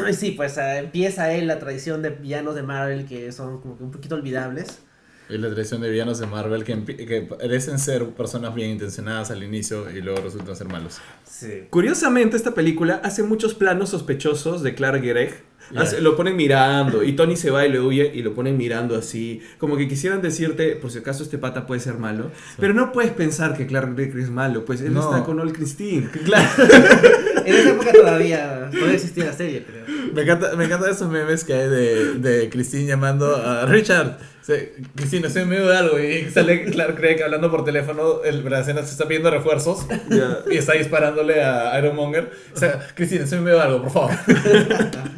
y 0.09 0.13
sí, 0.15 0.33
pues 0.33 0.59
ah, 0.59 0.79
empieza 0.79 1.33
él 1.33 1.47
la 1.47 1.59
tradición 1.59 2.03
de 2.03 2.11
villanos 2.11 2.55
de 2.55 2.63
Marvel 2.63 3.07
que 3.07 3.31
son 3.33 3.61
como 3.61 3.77
que 3.79 3.85
un 3.85 3.91
poquito 3.91 4.15
olvidables, 4.17 4.81
Es 5.29 5.41
la 5.41 5.49
tradición 5.49 5.81
de 5.81 5.91
villanos 5.91 6.19
de 6.19 6.27
Marvel 6.27 6.65
que, 6.65 6.85
que 6.85 7.23
parecen 7.23 7.79
ser 7.79 8.05
personas 8.11 8.55
bien 8.55 8.71
intencionadas 8.71 9.31
al 9.31 9.43
inicio 9.43 9.91
y 9.91 10.01
luego 10.01 10.21
resultan 10.23 10.55
ser 10.57 10.69
malos. 10.69 10.99
sí. 11.25 11.65
Curiosamente, 11.71 12.37
esta 12.37 12.53
película 12.55 13.01
hace 13.05 13.23
muchos 13.23 13.55
planos 13.55 13.91
sospechosos 13.91 14.63
de 14.63 14.75
Clark 14.75 15.03
Gregg. 15.03 15.43
Hace- 15.75 16.01
Lo 16.01 16.15
ponen 16.17 16.37
mirando 16.37 17.03
y 17.03 17.15
Tony 17.17 17.35
se 17.37 17.51
va 17.51 17.67
y 17.67 17.73
le 17.73 17.81
huye 17.81 18.13
y 18.15 18.23
lo 18.23 18.35
ponen 18.35 18.57
mirando 18.57 18.97
así. 18.97 19.41
Como 19.59 19.77
que 19.77 19.89
quisieran 19.89 20.23
decirte, 20.23 20.77
por 20.77 20.93
si 20.93 20.99
acaso 20.99 21.25
este 21.25 21.39
pata 21.39 21.67
puede 21.67 21.81
ser 21.81 21.95
malo. 21.99 22.31
Pero 22.61 22.73
no 22.73 22.93
puedes 22.93 23.11
pensar 23.11 23.57
que 23.57 23.67
Clark 23.67 23.97
Gregg 23.97 24.17
es 24.17 24.31
malo, 24.31 24.65
pues 24.65 24.81
él 24.81 24.95
No. 24.95 25.01
está 25.01 25.25
con 25.25 25.41
Old 25.41 25.53
Christine. 25.55 26.09
Claro. 26.25 26.49
En 27.47 27.55
esa 27.55 27.71
época 27.71 27.93
todavía, 27.93 28.69
todavía 28.73 28.95
existía 28.95 29.27
la 29.27 29.33
serie, 29.33 29.65
creo. 29.65 29.85
Me 30.13 30.23
encanta, 30.23 30.57
me 30.57 30.65
encantan 30.65 30.91
esos 30.91 31.09
memes 31.11 31.45
que 31.45 31.55
hay 31.55 31.69
de, 31.69 32.15
de 32.15 32.49
Christine 32.51 32.87
llamando 32.87 33.37
a 33.37 33.67
Richard. 33.67 34.19
Dice, 34.41 34.75
Christine, 34.95 35.27
estoy 35.27 35.43
en 35.43 35.49
medio 35.49 35.67
de 35.67 35.77
algo. 35.77 35.99
Y 35.99 36.31
sale 36.31 36.65
Clark 36.65 36.97
Gregg 36.97 37.23
hablando 37.23 37.51
por 37.51 37.65
teléfono. 37.65 38.23
El 38.25 38.43
Bracena 38.43 38.83
se 38.83 38.93
está 38.93 39.07
pidiendo 39.07 39.31
refuerzos. 39.31 39.87
Ya. 40.09 40.39
Y 40.51 40.57
está 40.57 40.75
disparándole 40.75 41.43
a 41.43 41.79
Ironmonger. 41.79 42.31
O 42.55 42.59
sea, 42.59 42.87
Christine, 42.95 43.25
estoy 43.25 43.39
en 43.39 43.45
medio 43.45 43.59
de 43.59 43.63
algo, 43.63 43.83
por 43.83 43.93
favor. 43.93 44.11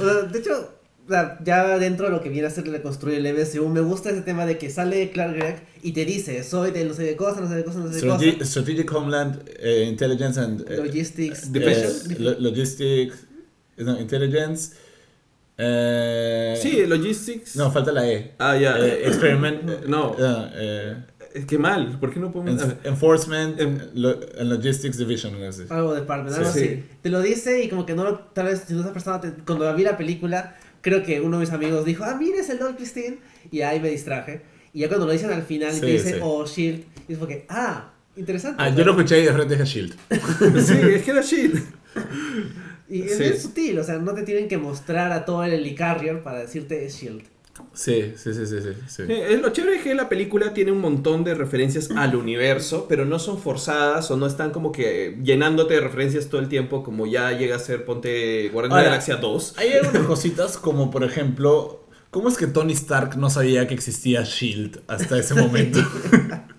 O 0.00 0.04
sea, 0.04 0.14
de 0.22 0.38
hecho, 0.38 0.77
ya 1.44 1.78
dentro 1.78 2.06
de 2.06 2.12
lo 2.12 2.22
que 2.22 2.28
viene 2.28 2.46
a 2.46 2.50
ser 2.50 2.66
reconstruir 2.68 3.24
el 3.24 3.34
MCU, 3.34 3.68
me 3.68 3.80
gusta 3.80 4.10
ese 4.10 4.22
tema 4.22 4.44
de 4.46 4.58
que 4.58 4.68
sale 4.70 5.10
Clark 5.10 5.34
Gregg 5.36 5.62
y 5.82 5.92
te 5.92 6.04
dice, 6.04 6.42
soy 6.44 6.70
de 6.70 6.84
no 6.84 6.94
sé 6.94 7.04
de 7.04 7.16
cosas, 7.16 7.40
no 7.42 7.48
sé 7.48 7.54
de 7.56 7.64
cosas, 7.64 7.80
no 7.84 7.88
sé 7.88 7.94
de 7.94 8.00
Strate- 8.12 8.32
cosas. 8.34 8.48
Strategic 8.50 8.92
Homeland 8.94 9.42
eh, 9.60 9.86
Intelligence 9.88 10.38
and... 10.40 10.64
eh, 10.70 10.76
Logistics. 10.76 11.52
Defense. 11.52 12.12
eh, 12.12 12.16
lo- 12.18 12.38
logistics... 12.40 13.24
No, 13.78 13.98
intelligence... 14.00 14.72
eh, 15.56 16.58
Sí, 16.60 16.84
Logistics. 16.86 17.56
No, 17.56 17.70
falta 17.70 17.92
la 17.92 18.08
E. 18.10 18.34
Ah, 18.38 18.56
ya. 18.56 18.78
Eh, 18.78 19.06
experiment... 19.06 19.68
Eh, 19.70 19.80
no. 19.86 20.14
eh, 20.18 20.96
Es 21.34 21.44
que 21.46 21.58
mal, 21.58 21.98
¿por 22.00 22.12
qué 22.12 22.20
no 22.20 22.30
podemos...? 22.32 22.62
en- 22.62 22.78
enforcement 22.84 23.60
Em- 23.60 23.78
lo- 23.94 24.18
and 24.40 24.50
Logistics 24.50 24.98
Division. 24.98 25.34
algo 25.34 25.48
así. 25.48 25.62
Algo 25.68 25.94
de 25.94 26.00
Department, 26.00 26.36
algo 26.36 26.50
Sí. 26.52 26.58
así. 26.60 26.84
Te 27.02 27.08
lo 27.10 27.20
dice 27.20 27.62
y 27.62 27.68
como 27.68 27.86
que 27.86 27.94
no, 27.94 28.04
lo- 28.04 28.18
tal 28.18 28.46
vez 28.46 28.64
si 28.66 28.72
no 28.74 28.80
estás 28.80 28.92
prestando 28.92 29.26
aten- 29.28 29.44
Cuando 29.46 29.72
vi 29.74 29.82
la 29.84 29.96
película, 29.96 30.56
creo 30.80 31.02
que 31.02 31.20
uno 31.20 31.38
de 31.38 31.44
mis 31.44 31.52
amigos 31.52 31.84
dijo, 31.84 32.04
ah, 32.04 32.16
mira, 32.18 32.40
es 32.40 32.48
el 32.50 32.58
Don 32.58 32.74
Christine. 32.74 33.18
Y 33.50 33.62
ahí 33.62 33.80
me 33.80 33.88
distraje. 33.90 34.42
Y 34.72 34.80
ya 34.80 34.88
cuando 34.88 35.06
lo 35.06 35.12
dicen 35.12 35.30
al 35.30 35.42
final, 35.42 35.72
Sí, 35.72 35.80
que 35.80 35.86
dice, 35.92 36.14
sí. 36.14 36.20
oh, 36.22 36.46
Shield, 36.46 36.84
y 37.08 37.12
es 37.12 37.18
porque, 37.18 37.46
ah, 37.48 37.92
interesante. 38.16 38.62
Ah, 38.62 38.68
yo 38.68 38.84
lo 38.84 38.92
escuché 38.92 39.20
y 39.20 39.24
de 39.24 39.32
frente 39.32 39.54
dije 39.56 39.64
Shield. 39.66 39.96
sí, 40.64 40.74
es 40.94 41.02
que 41.02 41.10
era 41.10 41.22
shit. 41.22 41.54
Y 42.90 43.02
es 43.02 43.18
bien 43.18 43.38
sutil, 43.38 43.78
o 43.78 43.84
sea, 43.84 43.98
no 43.98 44.14
te 44.14 44.22
tienen 44.22 44.48
que 44.48 44.56
mostrar 44.56 45.12
a 45.12 45.26
todo 45.26 45.44
el 45.44 45.52
helicarrier 45.52 46.22
para 46.22 46.38
decirte 46.38 46.86
es 46.86 46.94
Shield. 46.94 47.22
Sí, 47.72 48.12
sí, 48.16 48.34
sí, 48.34 48.46
sí, 48.46 48.56
sí. 48.60 48.72
Sí, 48.88 49.02
es 49.08 49.40
lo 49.40 49.50
chévere 49.50 49.76
es 49.76 49.82
que 49.82 49.94
la 49.94 50.08
película 50.08 50.52
tiene 50.52 50.72
un 50.72 50.80
montón 50.80 51.24
de 51.24 51.34
referencias 51.34 51.90
al 51.90 52.16
universo, 52.16 52.86
pero 52.88 53.04
no 53.04 53.18
son 53.18 53.38
forzadas 53.38 54.10
o 54.10 54.16
no 54.16 54.26
están 54.26 54.50
como 54.50 54.72
que 54.72 55.18
llenándote 55.22 55.74
de 55.74 55.80
referencias 55.80 56.28
todo 56.28 56.40
el 56.40 56.48
tiempo, 56.48 56.82
como 56.82 57.06
ya 57.06 57.32
llega 57.32 57.56
a 57.56 57.58
ser 57.58 57.84
Ponte 57.84 58.48
Guardianes 58.50 58.76
de 58.76 58.82
la 58.82 58.90
Galaxia 58.90 59.16
2. 59.16 59.54
Hay 59.58 59.72
algunas 59.72 60.06
cositas 60.06 60.58
como 60.58 60.90
por 60.90 61.04
ejemplo, 61.04 61.86
¿cómo 62.10 62.28
es 62.28 62.36
que 62.36 62.46
Tony 62.46 62.72
Stark 62.72 63.16
no 63.16 63.30
sabía 63.30 63.66
que 63.66 63.74
existía 63.74 64.22
Shield 64.24 64.80
hasta 64.88 65.18
ese 65.18 65.34
momento? 65.34 65.80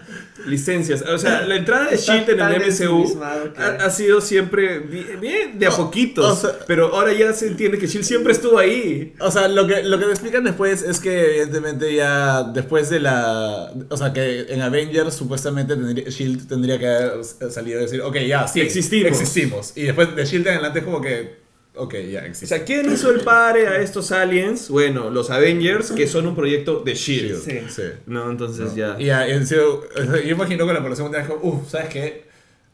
Licencias. 0.50 1.02
O 1.04 1.18
sea, 1.18 1.42
la 1.46 1.56
entrada 1.56 1.90
de 1.90 1.98
Shield 1.98 2.30
en 2.30 2.40
el 2.40 2.62
MCU 2.72 3.22
ha, 3.58 3.68
ha 3.86 3.90
sido 3.90 4.20
siempre 4.22 4.80
bien, 4.80 5.58
de 5.60 5.68
a 5.68 5.72
poquitos, 5.72 6.26
o 6.26 6.36
sea- 6.36 6.60
pero 6.68 6.96
ahora 6.96 7.14
ya 7.14 7.32
se 7.34 7.48
entiende 7.48 7.78
que 7.78 7.88
Shield 7.88 8.06
siempre 8.06 8.34
estuvo 8.34 8.58
ahí. 8.58 9.14
O 9.20 9.32
sea, 9.32 9.48
lo 9.48 9.68
que, 9.68 9.84
lo 9.84 9.98
que 10.00 10.06
te 10.06 10.12
explican 10.12 10.44
después 10.44 10.82
es 10.82 11.00
que 11.00 11.26
evidentemente 11.32 11.94
ya 11.94 12.44
después 12.44 12.90
de 12.90 13.00
la... 13.00 13.72
O 13.90 13.98
sea, 13.98 14.12
que 14.14 14.42
en 14.50 14.62
Avengers 14.62 15.14
supuestamente 15.14 15.76
tendría, 15.76 16.10
Shield 16.10 16.48
tendría 16.48 16.78
que 16.80 16.88
haber 16.88 17.24
salido 17.52 17.80
a 17.80 17.82
decir, 17.84 18.02
ok, 18.02 18.18
ya, 18.28 18.48
sí, 18.48 18.62
Existimos. 18.62 19.08
Existimos. 19.12 19.74
Y 19.76 19.84
después 19.84 20.16
de 20.16 20.26
Shield 20.26 20.48
en 20.48 20.54
adelante 20.56 20.80
es 20.80 20.86
como 20.86 21.02
que, 21.02 21.39
ok, 21.80 21.94
ya 22.12 22.22
O 22.22 22.26
existimos. 22.26 22.50
sea, 22.50 22.64
¿quién 22.66 22.92
hizo 22.92 23.10
el 23.12 23.22
pare 23.22 23.68
a 23.68 23.82
estos 23.82 24.12
aliens? 24.12 24.70
Bueno, 24.70 25.10
los 25.10 25.30
Avengers, 25.30 25.92
que 25.92 26.08
son 26.08 26.28
un 26.28 26.36
proyecto 26.36 26.82
de 26.82 26.94
Shield. 26.94 27.42
Sí. 27.44 27.60
Sí. 27.70 27.84
No, 28.06 28.30
entonces 28.30 28.68
No. 28.72 28.76
ya. 28.76 28.96
Y 29.00 29.06
ya, 29.06 29.28
y 29.28 29.32
en 29.32 29.46
serio, 29.48 29.82
o 29.96 30.16
yo 30.18 30.30
imagino 30.30 30.66
que 30.68 30.74
la 30.74 30.82
población 30.82 31.06
mundial 31.08 31.24
dijo, 31.28 31.40
uff, 31.42 31.70
¿sabes 31.70 31.90
qué? 31.90 32.24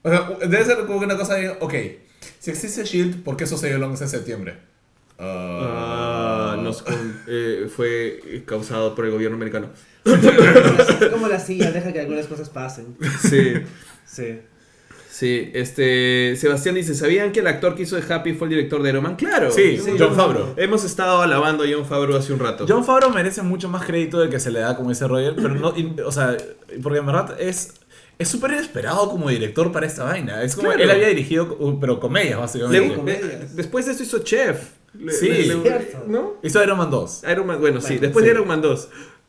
O 0.03 0.09
sea, 0.09 0.29
debe 0.41 0.63
ser 0.65 0.77
como 0.85 0.97
una 0.99 1.17
cosa 1.17 1.35
de, 1.35 1.49
ok, 1.59 1.73
si 2.39 2.51
existe 2.51 2.83
Shield, 2.83 3.23
¿por 3.23 3.35
qué 3.37 3.47
sucedió 3.47 3.75
el 3.77 3.83
11 3.83 4.03
de 4.03 4.09
septiembre? 4.09 4.57
Ah, 5.17 6.57
nos 6.61 6.81
con- 6.83 7.21
eh, 7.27 7.67
fue 7.73 8.43
causado 8.45 8.95
por 8.95 9.05
el 9.05 9.11
gobierno 9.11 9.35
americano. 9.35 9.69
Es 10.05 11.09
como 11.11 11.27
la 11.27 11.39
silla, 11.39 11.71
deja 11.71 11.91
que 11.93 11.99
algunas 12.01 12.27
cosas 12.27 12.49
pasen. 12.49 12.95
Sí. 13.21 13.53
Sí. 14.05 14.39
Sí, 15.17 15.49
este. 15.53 16.35
Sebastián 16.35 16.75
dice: 16.75 16.93
¿Sabían 16.93 17.31
que 17.31 17.39
el 17.39 17.47
actor 17.47 17.73
que 17.75 17.83
hizo 17.83 17.95
de 17.95 18.13
Happy 18.13 18.33
fue 18.33 18.47
el 18.47 18.49
director 18.55 18.83
de 18.83 18.89
Iron 18.89 19.03
Man? 19.03 19.15
Claro. 19.15 19.49
Sí, 19.49 19.77
Sí, 19.77 19.91
John 19.97 20.13
Favreau. 20.13 20.53
Hemos 20.57 20.83
estado 20.83 21.21
alabando 21.21 21.63
a 21.63 21.67
John 21.71 21.85
Favreau 21.85 22.17
hace 22.17 22.33
un 22.33 22.39
rato. 22.39 22.65
John 22.67 22.83
Favreau 22.83 23.11
merece 23.11 23.41
mucho 23.41 23.69
más 23.69 23.85
crédito 23.85 24.19
del 24.19 24.29
que 24.29 24.41
se 24.41 24.51
le 24.51 24.59
da 24.59 24.75
como 24.75 24.89
dice 24.89 25.07
Roger, 25.07 25.33
pero 25.37 25.55
no, 25.55 25.73
y- 25.77 25.95
o 26.05 26.11
sea, 26.11 26.35
porque 26.83 26.99
en 26.99 27.05
verdad 27.05 27.39
es 27.39 27.75
es 28.17 28.27
súper 28.27 28.51
inesperado 28.51 29.09
como 29.09 29.29
director 29.29 29.71
para 29.71 29.85
esta 29.85 30.03
vaina. 30.03 30.41
Es 30.43 30.55
como 30.55 30.67
Claro. 30.69 30.83
él 30.83 30.91
había 30.91 31.07
dirigido, 31.07 31.55
uh, 31.59 31.79
pero 31.79 31.99
comedias 31.99 32.31
Le- 32.35 32.41
básicamente. 32.41 32.89
Sí, 32.89 32.95
comedias. 32.95 33.23
eh, 33.23 33.47
después 33.53 33.85
de 33.85 33.91
esto 33.93 34.03
hizo 34.03 34.19
Chef. 34.19 34.57
Le- 34.97 35.11
Sí. 35.11 35.27
le- 35.29 35.55
le-. 35.57 36.19
Hizo 36.43 36.63
Iron 36.63 36.77
Man 36.77 36.89
2. 36.89 37.23
Iron 37.29 37.47
Man, 37.47 37.59
bueno, 37.59 37.79
sí, 37.81 37.97
después 37.97 38.23
sí. 38.23 38.27
de 38.29 38.35
Iron 38.35 38.47
Man 38.47 38.61
2. 38.61 38.87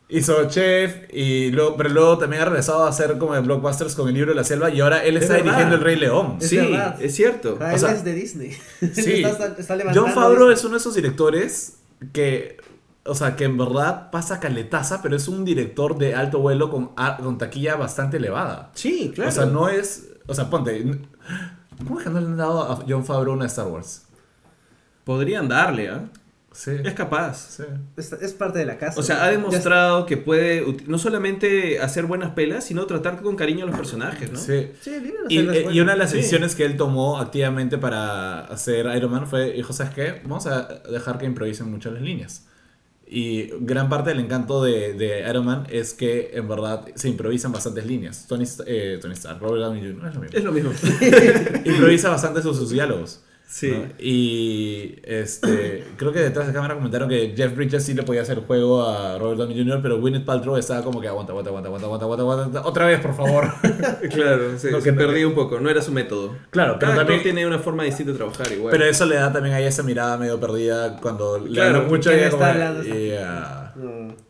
Hizo 0.09 0.47
Chef, 0.47 0.95
y 1.11 1.51
luego, 1.51 1.75
pero 1.75 1.89
luego 1.89 2.17
también 2.17 2.41
ha 2.41 2.45
regresado 2.45 2.85
a 2.85 2.89
hacer 2.89 3.17
como 3.17 3.33
de 3.33 3.41
blockbusters 3.41 3.93
con 3.93 4.07
el 4.07 4.13
libro 4.13 4.31
de 4.31 4.35
la 4.35 4.45
selva 4.45 4.69
y 4.69 4.79
ahora 4.79 5.03
él 5.03 5.17
Es 5.17 5.23
está 5.23 5.35
dirigiendo 5.35 5.75
El 5.75 5.81
Rey 5.81 5.97
León. 5.97 6.37
Es 6.39 6.47
sí, 6.49 6.55
verdad. 6.57 7.01
es 7.01 7.13
cierto. 7.15 7.57
Ah, 7.59 7.71
O 7.71 7.73
él 7.73 7.79
sea, 7.79 7.91
es 7.91 8.03
de 8.05 8.13
Disney. 8.13 8.51
Sí. 8.93 9.23
está, 9.23 9.55
está 9.57 9.75
levantando 9.75 10.07
John 10.07 10.13
Favreau 10.13 10.49
es 10.49 10.63
uno 10.63 10.73
de 10.75 10.77
esos 10.77 10.95
directores 10.95 11.79
que, 12.13 12.55
o 13.03 13.15
sea, 13.15 13.35
que 13.35 13.43
en 13.43 13.57
verdad 13.57 14.09
pasa 14.09 14.39
caletaza, 14.39 15.01
pero 15.01 15.17
es 15.17 15.27
un 15.27 15.43
director 15.43 15.97
de 15.97 16.15
alto 16.15 16.39
vuelo 16.39 16.69
con, 16.71 16.91
con 16.95 17.37
taquilla 17.37 17.75
bastante 17.75 18.15
elevada. 18.15 18.71
Sí, 18.75 19.11
claro. 19.13 19.29
O 19.29 19.33
sea, 19.33 19.45
no 19.45 19.67
es, 19.67 20.07
o 20.25 20.33
sea, 20.33 20.49
ponte, 20.49 20.85
¿cómo 21.85 21.99
es 21.99 22.05
que 22.05 22.11
no 22.11 22.21
le 22.21 22.27
han 22.27 22.37
dado 22.37 22.61
a 22.61 22.85
John 22.87 23.03
Favreau 23.05 23.33
una 23.35 23.47
Star 23.47 23.67
Wars? 23.67 24.03
Podrían 25.03 25.49
darle, 25.49 25.89
¿ah? 25.89 26.05
Sí. 26.57 26.71
Es 26.83 26.95
capaz. 26.95 27.57
sí. 27.57 27.63
Es, 27.97 28.11
es 28.13 28.33
parte 28.33 28.57
de 28.57 28.65
la 28.65 28.79
casa. 28.79 28.99
O 28.99 29.03
sea, 29.03 29.23
ha 29.23 29.25
Ya 29.27 29.31
demostrado 29.33 30.07
que 30.07 30.17
puede 30.17 30.65
no 30.87 30.97
solamente 30.97 31.79
hacer 31.79 32.05
buenas 32.07 32.31
pelas, 32.31 32.63
sino 32.63 32.87
tratar 32.87 33.21
con 33.21 33.35
cariño 33.35 33.65
a 33.65 33.67
los 33.67 33.75
personajes, 33.77 34.31
¿no? 34.31 34.39
Sí. 34.39 34.71
Sí, 34.81 34.91
Y, 35.29 35.37
eh, 35.37 35.67
y 35.71 35.79
una 35.81 35.91
de 35.91 35.99
las 35.99 36.09
Sí. 36.09 36.17
decisiones 36.17 36.55
que 36.55 36.65
él 36.65 36.75
tomó 36.75 37.19
activamente 37.19 37.77
para 37.77 38.39
hacer 38.45 38.87
Iron 38.97 39.11
Man 39.11 39.27
fue, 39.27 39.51
dijo, 39.53 39.71
¿sabes 39.71 39.93
qué? 39.93 40.19
Vamos 40.23 40.47
a 40.47 40.63
dejar 40.91 41.19
que 41.19 41.27
improvisen 41.27 41.69
mucho 41.69 41.91
las 41.91 42.01
líneas. 42.01 42.47
Y 43.09 43.51
gran 43.61 43.87
parte 43.87 44.09
del 44.09 44.19
encanto 44.19 44.63
de, 44.63 44.93
de 44.93 45.29
Iron 45.29 45.45
Man 45.45 45.67
es 45.69 45.93
que 45.93 46.31
en 46.33 46.47
verdad 46.47 46.87
se 46.95 47.07
improvisan 47.07 47.51
bastantes 47.51 47.85
líneas. 47.85 48.25
Tony, 48.27 48.45
eh, 48.65 48.97
Tony 48.99 49.13
Stark, 49.13 49.39
Robert 49.39 49.61
Downey 49.61 49.79
Jr. 49.81 49.95
no 50.03 50.07
es 50.09 50.15
lo 50.15 50.21
mismo. 50.21 50.37
Es 50.37 50.43
lo 50.43 50.51
mismo. 50.51 50.71
Improvisa 51.65 52.09
bastante 52.09 52.41
sus, 52.41 52.57
sus 52.57 52.71
diálogos. 52.71 53.21
Sí. 53.49 53.71
¿no? 53.71 53.85
Y 53.97 54.99
este, 55.03 55.85
creo 55.95 56.11
que 56.11 56.19
detrás 56.19 56.47
de 56.47 56.53
cámara 56.53 56.75
comentaron 56.75 57.07
que 57.07 57.33
Jeff 57.35 57.55
Bridges 57.55 57.81
sí 57.85 57.93
le 57.93 58.03
podía 58.03 58.21
hacer 58.23 58.39
juego 58.41 58.85
a 58.85 59.17
Robert 59.17 59.37
Downey 59.39 59.57
Jr., 59.57 59.79
pero 59.81 59.99
Gwyneth 60.01 60.25
Paltrow 60.25 60.57
estaba 60.57 60.83
como 60.83 60.99
que 60.99 61.07
aguanta, 61.07 61.31
aguanta, 61.31 61.49
aguanta, 61.49 61.67
aguanta, 61.69 61.85
aguanta, 61.87 62.05
aguanta, 62.05 62.23
aguanta, 62.43 62.61
otra 62.67 62.85
vez, 62.87 62.99
por 62.99 63.15
favor. 63.15 63.47
Claro, 64.11 64.51
No, 64.51 64.59
se 64.59 64.69
que- 64.83 64.93
perdía 64.93 65.25
un 65.27 65.33
poco, 65.33 65.59
no 65.61 65.69
era 65.69 65.81
su 65.81 65.93
método. 65.93 66.35
Claro, 66.49 66.75
pero 66.77 66.91
Cada 66.91 67.03
también- 67.03 67.23
tiene 67.23 67.47
una 67.47 67.59
forma 67.59 67.83
distinta 67.83 68.11
de 68.11 68.17
trabajar 68.17 68.51
igual. 68.51 68.71
Pero 68.71 68.83
eso 68.85 69.05
le 69.05 69.15
da 69.15 69.31
también 69.31 69.55
ahí 69.55 69.63
esa 69.63 69.81
mirada 69.81 70.17
medio 70.17 70.37
perdida 70.39 70.97
cuando 70.97 71.39
le 71.39 71.61
hablan 71.61 71.87
mucho 71.87 72.09
¿quién 72.09 72.21
y 72.21 72.25
está 72.25 72.73
como, 72.73 72.83
yeah. 72.83 73.73
No. 73.77 74.26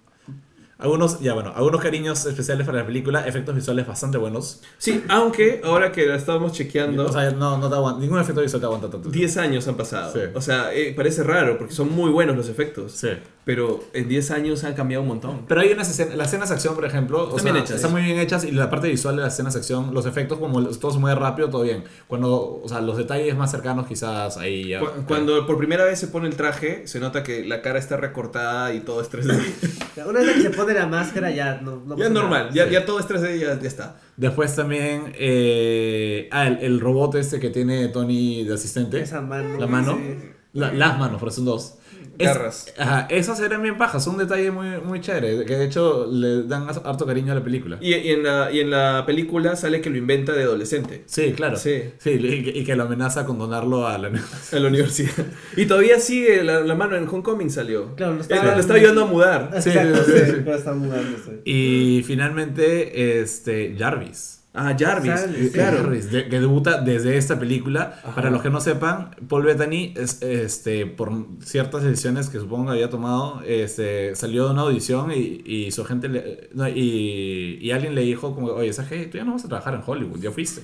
Algunos, 0.79 1.19
ya 1.19 1.33
bueno, 1.33 1.53
algunos 1.55 1.81
cariños 1.81 2.23
especiales 2.25 2.65
para 2.65 2.79
la 2.79 2.85
película, 2.85 3.27
efectos 3.27 3.55
visuales 3.55 3.87
bastante 3.87 4.19
buenos. 4.19 4.61
Sí, 4.77 5.03
aunque 5.09 5.61
ahora 5.63 5.91
que 5.91 6.05
la 6.05 6.15
estábamos 6.15 6.51
chequeando, 6.51 7.05
O 7.05 7.11
sea, 7.11 7.31
no, 7.31 7.57
no 7.57 7.67
te 7.67 7.75
aguanta, 7.75 7.99
ningún 7.99 8.19
efecto 8.19 8.41
visual 8.41 8.61
te 8.61 8.65
aguanta 8.67 8.89
tanto. 8.89 9.09
10 9.09 9.37
años 9.37 9.67
han 9.67 9.75
pasado. 9.75 10.13
Sí. 10.13 10.19
O 10.35 10.41
sea, 10.41 10.71
eh, 10.73 10.93
parece 10.95 11.23
raro 11.23 11.57
porque 11.57 11.73
son 11.73 11.91
muy 11.91 12.11
buenos 12.11 12.37
los 12.37 12.47
efectos. 12.47 12.91
Sí. 12.91 13.09
Pero 13.47 13.83
en 13.93 14.09
10 14.09 14.29
años 14.31 14.63
han 14.65 14.73
cambiado 14.75 15.01
un 15.03 15.07
montón. 15.07 15.45
Pero 15.47 15.61
hay 15.61 15.71
unas 15.71 15.89
escenas, 15.89 16.15
las 16.15 16.27
escenas 16.27 16.49
de 16.49 16.55
acción, 16.55 16.75
por 16.75 16.83
ejemplo, 16.85 17.23
o 17.23 17.27
Están 17.29 17.39
sea, 17.43 17.51
bien 17.53 17.63
hechas. 17.63 17.75
están 17.77 17.91
muy 17.93 18.01
bien 18.03 18.19
hechas 18.19 18.43
y 18.43 18.51
la 18.51 18.69
parte 18.69 18.89
visual 18.89 19.15
de 19.15 19.21
las 19.23 19.33
escenas 19.33 19.53
de 19.53 19.59
acción, 19.61 19.93
los 19.93 20.05
efectos, 20.05 20.37
como 20.37 20.61
todo 20.67 20.91
se 20.91 20.99
mueve 20.99 21.17
rápido, 21.19 21.49
todo 21.49 21.63
bien. 21.63 21.85
Cuando, 22.07 22.61
o 22.61 22.67
sea, 22.67 22.81
los 22.81 22.97
detalles 22.97 23.35
más 23.37 23.49
cercanos, 23.49 23.87
quizás 23.87 24.35
ahí 24.37 24.67
ya. 24.67 24.81
Cu- 24.81 24.87
Cuando 25.07 25.47
por 25.47 25.57
primera 25.57 25.85
vez 25.85 25.97
se 25.97 26.07
pone 26.07 26.27
el 26.27 26.35
traje, 26.35 26.85
se 26.87 26.99
nota 26.99 27.23
que 27.23 27.45
la 27.45 27.61
cara 27.61 27.79
está 27.79 27.95
recortada 27.97 28.73
y 28.73 28.81
todo 28.81 29.01
es 29.01 29.09
3D. 29.09 29.39
Una 30.07 30.19
vez 30.19 30.33
que 30.35 30.41
se 30.41 30.49
pone 30.49 30.73
la 30.73 30.85
máscara 30.85 31.31
ya 31.31 31.61
no, 31.61 31.77
no 31.85 31.97
ya 31.97 32.05
es 32.05 32.11
normal, 32.11 32.49
ya, 32.53 32.65
Sí. 32.65 32.71
ya 32.73 32.85
todo 32.85 32.99
es 32.99 33.07
3D 33.07 33.37
y 33.37 33.39
ya, 33.39 33.57
ya 33.59 33.67
está. 33.67 33.95
Después 34.17 34.53
también, 34.55 35.13
eh, 35.17 36.27
ah, 36.31 36.47
el, 36.47 36.57
el 36.61 36.79
robot 36.79 37.15
este 37.15 37.39
que 37.39 37.49
tiene 37.49 37.87
Tony 37.89 38.43
de 38.43 38.53
asistente. 38.53 38.99
Esa 38.99 39.21
mano. 39.21 39.57
La 39.57 39.67
mano. 39.67 39.97
sí. 39.97 40.31
La- 40.53 40.73
las 40.73 40.97
manos, 40.97 41.19
por 41.19 41.29
eso 41.29 41.35
son 41.37 41.45
dos. 41.45 41.75
Es- 42.19 42.27
Garras. 42.27 42.73
ajá, 42.77 43.07
esas 43.09 43.39
eran 43.39 43.61
bien 43.61 43.77
pajas, 43.77 44.05
un 44.07 44.17
detalle 44.17 44.51
muy, 44.51 44.79
muy 44.83 45.01
chévere, 45.01 45.45
que 45.45 45.55
de 45.55 45.65
hecho 45.65 46.07
le 46.11 46.43
dan 46.43 46.67
harto 46.83 47.05
cariño 47.05 47.31
a 47.31 47.35
la 47.35 47.43
película. 47.43 47.77
Y, 47.81 47.93
y 47.95 48.11
en 48.11 48.23
la, 48.23 48.51
y 48.51 48.59
en 48.59 48.69
la 48.71 49.03
película 49.05 49.55
sale 49.55 49.81
que 49.81 49.89
lo 49.89 49.97
inventa 49.97 50.33
de 50.33 50.43
adolescente. 50.43 51.03
Sí, 51.05 51.33
claro. 51.33 51.57
Sí. 51.57 51.83
Sí, 51.99 52.11
y, 52.11 52.43
que- 52.43 52.57
y 52.59 52.63
que 52.63 52.75
lo 52.75 52.83
amenaza 52.83 53.25
con 53.25 53.37
donarlo 53.37 53.87
a 53.87 53.97
la... 53.97 54.07
A 54.51 54.59
la 54.59 54.67
universidad. 54.67 55.25
Y 55.55 55.65
todavía 55.65 55.99
sigue 55.99 56.43
la, 56.43 56.61
la 56.61 56.75
mano 56.75 56.95
en 56.95 57.07
Homecoming 57.07 57.49
salió. 57.49 57.95
Claro, 57.95 58.13
lo 58.13 58.19
Él 58.19 58.21
estaba- 58.29 58.53
lo 58.55 58.59
está 58.59 58.73
ayudando 58.73 59.03
a 59.03 59.05
mudar. 59.07 59.49
Sí, 59.61 59.71
sí, 59.71 59.77
sí, 60.05 60.11
sí. 60.25 60.31
pero 60.43 60.55
está 60.55 60.73
mudándose. 60.73 61.41
Y 61.45 62.03
finalmente, 62.05 63.21
este, 63.21 63.75
Jarvis. 63.77 64.36
Ah, 64.59 64.75
Jarvis. 64.77 65.11
Eh, 65.11 65.43
sí. 65.45 65.49
claro. 65.51 65.77
Jarvis, 65.77 66.11
de- 66.11 66.27
que 66.29 66.39
debuta 66.39 66.81
desde 66.81 67.15
esta 67.17 67.37
película. 67.39 67.99
Ajá. 68.03 68.15
Para 68.15 68.29
los 68.31 68.41
que 68.41 68.49
no 68.49 68.59
sepan, 68.59 69.11
Paul 69.29 69.43
Bettany, 69.43 69.93
es, 69.95 70.21
este, 70.23 70.85
por 70.87 71.13
ciertas 71.43 71.83
decisiones 71.83 72.29
que 72.29 72.39
supongo 72.39 72.65
que 72.65 72.71
había 72.71 72.89
tomado, 72.89 73.41
este, 73.45 74.15
salió 74.15 74.45
de 74.45 74.51
una 74.53 74.63
audición 74.63 75.11
y, 75.11 75.41
y 75.45 75.71
su 75.71 75.83
agente 75.83 76.09
le- 76.09 76.49
no, 76.53 76.67
y, 76.67 77.59
y 77.61 77.71
alguien 77.71 77.93
le 77.95 78.01
dijo 78.01 78.33
como, 78.33 78.47
oye, 78.47 78.73
¿sabes 78.73 78.89
qué? 78.89 79.05
Tú 79.05 79.17
ya 79.17 79.23
no 79.23 79.33
vas 79.33 79.45
a 79.45 79.47
trabajar 79.47 79.75
en 79.75 79.81
Hollywood, 79.85 80.19
ya 80.19 80.31
fuiste. 80.31 80.61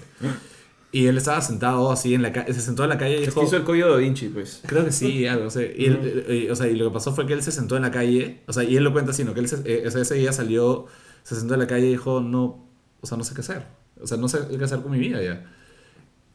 Y 0.91 1.07
él 1.07 1.17
estaba 1.17 1.41
sentado 1.41 1.91
así 1.91 2.13
en 2.13 2.21
la 2.21 2.31
calle, 2.31 2.53
se 2.53 2.61
sentó 2.61 2.83
en 2.83 2.89
la 2.89 2.97
calle 2.99 3.17
y 3.17 3.25
dijo... 3.25 3.41
hizo 3.43 3.57
el 3.57 3.63
código 3.63 3.89
da 3.89 3.97
Vinci, 3.97 4.27
pues. 4.29 4.61
Creo 4.67 4.85
que 4.85 4.91
sí, 4.91 5.25
algo. 5.27 5.47
O 5.47 5.49
sea, 5.49 5.63
y, 5.63 5.85
él- 5.85 6.25
eh, 6.27 6.51
o 6.51 6.55
sea, 6.55 6.67
y 6.67 6.75
lo 6.75 6.87
que 6.89 6.93
pasó 6.93 7.13
fue 7.15 7.25
que 7.25 7.33
él 7.33 7.41
se 7.41 7.51
sentó 7.51 7.75
en 7.75 7.81
la 7.81 7.89
calle, 7.91 8.41
o 8.47 8.53
sea, 8.53 8.63
y 8.63 8.75
él 8.77 8.83
lo 8.83 8.91
cuenta 8.91 9.11
así, 9.11 9.23
¿no? 9.23 9.33
Que 9.33 9.39
él 9.39 9.47
se- 9.47 9.61
eh, 9.65 9.83
ese 9.85 10.13
día 10.15 10.31
salió, 10.33 10.85
se 11.23 11.35
sentó 11.35 11.55
en 11.55 11.61
la 11.61 11.67
calle 11.67 11.87
y 11.87 11.91
dijo, 11.91 12.21
no, 12.21 12.67
o 13.01 13.07
sea, 13.07 13.17
no 13.17 13.23
sé 13.23 13.33
qué 13.33 13.41
hacer. 13.41 13.65
O 14.03 14.07
sea, 14.07 14.17
no 14.17 14.27
sé 14.27 14.39
qué 14.57 14.63
hacer 14.63 14.81
con 14.81 14.91
mi 14.91 14.99
vida 14.99 15.21
ya. 15.21 15.45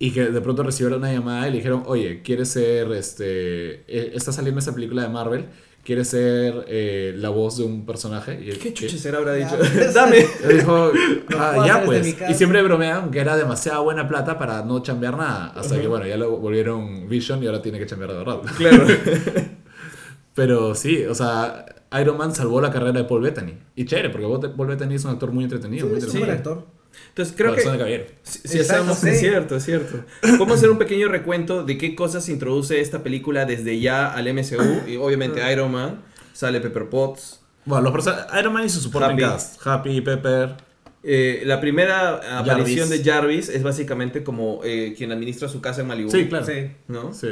Y 0.00 0.12
que 0.12 0.26
de 0.26 0.40
pronto 0.40 0.62
recibieron 0.62 1.00
una 1.00 1.12
llamada 1.12 1.48
y 1.48 1.50
le 1.50 1.56
dijeron, 1.58 1.82
oye, 1.86 2.22
¿quieres 2.22 2.48
ser, 2.48 2.90
este, 2.92 3.82
eh, 3.88 4.12
está 4.14 4.32
saliendo 4.32 4.60
esta 4.60 4.72
película 4.74 5.02
de 5.02 5.08
Marvel? 5.08 5.46
¿Quieres 5.84 6.08
ser 6.08 6.66
eh, 6.68 7.14
la 7.16 7.30
voz 7.30 7.56
de 7.56 7.64
un 7.64 7.86
personaje? 7.86 8.40
Y 8.44 8.50
él, 8.50 8.58
¿Qué 8.58 8.74
chuches 8.74 9.04
era 9.06 9.18
habrá 9.18 9.32
dicho? 9.32 9.56
Dame. 9.94 10.18
Dijo, 10.54 10.92
ah, 11.38 11.64
ya 11.66 11.82
pues. 11.84 12.14
Y 12.28 12.34
siempre 12.34 12.62
bromeaban 12.62 13.10
que 13.10 13.18
era 13.20 13.36
demasiada 13.36 13.78
buena 13.80 14.06
plata 14.06 14.38
para 14.38 14.62
no 14.64 14.82
chambear 14.82 15.16
nada. 15.16 15.52
Hasta 15.56 15.80
que, 15.80 15.88
bueno, 15.88 16.06
ya 16.06 16.16
lo 16.16 16.36
volvieron 16.36 17.08
Vision 17.08 17.42
y 17.42 17.46
ahora 17.46 17.62
tiene 17.62 17.78
que 17.78 17.86
chambear 17.86 18.12
de 18.12 18.18
verdad. 18.18 18.40
Claro. 18.56 18.86
Pero 20.34 20.74
sí, 20.74 21.04
o 21.06 21.14
sea, 21.14 21.64
Iron 22.00 22.16
Man 22.16 22.34
salvó 22.34 22.60
la 22.60 22.70
carrera 22.70 22.92
de 22.92 23.04
Paul 23.04 23.22
Bettany. 23.22 23.54
Y 23.74 23.84
chévere, 23.86 24.10
porque 24.10 24.26
Paul 24.56 24.68
Bettany 24.68 24.94
es 24.94 25.04
un 25.04 25.12
actor 25.12 25.32
muy 25.32 25.44
entretenido, 25.44 25.86
muy 25.88 25.98
Es 25.98 26.04
un 26.04 26.10
entretenido. 26.10 26.26
buen 26.26 26.38
actor. 26.38 26.77
Entonces 27.08 27.34
creo 27.36 27.50
Corazón 27.50 27.72
de 27.72 27.78
que... 27.78 27.84
caballero. 27.84 28.04
Si, 28.22 28.38
si 28.48 28.58
Exacto, 28.58 28.92
hacemos- 28.92 28.98
sí. 28.98 29.08
Es 29.08 29.20
cierto, 29.20 29.56
es 29.56 29.64
cierto. 29.64 30.04
Vamos 30.22 30.50
a 30.50 30.54
hacer 30.54 30.70
un 30.70 30.78
pequeño 30.78 31.08
recuento 31.08 31.64
de 31.64 31.76
qué 31.78 31.94
cosas 31.94 32.28
introduce 32.28 32.80
esta 32.80 33.02
película 33.02 33.44
desde 33.44 33.80
ya 33.80 34.06
al 34.12 34.32
MCU. 34.32 34.88
Y 34.88 34.96
obviamente 34.96 35.40
Iron 35.52 35.72
Man, 35.72 36.02
sale 36.32 36.60
Pepper 36.60 36.88
Potts. 36.88 37.40
Bueno, 37.64 37.90
los 37.90 38.06
Iron 38.38 38.52
Man 38.52 38.64
y 38.64 38.68
su 38.68 38.80
supporting 38.80 39.12
Happy. 39.12 39.22
cast. 39.22 39.66
Happy, 39.66 40.00
Pepper. 40.00 40.54
Eh, 41.02 41.42
la 41.44 41.60
primera 41.60 42.38
aparición 42.38 42.88
Jarvis. 42.88 43.04
de 43.04 43.10
Jarvis 43.10 43.48
es 43.48 43.62
básicamente 43.62 44.22
como 44.24 44.60
eh, 44.64 44.94
quien 44.96 45.12
administra 45.12 45.48
su 45.48 45.60
casa 45.60 45.80
en 45.82 45.86
Malibu. 45.86 46.10
Sí, 46.10 46.28
claro. 46.28 46.46
Sí. 46.46 46.70
¿No? 46.88 47.12
Sí. 47.14 47.28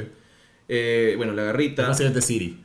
Eh, 0.68 1.14
bueno, 1.16 1.32
la 1.32 1.44
garrita. 1.44 1.86
Básicamente 1.88 2.20
Siri. 2.22 2.64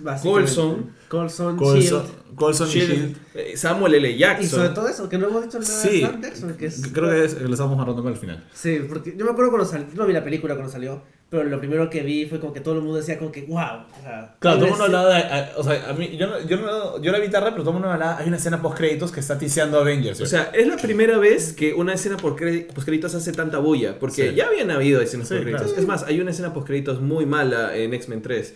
básicamente. 0.00 0.22
Colson. 0.54 0.90
Colson, 1.08 1.56
Colson, 1.56 1.80
Shield. 1.80 2.34
Colson 2.34 2.68
y 2.68 2.70
Shield, 2.72 2.90
Shield. 2.90 3.16
eh, 3.34 3.56
Samuel 3.56 3.94
L. 3.94 4.16
Jackson. 4.16 4.44
Y 4.44 4.48
sobre 4.48 4.68
todo 4.70 4.88
eso, 4.88 5.08
que 5.08 5.18
no 5.18 5.28
hemos 5.28 5.44
dicho 5.44 5.58
nada 5.60 5.70
Sí. 5.70 6.00
de 6.00 6.06
Sam 6.06 6.20
Jackson, 6.22 6.54
que 6.56 6.66
es... 6.66 6.82
Creo 6.92 7.10
que 7.10 7.24
es, 7.24 7.40
lo 7.40 7.52
estamos 7.52 7.74
agarrando 7.76 8.02
para 8.02 8.14
el 8.14 8.20
final. 8.20 8.44
Sí, 8.52 8.80
porque 8.88 9.14
yo 9.16 9.24
me 9.24 9.30
acuerdo 9.32 9.50
cuando 9.50 9.68
salió, 9.68 9.86
no 9.94 10.06
vi 10.06 10.12
la 10.12 10.24
película 10.24 10.54
cuando 10.54 10.72
salió, 10.72 11.02
pero 11.38 11.48
lo 11.50 11.58
primero 11.58 11.90
que 11.90 12.02
vi 12.02 12.26
fue 12.26 12.38
como 12.40 12.52
que 12.52 12.60
todo 12.60 12.74
el 12.74 12.80
mundo 12.82 12.96
decía 12.98 13.18
como 13.18 13.32
que, 13.32 13.42
wow. 13.42 13.56
O 13.58 14.02
sea, 14.02 14.34
Claro, 14.38 14.56
todo 14.58 14.64
el 14.66 14.70
mundo 14.70 14.84
hablaba 14.84 15.14
de. 15.14 15.22
a- 15.22 15.52
O 15.56 15.64
sea, 15.64 15.90
a 15.90 15.92
mí. 15.92 16.16
Yo, 16.16 16.26
no, 16.26 16.40
yo, 16.46 16.56
no, 16.58 17.00
yo 17.02 17.12
la 17.12 17.18
vi 17.18 17.28
tarde, 17.28 17.50
pero 17.50 17.62
todo 17.62 17.70
el 17.70 17.74
mundo 17.80 17.90
hablaba. 17.90 18.18
Hay 18.18 18.28
una 18.28 18.36
escena 18.36 18.60
post 18.62 18.76
créditos 18.76 19.10
que 19.12 19.20
está 19.20 19.38
tiseando 19.38 19.78
Avengers. 19.80 20.20
O 20.20 20.26
sea, 20.26 20.50
es 20.54 20.66
la 20.66 20.76
primera 20.76 21.18
vez 21.18 21.52
que 21.52 21.74
una 21.74 21.94
escena 21.94 22.16
por 22.16 22.36
créditos 22.36 23.14
hace 23.14 23.32
tanta 23.32 23.58
bulla, 23.58 23.98
porque 23.98 24.30
Sí. 24.30 24.34
ya 24.34 24.46
habían 24.46 24.70
habido 24.70 25.00
escenas 25.00 25.28
Sí, 25.28 25.34
por 25.34 25.42
créditos. 25.42 25.66
claro. 25.68 25.80
Es 25.80 25.86
más, 25.86 26.02
hay 26.04 26.20
una 26.20 26.30
escena 26.30 26.52
post 26.54 26.66
créditos 26.66 27.00
muy 27.00 27.26
mala 27.26 27.76
en 27.76 27.92
X-Men 27.94 28.22
3, 28.22 28.54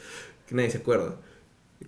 que 0.48 0.54
nadie 0.54 0.70
se 0.70 0.78
acuerda. 0.78 1.16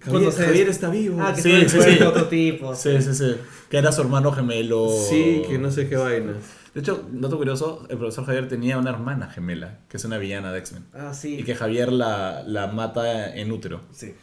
Cuando 0.08 0.30
Javier, 0.30 0.46
Javier 0.48 0.68
está 0.68 0.88
vivo. 0.88 1.18
Ah, 1.20 1.32
que 1.34 1.42
sí, 1.42 1.68
sí, 1.68 1.78
sí. 1.82 2.02
otro 2.02 2.26
tipo. 2.26 2.74
Sí, 2.76 3.02
sí, 3.02 3.12
sí. 3.14 3.34
Que 3.68 3.76
era 3.78 3.90
su 3.92 4.00
hermano 4.02 4.30
gemelo. 4.32 4.88
Sí, 5.08 5.42
que 5.48 5.58
no 5.58 5.70
sé 5.70 5.88
qué 5.88 5.96
vainas. 5.96 6.36
De 6.74 6.80
hecho, 6.80 7.04
dato 7.10 7.36
curioso, 7.36 7.84
el 7.88 7.98
profesor 7.98 8.24
Javier 8.26 8.48
tenía 8.48 8.78
una 8.78 8.90
hermana 8.90 9.28
gemela, 9.28 9.78
que 9.88 9.96
es 9.96 10.04
una 10.04 10.18
villana 10.18 10.52
de 10.52 10.58
X-Men. 10.60 10.86
Ah, 10.94 11.12
sí. 11.14 11.40
Y 11.40 11.42
que 11.44 11.54
Javier 11.56 11.90
la, 11.92 12.42
la 12.46 12.68
mata 12.68 13.34
en 13.34 13.50
útero. 13.50 13.80
Sí. 13.92 14.14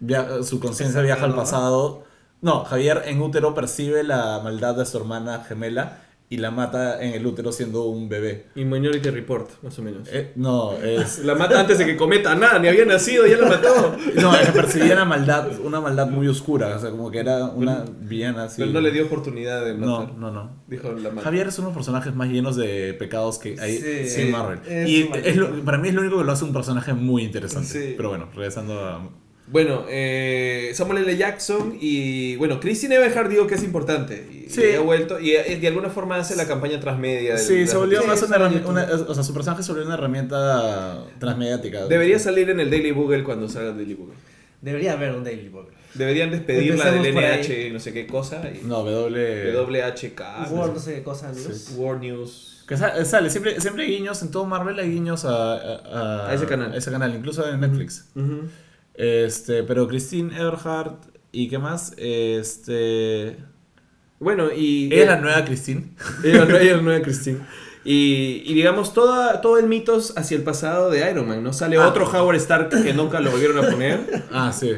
Via- 0.00 0.42
su 0.42 0.58
conciencia 0.60 1.00
viaja 1.00 1.24
al 1.24 1.34
pasado. 1.34 2.04
No, 2.40 2.64
Javier 2.64 3.02
en 3.06 3.22
útero 3.22 3.54
percibe 3.54 4.02
la 4.02 4.40
maldad 4.42 4.74
de 4.76 4.84
su 4.84 4.98
hermana 4.98 5.44
gemela 5.46 6.00
y 6.30 6.38
la 6.38 6.50
mata 6.50 7.00
en 7.02 7.12
el 7.14 7.24
útero 7.26 7.52
siendo 7.52 7.84
un 7.84 8.08
bebé. 8.08 8.46
Y 8.56 8.64
Minority 8.64 9.10
Report, 9.10 9.50
más 9.62 9.78
o 9.78 9.82
menos. 9.82 10.08
Eh, 10.10 10.32
no, 10.36 10.72
es... 10.82 11.18
La 11.24 11.34
mata 11.34 11.60
antes 11.60 11.78
de 11.78 11.84
que 11.86 11.96
cometa 11.96 12.34
nada, 12.34 12.58
ni 12.58 12.66
había 12.66 12.84
nacido, 12.86 13.26
ya 13.26 13.36
la 13.36 13.48
mató. 13.48 13.94
No, 14.20 14.34
es 14.34 14.46
que 14.46 14.52
percibía 14.52 14.94
una 14.94 15.04
maldad, 15.04 15.48
una 15.60 15.80
maldad 15.80 16.08
muy 16.08 16.26
oscura, 16.26 16.74
o 16.76 16.78
sea, 16.80 16.90
como 16.90 17.10
que 17.10 17.18
era 17.18 17.44
una 17.46 17.84
villana 18.00 18.44
así. 18.44 18.62
Pero 18.62 18.72
no 18.72 18.80
le 18.80 18.90
dio 18.90 19.04
oportunidad 19.04 19.64
de 19.64 19.74
No, 19.74 20.00
matar. 20.00 20.14
no, 20.16 20.30
no. 20.30 20.62
Dijo 20.66 20.90
la 20.92 21.10
mata. 21.10 21.22
Javier 21.22 21.48
es 21.48 21.58
uno 21.58 21.68
de 21.68 21.72
los 21.74 21.76
personajes 21.76 22.14
más 22.14 22.28
llenos 22.28 22.56
de 22.56 22.94
pecados 22.94 23.38
que 23.38 23.56
hay 23.60 24.06
Sí, 24.08 24.22
en 24.22 24.30
Marvel. 24.32 24.60
y 24.88 25.10
es 25.24 25.36
lo- 25.36 25.64
para 25.64 25.78
mí 25.78 25.88
es 25.88 25.94
lo 25.94 26.00
único 26.00 26.18
que 26.18 26.24
lo 26.24 26.32
hace 26.32 26.44
un 26.44 26.52
personaje 26.52 26.94
muy 26.94 27.22
interesante. 27.22 27.68
Sí. 27.68 27.94
Pero 27.96 28.08
bueno, 28.08 28.28
regresando 28.34 28.80
a... 28.80 29.08
Bueno, 29.46 29.84
eh, 29.90 30.70
Samuel 30.74 31.04
L. 31.04 31.16
Jackson 31.18 31.76
y 31.78 32.34
bueno, 32.36 32.60
Christine 32.60 32.94
Everhart 32.94 33.28
digo 33.30 33.46
que 33.46 33.56
es 33.56 33.62
importante. 33.62 34.26
Y, 34.46 34.50
Sí. 34.50 34.62
y 34.72 34.74
ha 34.74 34.80
vuelto 34.80 35.20
y 35.20 35.32
eh, 35.32 35.58
de 35.60 35.68
alguna 35.68 35.90
forma 35.90 36.16
hace 36.16 36.34
la 36.34 36.46
campaña 36.48 36.80
transmedia. 36.80 37.34
del- 37.34 37.44
Sí, 37.44 37.54
de 37.56 37.66
se 37.66 37.74
la- 37.74 37.78
volvió 37.80 38.00
Sí, 38.00 38.06
más 38.06 38.20
sí, 38.20 38.26
una, 38.66 38.84
O 39.06 39.14
sea, 39.14 39.22
su 39.22 39.34
personaje 39.34 39.62
se 39.62 39.70
volvió 39.72 39.84
una 39.86 39.94
herramienta 39.94 41.04
transmediática. 41.18 41.86
Debería 41.86 42.18
salir 42.18 42.48
en 42.50 42.60
el 42.60 42.70
Daily 42.70 42.92
Bugle 42.92 43.22
cuando 43.22 43.48
salga 43.48 43.70
el 43.70 43.76
Daily 43.76 43.94
Bugle. 43.94 44.14
Debería 44.62 44.92
haber 44.94 45.12
un 45.14 45.24
Daily 45.24 45.48
Bugle. 45.50 45.72
Deberían 45.92 46.30
despedirla 46.30 46.90
del. 46.90 47.14
NH, 47.14 47.70
no 47.72 47.78
sé 47.80 47.92
qué 47.92 48.06
cosa. 48.06 48.42
Y 48.50 48.64
No, 48.66 48.82
W... 48.82 49.52
WHK. 49.52 50.50
Word, 50.50 50.72
no 50.74 50.78
sé 50.80 50.94
qué 50.94 51.02
cosa, 51.02 51.28
¿no? 51.28 51.34
Sí. 51.34 51.74
War 51.76 51.98
News. 52.00 52.64
Que 52.66 52.78
sa- 52.78 53.04
sale, 53.04 53.28
siempre, 53.28 53.60
siempre 53.60 53.84
hay 53.84 53.90
guiños, 53.98 54.22
en 54.22 54.30
todo 54.30 54.46
Marvel 54.46 54.78
hay 54.78 54.90
guiños 54.90 55.26
a, 55.26 55.52
a, 55.52 56.30
A 56.30 56.34
ese 56.34 56.46
canal. 56.46 56.72
a 56.72 56.76
ese 56.78 56.90
canal, 56.90 57.14
incluso 57.14 57.46
en 57.46 57.60
Netflix. 57.60 58.06
Este, 58.94 59.62
pero 59.64 59.88
Christine 59.88 60.34
Everhart 60.36 61.04
y 61.32 61.48
qué 61.48 61.58
más, 61.58 61.92
este... 61.96 63.36
Bueno, 64.20 64.50
y. 64.52 64.86
Ella 64.86 65.02
es 65.02 65.08
la 65.08 65.20
nueva 65.20 65.44
Christine. 65.44 65.90
Ella 66.22 66.44
no 66.44 66.56
ella 66.56 66.76
no 66.78 66.90
era 66.92 67.02
Christine. 67.02 67.40
Y, 67.84 68.42
y 68.46 68.54
digamos, 68.54 68.94
toda, 68.94 69.42
todo 69.42 69.58
el 69.58 69.66
mitos 69.66 70.16
hacia 70.16 70.36
el 70.38 70.42
pasado 70.42 70.88
de 70.88 71.10
Iron 71.10 71.28
Man, 71.28 71.42
¿no? 71.42 71.52
Sale 71.52 71.76
Ah. 71.76 71.88
otro 71.88 72.08
Howard 72.08 72.36
Stark 72.36 72.70
que 72.82 72.94
nunca 72.94 73.20
lo 73.20 73.30
volvieron 73.30 73.58
a 73.62 73.68
poner, 73.68 74.24
Ah, 74.32 74.52
sí. 74.52 74.70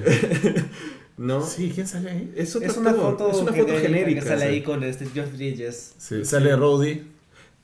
¿no? 1.17 1.43
Sí, 1.47 1.71
¿quién 1.73 1.87
sale 1.87 2.11
ahí? 2.11 2.33
Es, 2.35 2.57
otro 2.57 2.69
Es 2.69 2.77
una 2.77 2.95
foto, 2.95 3.31
es 3.31 3.37
una 3.37 3.53
foto 3.53 3.73
genérica 3.79 4.23
que 4.23 4.27
sale 4.27 4.41
sí. 4.41 4.47
ahí 4.49 4.63
con 4.63 4.83
este 4.83 5.07
Geoff 5.07 5.33
Bridges. 5.33 5.95
Sí, 5.99 6.25
sale. 6.25 6.51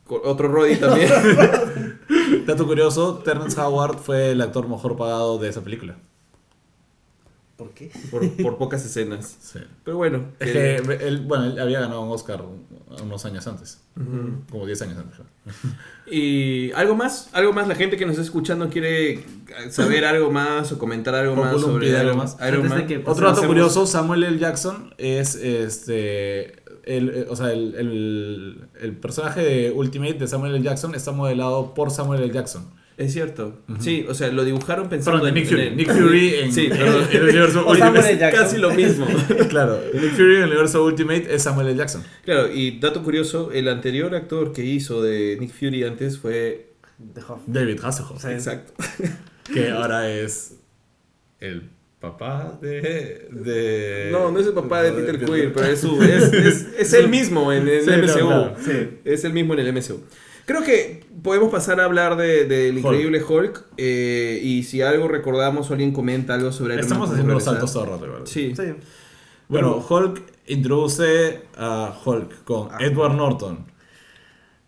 Con 0.05 0.21
Otro 0.25 0.49
Roddy 0.49 0.77
también. 0.77 1.11
Dato 2.47 2.67
curioso, 2.67 3.19
Terrence 3.25 3.61
Howard 3.61 3.99
fue 3.99 4.31
el 4.33 4.41
actor 4.41 4.69
mejor 4.69 4.97
pagado 4.97 5.39
de 5.39 5.49
esa 5.49 5.63
película. 5.63 5.97
¿Por 7.57 7.71
qué? 7.71 7.91
por, 8.11 8.29
por 8.43 8.59
pocas 8.59 8.85
escenas. 8.85 9.37
Sí. 9.41 9.61
Pero 9.85 9.97
bueno. 9.97 10.25
Es 10.41 10.49
eh, 10.49 10.83
que 10.87 11.07
él, 11.07 11.21
bueno, 11.21 11.45
él 11.45 11.59
había 11.61 11.81
ganado 11.81 12.01
un 12.03 12.11
Oscar 12.11 12.43
unos 13.03 13.25
años 13.25 13.47
antes. 13.47 13.81
Como 14.51 14.67
10 14.67 14.83
años 14.83 14.99
antes. 14.99 15.19
Y 16.05 16.73
algo 16.73 16.95
más, 16.97 17.31
algo 17.33 17.53
más, 17.53 17.69
la 17.69 17.75
gente 17.77 17.97
que 17.97 18.05
nos 18.05 18.13
está 18.15 18.23
escuchando 18.25 18.69
quiere 18.69 19.25
saber 19.71 20.05
algo 20.05 20.31
más 20.31 20.73
o 20.73 20.79
comentar 20.79 21.15
algo 21.15 21.37
más 21.37 21.61
sobre 21.61 21.97
algo 21.97 22.17
más. 22.17 22.37
Iron 22.41 22.55
Antes 22.57 22.71
de 22.71 22.77
Man. 22.79 22.87
que 22.87 23.03
Otro 23.07 23.29
dato 23.29 23.47
curioso, 23.47 23.87
Samuel 23.87 24.25
L. 24.25 24.39
Jackson 24.39 24.95
es 24.99 25.37
este. 25.37 26.61
El, 26.85 27.11
eh, 27.11 27.27
o 27.31 27.37
sea, 27.37 27.53
el, 27.53 27.75
el- 27.77 28.69
el 28.81 28.97
personaje 28.97 29.41
de 29.43 29.71
Ultimate 29.71 30.15
de 30.15 30.27
Samuel 30.27 30.57
L. 30.57 30.65
Jackson 30.65 30.95
está 30.97 31.13
modelado 31.13 31.73
por 31.75 31.91
Samuel 31.93 32.21
L. 32.25 32.33
Jackson. 32.33 32.65
Es 33.05 33.13
cierto. 33.13 33.63
Sí, 33.81 34.07
o 34.09 34.15
sea, 34.15 34.29
lo 34.31 34.45
dibujaron 34.45 34.89
pensando 34.89 35.21
Perdón, 35.21 35.29
en 35.37 35.43
Nick 35.43 35.49
Fury. 35.51 35.67
en- 35.69 35.77
Nick 35.77 35.93
Fury 35.93 36.35
en, 36.37 36.53
Sí, 36.53 36.69
perdón, 36.69 37.05
en 37.11 37.17
el 37.17 37.23
universo 37.29 37.67
Ultimate. 37.69 38.17
Jackson. 38.19 38.43
Casi 38.45 38.57
lo 38.59 38.71
mismo. 38.73 39.07
Claro, 39.49 39.81
Nick 39.95 40.13
Fury 40.13 40.37
en 40.37 40.43
el 40.43 40.49
universo 40.51 40.85
Ultimate 40.85 41.35
es 41.35 41.43
Samuel 41.43 41.69
L. 41.69 41.77
Jackson. 41.79 42.03
claro, 42.25 42.53
y 42.53 42.79
dato 42.79 43.03
curioso, 43.03 43.51
el 43.53 43.69
anterior 43.69 44.15
actor 44.15 44.53
que 44.53 44.65
hizo 44.65 45.03
de 45.03 45.37
Nick 45.41 45.51
Fury 45.53 45.85
antes 45.85 46.19
fue... 46.19 46.69
David 47.47 47.81
Hasselhoff. 47.83 48.23
Sí. 48.23 48.29
Exacto. 48.29 48.73
Que 49.53 49.71
ahora 49.71 50.09
es 50.11 50.57
el 51.41 51.69
papá 51.99 52.59
de. 52.63 53.29
de 53.33 54.09
No, 54.13 54.31
no 54.31 54.39
es 54.39 54.47
el 54.47 54.53
papá 54.53 54.83
de 54.85 54.93
Peter 54.93 55.19
Quill, 55.19 55.51
pero 55.53 55.67
es, 55.67 55.81
su, 55.81 56.01
es, 56.03 56.33
es, 56.33 56.67
es 56.79 56.93
el 56.93 57.09
mismo 57.09 57.53
en 57.53 57.67
el 57.69 57.83
Sí, 57.83 57.91
no, 57.91 57.97
MCU. 57.99 58.27
claro. 58.29 58.55
Sí. 58.65 58.73
Es 59.05 59.25
el 59.25 59.33
mismo 59.33 59.55
en 59.55 59.61
el 59.61 59.73
MCU. 59.73 60.01
Creo 60.47 60.63
que 60.65 61.05
podemos 61.23 61.51
pasar 61.51 61.81
a 61.81 61.85
hablar 61.85 62.17
del 62.17 62.49
de, 62.49 62.57
del 62.65 62.79
increíble 62.79 63.23
Hulk. 63.23 63.65
eh, 63.77 64.41
y 64.43 64.63
si 64.65 64.83
algo 64.83 65.07
recordamos 65.09 65.71
o 65.71 65.73
alguien 65.75 65.93
comenta 65.93 66.35
algo 66.35 66.51
sobre 66.53 66.75
Iron 66.75 66.85
Estamos 66.85 67.09
Man, 67.09 67.15
haciendo 67.17 67.35
los 67.35 67.45
saltos 67.45 67.73
regresar. 67.75 67.85
todo 67.85 67.95
el 67.95 68.01
rato, 68.01 68.07
igual. 68.13 68.27
Sí. 68.27 68.53
Sí. 68.57 68.75
Bueno, 69.49 69.85
Hulk 69.89 70.23
introduce 70.47 71.43
a 71.57 71.95
Hulk 72.05 72.45
con 72.45 72.69
Ah. 72.73 72.79
Edward 72.81 73.15
Norton. 73.15 73.67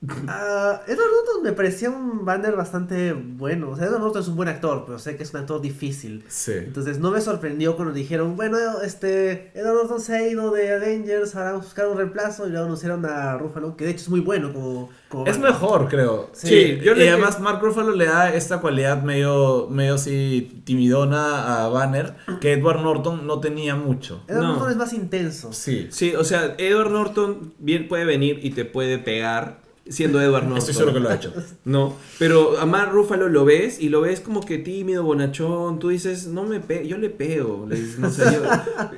Ah, 0.28 0.82
Edward 0.86 0.98
Norton 1.10 1.42
me 1.42 1.52
parecía 1.52 1.88
un 1.90 2.24
banner 2.26 2.54
bastante 2.56 3.12
bueno. 3.14 3.70
O 3.70 3.76
sea, 3.76 3.86
Edward 3.86 4.00
Norton 4.00 4.22
es 4.22 4.28
un 4.28 4.36
buen 4.36 4.48
actor, 4.48 4.84
pero 4.86 4.98
sé 4.98 5.16
que 5.16 5.22
es 5.22 5.32
un 5.32 5.40
actor 5.40 5.60
difícil. 5.62 6.24
Sí. 6.28 6.52
Entonces 6.56 6.98
no 6.98 7.10
me 7.10 7.20
sorprendió 7.22 7.74
cuando 7.76 7.94
dijeron, 7.94 8.36
bueno, 8.36 8.58
este, 8.82 9.50
Edward 9.58 9.74
Norton 9.76 10.00
se 10.00 10.14
ha 10.14 10.28
ido 10.28 10.50
de 10.50 10.72
Avengers, 10.74 11.34
ahora 11.34 11.50
vamos 11.52 11.64
a 11.64 11.68
buscar 11.68 11.88
un 11.88 11.96
reemplazo 11.96 12.46
y 12.46 12.50
luego 12.50 12.66
anunciaron 12.66 13.04
a 13.06 13.38
Ruffalo, 13.38 13.76
que 13.76 13.84
de 13.86 13.90
hecho 13.92 14.02
es 14.02 14.08
muy 14.10 14.20
bueno 14.20 14.52
como... 14.52 14.90
como 15.08 15.26
Es 15.26 15.38
mejor, 15.38 15.88
creo. 15.88 16.28
Sí, 16.34 16.78
yo 16.82 16.92
y 16.92 16.96
le- 16.96 17.08
además 17.10 17.40
Mark 17.40 17.60
Ruffalo 17.62 17.92
le 17.94 18.04
da 18.06 18.34
esta 18.34 18.60
cualidad 18.60 19.02
medio, 19.02 19.68
medio 19.70 19.94
así 19.94 20.60
timidona 20.64 21.64
a 21.64 21.68
Banner 21.68 22.14
que 22.42 22.52
Edward 22.52 22.82
Norton 22.82 23.26
no 23.26 23.40
tenía 23.40 23.74
mucho. 23.74 24.22
Edward 24.28 24.42
No. 24.42 24.48
Norton 24.54 24.70
es 24.70 24.76
más 24.76 24.92
intenso. 24.92 25.52
Sí. 25.54 25.88
Sí, 25.90 26.14
o 26.14 26.24
sea, 26.24 26.54
Edward 26.58 26.90
Norton 26.90 27.54
bien 27.58 27.88
puede 27.88 28.04
venir 28.04 28.40
y 28.42 28.50
te 28.50 28.64
puede 28.66 28.98
pegar 28.98 29.63
siendo 29.88 30.20
Edward 30.20 30.44
Norton. 30.44 30.58
Estoy 30.58 30.74
seguro 30.74 30.94
que 30.94 31.00
lo 31.00 31.08
ha 31.10 31.14
hecho. 31.14 31.32
No, 31.64 31.96
pero 32.18 32.58
a 32.58 32.66
Mark 32.66 32.92
Ruffalo 32.92 33.28
lo 33.28 33.44
ves 33.46 33.80
y 33.80 33.88
lo 33.88 34.02
ves 34.02 34.20
como 34.20 34.44
que 34.44 34.58
tímido, 34.58 35.02
bonachón. 35.02 35.78
Tú 35.78 35.88
dices, 35.88 36.26
no 36.26 36.44
me 36.44 36.60
pe 36.60 36.86
yo 36.86 36.98
le 36.98 37.08
pego. 37.10 37.66
Le 37.68 37.76
dices, 37.76 37.98
no 37.98 38.10
sé, 38.10 38.22
yo- 38.24 38.42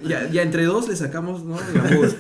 ya, 0.09 0.29
ya 0.31 0.43
entre 0.43 0.65
dos 0.65 0.89
le 0.89 0.97
sacamos, 0.97 1.45
¿no? 1.45 1.57
Digamos. 1.73 2.17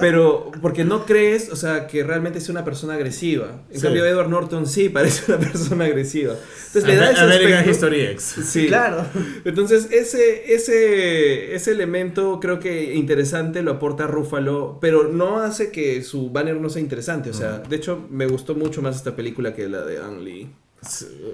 Pero 0.00 0.50
porque 0.60 0.84
no 0.84 1.06
crees, 1.06 1.50
o 1.50 1.56
sea, 1.56 1.86
que 1.86 2.04
realmente 2.04 2.38
es 2.38 2.48
una 2.48 2.64
persona 2.64 2.94
agresiva. 2.94 3.62
En 3.70 3.76
Sí. 3.76 3.82
cambio, 3.82 4.04
Edward 4.04 4.28
Norton 4.28 4.66
sí 4.66 4.88
parece 4.88 5.32
una 5.32 5.38
persona 5.50 5.84
agresiva. 5.86 6.34
Entonces 6.66 6.86
le 6.86 6.96
da 6.96 7.10
ese 7.10 7.20
American 7.20 7.68
History 7.70 8.00
X. 8.02 8.34
Sí. 8.44 8.66
Claro. 8.66 9.04
Entonces, 9.44 9.88
ese, 9.90 10.52
ese, 10.54 11.54
ese 11.54 11.70
elemento 11.70 12.38
creo 12.40 12.58
que 12.60 12.94
interesante 12.94 13.62
lo 13.62 13.72
aporta 13.72 14.06
Ruffalo, 14.06 14.78
pero 14.80 15.08
no 15.08 15.38
hace 15.38 15.70
que 15.70 16.02
su 16.02 16.30
banner 16.30 16.60
no 16.60 16.68
sea 16.68 16.82
interesante. 16.82 17.30
O 17.30 17.34
sea, 17.34 17.58
de 17.58 17.76
hecho, 17.76 18.05
me 18.10 18.26
gustó 18.26 18.54
mucho 18.54 18.82
más 18.82 18.96
esta 18.96 19.14
película 19.16 19.54
que 19.54 19.68
la 19.68 19.82
de 19.82 19.98
Ang 19.98 20.20
Lee. 20.22 20.48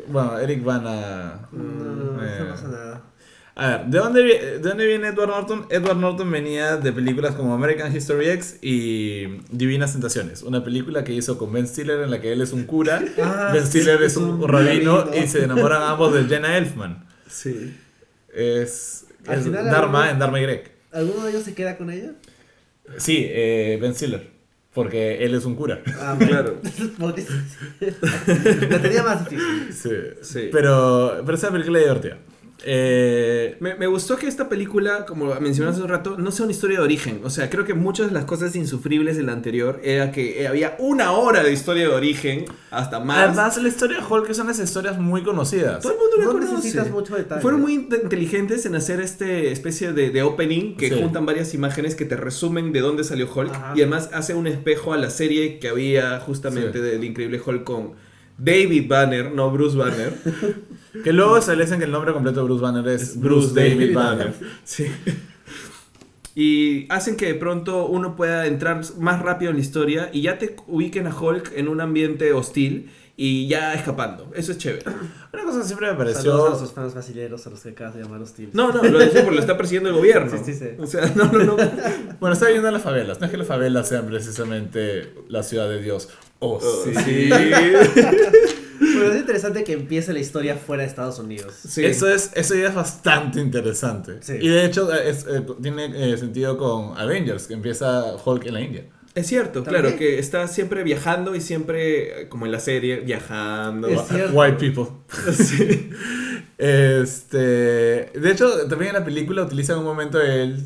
Bueno, 0.09 0.39
Eric 0.39 0.63
van 0.65 0.87
a... 0.87 1.49
No, 1.53 1.63
no, 1.63 1.95
no, 2.15 2.25
Eh. 2.25 2.37
no 2.41 2.49
pasa 2.51 2.69
nada. 2.69 3.03
A 3.55 3.69
ver, 3.69 3.87
¿de 3.87 3.99
dónde, 3.99 4.23
¿de 4.23 4.59
dónde 4.61 4.87
viene 4.87 5.09
Edward 5.09 5.29
Norton? 5.29 5.67
Edward 5.69 5.99
Norton 5.99 6.31
venía 6.31 6.79
de 6.79 6.91
películas 6.91 7.35
como 7.35 7.53
American 7.53 7.95
History 7.95 8.29
X 8.31 8.57
y 8.63 9.27
Divinas 9.51 9.93
Tentaciones, 9.93 10.43
una 10.43 10.65
película 10.65 11.05
que 11.05 11.13
hizo 11.13 11.37
con 11.37 11.53
Ben 11.53 11.67
Stiller 11.69 12.01
en 12.01 12.11
la 12.11 12.19
que 12.23 12.33
él 12.33 12.41
es 12.41 12.53
un 12.55 12.65
cura, 12.65 13.05
Ah, 13.23 13.51
Ben 13.53 13.67
Stiller 13.67 13.99
sí, 13.99 14.05
es 14.07 14.17
un, 14.17 14.31
un 14.43 14.49
rabino 14.49 15.05
y 15.15 15.27
se 15.27 15.45
enamoran 15.45 15.83
ambos 15.83 16.15
de 16.15 16.25
Jenna 16.25 16.57
Elfman. 16.57 17.05
Sí. 17.29 17.77
Es, 18.35 19.05
es 19.29 19.45
final, 19.45 19.67
Dharma 19.67 19.99
alguno- 20.05 20.11
en 20.13 20.19
Dharma 20.19 20.41
y 20.41 20.43
Greg. 20.45 20.73
¿Alguno 20.91 21.25
de 21.25 21.31
ellos 21.33 21.43
se 21.43 21.55
queda 21.55 21.77
con 21.77 21.91
ella? 21.91 22.13
Sí, 22.97 23.19
eh, 23.29 23.79
Ben 23.83 23.95
Stiller, 23.95 24.31
porque 24.73 25.25
él 25.25 25.35
es 25.35 25.45
un 25.45 25.55
cura. 25.55 25.81
Ah. 26.01 26.17
Claro. 26.19 26.61
La 26.99 27.15
tenía 28.83 29.03
más 29.03 29.29
difícil. 29.29 29.69
Sí, 29.73 29.91
Sí. 30.23 30.49
Pero, 30.53 31.23
pero 31.25 31.37
esa 31.37 31.51
película 31.51 31.79
es 31.79 31.85
divertida. 31.85 32.19
Eh, 32.65 33.57
Me, 33.61 33.75
me 33.75 33.87
gustó 33.87 34.17
que 34.17 34.27
esta 34.27 34.49
película, 34.49 35.05
como 35.07 35.27
mencionaste 35.41 35.77
hace 35.79 35.83
un 35.83 35.89
rato, 35.89 36.17
no 36.19 36.31
sea 36.31 36.45
una 36.45 36.53
historia 36.53 36.79
de 36.79 36.85
origen. 36.85 37.21
O 37.25 37.31
sea, 37.31 37.51
creo 37.51 37.65
que 37.65 37.75
muchas 37.75 38.09
de 38.09 38.13
las 38.13 38.25
cosas 38.25 38.55
insufribles 38.57 39.17
de 39.17 39.23
la 39.25 39.33
anterior 39.33 39.81
era 39.83 40.13
que 40.13 40.47
había 40.47 40.77
una 40.79 41.13
hora 41.13 41.43
de 41.43 41.53
historia 41.53 41.89
de 41.89 41.95
origen, 41.95 42.45
hasta 42.71 43.01
más. 43.01 43.19
además, 43.29 43.57
la 43.61 43.69
historia 43.69 43.99
de 43.99 44.05
Hulk 44.09 44.33
son 44.33 44.47
las 44.47 44.59
historias 44.59 44.99
muy 44.99 45.23
conocidas. 45.23 45.81
Todo 45.83 45.93
el 45.93 45.99
mundo 45.99 46.17
la 46.19 46.25
No 46.25 46.33
conoce. 46.33 46.53
necesitas 46.55 46.91
mucho 46.91 47.17
detalle. 47.17 47.41
Fueron 47.43 47.61
muy 47.61 47.75
inte- 47.75 48.01
inteligentes 48.03 48.65
en 48.67 48.75
hacer 48.77 49.01
este 49.01 49.51
especie 49.53 49.93
de, 49.93 50.11
de 50.11 50.23
opening 50.23 50.77
que 50.77 50.89
Sí. 50.89 51.01
juntan 51.01 51.27
varias 51.27 51.55
imágenes 51.55 51.95
que 51.95 52.05
te 52.05 52.17
resumen 52.17 52.73
de 52.73 52.81
dónde 52.81 53.05
salió 53.05 53.29
Hulk 53.33 53.51
Ajá. 53.53 53.73
y 53.77 53.81
además 53.83 54.11
hace 54.13 54.35
un 54.35 54.47
espejo 54.47 54.93
a 54.93 54.97
la 54.99 55.11
serie 55.11 55.59
que 55.59 55.69
había 55.69 56.21
justamente 56.21 56.79
Sí. 56.79 56.85
del 56.85 57.05
increíble 57.05 57.41
Hulk 57.45 57.65
con 57.65 57.93
David 58.39 58.87
Banner, 58.89 59.31
no 59.33 59.51
Bruce 59.51 59.77
Banner. 59.77 60.13
Que 61.05 61.13
luego 61.13 61.39
establecen 61.39 61.79
que 61.79 61.87
el 61.87 61.91
nombre 61.93 62.13
completo 62.13 62.41
de 62.41 62.45
Bruce 62.45 62.63
Banner 62.63 62.87
es 62.89 63.19
Bruce 63.19 63.55
David 63.55 63.95
Banner. 63.95 64.33
Sí. 64.65 64.87
Y 66.35 66.87
hacen 66.91 67.17
que 67.17 67.27
de 67.27 67.35
pronto 67.35 67.87
uno 67.87 68.17
pueda 68.17 68.47
entrar 68.47 68.81
más 68.99 69.21
rápido 69.21 69.51
en 69.51 69.57
la 69.59 69.63
historia 69.63 70.09
y 70.13 70.23
ya 70.23 70.39
te 70.39 70.57
ubiquen 70.67 71.07
a 71.07 71.15
Hulk 71.19 71.53
en 71.57 71.69
un 71.69 71.81
ambiente 71.83 72.33
hostil 72.33 72.91
y 73.19 73.47
ya 73.49 73.75
escapando. 73.75 74.31
Eso 74.35 74.53
es 74.53 74.59
chévere. 74.59 74.85
Una 75.35 75.45
cosa 75.45 75.61
que 75.61 75.67
siempre 75.67 75.93
me 75.93 75.97
Saludos 75.99 76.17
a 76.17 76.23
pareció. 76.23 76.49
nuestros 76.49 76.73
fans 76.73 76.95
brasileños 76.95 77.47
a 77.47 77.51
los 77.51 77.61
que 77.61 77.69
acabas 77.69 77.95
de 77.97 78.03
llamar 78.03 78.23
hostiles. 78.23 78.55
No, 78.55 78.73
no, 78.73 78.83
lo 78.83 78.99
decía 78.99 79.21
porque 79.23 79.35
lo 79.35 79.41
está 79.43 79.59
persiguiendo 79.59 79.91
el 79.91 79.97
gobierno. 79.97 80.31
Sí, 80.35 80.39
sí, 80.43 80.55
sí. 80.59 80.69
O 80.79 80.87
sea, 80.87 81.13
no, 81.15 81.25
no, 81.31 81.39
no. 81.45 81.57
Bueno, 82.21 82.33
está 82.33 82.49
viendo 82.49 82.71
las 82.71 82.83
favelas. 82.83 83.21
No 83.21 83.27
es 83.27 83.31
que 83.31 83.37
las 83.37 83.47
favelas 83.47 83.89
sean 83.89 84.07
precisamente 84.07 85.13
la 85.29 85.43
ciudad 85.43 85.69
de 85.69 85.83
Dios. 85.83 86.09
Oh, 86.39 86.59
Oh, 86.63 86.85
sí. 86.85 86.95
sí. 87.05 87.31
Pero 88.93 89.13
es 89.13 89.21
interesante 89.21 89.65
que 89.65 89.73
empiece 89.73 90.13
la 90.13 90.19
historia 90.21 90.57
fuera 90.57 90.83
de 90.83 90.89
Estados 90.89 91.19
Unidos. 91.19 91.55
Sí. 91.69 91.85
Eso, 91.85 92.09
es, 92.09 92.31
eso 92.35 92.55
ya 92.55 92.69
es 92.69 92.75
bastante 92.75 93.41
interesante. 93.41 94.19
Sí. 94.21 94.35
Y 94.41 94.49
de 94.49 94.65
hecho, 94.65 94.93
es- 94.93 95.27
eh, 95.27 95.43
tiene 95.61 96.13
eh, 96.13 96.17
sentido 96.19 96.57
con 96.59 96.97
Avengers, 96.99 97.47
que 97.47 97.55
empieza 97.55 98.17
Hulk 98.25 98.47
en 98.47 98.55
la 98.55 98.61
India. 98.61 98.85
Es 99.15 99.27
cierto, 99.27 99.63
También. 99.63 99.83
claro, 99.83 99.99
que 99.99 100.19
está 100.19 100.49
siempre 100.49 100.83
viajando 100.85 101.35
y 101.35 101.43
siempre, 101.43 102.23
eh, 102.23 102.29
como 102.31 102.47
en 102.47 102.53
la 102.53 102.61
serie, 102.61 103.01
viajando. 103.01 103.89
Es 103.89 104.01
cierto. 104.09 104.33
White 104.35 104.57
people. 104.59 104.87
Sí. 105.33 105.91
Este. 106.59 107.37
De 107.37 108.31
hecho, 108.31 108.69
también 108.69 108.91
en 108.95 109.01
la 109.01 109.05
película 109.05 109.43
utilizan 109.43 109.79
un 109.79 109.85
momento 109.85 110.21
el. 110.21 110.57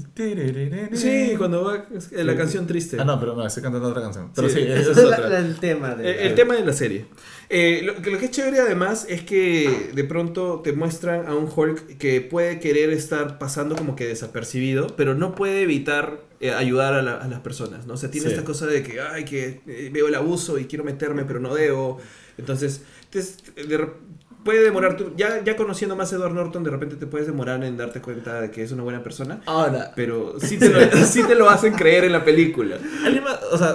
Sí, 0.92 1.34
cuando 1.38 1.64
va 1.64 1.86
la 1.90 2.00
Sí. 2.32 2.38
canción 2.38 2.66
triste. 2.66 2.96
Ah, 3.00 3.04
no, 3.04 3.18
pero 3.18 3.34
no, 3.34 3.46
estoy 3.46 3.62
cantando 3.62 3.88
otra 3.88 4.02
canción. 4.02 4.30
Pero 4.34 4.48
Sí, 4.48 4.56
sí, 4.56 4.62
eso 4.68 4.92
es 4.92 4.98
otra. 4.98 5.38
el 5.38 5.56
tema 5.58 5.94
de... 5.94 6.10
Eh, 6.10 6.26
el 6.26 6.34
tema 6.34 6.54
de 6.54 6.64
la 6.64 6.72
serie. 6.72 7.06
Eh, 7.48 7.80
lo, 7.84 7.96
que, 8.02 8.10
lo 8.10 8.18
que 8.18 8.26
es 8.26 8.30
chévere 8.30 8.60
además 8.60 9.06
es 9.08 9.22
que 9.22 9.90
de 9.94 10.04
pronto 10.04 10.60
te 10.62 10.72
muestran 10.72 11.26
a 11.28 11.34
un 11.34 11.48
Hulk 11.54 11.96
que 11.98 12.20
puede 12.20 12.58
querer 12.60 12.90
estar 12.90 13.38
pasando 13.38 13.76
como 13.76 13.94
que 13.96 14.06
desapercibido, 14.06 14.88
pero 14.96 15.14
no 15.14 15.34
puede 15.34 15.62
evitar 15.62 16.20
eh, 16.40 16.50
ayudar 16.50 16.92
a, 16.94 17.02
la- 17.02 17.16
a 17.16 17.28
las 17.28 17.40
personas, 17.40 17.86
¿no? 17.86 17.94
O 17.94 17.96
sea, 17.96 18.10
tiene 18.10 18.26
Sí. 18.28 18.32
esta 18.34 18.44
cosa 18.44 18.66
de 18.66 18.82
que, 18.82 19.00
ay, 19.00 19.24
que 19.24 19.60
eh, 19.66 19.90
veo 19.92 20.08
el 20.08 20.14
abuso 20.14 20.58
y 20.58 20.66
quiero 20.66 20.84
meterme, 20.84 21.24
pero 21.24 21.40
no 21.40 21.54
debo. 21.54 21.98
Entonces, 22.36 22.82
entonces, 23.04 23.38
de 23.54 23.90
puede 24.46 24.62
demorar, 24.64 24.96
tú, 24.96 25.12
ya, 25.16 25.44
ya 25.44 25.56
conociendo 25.56 25.94
más 25.94 26.10
a 26.12 26.16
Edward 26.16 26.32
Norton, 26.32 26.64
de 26.64 26.70
repente 26.70 26.96
te 26.96 27.06
puedes 27.06 27.26
demorar 27.26 27.62
en 27.62 27.76
darte 27.76 28.00
cuenta 28.00 28.40
de 28.40 28.50
que 28.50 28.62
es 28.62 28.72
una 28.72 28.82
buena 28.82 29.02
persona. 29.02 29.40
Ahora, 29.44 29.92
Pero 29.94 30.36
sí 30.40 30.56
te, 30.58 30.70
lo, 30.70 30.80
sí 31.06 31.22
te 31.24 31.34
lo 31.34 31.50
hacen 31.50 31.74
creer 31.74 32.04
en 32.04 32.12
la 32.12 32.24
película. 32.24 32.76
más- 33.22 33.40
o 33.52 33.58
sea, 33.58 33.74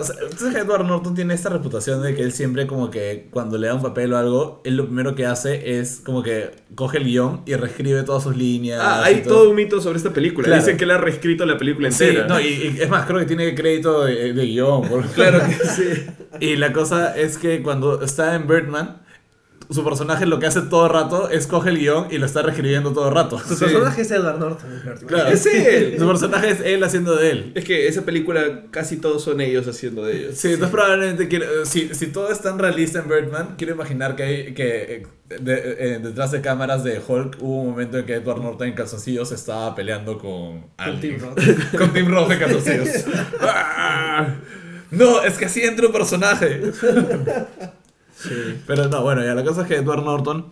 que 0.52 0.58
Edward 0.58 0.86
Norton 0.88 1.14
tiene 1.14 1.36
esta 1.36 1.50
reputación 1.50 2.02
de 2.02 2.16
que 2.16 2.24
él 2.24 2.32
siempre 2.32 2.66
como 2.66 2.90
que 2.90 3.28
cuando 3.30 3.60
le 3.60 3.68
da 3.68 3.76
un 3.76 3.84
papel 3.84 4.14
o 4.14 4.18
algo, 4.18 4.62
él 4.66 4.78
lo 4.78 4.86
primero 4.86 5.14
que 5.14 5.26
hace 5.28 5.78
es 5.80 6.02
como 6.04 6.24
que 6.24 6.52
coge 6.74 6.98
el 6.98 7.04
guion 7.04 7.42
y 7.46 7.54
reescribe 7.56 8.02
todas 8.04 8.24
sus 8.24 8.36
líneas. 8.36 8.80
Ah, 8.82 9.04
hay 9.04 9.22
todo 9.22 9.50
un 9.50 9.56
mito 9.56 9.82
sobre 9.82 9.98
esta 9.98 10.12
película. 10.12 10.46
Claro. 10.48 10.62
Dicen 10.62 10.78
que 10.78 10.86
él 10.86 10.92
ha 10.92 10.98
reescrito 10.98 11.46
la 11.46 11.58
película 11.58 11.92
Sí, 11.92 12.06
entera. 12.06 12.28
no, 12.28 12.40
y, 12.40 12.46
y 12.48 12.78
es 12.82 12.90
más, 12.90 13.06
creo 13.06 13.20
que 13.20 13.26
tiene 13.26 13.54
crédito 13.54 14.06
de, 14.06 14.34
de 14.34 14.46
guion. 14.46 14.88
por- 14.88 15.06
Claro 15.14 15.40
que 15.40 15.54
sí. 15.68 16.06
Y 16.40 16.56
la 16.56 16.72
cosa 16.72 17.16
es 17.18 17.38
que 17.38 17.62
cuando 17.62 18.02
está 18.02 18.36
en 18.36 18.48
Birdman, 18.48 19.01
su 19.72 19.84
personaje 19.84 20.26
lo 20.26 20.40
que 20.40 20.48
hace 20.48 20.62
todo 20.62 20.86
el 20.88 20.92
rato 20.92 21.30
es 21.30 21.48
coge 21.48 21.70
el 21.70 21.80
guion 21.80 22.08
y 22.12 22.18
lo 22.18 22.26
está 22.26 22.42
reescribiendo 22.42 22.92
todo 22.94 23.10
el 23.10 23.16
rato. 23.16 23.40
Su 23.40 23.58
personaje 23.58 24.02
es 24.02 24.12
Edward 24.12 24.40
Norton. 24.40 24.70
Claro. 25.08 25.30
Es 25.30 25.46
él. 25.46 25.96
Su 25.98 26.08
personaje 26.08 26.50
es 26.50 26.60
él 26.62 26.84
haciendo 26.84 27.16
de 27.16 27.32
él. 27.32 27.52
Es 27.56 27.64
que 27.66 27.88
esa 27.88 28.02
película 28.04 28.42
casi 28.72 28.98
todos 28.98 29.24
son 29.24 29.40
ellos 29.42 29.68
haciendo 29.68 30.04
de 30.06 30.18
ellos. 30.18 30.38
Sí, 30.38 30.50
entonces 30.50 30.72
probablemente 30.72 31.28
quiero- 31.28 31.66
si, 31.66 31.94
si 31.96 32.08
todo 32.08 32.32
es 32.32 32.40
tan 32.42 32.60
realista 32.60 33.00
en 33.00 33.08
Birdman, 33.08 33.56
quiero 33.58 33.74
imaginar 33.74 34.16
que, 34.16 34.24
hay, 34.24 34.54
que 34.54 34.82
eh, 34.96 35.06
de- 35.40 35.76
eh, 35.96 36.00
detrás 36.04 36.32
de 36.32 36.42
cámaras 36.42 36.84
de 36.84 37.00
Hulk 37.06 37.38
hubo 37.40 37.62
un 37.62 37.70
momento 37.72 37.98
en 37.98 38.06
que 38.06 38.16
Edward 38.16 38.42
Norton 38.42 38.68
en 38.68 38.74
calzoncillos 38.74 39.32
estaba 39.32 39.74
peleando 39.76 40.18
con 40.18 40.62
Con. 40.78 41.00
Tim 41.00 41.18
Roth. 41.20 41.40
con 41.78 41.94
Tim 41.94 42.08
Roth 42.08 42.32
en 42.32 42.40
calzoncillos. 42.40 42.90
¡Ah! 43.42 44.28
No, 44.92 45.22
es 45.24 45.38
que 45.38 45.46
así 45.46 45.62
entra 45.62 45.88
un 45.88 45.94
personaje. 45.94 46.62
Pero 48.68 48.88
no, 48.90 49.02
bueno, 49.04 49.24
ya 49.24 49.34
la 49.36 49.44
cosa 49.44 49.62
es 49.64 49.68
que 49.68 49.76
Edward 49.78 50.04
Norton. 50.04 50.46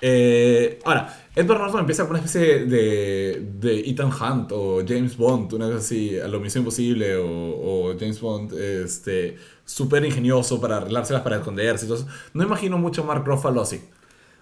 eh, 0.00 0.78
ahora, 0.84 1.18
Edward 1.34 1.60
Norton 1.60 1.80
empieza 1.80 2.02
con 2.02 2.10
una 2.10 2.18
especie 2.24 2.66
de, 2.66 3.42
de 3.58 3.80
Ethan 3.88 4.10
Hunt 4.12 4.52
o 4.52 4.82
James 4.86 5.16
Bond, 5.16 5.52
una 5.54 5.66
cosa 5.66 5.78
así, 5.78 6.18
a 6.18 6.28
lo 6.28 6.40
Misión 6.40 6.62
Imposible 6.62 7.16
o, 7.16 7.26
o 7.26 7.98
James 7.98 8.20
Bond, 8.20 8.52
este, 8.52 9.36
súper 9.64 10.04
ingenioso 10.04 10.60
para 10.60 10.78
arreglárselas 10.78 11.22
para 11.22 11.36
esconderse. 11.36 11.86
eso. 11.86 12.06
no 12.34 12.42
imagino 12.44 12.76
mucho 12.78 13.02
a 13.02 13.06
Mark 13.06 13.24
Ruffalo 13.24 13.62
así. 13.62 13.80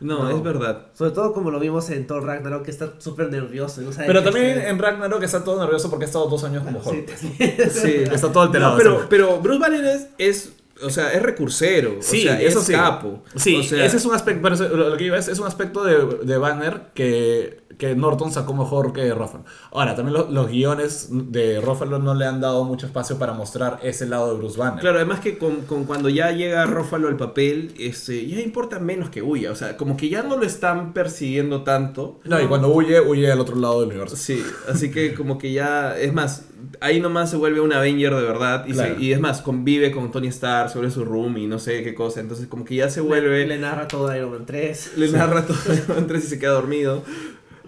No, 0.00 0.24
No. 0.24 0.30
es 0.30 0.42
verdad. 0.42 0.86
Sobre 0.94 1.10
todo 1.10 1.34
como 1.34 1.50
lo 1.50 1.60
vimos 1.60 1.90
en 1.90 2.06
Thor 2.06 2.24
Ragnarok, 2.24 2.64
que 2.64 2.70
está 2.70 2.94
súper 2.98 3.30
nervioso. 3.30 3.82
no 3.82 3.92
sabe 3.92 4.06
Pero 4.06 4.22
también 4.24 4.58
en 4.62 4.78
Ragnarok 4.78 5.22
está 5.22 5.44
todo 5.44 5.60
nervioso 5.60 5.90
porque 5.90 6.06
ha 6.06 6.08
estado 6.08 6.26
dos 6.26 6.42
años 6.42 6.64
como 6.64 6.82
Sí, 6.82 6.88
Hulk. 6.88 7.06
también. 7.38 7.70
Sí. 7.70 7.94
Está 8.10 8.32
todo 8.32 8.44
alterado. 8.44 8.72
No, 8.72 8.78
pero, 8.78 9.06
pero 9.10 9.40
Bruce 9.40 9.58
Banner 9.60 9.84
es, 9.84 10.06
es, 10.16 10.52
o 10.82 10.90
sea, 10.90 11.12
es 11.12 11.22
recursero. 11.22 11.96
Sí, 12.00 12.20
o 12.20 12.22
sea, 12.30 12.40
eso 12.40 12.58
es 12.60 12.66
sí. 12.66 12.72
capo. 12.72 13.22
Sí, 13.36 13.56
o 13.56 13.62
sea, 13.62 13.84
ese 13.84 13.96
es 13.96 14.04
un 14.04 14.14
aspecto, 14.14 14.40
pero 14.42 14.76
lo 14.90 14.96
que 14.96 15.04
iba 15.04 15.18
es, 15.18 15.28
es 15.28 15.38
un 15.38 15.46
aspecto 15.46 15.84
de, 15.84 16.18
de 16.24 16.36
Banner 16.38 16.88
que, 16.94 17.60
que 17.78 17.94
Norton 17.94 18.30
sacó 18.32 18.52
mejor 18.54 18.92
que 18.92 19.12
Ruffalo. 19.14 19.44
Ahora, 19.72 19.94
también 19.94 20.14
lo- 20.18 20.30
los 20.30 20.48
guiones 20.48 21.08
de 21.10 21.60
Ruffalo 21.60 21.98
no 21.98 22.14
le 22.14 22.26
han 22.26 22.40
dado 22.40 22.64
mucho 22.64 22.86
espacio 22.86 23.18
para 23.18 23.32
mostrar 23.32 23.78
ese 23.82 24.06
lado 24.06 24.32
de 24.32 24.38
Bruce 24.38 24.58
Banner. 24.58 24.80
Claro, 24.80 24.96
además 24.96 25.20
que 25.20 25.38
con, 25.38 25.62
con 25.62 25.84
cuando 25.84 26.08
ya 26.08 26.30
llega 26.32 26.66
Rófalo 26.66 27.08
al 27.08 27.16
papel, 27.16 27.74
este, 27.78 28.26
ya 28.26 28.40
importa 28.40 28.78
menos 28.78 29.08
que 29.10 29.22
huya. 29.22 29.50
O 29.50 29.54
sea, 29.54 29.76
como 29.76 29.96
que 29.96 30.08
ya 30.08 30.22
no 30.22 30.36
lo 30.36 30.44
están 30.44 30.92
persiguiendo 30.92 31.62
tanto. 31.62 32.20
No, 32.24 32.40
y 32.40 32.46
cuando 32.46 32.68
huye, 32.68 33.00
huye 33.00 33.30
al 33.32 33.40
otro 33.40 33.56
lado 33.56 33.80
del 33.80 33.90
universo. 33.90 34.16
Sí, 34.16 34.42
así 34.68 34.90
que 34.90 35.14
como 35.14 35.38
que 35.38 35.52
ya, 35.52 35.96
es 35.98 36.12
más, 36.12 36.44
ahí 36.80 37.00
nomás 37.00 37.30
se 37.30 37.36
vuelve 37.36 37.60
un 37.60 37.72
Avenger 37.72 38.14
de 38.14 38.22
verdad 38.22 38.64
y, 38.66 38.70
se- 38.70 38.76
Claro. 38.76 39.00
y 39.00 39.12
es 39.12 39.20
más, 39.20 39.40
convive 39.42 39.90
con 39.90 40.10
Tony 40.10 40.28
Stark 40.28 40.70
sobre 40.70 40.90
su 40.90 41.04
room 41.04 41.36
y 41.38 41.46
no 41.46 41.58
sé 41.58 41.82
qué 41.82 41.94
cosa, 41.94 42.20
entonces 42.20 42.46
como 42.46 42.64
que 42.64 42.74
ya 42.76 42.88
se 42.90 43.00
Le, 43.00 43.06
vuelve, 43.06 43.38
le 43.40 43.46
le, 43.46 43.58
narra 43.58 43.86
todo 43.88 44.14
Iron 44.14 44.30
Man 44.30 44.46
3. 44.46 44.92
narra 45.12 45.46
todo 45.46 45.58
antes 45.96 46.24
y 46.24 46.28
se 46.28 46.38
queda 46.38 46.52
dormido, 46.52 47.02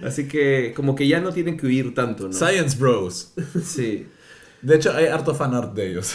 así 0.04 0.28
que 0.28 0.72
como 0.74 0.94
que 0.94 1.06
ya 1.08 1.20
no 1.20 1.32
tienen 1.32 1.56
que 1.56 1.66
huir 1.66 1.94
tanto, 1.94 2.28
¿no? 2.28 2.32
Science 2.32 2.76
Bros. 2.78 3.32
Sí. 3.64 4.06
De 4.62 4.76
hecho, 4.76 4.92
hay 4.92 5.06
harto 5.06 5.34
fanart 5.34 5.74
de 5.74 5.90
ellos. 5.90 6.14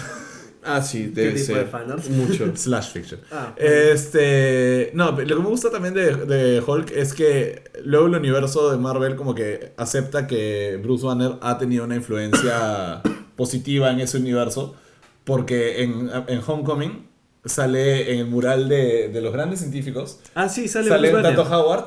Ah, 0.68 0.82
sí, 0.82 1.08
debe 1.08 1.32
tipo 1.34 1.46
ser. 1.46 1.58
de 1.58 1.66
fanart? 1.66 2.06
Mucho. 2.10 2.52
Slash 2.56 2.92
fiction. 2.92 3.20
Ah, 3.32 3.54
Este. 3.58 4.92
No, 4.94 5.12
lo 5.12 5.18
que 5.18 5.36
me 5.36 5.50
gusta 5.50 5.70
también 5.72 5.94
de, 5.94 6.16
de 6.16 6.62
Hulk 6.66 6.92
es 6.92 7.14
que 7.14 7.64
luego 7.84 8.08
el 8.08 8.16
universo 8.16 8.72
de 8.72 8.78
Marvel 8.78 9.16
como 9.16 9.34
que 9.34 9.74
acepta 9.78 10.28
que 10.28 10.80
Bruce 10.84 11.06
Banner 11.06 11.34
ha 11.42 11.58
tenido 11.58 11.86
una 11.86 11.96
influencia 11.96 13.02
positiva 13.36 13.92
en 13.92 14.00
ese 14.02 14.18
universo. 14.18 14.76
Porque 15.24 15.84
en, 15.84 16.10
en 16.28 16.42
Homecoming 16.46 17.07
sale 17.48 18.14
en 18.14 18.20
el 18.20 18.28
mural 18.28 18.70
de, 18.70 19.10
de 19.10 19.22
los 19.22 19.34
grandes 19.34 19.60
científicos. 19.60 20.20
Ah, 20.36 20.50
sí, 20.50 20.68
sale, 20.68 20.90
Sale, 20.90 21.10
Bruce 21.12 21.24
Banner. 21.24 21.36
tanto 21.38 21.56
Howard, 21.56 21.86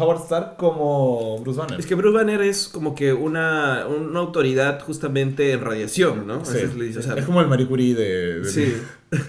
Howard 0.00 0.22
Stark 0.22 0.56
como 0.56 1.38
Bruce 1.40 1.58
Banner. 1.58 1.78
Es 1.80 1.86
que 1.86 1.94
Bruce 1.94 2.16
Banner 2.16 2.40
es 2.42 2.68
como 2.68 2.94
que 2.94 3.12
una, 3.12 3.86
una 3.86 4.20
autoridad 4.20 4.80
justamente 4.82 5.52
en 5.52 5.60
radiación, 5.60 6.26
¿no? 6.26 6.44
Sí. 6.44 6.52
Se 6.58 6.74
le 6.74 6.84
dice, 6.86 7.00
o 7.00 7.02
sea, 7.02 7.14
es 7.14 7.24
como 7.24 7.40
el 7.40 7.48
Marie 7.48 7.66
Curie 7.66 7.94
de. 7.94 8.40
de- 8.40 8.44
Sí. 8.50 8.74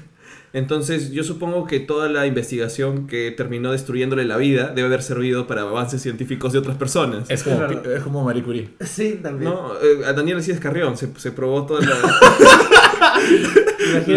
Entonces 0.56 1.10
yo 1.12 1.24
supongo 1.24 1.66
que 1.66 1.80
toda 1.80 2.10
la 2.10 2.28
investigación 2.28 3.08
que 3.08 3.32
terminó 3.32 3.72
destruyéndole 3.72 4.24
la 4.24 4.38
vida 4.38 4.68
debe 4.68 4.86
haber 4.86 5.02
servido 5.02 5.48
para 5.48 5.62
avances 5.64 6.00
científicos 6.04 6.54
de 6.54 6.60
otras 6.60 6.78
personas. 6.78 7.28
Es 7.32 7.42
como, 7.42 7.66
Es 7.66 7.88
es 7.88 8.04
como 8.04 8.24
Marie 8.24 8.44
Curie. 8.44 8.70
Sí, 8.82 9.20
también. 9.24 9.50
No, 9.52 9.74
eh, 9.82 10.06
a 10.06 10.14
Daniel 10.14 10.38
Alcides 10.38 10.60
Carrión 10.60 10.96
se, 10.96 11.10
se 11.18 11.32
probó 11.32 11.66
toda 11.66 11.82
la... 11.82 11.96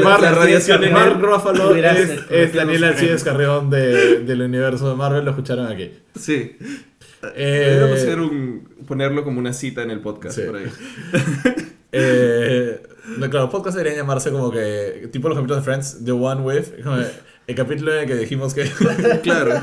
Mark- 0.03 0.23
la 0.23 0.33
radiación 0.33 0.85
en 0.85 0.93
Mark. 0.93 1.19
Ruffalo 1.21 1.75
es, 1.75 2.09
sido- 2.09 2.23
es 2.31 2.53
Daniel 2.55 2.85
Alcides 2.85 3.25
Carrión 3.25 3.71
de, 3.71 4.21
del 4.21 4.43
universo 4.43 4.89
de 4.89 4.97
Marvel, 4.97 5.25
lo 5.25 5.31
escucharon 5.33 5.67
aquí. 5.67 5.91
Sí. 6.19 6.57
Eh, 7.35 7.91
hacer 7.95 8.21
un, 8.21 8.69
ponerlo 8.87 9.25
como 9.25 9.41
una 9.41 9.53
cita 9.53 9.83
en 9.83 9.91
el 9.91 10.01
podcast 10.01 10.37
Sí. 10.39 10.43
por 10.47 10.57
ahí. 10.57 10.67
eh, 11.93 12.83
no, 13.19 13.31
claro, 13.31 13.51
podcast 13.51 13.77
debería 13.77 13.99
llamarse 13.99 14.31
como 14.31 14.51
que, 14.51 15.09
tipo 15.13 15.29
los 15.29 15.37
capítulos 15.37 15.65
de 15.65 15.65
Friends, 15.65 16.05
The 16.05 16.13
One 16.13 16.43
With, 16.43 16.65
el 17.47 17.55
capítulo 17.55 17.93
en 17.95 18.01
el 18.01 18.07
que 18.07 18.15
dijimos 18.17 18.55
que... 18.55 18.65
Claro. 19.23 19.61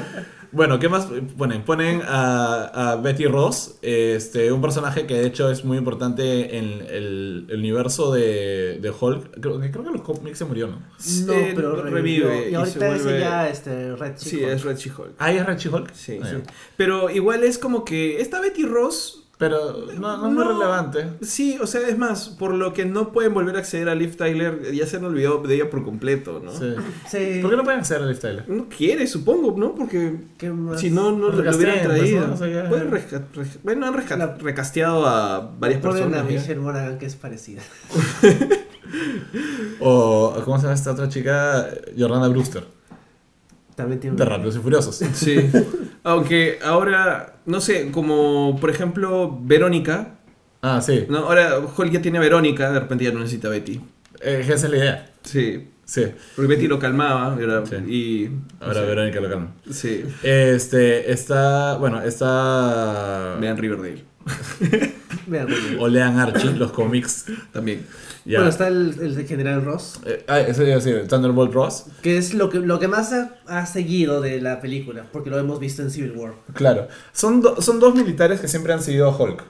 Bueno, 0.53 0.79
¿qué 0.79 0.87
más 0.87 1.07
ponen? 1.37 1.63
Ponen 1.63 2.01
a, 2.07 2.91
a 2.91 2.95
Betty 2.97 3.25
Ross, 3.25 3.75
este, 3.81 4.51
un 4.51 4.61
personaje 4.61 5.05
que 5.07 5.15
de 5.15 5.25
hecho 5.27 5.49
es 5.51 5.65
muy 5.65 5.77
importante 5.77 6.57
en 6.57 6.65
el, 6.89 7.45
el 7.49 7.59
universo 7.59 8.13
de, 8.13 8.79
de 8.81 8.89
Hulk. 8.91 9.39
Creo, 9.41 9.59
creo 9.59 9.71
que 9.83 9.87
en 9.89 9.93
los 9.93 10.01
cómics 10.03 10.37
se 10.37 10.45
murió, 10.45 10.67
¿no? 10.67 10.77
No, 11.25 11.33
Eh, 11.33 11.53
pero 11.55 11.75
revive 11.83 12.27
revive. 12.29 12.51
y 12.51 12.55
ahorita 12.55 12.95
es 12.95 13.03
ya 13.05 13.49
este, 13.49 13.95
Red 13.95 14.13
Sí, 14.17 14.29
Chico. 14.37 14.47
es 14.49 14.63
Red 14.63 14.77
She-Hulk. 14.77 15.11
Ah, 15.17 15.33
¿y 15.33 15.37
es 15.37 15.45
Red 15.45 15.57
She-Hulk? 15.57 15.93
Sí, 15.93 16.19
Ah, 16.21 16.27
sí. 16.29 16.35
Pero 16.77 17.09
igual 17.09 17.43
es 17.43 17.57
como 17.57 17.83
que 17.83 18.21
esta 18.21 18.39
Betty 18.39 18.63
Ross 18.65 19.22
Pero 19.43 19.85
no, 19.99 20.17
no 20.17 20.27
es 20.27 20.33
muy 20.33 20.43
relevante. 20.43 21.05
Sí, 21.21 21.57
o 21.61 21.67
sea, 21.67 21.81
es 21.87 21.97
más, 21.97 22.29
por 22.29 22.53
lo 22.53 22.71
que 22.73 22.85
no 22.85 23.11
pueden 23.11 23.33
volver 23.33 23.57
a 23.57 23.59
acceder 23.59 23.89
a 23.89 23.95
Liv 23.95 24.15
Tyler, 24.15 24.71
ya 24.73 24.87
se 24.87 24.97
han 24.97 25.03
olvidado 25.03 25.39
de 25.39 25.55
ella 25.55 25.69
por 25.69 25.83
completo, 25.83 26.41
¿no? 26.43 26.51
Sí. 26.51 26.73
Sí. 27.09 27.39
¿Por 27.41 27.51
qué 27.51 27.57
no 27.57 27.63
pueden 27.63 27.81
hacer 27.81 28.01
el 28.01 28.17
Tyler? 28.17 28.45
No 28.47 28.67
quiere, 28.69 29.05
supongo, 29.07 29.53
¿no? 29.57 29.75
Porque 29.75 30.15
¿Qué 30.37 30.49
más? 30.49 30.79
si 30.79 30.89
no, 30.89 31.11
no 31.11 31.29
lo, 31.29 31.39
hubieran 31.55 31.79
pues, 31.83 31.83
traído. 31.83 32.27
¿no? 32.27 32.33
O 32.33 32.37
sea, 32.37 32.47
ya- 32.47 32.69
Pueden 32.69 32.89
resca- 32.91 33.23
bueno, 33.63 33.85
han 33.87 33.93
resca- 33.93 34.17
La- 34.17 34.35
recasteado 34.37 35.05
a 35.05 35.51
varias 35.59 35.81
Ponen 35.81 35.97
personas. 36.03 36.21
a. 36.21 36.23
Michelle 36.23 36.59
Monaghan 36.61 36.97
que 36.97 37.05
es 37.05 37.15
parecida. 37.15 37.61
O, 39.79 40.33
¿cómo 40.45 40.57
se 40.57 40.63
llama 40.63 40.75
esta 40.75 40.91
otra 40.91 41.09
chica? 41.09 41.67
Jordana 41.97 42.27
Brewster. 42.27 42.63
También 43.75 43.99
tiene 43.99 44.15
De 44.15 44.23
un- 44.23 44.29
Rápidos 44.29 44.55
y 44.55 44.59
Furiosos. 44.59 44.95
Sí. 45.13 45.49
Aunque 46.03 46.59
ahora, 46.63 47.35
no 47.45 47.61
sé, 47.61 47.89
como 47.91 48.57
por 48.59 48.69
ejemplo 48.69 49.39
Verónica, 49.41 50.15
Ah, 50.61 50.81
sí. 50.81 51.05
¿no? 51.09 51.19
Ahora 51.19 51.59
Hulk 51.59 51.91
ya 51.91 52.01
tiene 52.01 52.17
a 52.19 52.21
Verónica, 52.21 52.71
de 52.71 52.79
repente 52.79 53.03
ya 53.03 53.11
no 53.11 53.19
necesita 53.19 53.47
a 53.49 53.51
Betty. 53.51 53.81
Eh, 54.21 54.39
esa 54.43 54.53
es 54.53 54.63
la 54.69 54.77
idea. 54.77 55.11
Sí. 55.23 55.67
Sí. 55.85 56.05
Porque 56.35 56.47
Betty 56.47 56.67
lo 56.67 56.79
calmaba 56.79 57.37
era- 57.41 57.65
Sí. 57.65 57.75
y... 57.87 58.29
Ahora. 58.61 58.81
Verónica 58.81 59.19
lo 59.19 59.29
calma. 59.29 59.53
Sí. 59.69 60.05
Este, 60.23 61.11
está, 61.11 61.75
bueno, 61.77 62.01
está... 62.01 63.35
Vean 63.41 63.57
Riverdale. 63.57 64.05
Vean, 65.27 65.47
bueno. 65.47 65.81
O 65.81 65.87
lean 65.89 66.17
Archie, 66.19 66.51
los 66.53 66.71
cómics. 66.71 67.25
También. 67.51 67.85
Ya. 68.25 68.39
Bueno, 68.39 68.49
está 68.49 68.67
el, 68.69 68.95
el 69.01 69.15
de 69.15 69.25
General 69.25 69.63
Ross, 69.65 69.99
Eh, 70.05 70.23
ah, 70.27 70.39
eso 70.39 70.63
iba 70.63 70.73
a 70.73 70.75
decir, 70.77 71.07
Thunderbolt 71.09 71.53
Ross. 71.53 71.85
que 72.01 72.17
es 72.17 72.33
lo 72.33 72.49
que, 72.49 72.59
lo 72.59 72.79
que 72.79 72.87
más 72.87 73.11
ha, 73.11 73.35
ha 73.47 73.65
seguido 73.65 74.21
de 74.21 74.39
la 74.39 74.61
película, 74.61 75.05
porque 75.11 75.29
lo 75.29 75.37
hemos 75.39 75.59
visto 75.59 75.81
en 75.81 75.91
Civil 75.91 76.13
War. 76.15 76.33
Claro. 76.53 76.87
Son, 77.11 77.41
do- 77.41 77.61
son 77.61 77.79
dos 77.81 77.95
militares 77.95 78.39
que 78.39 78.47
siempre 78.47 78.71
han 78.71 78.81
seguido 78.81 79.07
a 79.09 79.17
Hulk. 79.17 79.43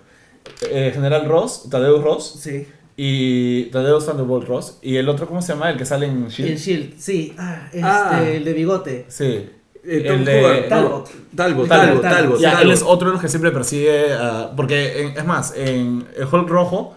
Eh, 0.72 0.92
General 0.94 1.26
Ross, 1.28 1.70
Tadeusz 1.70 2.04
Ross, 2.04 2.40
Sí. 2.42 2.66
y 2.98 3.66
Tadeusz 3.66 4.06
Thunderbolt 4.06 4.48
Ross. 4.48 4.78
Y 4.82 4.96
el 4.98 5.08
otro, 5.08 5.28
¿cómo 5.28 5.42
se 5.42 5.54
llama? 5.54 5.70
El 5.70 5.78
que 5.78 5.86
sale 5.86 6.08
en 6.08 6.28
Shield. 6.30 6.52
en 6.52 6.58
Shield, 6.58 6.94
sí. 7.00 7.34
Ah, 7.38 7.68
este, 7.72 7.82
Ah. 7.84 8.24
el 8.28 8.44
de 8.44 8.54
bigote. 8.54 9.06
Sí. 9.08 9.26
Eh, 9.26 9.50
El 9.86 10.08
Tom 10.08 10.24
de- 10.26 10.66
Talbot. 10.70 10.70
Talbot, 10.70 11.10
Talbot, 11.36 11.68
Talbot, 11.68 11.68
Talbot. 11.68 12.02
Talbot. 12.02 12.40
Ya, 12.40 12.52
él 12.54 12.58
Talbot. 12.58 12.74
es 12.74 12.82
otro 12.84 13.08
de 13.10 13.14
los 13.14 13.22
que 13.22 13.28
siempre 13.30 13.52
persigue 13.52 14.14
a- 14.14 14.52
Porque, 14.56 15.02
en- 15.02 15.18
es 15.18 15.26
más, 15.26 15.54
en 15.58 16.06
el 16.16 16.24
Hulk 16.26 16.50
rojo, 16.50 16.96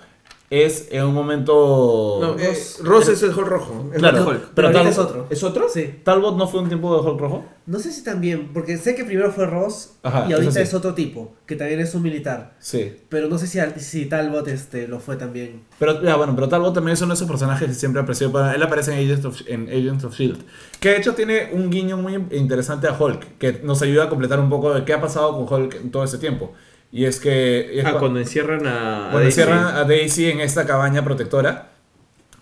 es 0.51 0.89
en 0.93 1.05
un 1.05 1.15
momento... 1.15 2.19
No, 2.21 2.39
eh, 2.39 2.57
Ross 2.83 3.09
es 3.09 3.23
el 3.23 3.31
Hulk 3.31 3.47
rojo. 3.49 3.91
es 3.93 3.99
Claro, 3.99 4.19
el 4.19 4.23
Hulk. 4.29 4.41
Pero 4.41 4.51
pero 4.55 4.69
ahorita 4.69 4.83
tal- 4.85 4.93
es 4.93 4.99
otro. 4.99 5.27
¿Es 5.31 5.43
otro? 5.43 5.69
Sí. 5.69 6.01
¿Talbot 6.05 6.37
no 6.37 6.47
fue 6.47 6.61
un 6.61 6.69
tiempo 6.69 6.95
de 7.01 7.09
Hulk 7.09 7.21
rojo? 7.21 7.45
No 7.67 7.81
sé 7.81 7.91
si 7.91 8.05
también, 8.05 8.51
porque 8.55 8.77
sé 8.79 8.95
que 8.95 9.05
primero 9.05 9.33
fue 9.33 9.45
Ross 9.47 9.95
Ajá, 10.05 10.27
y 10.29 10.33
ahorita 10.33 10.53
sí. 10.53 10.61
es 10.61 10.73
otro 10.73 10.95
tipo, 10.95 11.35
que 11.47 11.57
también 11.57 11.81
es 11.81 11.93
un 11.97 12.03
militar. 12.03 12.55
Sí. 12.61 12.97
Pero 13.09 13.29
no 13.29 13.39
sé 13.39 13.49
si, 13.49 13.59
si 13.81 14.07
Talbot 14.07 14.47
este, 14.47 14.87
lo 14.87 15.01
fue 15.01 15.17
también. 15.17 15.65
Pero, 15.81 16.01
ya, 16.01 16.15
bueno, 16.15 16.33
pero 16.37 16.49
Talbot 16.49 16.73
también 16.75 16.93
es 16.95 17.03
uno 17.03 17.09
de 17.09 17.17
esos 17.17 17.27
personajes 17.29 17.67
que 17.67 17.75
siempre 17.75 18.01
apreció. 18.01 18.31
Para, 18.31 18.55
él 18.55 18.63
aparece 18.63 18.93
en 18.93 19.05
Agents, 19.05 19.25
of, 19.25 19.41
en 19.49 19.69
Agents 19.69 20.05
of 20.05 20.13
S.H.I.E.L.D. 20.13 20.45
Que 20.79 20.91
de 20.91 20.97
hecho 20.99 21.15
tiene 21.15 21.51
un 21.53 21.71
guiño 21.71 21.97
muy 21.97 22.15
interesante 22.31 22.87
a 22.87 22.93
Hulk, 22.97 23.39
que 23.39 23.61
nos 23.65 23.83
ayuda 23.83 24.05
a 24.05 24.09
completar 24.09 24.39
un 24.39 24.49
poco 24.49 24.73
de 24.73 24.85
qué 24.85 24.93
ha 24.93 25.01
pasado 25.01 25.33
con 25.45 25.53
Hulk 25.63 25.75
en 25.75 25.91
todo 25.91 26.05
ese 26.05 26.19
tiempo. 26.19 26.53
Y 26.97 27.05
es 27.05 27.21
que... 27.21 27.79
es 27.79 27.85
Ah, 27.85 27.93
cua- 27.95 27.99
cuando 27.99 28.21
encierran 28.21 28.67
a. 28.67 29.09
a 29.09 29.11
Cuando 29.11 29.19
Daisy. 29.19 29.41
encierran 29.41 29.65
a 29.77 29.85
Daisy 29.85 30.31
en 30.31 30.41
esta 30.41 30.65
cabaña 30.67 31.05
protectora, 31.05 31.69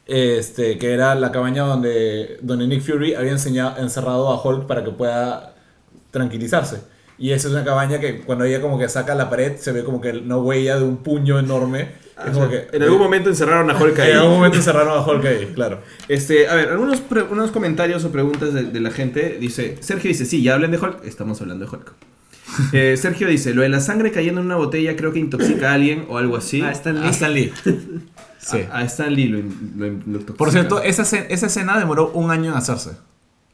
este, 0.06 0.78
que 0.78 0.92
era 0.92 1.14
la 1.14 1.32
cabaña 1.32 1.62
donde, 1.64 2.38
donde 2.42 2.66
Nick 2.66 2.82
Fury 2.82 3.14
había 3.14 3.32
enseñado, 3.32 3.78
encerrado 3.82 4.28
a 4.28 4.40
Hulk 4.42 4.66
para 4.66 4.84
que 4.84 4.90
pueda 4.90 5.54
tranquilizarse. 6.10 6.82
Y 7.18 7.30
esa 7.32 7.48
es 7.48 7.54
una 7.54 7.64
cabaña 7.64 7.98
que 8.00 8.20
cuando 8.20 8.44
ella 8.44 8.60
como 8.60 8.78
que 8.78 8.88
saca 8.88 9.14
la 9.14 9.30
pared 9.30 9.56
se 9.56 9.72
ve 9.72 9.82
como 9.84 10.00
que 10.00 10.10
una 10.10 10.36
huella 10.36 10.78
de 10.78 10.84
un 10.84 10.98
puño 10.98 11.38
enorme. 11.38 11.88
Ah, 12.16 12.24
Es 12.26 12.30
o 12.30 12.34
como 12.40 12.50
sea, 12.50 12.66
que- 12.70 12.76
en 12.76 12.82
algún 12.82 12.98
momento 12.98 13.30
encerraron 13.30 13.70
a 13.70 13.76
Hulk 13.80 13.98
ahí. 14.00 14.10
en 14.12 14.16
algún 14.18 14.34
momento 14.36 14.58
encerraron 14.58 14.92
a 14.98 15.00
Hulk 15.04 15.24
ahí, 15.24 15.52
claro. 15.54 15.80
Este, 16.08 16.48
a 16.48 16.54
ver, 16.54 16.68
algunos 16.68 17.02
unos 17.30 17.50
comentarios 17.50 18.04
o 18.04 18.12
preguntas 18.12 18.52
de, 18.54 18.64
de 18.64 18.80
la 18.80 18.90
gente. 18.90 19.36
Dice, 19.40 19.78
Sergio 19.80 20.08
dice, 20.08 20.24
sí, 20.26 20.42
ya 20.42 20.54
hablen 20.54 20.70
de 20.70 20.78
Hulk. 20.78 21.04
Estamos 21.04 21.40
hablando 21.40 21.64
de 21.64 21.70
Hulk. 21.72 21.92
Eh, 22.72 22.96
Sergio 22.96 23.26
dice, 23.28 23.54
lo 23.54 23.62
de 23.62 23.68
la 23.68 23.80
sangre 23.80 24.12
cayendo 24.12 24.40
en 24.40 24.46
una 24.46 24.56
botella 24.56 24.94
creo 24.96 25.12
que 25.12 25.18
intoxica 25.18 25.70
a 25.70 25.74
alguien 25.74 26.04
o 26.08 26.18
algo 26.18 26.36
así. 26.36 26.60
Ah, 26.62 26.70
Stan 26.72 26.94
Lee. 27.00 27.06
A 27.06 27.10
Stan 27.10 27.32
Lee. 27.34 27.52
Sí. 28.38 28.58
A, 28.70 28.80
a 28.80 28.84
Stan 28.84 29.14
Lee 29.14 29.28
lo, 29.28 29.38
lo- 29.38 29.86
lo 29.86 29.86
intoxica. 29.96 30.34
Por 30.36 30.50
cierto, 30.50 30.82
esa, 30.82 31.00
escena- 31.02 31.24
esa 31.30 31.46
escena 31.46 31.78
demoró 31.78 32.10
un 32.12 32.30
año 32.30 32.50
en 32.52 32.58
hacerse. 32.58 32.90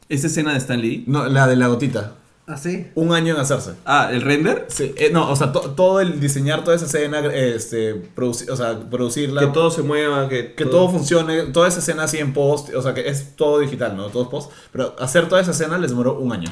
¿Esta 0.09 0.27
escena 0.27 0.51
de 0.53 0.59
Stan 0.59 0.81
Lee? 0.81 1.05
No, 1.07 1.29
la 1.29 1.47
de 1.47 1.55
la 1.55 1.69
gotita. 1.69 2.15
¿Ah, 2.53 2.57
sí? 2.57 2.89
Un 2.97 3.13
año 3.13 3.35
en 3.35 3.41
hacerse. 3.41 3.75
Ah, 3.85 4.11
¿el 4.13 4.23
render? 4.23 4.67
Sí, 4.69 4.93
eh, 4.97 5.11
no, 5.13 5.31
o 5.31 5.37
sea, 5.37 5.53
to- 5.53 5.71
todo 5.77 6.01
el 6.01 6.19
diseñar 6.19 6.65
toda 6.65 6.75
esa 6.75 6.87
escena, 6.87 7.21
este, 7.27 7.95
produci- 8.17 8.51
o 8.51 8.57
sea, 8.57 8.77
producirla, 8.91 9.43
Que 9.43 9.47
todo 9.49 9.71
se 9.71 9.83
mueva, 9.83 10.29
que, 10.29 10.55
que 10.55 10.65
todo 10.67 10.91
funcione, 10.91 11.43
toda 11.53 11.69
esa 11.69 11.79
escena 11.79 12.03
así 12.03 12.19
en 12.19 12.33
post, 12.33 12.75
o 12.75 12.83
sea, 12.83 12.93
que 12.93 13.09
es 13.09 13.37
todo 13.37 13.61
digital, 13.61 13.97
¿no? 13.97 14.09
Todo 14.09 14.25
es 14.25 14.29
post, 14.31 14.51
pero 14.73 14.97
hacer 14.99 15.29
toda 15.29 15.41
esa 15.41 15.53
escena 15.53 15.79
les 15.79 15.91
demoró 15.91 16.19
un 16.19 16.33
año. 16.33 16.51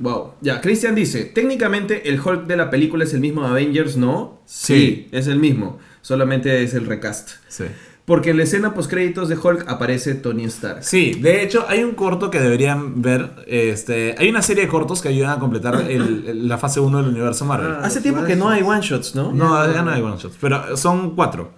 Wow. 0.00 0.32
Ya, 0.40 0.60
Christian 0.60 0.96
dice, 0.96 1.24
técnicamente 1.26 2.08
el 2.08 2.20
Hulk 2.20 2.46
de 2.46 2.56
la 2.56 2.68
película 2.68 3.04
es 3.04 3.14
el 3.14 3.20
mismo 3.20 3.42
de 3.42 3.48
Avengers, 3.48 3.96
¿no? 3.96 4.40
Sí. 4.46 5.06
es 5.12 5.28
el 5.28 5.38
mismo. 5.38 5.78
Solamente 6.02 6.64
es 6.64 6.74
el 6.74 6.86
recast. 6.86 7.30
Sí. 7.48 7.64
Porque 8.06 8.30
en 8.30 8.36
la 8.38 8.44
escena 8.44 8.72
postcréditos 8.72 9.28
de 9.28 9.36
Hulk 9.36 9.64
aparece 9.68 10.14
Tony 10.14 10.44
Stark. 10.44 10.84
Sí, 10.84 11.14
de 11.20 11.42
hecho 11.42 11.66
hay 11.68 11.82
un 11.82 11.92
corto 11.96 12.30
que 12.30 12.38
deberían 12.40 13.02
ver, 13.02 13.30
este, 13.48 14.14
hay 14.16 14.28
una 14.30 14.42
serie 14.42 14.62
de 14.64 14.68
cortos 14.70 15.02
que 15.02 15.08
ayudan 15.08 15.30
a 15.32 15.38
completar 15.40 15.74
el- 15.90 16.24
el- 16.28 16.48
la 16.48 16.56
fase 16.56 16.78
1 16.78 16.98
del 16.98 17.08
universo 17.08 17.44
Marvel. 17.44 17.72
Ah, 17.72 17.80
Hace 17.82 18.00
tiempo 18.00 18.22
que 18.24 18.36
no 18.36 18.48
hay 18.48 18.62
one 18.62 18.80
shots, 18.80 19.14
¿no? 19.16 19.32
no, 19.32 19.72
ya 19.72 19.82
no 19.82 19.90
hay 19.90 20.00
one 20.02 20.16
shots, 20.18 20.36
pero 20.40 20.76
son 20.76 21.16
cuatro 21.16 21.50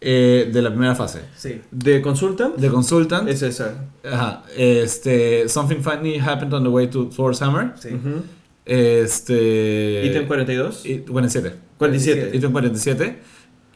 eh, 0.00 0.50
de 0.52 0.62
la 0.62 0.70
primera 0.70 0.94
fase. 0.94 1.20
Sí. 1.36 1.60
¿De 1.70 2.00
Consultant? 2.00 2.56
The 2.56 2.68
Consultant, 2.68 3.28
Es 3.28 3.42
esa. 3.42 3.74
ajá, 4.10 4.44
este, 4.56 5.46
Something 5.48 5.80
Funny 5.82 6.18
Happened 6.18 6.52
on 6.54 6.62
the 6.62 6.68
Way 6.70 6.86
to 6.88 7.06
Thor's 7.14 7.42
Hammer, 7.42 7.72
Sí. 7.78 7.88
Ujú. 7.88 8.22
este... 8.64 10.06
Ítem 10.06 10.26
42. 10.26 10.84
y- 10.86 10.98
47. 11.00 11.52
47. 11.78 12.30
Ítem 12.34 12.52
47 12.52 13.18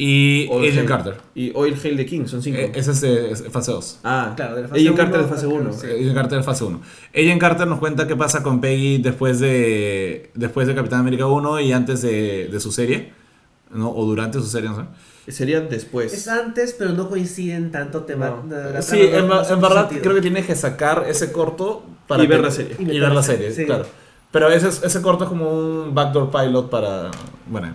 y 0.02 0.48
Oil 0.51 0.70
Agent. 0.70 0.89
Carter. 0.89 1.14
Y 1.35 1.52
Oil 1.55 1.74
Hail 1.82 1.97
the 1.97 2.06
King, 2.06 2.24
son 2.27 2.43
5. 2.43 2.56
Eh, 2.59 2.72
esa 2.74 2.93
es, 2.93 3.01
de- 3.02 3.31
es 3.32 3.44
fase 3.51 3.70
2. 3.72 4.01
ah, 4.05 4.32
Claro, 4.35 4.56
de 4.56 4.62
la 4.62 4.68
fase 4.68 4.81
Agent 4.81 4.97
Carter 4.97 5.20
de 5.22 5.28
fase 5.28 5.44
a- 5.44 5.48
1. 5.48 5.72
sí. 5.74 5.86
Agent 5.86 6.14
Carter 6.14 6.39
de 6.39 6.44
fase 6.44 6.64
1. 6.64 6.81
Agent 7.14 7.40
Carter 7.40 7.66
nos 7.66 7.78
cuenta 7.78 8.06
qué 8.06 8.16
pasa 8.16 8.43
con 8.43 8.60
Peggy 8.60 8.98
después 8.98 9.40
de 9.40 10.31
después 10.35 10.66
de 10.66 10.74
Capitán 10.74 11.01
América 11.01 11.27
1 11.27 11.60
y 11.60 11.72
antes 11.72 12.01
de, 12.02 12.48
de 12.51 12.60
su 12.60 12.72
serie. 12.72 13.12
¿no? 13.72 13.90
O 13.90 14.05
durante 14.06 14.39
su 14.40 14.47
serie, 14.47 14.68
no 14.70 14.77
sé. 14.77 15.32
Sería 15.32 15.60
después. 15.60 16.12
Es 16.12 16.27
antes, 16.27 16.74
pero 16.77 16.90
no 16.93 17.09
coinciden 17.09 17.70
tanto 17.70 18.02
tema. 18.05 18.43
No. 18.44 18.56
la- 18.56 18.70
la 18.70 18.82
Sí, 18.82 18.98
en, 19.01 19.28
no 19.28 19.47
en 19.48 19.60
verdad 19.60 19.82
sentido. 19.82 20.02
creo 20.02 20.14
que 20.16 20.22
tienes 20.22 20.47
que 20.47 20.56
sacar 20.56 21.05
ese 21.09 21.31
corto 21.31 21.85
para 22.09 22.24
Y 22.24 22.27
ver 22.27 22.39
que- 22.39 22.44
la 22.47 22.51
serie. 22.51 22.77
Y, 22.81 22.98
ver 22.98 23.12
la 23.12 23.22
serie, 23.22 23.52
Sí. 23.52 23.66
claro. 23.66 23.85
Pero 24.32 24.48
ese, 24.51 24.68
es- 24.68 24.82
ese 24.82 25.02
corto 25.02 25.24
es 25.24 25.28
como 25.28 25.51
un 25.51 25.94
backdoor 25.94 26.31
pilot 26.32 26.68
para... 26.70 27.10
Bueno. 27.47 27.74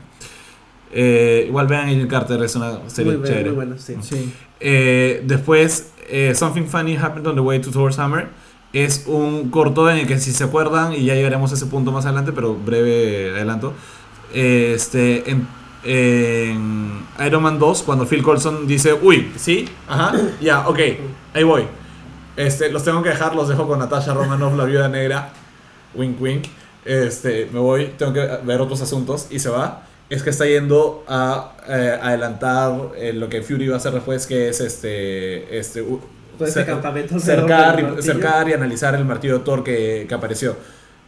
Eh, 0.98 1.44
igual 1.50 1.68
vean 1.68 1.90
Agent 1.90 2.10
Carter, 2.10 2.42
es 2.42 2.56
una 2.56 2.80
serie 2.88 3.18
muy, 3.18 3.28
chévere. 3.28 3.44
muy 3.50 3.56
bueno, 3.56 3.76
sí. 3.78 3.96
Sí. 4.02 4.34
Eh, 4.62 5.22
después, 5.26 5.92
eh, 6.10 6.34
Something 6.34 6.64
Funny 6.68 6.96
Happened 6.96 7.28
on 7.28 7.36
the 7.36 7.42
Way 7.42 7.60
to 7.60 7.70
Thor's 7.72 8.00
Hammer. 8.00 8.30
Es 8.72 9.04
un 9.08 9.50
corto 9.50 9.90
en 9.90 9.98
el 9.98 10.08
que, 10.08 10.18
si 10.20 10.32
se 10.32 10.46
acuerdan, 10.46 10.94
y 10.94 11.04
ya 11.06 11.14
llegaremos 11.16 11.52
a 11.52 11.56
ese 11.56 11.66
punto 11.66 11.92
más 11.92 12.06
adelante, 12.06 12.32
pero 12.32 12.56
breve 12.56 13.32
adelanto. 13.36 13.74
eh, 14.34 14.72
Este, 14.76 15.30
en, 15.30 15.46
en 15.84 17.06
Iron 17.26 17.44
Man 17.44 17.60
2, 17.60 17.84
cuando 17.84 18.06
Phil 18.06 18.24
Coulson 18.24 18.66
dice, 18.68 18.94
uy, 18.94 19.32
sí, 19.38 19.68
ajá, 19.88 20.14
ya, 20.42 20.68
ok, 20.68 20.80
ahí 21.34 21.44
voy. 21.44 21.64
Este, 22.38 22.70
los 22.72 22.84
tengo 22.84 23.02
que 23.04 23.10
dejar, 23.10 23.36
los 23.36 23.48
dejo 23.48 23.68
con 23.68 23.80
Natasha 23.80 24.14
Romanoff, 24.14 24.56
la 24.56 24.66
viuda 24.66 24.88
negra. 24.90 25.30
Wink, 25.94 26.22
wink. 26.22 26.46
Este, 26.84 27.50
me 27.54 27.60
voy, 27.60 27.92
tengo 27.98 28.12
que 28.14 28.20
ver 28.44 28.60
otros 28.62 28.82
asuntos 28.82 29.28
y 29.30 29.40
se 29.40 29.50
va. 29.50 29.84
Es 30.10 30.22
que 30.24 30.30
está 30.30 30.46
yendo 30.46 31.04
a 31.08 31.54
eh, 31.68 31.98
adelantar 32.02 32.92
eh, 32.96 33.12
lo 33.14 33.28
que 33.28 33.42
Fury 33.42 33.68
va 33.68 33.76
a 33.76 33.78
hacer 33.78 33.92
después, 33.94 34.28
que 34.28 34.50
es 34.50 34.62
este. 34.62 35.58
este 35.58 35.82
u- 35.82 36.00
Todo 36.38 36.48
cer- 36.48 36.66
campamento 36.66 37.20
cercar, 37.20 37.80
y, 37.80 37.84
martillo. 37.84 38.02
cercar 38.04 38.50
y 38.50 38.54
analizar 38.54 38.94
el 38.96 39.06
martillo 39.06 39.40
de 39.40 39.44
Thor 39.46 39.64
que, 39.64 40.06
que 40.08 40.14
apareció. 40.14 40.56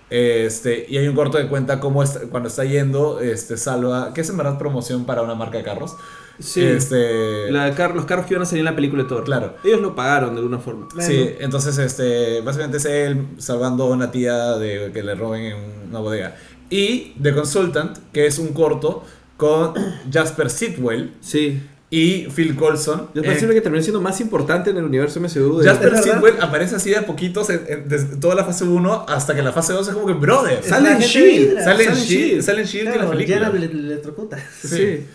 Este, 0.10 0.86
y 0.88 0.98
hay 0.98 1.08
un 1.08 1.16
corto 1.16 1.38
que 1.38 1.48
cuenta 1.48 1.80
cómo 1.80 2.02
está- 2.02 2.22
cuando 2.30 2.48
está 2.50 2.64
yendo, 2.64 3.20
este, 3.20 3.58
salva, 3.58 4.14
que 4.14 4.22
es 4.22 4.30
en 4.30 4.38
verdad 4.38 4.58
promoción 4.58 5.06
para 5.06 5.22
una 5.22 5.36
marca 5.36 5.58
de 5.58 5.64
carros. 5.64 5.96
Sí. 6.40 6.64
Este, 6.64 7.52
La 7.52 7.74
car- 7.76 7.94
los 7.96 8.06
carros 8.06 8.26
que 8.26 8.34
iban 8.36 8.44
a 8.44 8.46
salir 8.46 8.60
en 8.60 8.66
la 8.66 8.76
película 8.76 9.04
de 9.04 9.10
Thor. 9.10 9.24
Claro. 9.26 9.56
Ellos 9.64 9.82
lo 9.82 9.96
pagaron 9.96 10.34
de 10.34 10.40
alguna 10.40 10.60
forma. 10.60 10.88
Claro. 10.88 11.08
Sí, 11.08 11.36
entonces 11.40 11.78
este, 11.78 12.42
básicamente 12.42 12.78
es 12.78 12.86
él 12.86 13.28
salvando 13.38 13.84
a 13.86 13.88
una 13.88 14.10
tía 14.12 14.54
de 14.54 14.92
que 14.94 15.04
le 15.04 15.14
roben 15.16 15.44
en 15.46 15.56
una 15.90 16.00
bodega. 16.00 16.36
Y 16.70 17.14
The 17.22 17.34
Consultant, 17.34 17.98
que 18.12 18.26
es 18.26 18.40
un 18.40 18.50
corto 18.54 19.04
con 19.38 19.74
Jasper 20.12 20.50
Sitwell 20.50 21.14
Sí. 21.22 21.62
y 21.90 22.26
Phil 22.36 22.56
Coulson. 22.56 23.10
Yo 23.14 23.22
Eh, 23.24 23.38
que 23.38 23.62
terminó 23.62 23.82
siendo 23.82 24.02
más 24.02 24.20
importante 24.20 24.72
en 24.72 24.78
el 24.78 24.84
universo 24.84 25.20
MCU. 25.22 25.60
de- 25.60 25.70
Jasper. 25.70 25.98
Sitwell 26.04 26.36
aparece 26.42 26.76
así 26.76 26.90
de 26.90 26.98
a 26.98 27.06
poquitos 27.06 27.50
en- 27.50 27.64
en- 27.68 27.88
desde 27.88 28.18
toda 28.18 28.36
la 28.36 28.44
fase 28.44 28.66
1 28.66 29.06
hasta 29.08 29.34
que 29.36 29.42
la 29.42 29.54
fase 29.54 29.72
2 29.74 29.88
es 29.88 29.94
como 29.94 30.08
que 30.08 30.14
brother. 30.14 30.60
Es 30.60 30.66
Sale 30.66 30.92
en 30.92 31.00
Shield. 31.00 31.60
Sale 31.60 31.60
en 31.60 31.64
sale 31.64 31.84
en 31.86 31.94
Shield, 31.96 32.42
sale 32.44 32.62
en 32.62 32.68
Shield 32.68 32.88
en 32.90 32.98
la 33.00 33.10
película. 33.10 33.50
Le, 33.50 33.60
le 33.60 33.66
electrocuta. 33.66 34.38
Sí. 34.62 35.06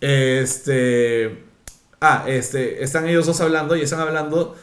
Este. 0.00 1.44
Ah, 2.00 2.24
este. 2.26 2.82
Están 2.82 3.08
ellos 3.08 3.26
dos 3.26 3.40
hablando 3.40 3.76
y 3.76 3.82
están 3.82 4.00
hablando 4.00 4.56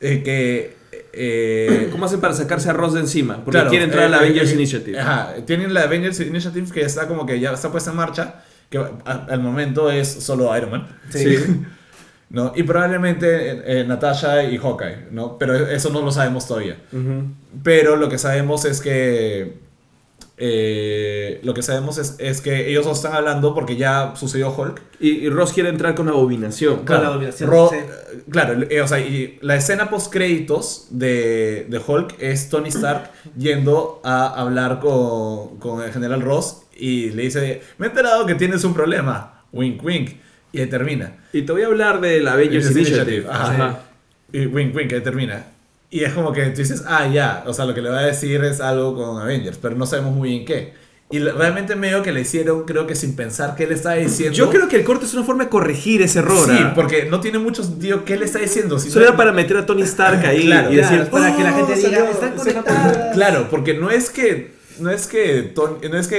eh, 0.00 0.22
que. 0.24 0.76
Eh, 1.16 1.88
¿Cómo 1.92 2.06
hacen 2.06 2.20
para 2.20 2.34
sacarse 2.34 2.70
a 2.70 2.72
Ross 2.72 2.94
de 2.94 3.00
encima? 3.00 3.36
Porque 3.36 3.52
Claro, 3.52 3.70
quiere 3.70 3.84
entrar 3.84 4.04
a 4.04 4.08
la 4.08 4.16
eh, 4.18 4.20
Avengers 4.20 4.50
eh, 4.50 4.54
Initiative. 4.54 4.98
Ajá, 5.00 5.34
tienen 5.46 5.72
la 5.74 5.82
Avengers 5.82 6.20
Initiative 6.20 6.70
que 6.72 6.82
está 6.82 7.06
como 7.08 7.24
que 7.26 7.38
ya 7.40 7.52
está 7.52 7.70
puesta 7.70 7.90
en 7.90 7.96
marcha, 7.96 8.42
que 8.70 8.78
a- 8.78 9.26
al 9.28 9.40
momento 9.40 9.90
es 9.90 10.08
solo 10.08 10.56
Iron 10.56 10.70
Man, 10.70 10.88
Sí. 11.10 11.36
¿no? 12.30 12.52
Y 12.56 12.62
probablemente 12.64 13.50
eh, 13.52 13.62
eh, 13.66 13.84
Natasha 13.86 14.42
y 14.44 14.58
Hawkeye, 14.58 15.08
¿no? 15.12 15.38
Pero 15.38 15.54
eso 15.68 15.90
no 15.90 16.02
lo 16.02 16.10
sabemos 16.10 16.46
todavía. 16.48 16.78
Ujú. 16.92 17.28
Pero 17.62 17.96
lo 17.96 18.08
que 18.08 18.18
sabemos 18.18 18.64
es 18.64 18.80
que... 18.80 19.62
eh, 20.36 21.40
lo 21.44 21.54
que 21.54 21.62
sabemos 21.62 21.98
es, 21.98 22.16
es 22.18 22.40
que 22.40 22.68
ellos 22.68 22.84
dos 22.84 22.98
están 22.98 23.14
hablando 23.14 23.54
porque 23.54 23.76
ya 23.76 24.14
sucedió 24.16 24.50
Hulk. 24.54 24.82
Y, 25.00 25.10
y 25.10 25.28
Ross 25.28 25.52
quiere 25.52 25.68
entrar 25.68 25.94
con 25.94 26.08
Abominación. 26.08 26.84
Con 26.84 27.02
la 27.02 27.08
Abominación, 27.08 27.50
Ro- 27.50 27.70
sí. 27.70 27.76
eh, 27.78 28.22
Claro, 28.30 28.62
eh, 28.68 28.80
o 28.80 28.88
sea, 28.88 29.00
y 29.00 29.38
la 29.42 29.56
escena 29.56 29.88
post 29.90 30.12
créditos 30.12 30.86
de, 30.90 31.66
de 31.68 31.80
Hulk 31.84 32.16
es 32.20 32.48
Tony 32.48 32.68
Stark 32.68 33.10
yendo 33.38 34.00
a 34.04 34.26
hablar 34.40 34.80
con, 34.80 35.58
con 35.58 35.82
el 35.82 35.92
general 35.92 36.20
Ross 36.22 36.62
y 36.76 37.10
le 37.10 37.22
dice, 37.24 37.62
me 37.78 37.86
he 37.86 37.90
enterado 37.90 38.26
que 38.26 38.34
tienes 38.34 38.64
un 38.64 38.74
problema, 38.74 39.42
wink 39.52 39.82
wink, 39.84 40.10
y 40.52 40.60
ahí 40.60 40.66
termina. 40.66 41.16
Y 41.32 41.42
te 41.42 41.52
voy 41.52 41.62
a 41.62 41.66
hablar 41.66 42.00
de 42.00 42.20
la 42.20 42.32
Avengers 42.32 42.70
Initiative, 42.72 43.16
Initiative. 43.18 43.26
ajá. 43.30 43.52
Ajá. 43.66 43.80
Y 44.32 44.46
wink 44.46 44.74
wink, 44.74 44.92
ahí 44.92 45.00
termina. 45.00 45.46
Y 45.90 46.02
es 46.04 46.12
como 46.12 46.32
que 46.32 46.42
tú 46.46 46.58
dices, 46.58 46.82
ah, 46.86 47.06
ya, 47.06 47.44
o 47.46 47.52
sea, 47.54 47.64
lo 47.66 47.74
que 47.74 47.80
le 47.80 47.88
va 47.90 47.98
a 48.00 48.06
decir 48.06 48.42
es 48.44 48.60
algo 48.60 48.94
con 48.96 49.20
Avengers, 49.22 49.58
pero 49.60 49.76
no 49.76 49.86
sabemos 49.86 50.12
muy 50.14 50.30
bien 50.30 50.44
qué. 50.44 50.72
Y 51.10 51.18
realmente 51.20 51.76
medio 51.76 52.02
que 52.02 52.10
le 52.10 52.22
hicieron, 52.22 52.64
creo 52.64 52.86
que 52.88 52.96
sin 52.96 53.14
pensar 53.14 53.54
qué 53.54 53.66
le 53.68 53.74
estaba 53.74 53.94
diciendo. 53.96 54.34
Yo 54.36 54.50
creo 54.50 54.66
que 54.68 54.76
el 54.76 54.84
corte 54.84 55.04
es 55.04 55.14
una 55.14 55.22
forma 55.22 55.44
de 55.44 55.50
corregir 55.50 56.02
ese 56.02 56.18
error. 56.20 56.48
Sí, 56.48 56.56
¿ah? 56.58 56.72
porque 56.74 57.04
no 57.04 57.20
tiene 57.20 57.38
mucho 57.38 57.62
sentido 57.62 58.04
qué 58.04 58.16
le 58.16 58.24
está 58.24 58.40
diciendo. 58.40 58.78
Si 58.80 58.90
Solo 58.90 59.04
no- 59.04 59.08
era 59.10 59.16
para 59.16 59.32
meter 59.32 59.58
a 59.58 59.66
Tony 59.66 59.82
Stark 59.82 60.24
ahí 60.26 60.42
Claro. 60.46 60.72
y 60.72 60.76
decir, 60.76 60.96
Claro, 60.96 61.10
para 61.10 61.36
que 61.36 61.42
la 61.44 61.52
gente 61.52 61.72
"Oh, 61.72 61.76
diga, 61.76 61.90
salió- 61.90 62.10
están 62.10 62.32
conectadas. 62.34 63.14
Claro, 63.14 63.46
porque 63.50 63.74
no 63.74 63.90
es 63.90 64.10
que 64.10 64.54
no 64.80 64.90
es 64.90 65.06
que 65.06 65.42
Ton- 65.54 65.78
no 65.88 65.96
es 65.96 66.08
que 66.08 66.16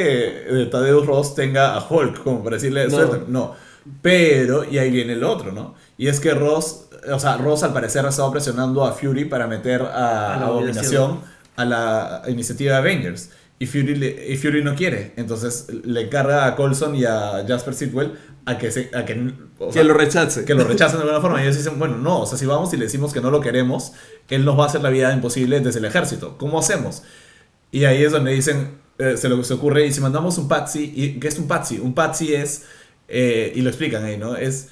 eh, 0.62 0.68
Tadeusz 0.72 1.06
Ross 1.06 1.36
tenga 1.36 1.76
a 1.76 1.86
Hulk 1.86 2.24
como 2.24 2.42
para 2.42 2.56
decirle 2.56 2.86
No. 2.86 2.92
suelta, 2.92 3.20
no. 3.28 3.54
Pero, 4.02 4.64
y 4.70 4.78
ahí 4.78 4.90
viene 4.92 5.14
el 5.14 5.24
otro, 5.24 5.52
¿no? 5.52 5.76
Y 5.98 6.08
es 6.08 6.20
que 6.20 6.34
Ross, 6.34 6.86
o 7.12 7.20
sea, 7.20 7.38
Ross 7.38 7.64
al 7.64 7.74
parecer 7.74 8.06
ha 8.06 8.10
estado 8.10 8.32
presionando 8.32 8.84
a 8.86 8.92
Fury 8.94 9.26
para 9.26 9.48
meter 9.48 9.82
a, 9.82 10.36
A 10.36 10.40
la 10.40 10.46
Abominación 10.48 11.20
a 11.56 11.64
la 11.66 12.22
iniciativa 12.28 12.74
de 12.74 12.78
Avengers. 12.80 13.30
Y 13.58 13.68
Fury, 13.68 13.96
le- 13.96 14.28
y 14.34 14.36
Fury 14.36 14.62
no 14.64 14.76
quiere. 14.76 15.14
Entonces 15.16 15.68
le 15.86 16.10
carga 16.10 16.46
a 16.48 16.56
Coulson 16.58 16.96
y 16.96 17.06
a 17.06 17.46
Jasper 17.48 17.74
Sitwell 17.74 18.14
a 18.46 18.58
que, 18.58 18.70
se, 18.72 18.92
a 18.94 19.06
que, 19.06 19.32
o 19.58 19.68
Que 19.68 19.74
sea, 19.74 19.84
lo 19.86 19.94
rechace. 19.94 20.44
que 20.44 20.54
lo 20.54 20.64
rechazan 20.68 20.98
de 20.98 21.04
alguna 21.04 21.22
forma. 21.22 21.40
Y 21.40 21.44
ellos 21.46 21.56
dicen, 21.56 21.80
bueno, 21.80 21.98
no, 21.98 22.20
o 22.22 22.26
sea, 22.26 22.38
si 22.38 22.46
vamos 22.46 22.74
y 22.74 22.78
le 22.78 22.84
decimos 22.86 23.14
que 23.14 23.22
no 23.22 23.32
lo 23.32 23.40
queremos, 23.40 23.94
él 24.30 24.44
nos 24.44 24.60
va 24.60 24.66
a 24.66 24.68
hacer 24.68 24.82
la 24.82 24.90
vida 24.90 25.14
imposible 25.14 25.62
desde 25.62 25.80
el 25.80 25.86
ejército. 25.86 26.38
¿Cómo 26.38 26.60
hacemos? 26.60 27.04
Y 27.72 27.86
ahí 27.86 28.04
es 28.04 28.12
donde 28.12 28.34
dicen, 28.34 28.78
eh, 28.98 29.16
se 29.16 29.30
les 29.30 29.52
ocurre, 29.52 29.86
y 29.88 29.94
si 29.94 30.02
mandamos 30.02 30.38
un 30.38 30.50
patsy, 30.50 30.92
y, 30.94 31.20
¿qué 31.22 31.30
es 31.30 31.40
un 31.40 31.48
patsy? 31.48 31.80
Un 31.80 31.94
patsy 31.94 32.34
es, 32.34 32.64
eh, 33.08 33.54
y 33.56 33.62
lo 33.62 33.70
explican 33.70 34.04
ahí, 34.04 34.18
¿no? 34.18 34.36
Es 34.36 34.68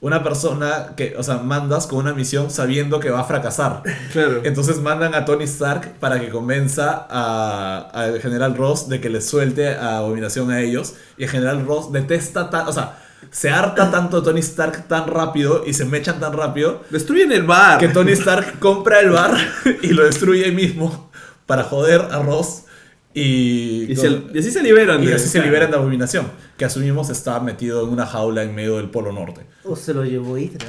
una 0.00 0.22
persona 0.22 0.94
que, 0.96 1.14
o 1.18 1.22
sea, 1.22 1.38
mandas 1.38 1.86
con 1.88 1.98
una 1.98 2.12
misión 2.14 2.50
sabiendo 2.50 3.00
que 3.00 3.10
va 3.10 3.20
a 3.20 3.24
fracasar. 3.24 3.82
Claro. 4.12 4.40
Entonces 4.44 4.80
mandan 4.80 5.14
a 5.14 5.24
Tony 5.24 5.44
Stark 5.44 5.94
para 5.98 6.20
que 6.20 6.28
convenza 6.28 7.06
a- 7.10 7.90
al 7.92 8.20
general 8.20 8.56
Ross 8.56 8.88
de 8.88 9.00
que 9.00 9.08
les 9.08 9.28
suelte 9.28 9.74
a 9.74 9.98
Abominación 9.98 10.50
a 10.50 10.60
ellos. 10.60 10.94
Y 11.16 11.24
el 11.24 11.30
general 11.30 11.66
Ross 11.66 11.90
detesta 11.92 12.48
tan, 12.50 12.68
o 12.68 12.72
sea, 12.72 12.98
se 13.32 13.50
harta 13.50 13.90
tanto 13.90 14.22
Tony 14.22 14.38
Stark 14.40 14.86
tan 14.86 15.08
rápido 15.08 15.64
y 15.66 15.74
se 15.74 15.84
mechan 15.84 16.20
tan 16.20 16.32
rápido 16.32 16.82
Destruyen 16.90 17.32
el 17.32 17.42
bar. 17.42 17.78
que 17.80 17.88
Tony 17.88 18.12
Stark 18.12 18.60
compra 18.60 19.00
el 19.00 19.10
bar 19.10 19.36
y 19.82 19.88
lo 19.88 20.04
destruye 20.04 20.44
ahí 20.44 20.52
mismo 20.52 21.10
para 21.46 21.64
joder 21.64 22.02
a 22.12 22.22
Ross. 22.22 22.62
Y, 23.14 23.86
Y, 23.90 23.96
se- 23.96 24.22
y 24.34 24.38
así 24.38 24.50
se 24.50 24.62
liberan. 24.62 25.02
y 25.02 25.06
de- 25.06 25.14
así 25.14 25.28
se 25.28 25.40
liberan 25.42 25.70
de 25.70 25.76
Abominación, 25.76 26.26
que 26.56 26.64
asumimos 26.64 27.10
está 27.10 27.40
metido 27.40 27.82
en 27.84 27.88
una 27.92 28.06
jaula 28.06 28.42
en 28.42 28.54
medio 28.54 28.76
del 28.76 28.90
Polo 28.90 29.12
Norte. 29.12 29.40
O 29.64 29.74
se 29.76 29.94
lo 29.94 30.04
llevó 30.04 30.36
Hydra. 30.38 30.66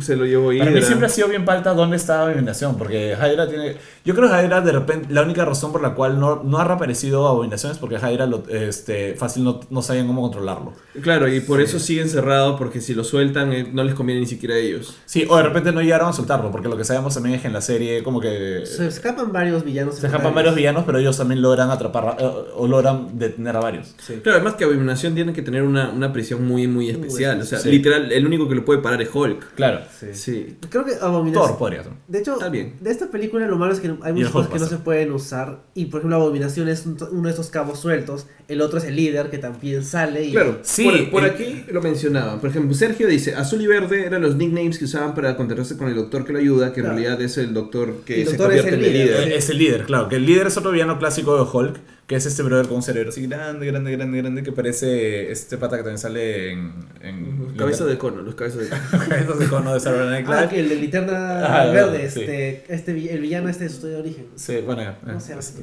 Se 0.00 0.14
lo 0.14 0.26
llevó 0.26 0.48
Para 0.56 0.70
mí 0.70 0.76
Hydra. 0.76 0.86
siempre 0.86 1.06
ha 1.06 1.08
sido 1.08 1.28
bien 1.28 1.44
falta 1.46 1.72
dónde 1.72 1.96
está 1.96 2.22
Abominación, 2.22 2.76
porque 2.76 3.14
Hydra 3.18 3.48
tiene... 3.48 3.76
Yo 4.04 4.14
creo 4.14 4.28
que 4.30 4.34
Hydra 4.44 4.60
de 4.60 4.70
repente, 4.72 5.12
la 5.12 5.22
única 5.22 5.44
razón 5.44 5.72
por 5.72 5.80
la 5.80 5.94
cual 5.94 6.20
no, 6.20 6.42
no 6.44 6.58
ha 6.58 6.64
reaparecido 6.64 7.26
Abominación 7.26 7.72
es 7.72 7.78
porque 7.78 7.96
Hydra 7.96 8.26
lo- 8.26 8.44
este, 8.48 9.14
fácil 9.14 9.44
no, 9.44 9.60
no 9.70 9.80
saben 9.82 10.06
cómo 10.06 10.20
controlarlo. 10.22 10.74
Claro, 11.00 11.32
y 11.32 11.40
por 11.40 11.60
eso 11.62 11.78
sigue 11.78 12.02
encerrado, 12.02 12.56
porque 12.58 12.80
si 12.82 12.94
lo 12.94 13.04
sueltan 13.04 13.52
eh, 13.54 13.68
no 13.72 13.82
les 13.84 13.94
conviene 13.94 14.20
ni 14.20 14.26
siquiera 14.26 14.54
a 14.54 14.58
ellos. 14.58 14.96
Sí, 15.06 15.26
o 15.28 15.36
de 15.36 15.42
repente 15.44 15.72
no 15.72 15.80
llegaron 15.80 16.08
a 16.08 16.12
soltarlo, 16.12 16.50
porque 16.52 16.68
lo 16.68 16.76
que 16.76 16.84
sabemos 16.84 17.14
también 17.14 17.36
es 17.36 17.40
que 17.40 17.46
en 17.46 17.54
la 17.54 17.62
serie 17.62 18.02
como 18.02 18.20
que... 18.20 18.64
Se 18.66 18.86
escapan 18.86 19.32
varios 19.32 19.64
villanos. 19.64 19.96
Se 19.96 20.06
escapan 20.06 20.34
varios 20.34 20.54
villanos, 20.54 20.84
pero 20.84 20.98
ellos 20.98 21.16
también 21.16 21.40
logran 21.40 21.70
atrapar 21.70 22.16
eh, 22.20 22.30
o 22.54 22.68
logran 22.68 23.18
detener 23.18 23.56
a 23.56 23.60
varios. 23.60 23.94
Sí. 23.98 24.20
Claro, 24.22 24.36
además 24.38 24.54
que 24.54 24.64
Abominación 24.64 25.14
tiene 25.14 25.32
que 25.32 25.40
tener 25.42 25.62
una, 25.62 25.88
una 25.90 26.12
prisión 26.12 26.46
muy, 26.46 26.68
muy 26.68 26.90
especial. 26.90 27.40
O 27.40 27.44
sea, 27.44 27.58
Sí. 27.58 27.70
literal, 27.70 28.12
el 28.12 28.26
único 28.26 28.46
que 28.46 28.54
lo 28.54 28.64
puede 28.64 28.80
parar 28.80 29.00
es 29.00 29.08
Hulk. 29.12 29.54
Claro. 29.56 29.80
Sí. 29.98 30.06
Sí. 30.12 30.56
Creo 30.70 30.84
que 30.84 30.92
Abominación. 31.00 31.48
Thor 31.48 31.58
podría 31.58 31.82
ser. 31.82 31.92
De 32.06 32.18
hecho, 32.20 32.38
bien. 32.50 32.74
de 32.80 32.90
esta 32.90 33.10
película 33.10 33.46
lo 33.46 33.56
malo 33.56 33.72
es 33.72 33.80
que 33.80 33.88
hay 34.02 34.12
muchas 34.12 34.30
cosas 34.30 34.50
que 34.52 34.58
no 34.58 34.66
se 34.66 34.76
pueden 34.76 35.12
usar. 35.12 35.62
Y 35.74 35.86
por 35.86 36.00
ejemplo, 36.00 36.16
Abominación 36.16 36.68
es 36.68 36.86
un- 36.86 36.96
uno 37.10 37.28
de 37.28 37.32
esos 37.34 37.50
cabos 37.50 37.80
sueltos. 37.80 38.26
El 38.48 38.60
otro 38.60 38.78
es 38.78 38.84
el 38.84 38.94
líder 38.96 39.28
que 39.30 39.38
también 39.38 39.82
sale. 39.84 40.24
Y 40.24 40.32
Claro, 40.32 40.58
Sí, 40.62 40.84
por, 40.84 41.10
por 41.10 41.24
el- 41.24 41.30
aquí 41.30 41.64
lo 41.72 41.82
mencionaban. 41.82 42.38
Por 42.40 42.50
ejemplo, 42.50 42.74
Sergio 42.74 43.08
dice, 43.08 43.34
azul 43.34 43.60
y 43.62 43.66
verde 43.66 44.06
eran 44.06 44.22
los 44.22 44.36
nicknames 44.36 44.78
que 44.78 44.84
usaban 44.84 45.14
para 45.14 45.36
contactarse 45.36 45.76
con 45.76 45.88
el 45.88 45.94
doctor 45.96 46.24
que 46.24 46.32
lo 46.32 46.38
ayuda, 46.38 46.72
que 46.72 46.80
en 46.80 46.86
realidad 46.86 47.20
es 47.22 47.38
el 47.38 47.52
doctor 47.54 48.02
que 48.04 48.20
El 48.22 48.28
se 48.28 48.36
doctor 48.36 48.52
es 48.54 48.62
convierte 48.62 48.68
el 48.68 48.74
en 48.74 48.84
el 48.84 49.06
líder. 49.08 49.20
líder. 49.26 49.32
Es 49.38 49.50
el 49.50 49.58
líder, 49.58 49.84
claro. 49.84 50.08
Que 50.08 50.16
el 50.16 50.26
líder 50.26 50.46
es 50.48 50.56
otro 50.56 50.70
villano 50.70 50.98
clásico 50.98 51.34
de 51.36 51.50
Hulk, 51.50 51.80
que 52.06 52.14
es 52.14 52.24
este 52.24 52.42
brother 52.44 52.66
con 52.68 52.76
un 52.76 52.82
cerebro 52.82 53.08
así 53.10 53.26
grande, 53.26 53.66
grande, 53.66 53.90
grande, 53.92 54.18
grande, 54.18 54.42
que 54.44 54.52
parece 54.52 55.30
este 55.32 55.58
pata 55.58 55.76
que 55.76 55.82
también 55.82 55.98
sale 55.98 56.52
en... 56.52 56.72
en 57.00 57.54
Cabeza 57.56 57.84
de 57.84 57.98
cono, 57.98 58.22
los 58.22 58.34
cabezas 58.36 58.60
de 58.60 58.68
cono. 58.68 58.82
Cabezas 59.08 59.38
de 59.40 59.46
cono 59.48 59.74
de 59.78 60.06
Night 60.10 60.26
Ah, 60.28 60.48
que 60.48 60.60
el 60.60 60.68
de 60.68 60.76
linterna 60.76 61.44
Ah, 61.62 61.66
verde, 61.72 62.08
sí. 62.10 62.20
este, 62.20 62.64
este, 62.72 63.12
el 63.12 63.20
villano 63.20 63.48
este 63.48 63.64
de 63.64 63.70
su 63.70 63.76
estudio 63.76 63.94
de 63.96 64.00
origen. 64.02 64.26
Sí, 64.36 64.58
bueno, 64.64 64.82
eh, 64.82 64.94
¿Cómo 65.04 65.18
se 65.20 65.28
llama? 65.30 65.40
es- 65.40 65.54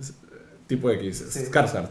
es- 0.00 0.14
tipo 0.66 0.90
X, 0.90 1.24
Sí. 1.30 1.40
Skarsgård. 1.50 1.88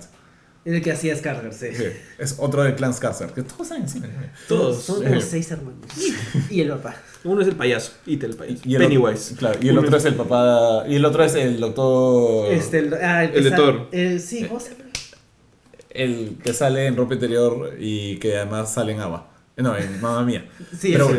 El 0.63 0.81
que 0.83 0.91
hacía 0.91 1.15
Scarger, 1.15 1.51
sí. 1.53 1.67
Sí, 1.75 1.85
Es 2.19 2.35
otro 2.37 2.61
del 2.61 2.75
clan 2.75 2.93
Skarsgård, 2.93 3.31
que 3.33 3.41
todos 3.41 3.67
saben 3.67 3.89
cine. 3.89 4.09
Todos. 4.47 4.83
Son 4.83 5.01
como 5.03 5.15
Eh. 5.15 5.21
seis 5.21 5.49
hermanos. 5.49 5.79
y 6.51 6.61
el 6.61 6.69
papá. 6.69 6.95
Uno 7.23 7.41
es 7.41 7.47
el 7.47 7.55
payaso, 7.55 7.93
It 8.05 8.23
el 8.23 8.35
payaso. 8.35 8.61
Y 8.65 8.75
el 8.75 8.81
Pennywise. 8.81 9.33
Otro, 9.33 9.37
claro, 9.37 9.59
y 9.61 9.69
el 9.69 9.77
Uno 9.77 9.87
otro 9.87 9.97
es 9.97 10.05
el 10.05 10.15
papá... 10.15 10.83
Y 10.87 10.95
el 10.95 11.05
otro 11.05 11.23
es 11.23 11.33
el 11.35 11.59
doctor... 11.59 12.51
Este, 12.53 12.79
el, 12.79 12.93
ah, 12.93 13.27
que 13.31 13.37
El 13.39 13.43
de 13.45 13.51
Thor. 13.51 13.87
el- 13.91 14.19
sí, 14.21 14.45
¿cómo 14.45 14.59
se 14.59 14.71
llama? 14.71 14.83
El 15.89 16.37
que 16.43 16.53
sale 16.53 16.85
en 16.85 16.95
ropa 16.95 17.15
interior 17.15 17.73
y 17.79 18.17
que 18.17 18.37
además 18.37 18.73
sale 18.73 18.93
en 18.93 18.99
agua. 19.01 19.27
No, 19.57 19.75
en 19.77 19.99
Mamma 19.99 20.23
Mía. 20.23 20.45
Sí, 20.79 20.93
Pero. 20.93 21.09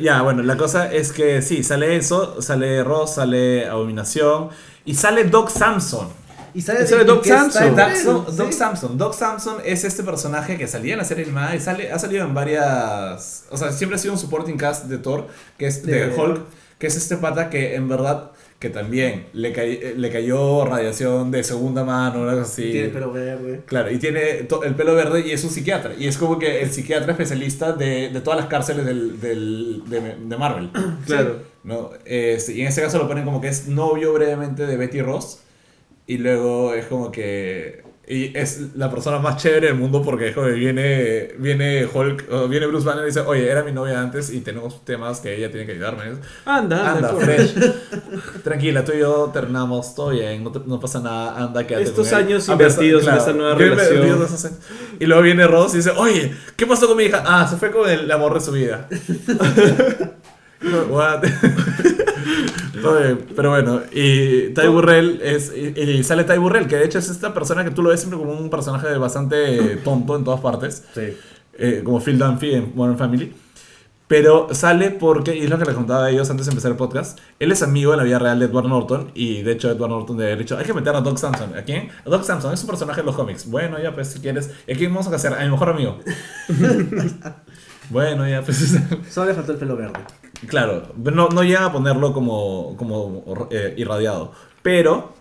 Ya, 0.00 0.22
bueno, 0.22 0.42
la 0.42 0.56
cosa 0.56 0.92
es 0.92 1.12
que 1.12 1.42
sí, 1.42 1.62
sale 1.62 1.94
eso, 1.96 2.40
sale 2.40 2.82
Ross, 2.82 3.16
sale 3.16 3.66
Abominación 3.66 4.48
y 4.84 4.94
sale 4.94 5.24
Doc 5.24 5.50
Samson. 5.50 6.08
Y 6.54 6.62
sale, 6.62 6.84
Y 6.84 6.86
sale 6.86 7.04
Doc 7.04 7.24
Samson. 7.24 7.74
Doc, 7.76 7.90
sí. 8.30 8.36
Doc 8.36 8.52
Samson. 8.52 8.96
Doc 8.98 9.14
Samson 9.14 9.56
es 9.64 9.84
este 9.84 10.02
personaje 10.02 10.56
que 10.56 10.66
salía 10.68 10.92
en 10.94 10.98
la 10.98 11.04
serie 11.04 11.24
animada 11.24 11.54
y 11.56 11.60
sale, 11.60 11.90
ha 11.90 11.98
salido 11.98 12.24
en 12.24 12.32
varias... 12.34 13.44
O 13.50 13.56
sea, 13.56 13.72
siempre 13.72 13.96
ha 13.96 13.98
sido 13.98 14.14
un 14.14 14.18
supporting 14.20 14.56
cast 14.56 14.84
de 14.86 14.98
Thor, 14.98 15.26
que 15.58 15.66
es 15.66 15.84
de, 15.84 16.06
De- 16.08 16.14
Hulk, 16.16 16.40
que 16.78 16.86
es 16.86 16.96
este 16.96 17.16
pata 17.16 17.50
que 17.50 17.74
en 17.74 17.88
verdad 17.88 18.30
que 18.60 18.70
también 18.70 19.26
le, 19.34 19.52
cay- 19.52 19.94
le 19.96 20.10
cayó 20.10 20.64
radiación 20.64 21.30
de 21.30 21.44
segunda 21.44 21.84
mano, 21.84 22.28
algo 22.30 22.42
así. 22.42 22.70
Tiene 22.72 22.88
pelo 22.88 23.12
verde. 23.12 23.62
Claro, 23.66 23.90
y 23.90 23.98
tiene 23.98 24.38
el 24.64 24.74
pelo 24.74 24.94
verde 24.94 25.20
y 25.26 25.32
es 25.32 25.44
un 25.44 25.50
psiquiatra. 25.50 25.92
Y 25.98 26.06
es 26.06 26.16
como 26.16 26.38
que 26.38 26.62
el 26.62 26.70
psiquiatra 26.70 27.12
especialista 27.12 27.72
de, 27.72 28.08
de 28.08 28.20
todas 28.22 28.38
las 28.40 28.48
cárceles 28.48 28.86
del, 28.86 29.20
del- 29.20 29.82
de, 29.86 30.00
de 30.18 30.36
Marvel. 30.38 30.70
Claro. 31.06 31.42
¿no? 31.64 31.90
Este, 32.06 32.52
y 32.54 32.60
en 32.62 32.68
este 32.68 32.80
caso 32.80 32.98
lo 32.98 33.08
ponen 33.08 33.24
como 33.24 33.40
que 33.40 33.48
es 33.48 33.68
novio 33.68 34.12
brevemente 34.14 34.66
de 34.66 34.76
Betty 34.76 35.02
Ross. 35.02 35.40
Y 36.06 36.18
luego 36.18 36.74
es 36.74 36.86
como 36.86 37.10
que. 37.10 37.82
Y 38.06 38.36
es 38.36 38.76
la 38.76 38.90
persona 38.90 39.18
más 39.18 39.38
chévere 39.42 39.68
del 39.68 39.76
mundo 39.76 40.02
porque 40.02 40.28
es 40.28 40.34
como 40.34 40.48
que 40.48 40.52
viene, 40.52 41.30
viene 41.38 41.86
Hulk, 41.86 42.26
o 42.30 42.48
viene 42.48 42.66
Bruce 42.66 42.84
Banner 42.84 43.02
y 43.04 43.06
dice, 43.06 43.20
oye, 43.20 43.48
era 43.50 43.62
mi 43.64 43.72
novia 43.72 43.98
antes 43.98 44.30
y 44.30 44.42
tenemos 44.42 44.84
temas 44.84 45.20
que 45.20 45.34
ella 45.34 45.50
tiene 45.50 45.64
que 45.64 45.72
ayudarme. 45.72 46.02
Anda, 46.44 46.92
Anda, 46.92 47.08
corre. 47.12 47.24
fresh. 47.48 47.54
Tranquila, 48.42 48.84
tú 48.84 48.92
y 48.94 48.98
yo 48.98 49.30
terminamos, 49.32 49.94
todo 49.94 50.10
bien, 50.10 50.44
no, 50.44 50.52
te- 50.52 50.60
no 50.66 50.78
pasa 50.78 51.00
nada, 51.00 51.42
anda, 51.44 51.66
quédate 51.66 51.84
Estos 51.86 52.10
con 52.10 52.18
él". 52.18 52.26
años 52.26 52.42
pesar- 52.42 52.52
invertidos 52.52 53.06
en 53.08 53.14
esta 53.14 53.32
nueva 53.32 53.54
relación. 53.54 54.26
Y 55.00 55.06
luego 55.06 55.22
viene 55.22 55.46
Ross 55.46 55.72
y 55.72 55.78
dice, 55.78 55.92
oye, 55.96 56.34
¿qué 56.56 56.66
pasó 56.66 56.86
con 56.86 56.98
mi 56.98 57.04
hija? 57.04 57.22
Ah, 57.26 57.46
se 57.48 57.56
fue 57.56 57.70
con 57.70 57.88
el 57.88 58.10
amor 58.12 58.34
de 58.34 58.40
su 58.40 58.52
vida. 58.52 58.86
What? 60.90 61.24
Todo 62.82 62.98
bien, 63.00 63.18
pero 63.36 63.50
bueno, 63.50 63.80
y 63.92 64.48
Ty 64.54 64.66
Burrell 64.68 65.20
es. 65.22 65.52
Y, 65.56 65.80
y 65.80 66.04
sale 66.04 66.24
Ty 66.24 66.38
Burrell, 66.38 66.66
que 66.66 66.76
de 66.76 66.84
hecho 66.84 66.98
es 66.98 67.08
esta 67.08 67.32
persona 67.34 67.64
que 67.64 67.70
tú 67.70 67.82
lo 67.82 67.90
ves 67.90 68.00
siempre 68.00 68.18
como 68.18 68.32
un 68.32 68.50
personaje 68.50 68.96
bastante 68.98 69.76
tonto 69.84 70.16
en 70.16 70.24
todas 70.24 70.40
partes 70.40 70.84
Sí. 70.94 71.16
eh, 71.58 71.82
como 71.84 72.00
Phil 72.00 72.18
Dunphy 72.18 72.54
en 72.54 72.72
Modern 72.74 72.98
Family. 72.98 73.32
Pero 74.06 74.48
sale 74.52 74.90
porque, 74.90 75.34
y 75.34 75.44
es 75.44 75.50
lo 75.50 75.58
que 75.58 75.64
les 75.64 75.74
contaba 75.74 76.04
a 76.04 76.10
ellos 76.10 76.28
antes 76.28 76.44
de 76.44 76.50
empezar 76.52 76.70
el 76.70 76.76
podcast, 76.76 77.18
él 77.40 77.50
es 77.50 77.62
amigo 77.62 77.92
en 77.94 77.98
la 77.98 78.04
vida 78.04 78.18
real 78.18 78.38
de 78.38 78.44
Edward 78.44 78.68
Norton 78.68 79.10
y 79.14 79.40
de 79.40 79.52
hecho 79.52 79.70
Edward 79.70 79.88
Norton 79.88 80.18
de 80.18 80.36
dicho, 80.36 80.58
hay 80.58 80.64
que 80.66 80.74
meter 80.74 80.94
a 80.94 81.00
Doc 81.00 81.16
Samson. 81.16 81.56
¿A 81.56 81.62
quién? 81.62 81.88
A 82.04 82.10
Doc 82.10 82.22
Samson, 82.22 82.52
es 82.52 82.60
un 82.60 82.66
personaje 82.68 83.00
de 83.00 83.06
los 83.06 83.16
cómics. 83.16 83.48
Bueno, 83.48 83.78
ya 83.82 83.94
pues 83.94 84.08
si 84.08 84.20
quieres, 84.20 84.50
¿y 84.66 84.74
a 84.74 84.76
quién 84.76 84.92
vamos 84.92 85.10
a 85.10 85.16
hacer? 85.16 85.32
A 85.32 85.42
mi 85.44 85.50
mejor 85.50 85.70
amigo. 85.70 85.98
bueno, 87.90 88.28
ya 88.28 88.42
pues... 88.42 88.76
Solo 89.10 89.28
le 89.28 89.34
faltó 89.34 89.52
el 89.52 89.58
pelo 89.58 89.74
verde. 89.76 90.00
Claro, 90.46 90.92
no, 90.96 91.28
no 91.28 91.42
llegan 91.42 91.64
a 91.64 91.72
ponerlo 91.72 92.12
como, 92.12 92.76
como 92.76 93.48
eh, 93.50 93.74
irradiado. 93.76 94.32
Pero, 94.62 95.12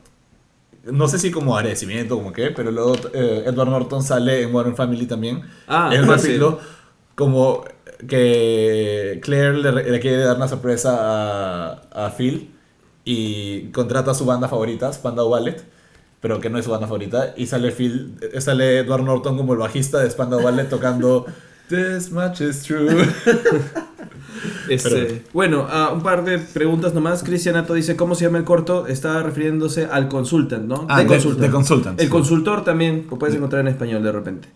no 0.86 1.08
sé 1.08 1.20
si 1.20 1.32
como 1.32 1.56
agradecimiento, 1.56 2.16
como 2.18 2.34
qué, 2.34 2.52
pero 2.52 2.72
luego 2.72 2.96
eh, 3.14 3.44
Edward 3.46 3.70
Norton 3.70 4.04
sale 4.04 4.44
en 4.44 4.52
Modern 4.52 4.76
Family 4.76 5.06
también. 5.06 5.44
Ah, 5.68 5.92
en 5.94 6.02
un 6.02 6.10
capítulo 6.10 6.60
como 7.16 7.64
que 8.08 9.20
Claire 9.24 9.58
le, 9.58 9.72
le 9.72 10.00
quiere 10.00 10.18
dar 10.18 10.38
una 10.38 10.48
sorpresa 10.48 10.98
a, 11.00 12.06
a 12.06 12.10
Phil 12.12 12.54
y 13.06 13.70
contrata 13.72 14.12
a 14.12 14.14
su 14.14 14.26
banda 14.26 14.48
favorita, 14.48 14.92
Spandau 14.92 15.30
Ballet, 15.30 15.64
pero 16.22 16.40
que 16.40 16.50
no 16.50 16.58
es 16.58 16.66
su 16.66 16.72
banda 16.72 16.88
favorita, 16.88 17.34
y 17.36 17.48
sale 17.48 17.72
Phil, 17.72 18.18
eh, 18.22 18.42
sale 18.42 18.80
Edward 18.80 19.04
Norton 19.04 19.38
como 19.38 19.54
el 19.54 19.60
bajista 19.60 20.00
de 20.00 20.10
Spandau 20.10 20.42
Ballet 20.42 20.70
tocando 20.70 21.26
This 21.70 22.12
much 22.12 22.42
is 22.42 22.64
true. 22.64 22.90
Este, 24.70 25.24
bueno, 25.34 25.68
ah, 25.70 25.92
un 25.94 26.02
par 26.04 26.24
de 26.24 26.40
preguntas 26.40 26.94
nomás. 26.94 27.24
Cristian 27.24 27.56
Ato 27.56 27.74
dice, 27.74 27.96
¿cómo 27.96 28.16
se 28.16 28.26
llama 28.26 28.38
el 28.38 28.44
corto? 28.44 28.88
Estaba 28.88 29.24
refiriéndose 29.24 29.86
al 29.86 30.08
consultant, 30.08 30.66
¿no? 30.66 30.86
Ah, 30.90 31.04
de- 31.04 31.18
de 31.18 31.50
Consultant, 31.50 32.00
El 32.00 32.06
sí. 32.08 32.12
consultor 32.12 32.64
también 32.64 33.08
lo 33.10 33.18
puedes 33.20 33.36
encontrar 33.36 33.62
en 33.62 33.68
español 33.68 34.04
de 34.04 34.12
repente. 34.12 34.48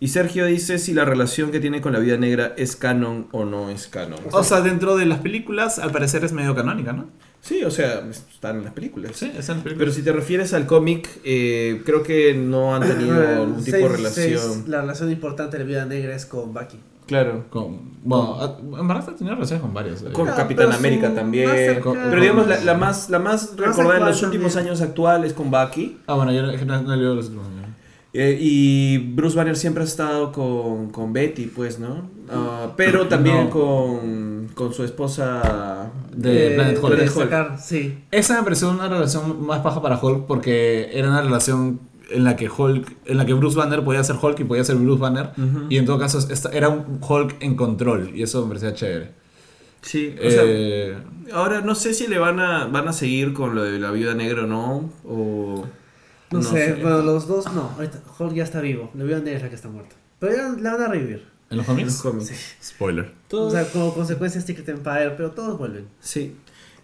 Y 0.00 0.08
Sergio 0.08 0.46
dice 0.46 0.78
si 0.78 0.94
la 0.94 1.04
relación 1.04 1.52
que 1.52 1.60
tiene 1.60 1.80
con 1.80 1.92
la 1.92 2.00
vida 2.00 2.16
negra 2.16 2.54
es 2.56 2.74
canon 2.74 3.28
o 3.30 3.44
no 3.44 3.70
es 3.70 3.86
canon. 3.86 4.18
O 4.32 4.42
sea, 4.42 4.60
dentro 4.60 4.96
de 4.96 5.06
las 5.06 5.20
películas, 5.20 5.78
al 5.78 5.92
parecer 5.92 6.24
es 6.24 6.32
medio 6.32 6.56
canónica, 6.56 6.92
¿no? 6.92 7.06
Sí, 7.40 7.62
o 7.64 7.70
sea, 7.70 8.02
están 8.10 8.58
en 8.58 8.64
las 8.64 8.72
películas. 8.72 9.12
Sí, 9.14 9.26
esa 9.26 9.38
es 9.38 9.48
la 9.48 9.54
película. 9.62 9.78
Pero 9.78 9.92
si 9.92 10.02
te 10.02 10.12
refieres 10.12 10.54
al 10.54 10.66
cómic, 10.66 11.08
eh, 11.24 11.82
creo 11.84 12.02
que 12.02 12.34
no 12.34 12.74
han 12.74 12.82
tenido 12.82 13.16
algún 13.16 13.62
tipo 13.64 13.76
de 13.76 13.88
relación. 13.88 14.40
seis, 14.40 14.68
la 14.68 14.80
relación 14.80 15.10
importante 15.12 15.56
de 15.56 15.62
la 15.64 15.68
Viuda 15.68 15.86
Negra 15.86 16.14
es 16.16 16.26
con 16.26 16.52
Bucky. 16.52 16.78
Claro. 17.06 17.44
Con, 17.50 17.92
bueno, 18.04 18.36
a- 18.40 18.58
en 18.60 18.88
verdad 18.88 19.08
ha 19.10 19.14
tenido 19.16 19.34
relaciones 19.34 19.62
con 19.62 19.74
varios. 19.74 20.02
eh. 20.02 20.06
Con 20.12 20.24
Claro, 20.26 20.36
Capitán 20.36 20.66
pero 20.66 20.72
su 20.72 20.78
América 20.78 21.14
también. 21.14 21.50
Pero 21.50 22.20
digamos, 22.20 22.46
la, 22.46 22.60
la 22.60 22.74
más, 22.74 23.10
la 23.10 23.18
más 23.18 23.56
recordada 23.56 23.98
en 23.98 24.06
los 24.06 24.22
últimos 24.22 24.54
también. 24.54 24.70
años 24.74 24.82
actuales 24.82 25.32
con 25.32 25.50
Bucky. 25.50 25.98
Ah, 26.06 26.14
bueno, 26.14 26.32
yo 26.32 26.42
no, 26.42 26.50
es 26.50 26.64
no, 26.66 26.96
leído 26.96 27.14
los 27.14 27.26
últimos 27.26 27.46
años. 27.48 27.58
Eh, 28.14 28.36
y 28.40 28.98
Bruce 29.14 29.34
Banner 29.36 29.56
siempre 29.56 29.82
ha 29.82 29.86
estado 29.86 30.32
con, 30.32 30.90
con 30.90 31.14
Betty, 31.14 31.46
pues, 31.46 31.78
¿no? 31.78 32.10
Ah, 32.30 32.72
pero 32.76 33.08
también 33.08 33.44
No. 33.44 33.50
con, 33.50 34.48
con 34.54 34.72
su 34.74 34.84
esposa. 34.84 35.90
De 36.14 36.50
Planet 36.54 36.76
Hulk. 36.76 36.90
de 36.90 36.96
Planet 36.96 37.16
Hulk. 37.16 37.24
sacar, 37.24 37.58
sí. 37.58 37.98
Esa 38.10 38.36
me 38.36 38.42
pareció 38.42 38.68
una 38.70 38.86
relación 38.88 39.44
más 39.46 39.62
baja 39.62 39.80
para 39.80 39.98
Hulk 39.98 40.26
porque 40.26 40.90
era 40.92 41.08
una 41.08 41.22
relación 41.22 41.80
en 42.14 42.24
la 42.24 42.36
que 42.36 42.48
Hulk, 42.48 42.96
en 43.06 43.16
la 43.16 43.26
que 43.26 43.34
Bruce 43.34 43.56
Banner 43.56 43.82
podía 43.84 44.02
ser 44.04 44.16
Hulk 44.20 44.40
y 44.40 44.44
podía 44.44 44.64
ser 44.64 44.76
Bruce 44.76 45.00
Banner 45.00 45.30
y 45.68 45.76
en 45.78 45.84
todo 45.86 45.98
caso 45.98 46.18
esta- 46.18 46.50
era 46.50 46.68
un 46.68 46.98
Hulk 47.00 47.36
en 47.40 47.56
control 47.56 48.12
y 48.14 48.22
eso 48.22 48.42
me 48.42 48.48
parecía 48.48 48.74
chévere. 48.74 49.10
Sí, 49.82 50.14
o 50.16 50.30
sea, 50.30 50.42
Eh, 50.44 50.96
ahora 51.32 51.60
no 51.60 51.74
sé 51.74 51.92
si 51.94 52.06
le 52.06 52.18
van 52.18 52.38
a, 52.38 52.66
van 52.66 52.86
a 52.88 52.92
seguir 52.92 53.32
con 53.32 53.54
lo 53.54 53.62
de 53.64 53.78
la 53.80 53.90
viuda 53.90 54.14
negra 54.14 54.44
o 54.44 54.46
no. 54.46 54.90
O. 55.04 55.66
No, 56.30 56.42
sé, 56.42 56.74
bueno, 56.80 57.02
los 57.02 57.26
dos 57.28 57.52
no. 57.52 57.72
Ahorita 57.76 58.00
Hulk 58.18 58.32
ya 58.34 58.44
está 58.44 58.60
vivo. 58.62 58.90
La 58.94 59.04
Viuda 59.04 59.18
Negra 59.18 59.36
es 59.36 59.42
la 59.42 59.48
que 59.50 59.54
está 59.56 59.68
muerta. 59.68 59.94
Pero 60.18 60.34
ya 60.34 60.48
la 60.62 60.72
van 60.72 60.82
a 60.82 60.88
revivir. 60.88 61.26
¿En 61.50 61.58
los 61.58 61.68
En 61.68 61.74
cómics? 61.74 61.88
los 61.92 62.02
cómics. 62.02 62.56
Spoiler. 62.64 63.12
Todo- 63.28 63.48
O 63.48 63.50
sea, 63.50 63.68
como 63.70 63.92
consecuencia 63.92 64.40
Secret 64.40 64.66
Empire, 64.70 65.10
pero 65.16 65.32
todos 65.32 65.58
vuelven. 65.58 65.88
Sí. 66.00 66.34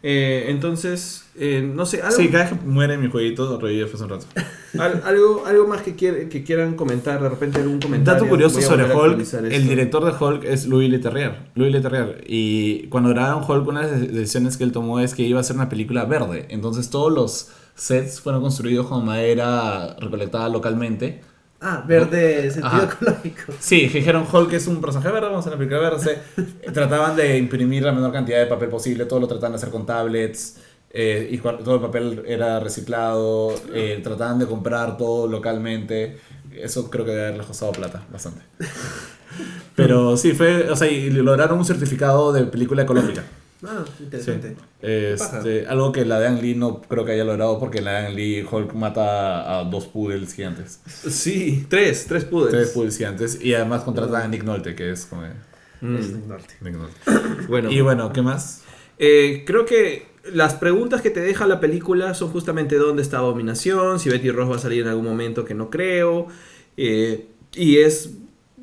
Eh, 0.02 0.46
entonces, 0.48 1.24
eh, 1.36 1.60
no 1.74 1.84
sé, 1.84 2.00
algo, 2.02 2.16
Sí, 2.16 2.28
cada 2.28 2.44
vez 2.44 2.52
que 2.52 2.64
muere 2.66 2.96
mi 2.98 3.10
jueguito 3.10 3.58
revive 3.58 3.84
de 3.90 4.02
un 4.04 4.08
rato. 4.08 4.26
al- 4.78 5.02
algo, 5.04 5.44
algo 5.44 5.66
más 5.66 5.82
que, 5.82 5.94
que 5.96 6.44
quieran 6.44 6.74
comentar, 6.76 7.20
de 7.20 7.28
repente 7.28 7.58
algún 7.60 7.80
comentario. 7.80 8.20
Dato 8.20 8.28
curioso 8.30 8.60
sobre 8.60 8.84
Hulk, 8.94 9.20
el 9.50 9.68
director 9.68 10.04
de 10.04 10.24
Hulk 10.24 10.44
es 10.44 10.66
Louis 10.66 10.88
Leterrier. 10.88 11.34
Louis 11.56 11.72
Leterrier. 11.72 12.22
Y 12.28 12.86
cuando 12.88 13.10
grabaron 13.10 13.42
Hulk, 13.48 13.66
una 13.66 13.86
de 13.86 13.90
las 13.90 14.12
decisiones 14.12 14.56
que 14.56 14.64
él 14.64 14.70
tomó 14.72 15.00
es 15.00 15.14
que 15.14 15.22
iba 15.22 15.40
a 15.40 15.42
ser 15.42 15.56
una 15.56 15.68
película 15.68 16.04
verde. 16.04 16.46
Entonces 16.50 16.90
todos 16.90 17.12
los 17.12 17.48
sets 17.74 18.20
fueron 18.20 18.40
construidos 18.40 18.86
con 18.86 19.04
madera 19.04 19.96
recolectada 19.98 20.48
localmente. 20.48 21.22
Ah, 21.60 21.82
verde 21.86 22.50
sentido 22.50 22.82
Ajá. 22.84 22.84
ecológico. 22.92 23.52
Sí, 23.58 23.88
dijeron 23.88 24.24
Hulk 24.30 24.52
es 24.52 24.66
un 24.68 24.80
personaje 24.80 25.10
verde, 25.10 25.28
vamos 25.28 25.44
a 25.46 25.48
una 25.48 25.58
película 25.58 25.80
verde. 25.80 26.18
Trataban 26.72 27.16
de 27.16 27.36
imprimir 27.36 27.82
la 27.82 27.92
menor 27.92 28.12
cantidad 28.12 28.38
de 28.38 28.46
papel 28.46 28.68
posible, 28.68 29.06
todo 29.06 29.18
lo 29.20 29.26
trataban 29.26 29.52
de 29.52 29.56
hacer 29.56 29.70
con 29.70 29.84
tablets. 29.84 30.56
eh, 30.90 31.28
y 31.30 31.38
todo 31.38 31.74
el 31.74 31.80
papel 31.80 32.22
era 32.26 32.60
reciclado, 32.60 33.54
eh, 33.74 34.00
trataban 34.02 34.38
de 34.38 34.46
comprar 34.46 34.96
todo 34.96 35.26
localmente. 35.26 36.18
Eso 36.52 36.88
creo 36.90 37.04
que 37.04 37.10
debe 37.10 37.26
haberles 37.26 37.46
costado 37.46 37.72
plata, 37.72 38.04
bastante. 38.10 38.40
Pero 39.76 40.16
sí, 40.16 40.32
fue, 40.32 40.70
o 40.70 40.76
sea, 40.76 40.88
y 40.90 41.10
lograron 41.10 41.58
un 41.58 41.64
certificado 41.64 42.32
de 42.32 42.44
película 42.44 42.82
ecológica. 42.82 43.24
Ah, 43.64 43.84
Sí. 43.96 44.04
interesante. 44.04 44.56
Este, 44.80 45.66
algo 45.66 45.90
que 45.92 46.04
la 46.04 46.20
de 46.20 46.28
Ang 46.28 46.40
Lee 46.40 46.54
no 46.54 46.80
creo 46.80 47.04
que 47.04 47.12
haya 47.12 47.24
logrado 47.24 47.58
porque 47.58 47.80
la 47.82 47.92
de 48.00 48.06
Ang 48.06 48.14
Lee 48.14 48.46
Hulk 48.48 48.72
mata 48.74 49.58
a 49.58 49.64
dos 49.64 49.86
poodles 49.86 50.32
gigantes. 50.34 50.80
Sí, 50.86 51.66
tres, 51.68 52.06
tres 52.08 52.24
pudes. 52.24 52.50
Tres 52.50 52.70
poodles 52.70 52.96
gigantes 52.96 53.40
y 53.42 53.54
además 53.54 53.82
contratan 53.82 54.22
a 54.22 54.28
Nick 54.28 54.44
Nolte, 54.44 54.74
que 54.74 54.92
es 54.92 55.06
como... 55.06 55.22
Mm. 55.80 55.96
Es 55.96 56.12
del 56.12 56.28
norte. 56.28 56.54
Nick 56.60 56.74
Nolte. 56.74 56.96
Bueno, 57.48 57.70
Y 57.70 57.80
bueno, 57.80 58.12
¿qué 58.12 58.22
más? 58.22 58.62
eh, 58.98 59.42
creo 59.46 59.64
que 59.64 60.06
las 60.32 60.54
preguntas 60.54 61.00
que 61.02 61.10
te 61.10 61.20
deja 61.20 61.46
la 61.46 61.58
película 61.58 62.14
son 62.14 62.28
justamente 62.30 62.76
dónde 62.76 63.02
está 63.02 63.18
Abominación, 63.18 63.98
si 63.98 64.08
Betty 64.10 64.30
Ross 64.30 64.50
va 64.50 64.56
a 64.56 64.58
salir 64.60 64.82
en 64.82 64.88
algún 64.88 65.04
momento 65.06 65.44
que 65.44 65.54
no 65.54 65.70
creo. 65.70 66.28
eh, 66.76 67.26
y 67.54 67.78
es 67.78 68.10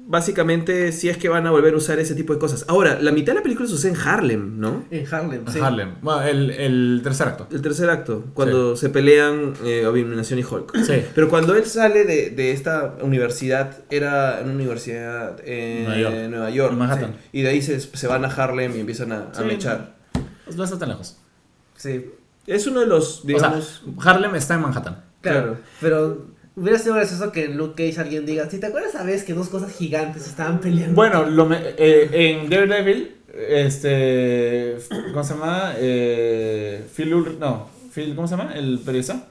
básicamente 0.07 0.91
si 0.91 1.10
es 1.10 1.18
que 1.18 1.30
van 1.30 1.45
a 1.48 1.52
volver 1.52 1.73
a 1.73 1.77
usar 1.77 1.99
ese 1.99 2.15
tipo 2.15 2.34
de 2.34 2.40
cosas. 2.40 2.65
Ahora, 2.68 2.99
la 3.02 3.11
mitad 3.11 3.34
de 3.34 3.40
la 3.40 3.44
película 3.44 3.68
sucede 3.68 3.91
en 3.94 3.98
Harlem, 3.98 4.60
¿no? 4.60 4.86
En 4.91 5.06
Harlem, 5.14 5.48
sí. 5.48 5.60
Harlem. 5.60 5.95
Bueno, 6.02 6.22
el, 6.23 6.52
el 6.52 7.02
tercer 7.03 7.27
acto. 7.27 7.48
El 7.52 7.61
tercer 7.61 7.90
acto, 7.90 8.26
cuando 8.34 8.76
se 8.76 8.90
pelean 8.90 9.53
eh, 9.64 9.84
Abominación 9.86 10.40
y 10.40 10.44
Hulk. 10.44 10.76
Sí. 10.84 11.03
Pero 11.14 11.30
cuando 11.30 11.56
él 11.56 11.65
sale 11.65 12.06
de, 12.06 12.30
de 12.30 12.52
esta 12.52 12.95
universidad, 13.02 13.80
era 13.90 14.40
en 14.40 14.45
una 14.45 14.56
universidad 14.56 15.38
en 15.45 15.86
Nueva 15.86 15.99
York. 15.99 16.15
Nueva 16.30 16.49
York. 16.49 16.72
En 16.73 16.80
Manhattan. 16.80 17.11
sí. 17.14 17.30
Y 17.40 17.41
de 17.41 17.49
ahí 17.49 17.61
se, 17.61 17.80
se 17.80 18.07
van 18.07 18.23
a 18.26 18.27
Harlem 18.27 18.76
y 18.76 18.80
empiezan 18.82 19.11
a, 19.11 19.32
a 19.36 19.41
mechar. 19.44 19.95
No 20.56 20.64
está 20.64 20.77
tan 20.77 20.90
lejos. 20.90 21.18
Sí, 21.76 22.06
Es 22.48 22.68
uno 22.68 22.80
de 22.82 22.86
los, 22.86 23.26
digamos... 23.26 23.84
O 23.98 24.02
sea, 24.02 24.11
Harlem 24.11 24.36
está 24.36 24.53
en 24.53 24.61
Manhattan. 24.61 25.03
claro. 25.22 25.40
Claro. 25.41 25.57
Pero 25.82 26.27
hubiera 26.56 26.77
sido 26.80 26.95
gracioso 26.95 27.32
que 27.32 27.45
en 27.45 27.57
Luke 27.57 27.86
Cage 27.88 27.99
alguien 28.02 28.26
diga, 28.26 28.49
si 28.49 28.60
te 28.60 28.68
acuerdas 28.68 28.94
esa 28.94 29.03
vez 29.03 29.23
que 29.23 29.34
dos 29.34 29.49
cosas 29.49 29.73
gigantes 29.76 30.27
estaban 30.27 30.60
peleando. 30.61 30.95
Bueno, 30.95 31.26
lo 31.30 31.45
me- 31.45 31.60
eh, 31.77 32.10
en 32.11 32.49
Daredevil, 32.49 33.11
este. 33.49 34.77
¿Cómo 35.11 35.23
se 35.23 35.34
llama? 35.34 35.73
Eh, 35.77 36.82
Phil 36.95 37.14
Ulrich. 37.14 37.38
No, 37.40 37.69
Phil, 37.94 38.15
¿cómo 38.15 38.27
se 38.27 38.36
llama? 38.38 38.53
El 38.56 38.80
periodista. 38.80 39.27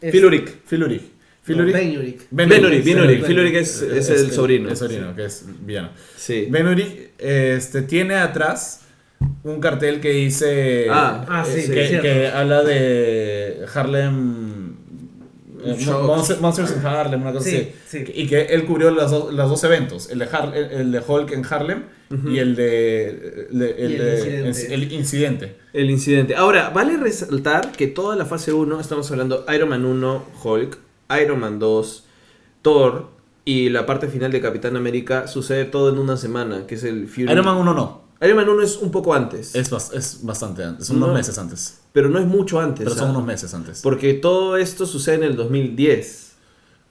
Es- 0.00 0.10
Phil 0.12 0.24
Urich. 0.24 0.48
Phil 0.68 0.82
Urich. 0.84 1.02
Phil 1.44 1.56
no, 1.56 1.62
Urich. 1.64 1.74
Ben 1.74 1.98
Urich. 1.98 2.20
Ben 2.30 2.48
Ben 2.48 2.64
Urich, 2.64 2.80
Urich, 2.80 2.84
Ben 2.84 2.94
Ben 2.96 3.04
Urich. 3.04 3.16
Urich. 3.18 3.26
Phil 3.26 3.38
Urich 3.40 3.54
es, 3.56 3.82
es 3.82 4.10
el 4.10 4.30
sobrino. 4.30 4.68
El 4.68 4.76
sobrino, 4.76 5.14
que 5.16 5.24
es 5.24 5.44
villano. 5.64 5.90
Sí. 6.16 6.46
Ben 6.50 6.66
Urich 6.68 7.10
este, 7.18 7.82
tiene 7.82 8.14
atrás 8.16 8.80
un 9.44 9.60
cartel 9.60 10.00
que 10.00 10.10
dice. 10.10 10.86
Ah, 10.90 11.24
ah, 11.28 11.44
sí, 11.44 11.60
eh, 11.72 11.88
sí, 11.94 12.00
que 12.00 12.28
habla 12.28 12.62
de 12.62 13.64
Harlem. 13.74 14.61
Eh. 15.64 15.76
Monster- 15.86 16.40
Monsters 16.40 16.72
in 16.76 16.84
Harlem, 16.86 17.22
una 17.22 17.32
cosa 17.32 17.48
Sí, 17.48 17.56
así. 17.86 18.04
sí. 18.04 18.12
Y 18.14 18.26
que 18.26 18.42
él 18.42 18.64
cubrió 18.64 18.90
los, 18.90 19.10
dos- 19.10 19.32
los 19.32 19.48
dos 19.48 19.64
eventos: 19.64 20.10
el 20.10 20.18
de, 20.20 20.26
Har- 20.26 20.54
el, 20.56 20.92
de 20.92 21.00
Hulk 21.06 21.32
en 21.32 21.44
Harlem 21.48 21.82
y 22.26 22.38
el 22.38 22.54
de. 22.54 23.46
el, 23.50 23.58
de- 23.58 23.70
el 23.78 23.90
Y 23.90 23.94
el 23.94 23.98
de- 23.98 24.48
incidente. 24.48 24.74
el 24.74 24.92
incidente. 24.92 25.56
El 25.72 25.90
incidente. 25.90 26.36
Ahora, 26.36 26.70
vale 26.70 26.96
resaltar 26.96 27.72
que 27.72 27.86
toda 27.86 28.16
la 28.16 28.26
fase 28.26 28.52
1, 28.52 28.80
estamos 28.80 29.10
hablando 29.10 29.44
Iron 29.54 29.68
Man 29.70 29.84
1, 29.84 30.24
Hulk, 30.44 30.78
Iron 31.22 31.40
Man 31.40 31.58
2, 31.58 32.04
Thor 32.62 33.08
y 33.44 33.70
la 33.70 33.86
parte 33.86 34.08
final 34.08 34.30
de 34.30 34.40
Capitán 34.40 34.76
América 34.76 35.26
sucede 35.26 35.64
todo 35.64 35.88
en 35.92 35.98
una 35.98 36.16
semana, 36.16 36.66
que 36.66 36.74
es 36.76 36.84
el 36.84 37.08
Fury. 37.08 37.30
Iron 37.32 37.44
Man 37.44 37.56
1 37.56 37.74
no. 37.74 38.02
Iron 38.22 38.36
Man 38.36 38.48
1 38.48 38.62
es 38.62 38.76
un 38.76 38.90
poco 38.90 39.14
antes, 39.14 39.54
Es, 39.54 39.70
bas- 39.70 39.92
es 39.94 40.20
bastante 40.22 40.62
antes. 40.64 40.86
Son 40.86 40.96
unos 40.96 41.08
No. 41.08 41.14
meses 41.14 41.36
antes. 41.38 41.80
pero 41.92 42.08
no 42.08 42.18
es 42.18 42.26
mucho 42.26 42.60
antes. 42.60 42.84
Pero 42.84 42.96
son 42.96 43.10
unos 43.10 43.24
meses 43.24 43.52
antes. 43.54 43.80
Porque 43.82 44.14
todo 44.14 44.56
esto 44.56 44.86
sucede 44.86 45.16
en 45.16 45.22
el 45.24 45.36
2010. 45.36 46.32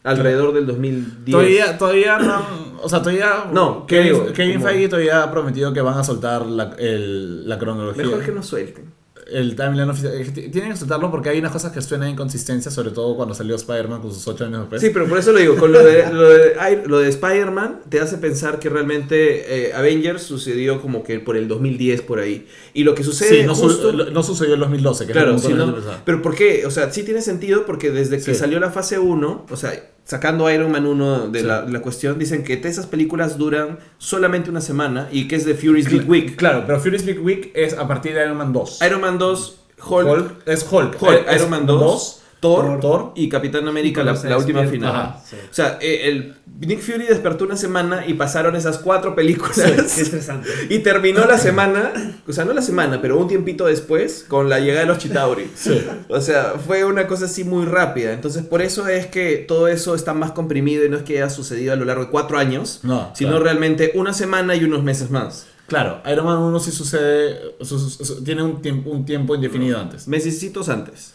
Alrededor 0.03 0.53
del 0.53 0.65
2010. 0.65 1.31
Todavía, 1.31 1.77
todavía 1.77 2.17
no. 2.17 2.43
O 2.81 2.89
sea, 2.89 2.99
todavía. 3.03 3.45
No, 3.53 3.85
Kevin, 3.85 4.33
Kevin 4.33 4.61
Feige 4.61 4.89
todavía 4.89 5.21
ha 5.23 5.31
prometido 5.31 5.71
que 5.73 5.81
van 5.81 5.97
a 5.97 6.03
soltar 6.03 6.43
la, 6.45 6.73
el- 6.79 7.47
la 7.47 7.59
cronología. 7.59 8.03
Mejor 8.05 8.25
que 8.25 8.31
no 8.31 8.41
suelten. 8.41 8.91
El 9.33 9.55
timeline 9.55 9.89
oficial. 9.89 10.13
t- 10.33 10.49
Tienen 10.49 10.71
que 10.71 10.77
soltarlo 10.77 11.09
porque 11.11 11.29
hay 11.29 11.39
unas 11.39 11.51
cosas 11.51 11.71
que 11.71 11.81
suenan 11.81 12.09
inconsistencia, 12.09 12.69
sobre 12.71 12.91
todo 12.91 13.15
cuando 13.15 13.33
salió 13.33 13.55
Spider-Man 13.55 14.01
con 14.01 14.13
sus 14.13 14.27
8 14.27 14.45
años 14.45 14.59
después. 14.61 14.81
Sí, 14.81 14.89
pero 14.93 15.07
por 15.07 15.17
eso 15.17 15.31
lo 15.31 15.39
digo, 15.39 15.55
con 15.55 15.71
lo 15.71 15.83
de, 15.83 16.11
lo 16.11 16.29
de, 16.29 16.83
lo 16.85 16.99
de 16.99 17.09
Spider-Man 17.09 17.81
te 17.89 17.99
hace 17.99 18.17
pensar 18.17 18.59
que 18.59 18.69
realmente 18.69 19.67
eh, 19.69 19.73
Avengers 19.73 20.23
sucedió 20.23 20.81
como 20.81 21.03
que 21.03 21.19
por 21.19 21.37
el 21.37 21.47
2010 21.47 22.01
por 22.01 22.19
ahí. 22.19 22.47
Y 22.73 22.83
lo 22.83 22.93
que 22.95 23.03
sucede 23.03 23.41
Sí, 23.41 23.45
no, 23.47 23.55
su- 23.55 23.63
justo... 23.63 23.91
lo- 23.91 24.09
no 24.11 24.23
sucedió 24.23 24.55
en 24.55 24.59
2012, 24.61 25.05
que 25.07 25.13
Claro, 25.13 25.35
es 25.35 25.41
sí, 25.43 25.53
¿no? 25.53 25.75
Pero 26.05 26.21
¿por 26.21 26.35
qué? 26.35 26.65
O 26.65 26.71
sea, 26.71 26.91
sí 26.91 27.03
tiene 27.03 27.21
sentido 27.21 27.65
porque 27.65 27.91
desde 27.91 28.17
que 28.17 28.23
Sí. 28.33 28.35
salió 28.35 28.59
la 28.59 28.71
fase 28.71 28.99
1, 28.99 29.45
o 29.49 29.55
sea, 29.55 29.71
sacando 30.03 30.49
Iron 30.51 30.71
Man 30.71 30.85
1 30.85 31.27
de 31.29 31.39
Sí. 31.41 31.45
la, 31.45 31.63
la 31.65 31.79
cuestión, 31.81 32.19
dicen 32.19 32.43
que 32.43 32.53
esas 32.63 32.85
películas 32.87 33.37
duran 33.37 33.79
solamente 33.97 34.49
una 34.49 34.61
semana 34.61 35.07
y 35.11 35.27
que 35.27 35.35
es 35.35 35.45
de 35.45 35.53
Fury's 35.55 35.89
Big 35.89 36.09
Week. 36.09 36.35
Claro, 36.35 36.63
pero 36.65 36.79
Furious 36.79 37.05
Big 37.05 37.19
Week 37.23 37.51
es 37.55 37.77
a 37.77 37.87
partir 37.87 38.13
de 38.13 38.23
Iron 38.23 38.37
Man 38.37 38.51
2. 38.53 38.79
Iron 38.85 39.01
Man 39.01 39.17
2, 39.17 39.57
Hulk, 39.87 40.07
Hulk 40.07 40.33
es 40.47 40.67
Hulk. 40.69 41.01
Hulk, 41.01 41.25
Iron 41.35 41.49
Man 41.49 41.65
2, 41.65 42.20
Thor, 42.41 42.80
Thor. 42.81 43.11
y 43.15 43.30
Capitán 43.30 43.68
América, 43.68 44.01
Y 44.01 44.27
la, 44.27 44.38
última 44.38 44.65
final. 44.65 44.91
Ajá. 44.93 45.22
Sí. 45.26 45.35
O 45.49 45.53
sea, 45.53 45.77
eh, 45.80 46.09
el 46.09 46.34
Nick 46.59 46.81
Fury 46.81 47.05
despertó 47.05 47.45
una 47.45 47.55
semana 47.55 48.05
y 48.07 48.15
pasaron 48.15 48.55
esas 48.55 48.80
cuatro 48.80 49.15
películas. 49.15 49.55
Qué 49.95 50.01
estresante. 50.01 50.49
Y 50.69 50.80
terminó 50.80 51.23
la 51.26 51.38
semana, 51.38 51.91
o 52.27 52.34
sea, 52.34 52.43
no 52.43 52.53
la 52.53 52.61
semana, 52.61 52.99
pero 53.01 53.18
un 53.18 53.27
tiempito 53.27 53.65
después, 53.68 54.26
con 54.27 54.49
la 54.49 54.59
llegada 54.59 54.81
de 54.81 54.88
los 54.88 54.97
Chitauri. 54.97 55.49
Sí. 55.55 55.81
O 56.09 56.19
sea, 56.19 56.55
fue 56.65 56.84
una 56.84 57.07
cosa 57.07 57.26
así 57.26 57.43
muy 57.43 57.65
rápida. 57.65 58.11
Entonces, 58.11 58.43
por 58.43 58.61
eso 58.61 58.88
es 58.88 59.05
que 59.07 59.38
todo 59.47 59.68
eso 59.68 59.93
está 59.95 60.13
más 60.13 60.31
comprimido 60.31 60.84
y 60.84 60.89
no 60.89 60.97
es 60.97 61.03
que 61.03 61.18
haya 61.18 61.30
sucedido 61.30 61.73
a 61.73 61.76
lo 61.76 61.85
largo 61.85 62.05
de 62.05 62.09
cuatro 62.11 62.38
años, 62.39 62.80
No, 62.84 63.11
sino 63.15 63.30
claro. 63.31 63.43
realmente 63.45 63.91
una 63.95 64.13
semana 64.13 64.55
y 64.55 64.63
unos 64.63 64.84
meses 64.84 65.09
más. 65.11 65.45
Claro, 65.68 66.01
Iron 66.11 66.26
Man 66.26 66.38
1 66.39 66.59
sí 66.59 66.72
sucede. 66.72 67.39
su- 67.61 67.80
su- 67.80 68.03
su- 68.03 68.23
tiene 68.23 68.43
un, 68.43 68.61
tiemp- 68.61 68.85
un 68.88 69.05
tiempo 69.05 69.35
indefinido 69.35 69.80
antes. 69.80 70.07
Mesecitos 70.07 70.68
antes. 70.68 71.13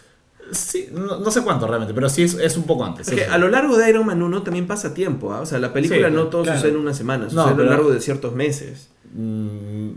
Sí, 0.52 0.88
no, 0.92 1.18
no 1.18 1.30
sé 1.30 1.42
cuánto 1.42 1.66
realmente, 1.66 1.92
pero 1.94 2.08
sí 2.08 2.22
es, 2.22 2.34
es 2.34 2.56
un 2.56 2.64
poco 2.64 2.84
antes. 2.84 3.08
Es 3.08 3.14
que 3.14 3.24
a 3.24 3.36
lo 3.38 3.48
largo 3.48 3.76
de 3.76 3.88
Iron 3.90 4.06
Man 4.06 4.22
1 4.22 4.42
también 4.42 4.66
pasa 4.66 4.94
tiempo, 4.94 5.32
¿ah? 5.32 5.40
O 5.40 5.46
sea, 5.46 5.58
la 5.58 5.72
película 5.72 6.08
Sí, 6.08 6.14
no 6.14 6.28
todo 6.28 6.42
claro. 6.42 6.58
sucede 6.58 6.72
en 6.72 6.78
una 6.78 6.94
semana, 6.94 7.24
No, 7.24 7.30
sucede 7.30 7.50
a 7.50 7.54
lo 7.56 7.64
largo 7.64 7.90
de 7.90 8.00
ciertos 8.00 8.34
meses. 8.34 8.88
Mm, 9.14 9.90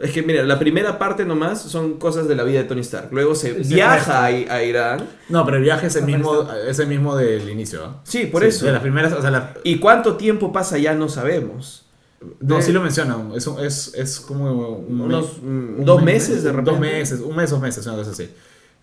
Es 0.00 0.10
que 0.10 0.22
mira, 0.22 0.42
la 0.42 0.58
primera 0.58 0.98
parte 0.98 1.24
nomás 1.24 1.62
son 1.62 1.94
cosas 1.98 2.26
de 2.26 2.34
la 2.34 2.42
vida 2.42 2.58
de 2.58 2.64
Tony 2.64 2.80
Stark. 2.80 3.08
Luego 3.12 3.34
se 3.36 3.52
viaja 3.52 4.22
a, 4.22 4.26
a 4.26 4.62
Irán. 4.64 5.06
No, 5.28 5.44
pero 5.44 5.56
el 5.58 5.62
viaje 5.62 5.86
es 5.86 5.94
el 5.96 6.04
mismo, 6.04 6.48
es 6.68 6.78
el 6.80 6.88
mismo 6.88 7.14
del 7.16 7.48
inicio, 7.48 7.84
¿ah? 7.84 8.00
Sí, 8.04 8.26
por 8.26 8.42
Sí, 8.42 8.48
eso. 8.48 8.66
De 8.66 8.72
las 8.72 8.82
primeras, 8.82 9.12
o 9.12 9.20
sea, 9.22 9.30
la- 9.30 9.54
¿Y 9.62 9.78
cuánto 9.78 10.16
tiempo 10.16 10.52
pasa 10.52 10.78
ya 10.78 10.94
no 10.94 11.08
sabemos? 11.08 11.86
no, 12.40 12.56
De- 12.56 12.62
sí 12.62 12.72
lo 12.72 12.80
mencionan, 12.80 13.32
es, 13.36 13.46
es, 13.62 13.92
es 13.94 14.18
como 14.20 14.50
un 14.78 15.00
Unos, 15.00 15.38
mm, 15.42 15.78
un 15.78 15.84
dos 15.84 16.02
mes- 16.02 16.28
meses 16.28 16.42
de 16.42 16.50
repente. 16.50 16.70
Dos 16.72 16.80
meses, 16.80 17.20
un 17.20 17.36
mes, 17.36 17.50
dos 17.50 17.60
meses, 17.60 17.86
una 17.86 17.96
cosa 17.96 18.10
así. 18.10 18.30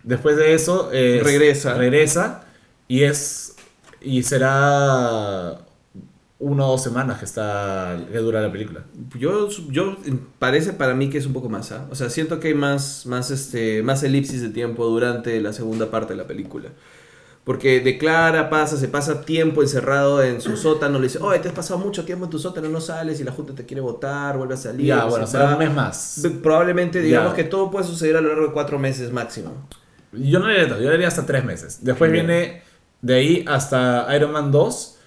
Después 0.04 0.36
de 0.36 0.54
eso, 0.54 0.90
eh, 0.92 1.20
Regresa. 1.22 1.74
Regresa 1.74 2.44
y 2.88 3.04
es, 3.04 3.54
y 4.00 4.22
será 4.22 5.58
una 6.38 6.66
o 6.66 6.70
dos 6.72 6.82
semanas 6.82 7.18
que 7.20 7.24
está, 7.24 7.96
que 8.10 8.18
dura 8.18 8.40
la 8.40 8.50
película. 8.50 8.82
Yo, 9.16 9.48
yo 9.70 9.96
parece 10.40 10.72
para 10.72 10.92
mí 10.94 11.08
que 11.08 11.18
es 11.18 11.26
un 11.26 11.32
poco 11.32 11.48
más, 11.48 11.70
¿ah? 11.70 11.86
O 11.90 11.94
sea, 11.94 12.10
siento 12.10 12.40
que 12.40 12.48
hay 12.48 12.54
más, 12.54 13.06
más, 13.06 13.30
este, 13.30 13.82
más 13.84 14.02
elipsis 14.02 14.42
de 14.42 14.48
tiempo 14.48 14.84
durante 14.86 15.40
la 15.40 15.52
segunda 15.52 15.90
parte 15.90 16.14
de 16.14 16.16
la 16.16 16.26
película. 16.26 16.70
Porque 17.44 17.80
declara, 17.80 18.50
pasa, 18.50 18.76
se 18.76 18.86
pasa 18.88 19.22
tiempo 19.24 19.62
encerrado 19.62 20.22
en 20.22 20.40
su 20.40 20.56
sótano, 20.56 20.98
le 20.98 21.04
dice, 21.08 21.18
oye, 21.20 21.40
te 21.40 21.48
has 21.48 21.54
pasado 21.54 21.78
mucho 21.80 22.04
tiempo 22.04 22.24
en 22.26 22.30
tu 22.30 22.38
sótano, 22.38 22.68
no 22.68 22.80
sales 22.80 23.20
y 23.20 23.24
la 23.24 23.32
junta 23.32 23.52
te 23.52 23.64
quiere 23.66 23.80
votar, 23.80 24.36
vuelve 24.36 24.54
a 24.54 24.56
salir. 24.56 24.86
Ya, 24.86 24.98
no 25.02 25.08
bueno, 25.10 25.26
se 25.26 25.32
será 25.32 25.44
va". 25.46 25.52
un 25.54 25.58
mes 25.58 25.74
más. 25.74 26.22
Probablemente 26.42 27.00
digamos 27.00 27.32
Ya. 27.32 27.36
que 27.36 27.44
todo 27.44 27.70
puede 27.70 27.84
suceder 27.84 28.16
a 28.16 28.20
lo 28.20 28.28
largo 28.28 28.46
de 28.46 28.52
cuatro 28.52 28.78
meses 28.78 29.12
máximo. 29.12 29.52
Yo 30.12 30.38
no 30.38 30.46
le 30.48 30.54
haría 30.54 30.68
tanto, 30.68 30.82
yo 30.82 30.88
le 30.90 30.94
haría 30.96 31.08
hasta 31.08 31.24
tres 31.26 31.44
meses. 31.44 31.78
Después 31.82 32.10
Ya. 32.10 32.14
viene 32.14 32.62
de 33.00 33.14
ahí 33.14 33.44
hasta 33.48 34.06
Iron 34.16 34.32
Man 34.32 34.50
2. 34.52 34.98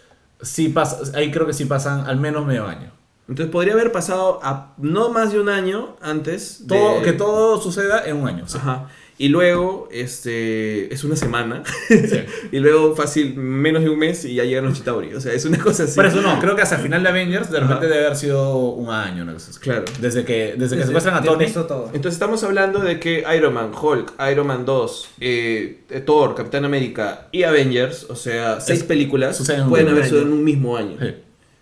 Sí 0.42 0.70
pasa, 0.70 1.00
ahí 1.18 1.32
creo 1.32 1.46
que 1.48 1.54
sí 1.54 1.66
pasan 1.66 2.06
al 2.08 2.18
menos 2.18 2.46
medio 2.46 2.68
año. 2.68 2.92
Entonces 3.28 3.52
podría 3.52 3.74
haber 3.74 3.92
pasado 3.92 4.40
a 4.44 4.74
no 4.78 5.10
más 5.10 5.32
de 5.32 5.40
un 5.40 5.50
año 5.50 5.96
antes. 6.02 6.68
de- 6.68 6.78
Todo, 6.78 7.02
Que 7.02 7.14
todo 7.14 7.62
suceda 7.62 8.04
en 8.06 8.18
un 8.18 8.28
año. 8.28 8.48
sí. 8.48 8.58
Ajá. 8.60 8.88
Y 9.18 9.30
luego, 9.30 9.88
este, 9.92 10.94
es 10.94 11.06
una 11.06 11.16
semana. 11.16 11.64
Sí. 11.88 11.98
y 12.52 12.60
luego, 12.60 12.96
fácil, 12.98 13.36
menos 13.38 13.82
de 13.84 13.90
un 13.90 13.98
mes 13.98 14.26
y 14.26 14.36
ya 14.36 14.44
llegan 14.44 14.66
los 14.66 14.74
Chitauri. 14.74 15.14
O 15.14 15.22
sea, 15.22 15.32
es 15.32 15.46
una 15.46 15.58
cosa 15.58 15.84
así. 15.84 15.96
Por 15.96 16.06
eso 16.06 16.22
no, 16.22 16.38
creo 16.42 16.56
que 16.56 16.62
hasta 16.64 16.76
el 16.76 16.82
final 16.82 17.02
de 17.02 17.10
Avengers 17.10 17.50
de 17.50 17.62
repente 17.62 17.86
Ajá. 17.86 17.94
debe 17.94 18.06
haber 18.06 18.18
sido 18.18 18.58
un 18.58 18.90
año. 18.90 19.24
una 19.24 19.32
cosa 19.34 19.52
así. 19.52 19.60
Claro. 19.62 19.86
Desde 20.02 20.26
que, 20.26 20.56
desde 20.58 20.76
que 20.76 20.82
Desde- 20.82 20.86
secuestran 20.88 21.16
a 21.16 21.22
Tony. 21.24 21.46
todo. 21.50 21.86
Entonces 21.94 22.14
estamos 22.14 22.44
hablando 22.44 22.80
de 22.80 23.00
que 23.00 23.24
Iron 23.38 23.54
Man, 23.54 23.72
Hulk, 23.80 24.14
Iron 24.32 24.48
Man 24.48 24.66
2, 24.66 25.10
eh, 25.22 25.84
Thor, 26.06 26.36
Capitán 26.36 26.66
América 26.66 27.30
y 27.32 27.44
Avengers, 27.44 28.08
o 28.10 28.16
sea, 28.18 28.60
seis 28.60 28.80
Es- 28.82 28.86
películas, 28.86 29.42
pueden 29.70 29.88
haber 29.88 30.06
sido 30.08 30.24
en 30.24 30.34
un 30.34 30.44
mismo 30.44 30.76
año. 30.76 30.98
Sí. 31.00 31.14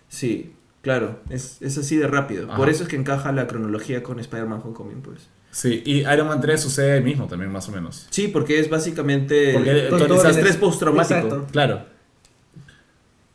Sí, 0.08 0.52
claro, 0.82 1.20
es, 1.30 1.58
es 1.62 1.78
así 1.78 1.96
de 1.96 2.06
rápido. 2.08 2.46
Ajá. 2.48 2.56
Por 2.56 2.68
eso 2.68 2.82
es 2.82 2.88
que 2.88 2.96
encaja 2.96 3.30
la 3.32 3.46
cronología 3.46 4.02
con 4.02 4.18
Spider-Man 4.20 4.60
Homecoming, 4.64 5.02
pues. 5.02 5.28
Sí, 5.54 5.82
y 5.86 5.98
Iron 6.00 6.26
Man 6.26 6.40
3 6.40 6.60
sucede 6.60 6.96
el 6.96 7.04
mismo 7.04 7.28
también, 7.28 7.52
más 7.52 7.68
o 7.68 7.72
menos. 7.72 8.08
Sí, 8.10 8.26
porque 8.26 8.58
es 8.58 8.68
básicamente 8.68 9.52
Porque 9.54 9.86
Tony 9.88 10.06
todo 10.06 10.24
el 10.24 10.30
estrés 10.30 10.56
postraumático. 10.56 11.14
Exacto. 11.14 11.46
Claro. 11.52 11.82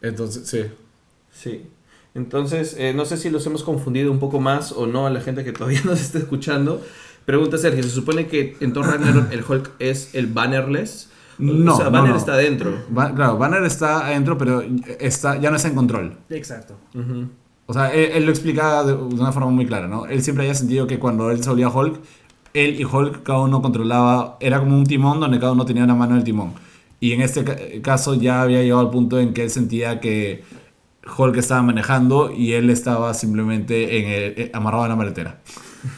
Entonces, 0.02 0.46
sí. 0.46 0.66
Sí. 1.32 1.68
Entonces, 2.16 2.76
eh, 2.78 2.94
no 2.94 3.06
sé 3.06 3.16
si 3.16 3.30
los 3.30 3.46
hemos 3.46 3.64
confundido 3.64 4.12
un 4.12 4.20
poco 4.20 4.42
más 4.42 4.74
o 4.74 4.86
no 4.86 5.08
a 5.08 5.10
la 5.10 5.22
gente 5.22 5.46
que 5.46 5.54
todavía 5.54 5.80
nos 5.86 6.02
está 6.02 6.18
escuchando. 6.18 6.86
Pregunta 7.26 7.58
Sergio, 7.58 7.84
¿se 7.84 7.90
supone 7.90 8.28
que 8.28 8.58
en 8.60 8.74
Thor 8.74 8.88
Ragnarok 8.88 9.32
el 9.32 9.42
Hulk 9.48 9.72
es 9.80 10.14
el 10.14 10.28
bannerless? 10.28 11.10
No, 11.38 11.76
O 11.76 11.78
sea, 11.78 11.88
Banner 11.88 12.12
no. 12.12 12.18
está 12.18 12.34
adentro. 12.34 12.84
Claro, 12.94 13.38
Banner 13.38 13.64
está 13.64 14.06
adentro, 14.08 14.38
pero 14.38 14.62
está, 15.00 15.40
ya 15.40 15.50
no 15.50 15.56
está 15.56 15.70
en 15.70 15.76
control. 15.76 16.18
Exacto. 16.30 16.78
Ujú. 16.94 17.30
O 17.70 17.74
sea, 17.74 17.94
él, 17.94 18.10
él 18.14 18.26
lo 18.26 18.32
explica 18.32 18.84
de, 18.84 18.94
de 18.94 18.98
una 19.22 19.32
forma 19.32 19.52
muy 19.52 19.66
clara, 19.68 19.88
¿no? 19.88 20.08
Él 20.08 20.24
siempre 20.24 20.44
había 20.44 20.56
sentido 20.56 20.88
que 20.88 20.98
cuando 20.98 21.30
él 21.30 21.44
se 21.44 21.50
volvía 21.52 21.70
Hulk, 21.70 22.00
él 22.56 22.80
y 22.82 22.84
Hulk 22.84 23.22
cada 23.22 23.42
uno 23.42 23.62
controlaba, 23.62 24.38
era 24.40 24.60
como 24.60 24.76
un 24.76 24.86
timón 24.86 25.20
donde 25.20 25.40
cada 25.40 25.52
uno 25.52 25.66
tenía 25.66 25.84
una 25.84 25.94
mano 25.94 26.14
en 26.14 26.18
el 26.18 26.24
timón. 26.24 26.54
Y 27.00 27.12
en 27.14 27.22
este 27.22 27.44
ca- 27.44 27.56
caso 27.84 28.16
ya 28.16 28.42
había 28.42 28.64
llegado 28.64 28.82
al 28.82 28.90
punto 28.90 29.20
en 29.20 29.34
que 29.34 29.44
él 29.44 29.52
sentía 29.52 30.00
que 30.00 30.44
Hulk 31.16 31.38
estaba 31.38 31.62
manejando 31.62 32.32
y 32.32 32.54
él 32.54 32.72
estaba 32.72 33.14
simplemente 33.14 34.00
en 34.00 34.06
el- 34.10 34.34
eh, 34.48 34.52
amarrado 34.54 34.84
a 34.86 34.88
la 34.88 34.96
maletera. 34.96 35.40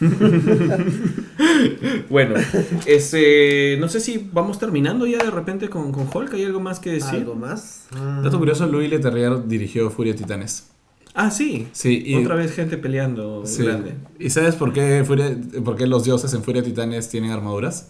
Bueno, 2.10 2.36
este, 2.86 3.78
no 3.80 3.88
sé 3.88 4.00
si 4.00 4.30
vamos 4.32 4.60
terminando 4.60 5.06
ya 5.08 5.18
de 5.24 5.32
repente 5.32 5.70
con, 5.70 5.92
con 5.92 6.08
Hulk. 6.14 6.34
¿Hay 6.34 6.44
algo 6.44 6.60
más 6.60 6.80
que 6.80 6.92
decir? 6.92 7.20
¿Algo 7.20 7.36
más? 7.36 7.88
Ah. 7.96 8.22
Dato 8.24 8.38
curioso, 8.38 8.68
Louis 8.68 8.90
Leterrier 8.90 9.48
dirigió 9.48 9.90
Furia 9.90 10.16
Titanes. 10.16 10.68
Ah, 11.14 11.30
sí. 11.32 11.68
Sí, 11.74 12.02
y, 12.06 12.16
Otra 12.16 12.36
vez 12.36 12.54
gente 12.54 12.78
peleando 12.78 13.46
sí. 13.46 13.64
grande. 13.64 13.96
¿Y 14.20 14.30
sabes 14.30 14.56
por 14.56 14.72
qué, 14.74 15.04
Furia- 15.06 15.36
por 15.64 15.76
qué 15.76 15.86
los 15.88 16.04
dioses 16.06 16.34
en 16.34 16.44
Furia 16.44 16.62
de 16.62 16.70
Titanes 16.70 17.10
tienen 17.10 17.32
armaduras? 17.32 17.90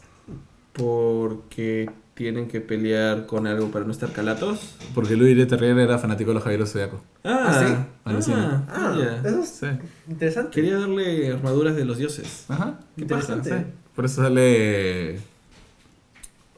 Porque 0.73 1.89
tienen 2.13 2.47
que 2.47 2.61
pelear 2.61 3.25
con 3.25 3.47
algo 3.47 3.69
para 3.71 3.85
no 3.85 3.91
estar 3.91 4.11
calatos. 4.11 4.75
Porque 4.93 5.15
Louis 5.15 5.35
Leterrier 5.35 5.77
era 5.79 5.97
fanático 5.97 6.29
de 6.31 6.35
los 6.35 6.43
Caballeros 6.43 6.71
Zodiaco. 6.71 7.01
Ah, 7.23 7.47
¿Ah, 8.05 8.19
sí? 8.21 8.31
ah. 8.35 8.63
Ah, 8.69 9.17
eso 9.25 9.39
es 9.41 9.49
Sí. 9.49 9.65
interesante. 10.09 10.51
Quería 10.51 10.77
darle 10.79 11.31
armaduras 11.31 11.75
de 11.75 11.85
los 11.85 11.97
dioses. 11.97 12.45
Ajá. 12.47 12.79
Qué 12.95 13.01
Interesante. 13.03 13.49
Sí. 13.49 13.55
Por 13.95 14.05
eso 14.05 14.21
sale. 14.23 15.19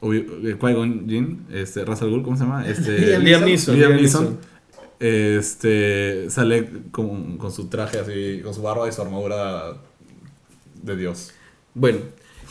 Obi- 0.02 0.28
eh, 0.44 0.58
Qui-Gon 0.60 1.08
Jinn, 1.08 1.46
este, 1.52 1.86
Russell 1.86 2.10
Gould, 2.10 2.24
¿cómo 2.26 2.36
se 2.36 2.44
llama? 2.44 2.68
Este, 2.68 3.18
Liam. 3.20 3.46
Neeson. 3.46 3.76
Liam 3.78 3.94
Neeson. 3.96 4.38
Este, 5.06 6.30
sale 6.30 6.70
con, 6.92 7.38
con 7.38 7.52
su 7.52 7.68
traje 7.68 8.00
así, 8.00 8.40
con 8.42 8.54
su 8.54 8.62
barba 8.62 8.88
y 8.88 8.94
su 8.94 9.02
armadura 9.02 9.74
de 10.82 10.96
Dios. 10.96 11.34
Bueno, 11.74 12.00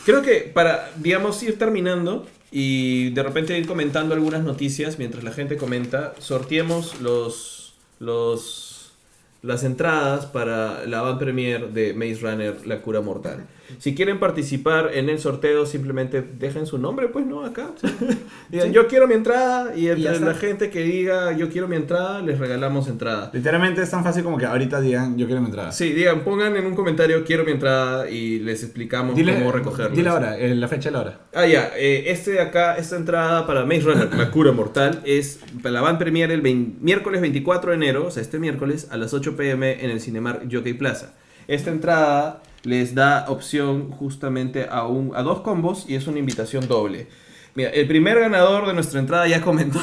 creo 0.05 0.21
que 0.21 0.51
para, 0.53 0.91
digamos, 0.97 1.41
ir 1.41 1.57
terminando 1.57 2.27
y 2.51 3.09
de 3.09 3.23
repente 3.23 3.57
ir 3.57 3.65
comentando 3.65 4.13
algunas 4.13 4.43
noticias 4.43 4.99
mientras 4.99 5.23
la 5.23 5.31
gente 5.31 5.57
comenta, 5.57 6.13
sorteemos 6.19 7.01
los, 7.01 7.73
los, 7.97 8.93
las 9.41 9.63
entradas 9.63 10.27
para 10.27 10.85
la 10.85 11.01
van 11.01 11.17
premier 11.17 11.69
de 11.69 11.95
Maze 11.95 12.19
Runner, 12.21 12.67
La 12.67 12.83
Cura 12.83 13.01
Mortal. 13.01 13.47
Si 13.79 13.95
quieren 13.95 14.19
participar 14.19 14.91
en 14.93 15.09
el 15.09 15.19
sorteo, 15.19 15.65
simplemente 15.65 16.21
dejen 16.21 16.65
su 16.65 16.77
nombre, 16.77 17.07
pues, 17.07 17.25
¿no? 17.25 17.43
Acá. 17.45 17.71
Digan, 18.49 18.67
Sí. 18.67 18.73
yo 18.73 18.87
quiero 18.87 19.07
mi 19.07 19.13
entrada 19.15 19.75
y 19.75 19.85
Y 19.85 19.89
entre 19.89 20.13
está. 20.13 20.25
la 20.25 20.33
gente 20.35 20.69
que 20.69 20.83
diga, 20.83 21.31
yo 21.37 21.49
quiero 21.49 21.67
mi 21.67 21.75
entrada, 21.75 22.21
les 22.21 22.39
regalamos 22.39 22.87
entrada. 22.87 23.29
Literalmente 23.33 23.81
es 23.81 23.89
tan 23.89 24.03
fácil 24.03 24.23
como 24.23 24.37
que 24.37 24.45
ahorita 24.45 24.81
digan, 24.81 25.17
yo 25.17 25.25
quiero 25.25 25.41
mi 25.41 25.47
entrada. 25.47 25.71
Sí, 25.71 25.91
digan, 25.93 26.23
pongan 26.23 26.55
en 26.55 26.65
un 26.65 26.75
comentario, 26.75 27.23
quiero 27.23 27.45
mi 27.45 27.51
entrada 27.51 28.09
y 28.09 28.39
les 28.39 28.63
explicamos 28.63 29.15
cómo 29.19 29.51
recogerla. 29.51 29.95
Dile 29.95 30.09
ahora, 30.09 30.37
eh, 30.37 30.53
la 30.55 30.67
fecha 30.67 30.89
y 30.89 30.93
la 30.93 30.99
hora. 31.01 31.19
Ah, 31.33 31.45
ya. 31.47 31.71
eh, 31.77 32.05
este 32.11 32.31
de 32.31 32.41
acá, 32.41 32.75
esta 32.77 32.95
entrada 32.97 33.47
para 33.47 33.65
Maze 33.65 33.81
Runner, 33.81 34.13
La 34.15 34.29
Cura 34.31 34.51
Mortal, 34.51 35.01
es 35.05 35.39
la 35.63 35.81
van 35.81 35.97
premier 35.97 36.31
el 36.31 36.41
vein- 36.41 36.77
miércoles 36.81 37.21
24 37.21 37.71
de 37.71 37.77
enero, 37.77 38.05
o 38.07 38.11
sea, 38.11 38.21
este 38.21 38.39
miércoles, 38.39 38.87
a 38.91 38.97
las 38.97 39.13
8 39.13 39.35
pm 39.35 39.83
en 39.83 39.89
el 39.89 39.99
Cinemark 40.01 40.47
Jockey 40.51 40.73
Plaza. 40.73 41.13
Esta 41.47 41.71
entrada 41.71 42.41
les 42.63 42.95
da 42.95 43.25
opción 43.27 43.91
justamente 43.91 44.67
a, 44.69 44.85
un, 44.87 45.15
a 45.15 45.21
dos 45.21 45.41
combos 45.41 45.85
y 45.87 45.95
es 45.95 46.07
una 46.07 46.19
invitación 46.19 46.67
doble. 46.67 47.07
Mira, 47.55 47.69
el 47.69 47.87
primer 47.87 48.19
ganador 48.19 48.65
de 48.67 48.73
nuestra 48.73 48.99
entrada 48.99 49.27
ya 49.27 49.41
comentó. 49.41 49.79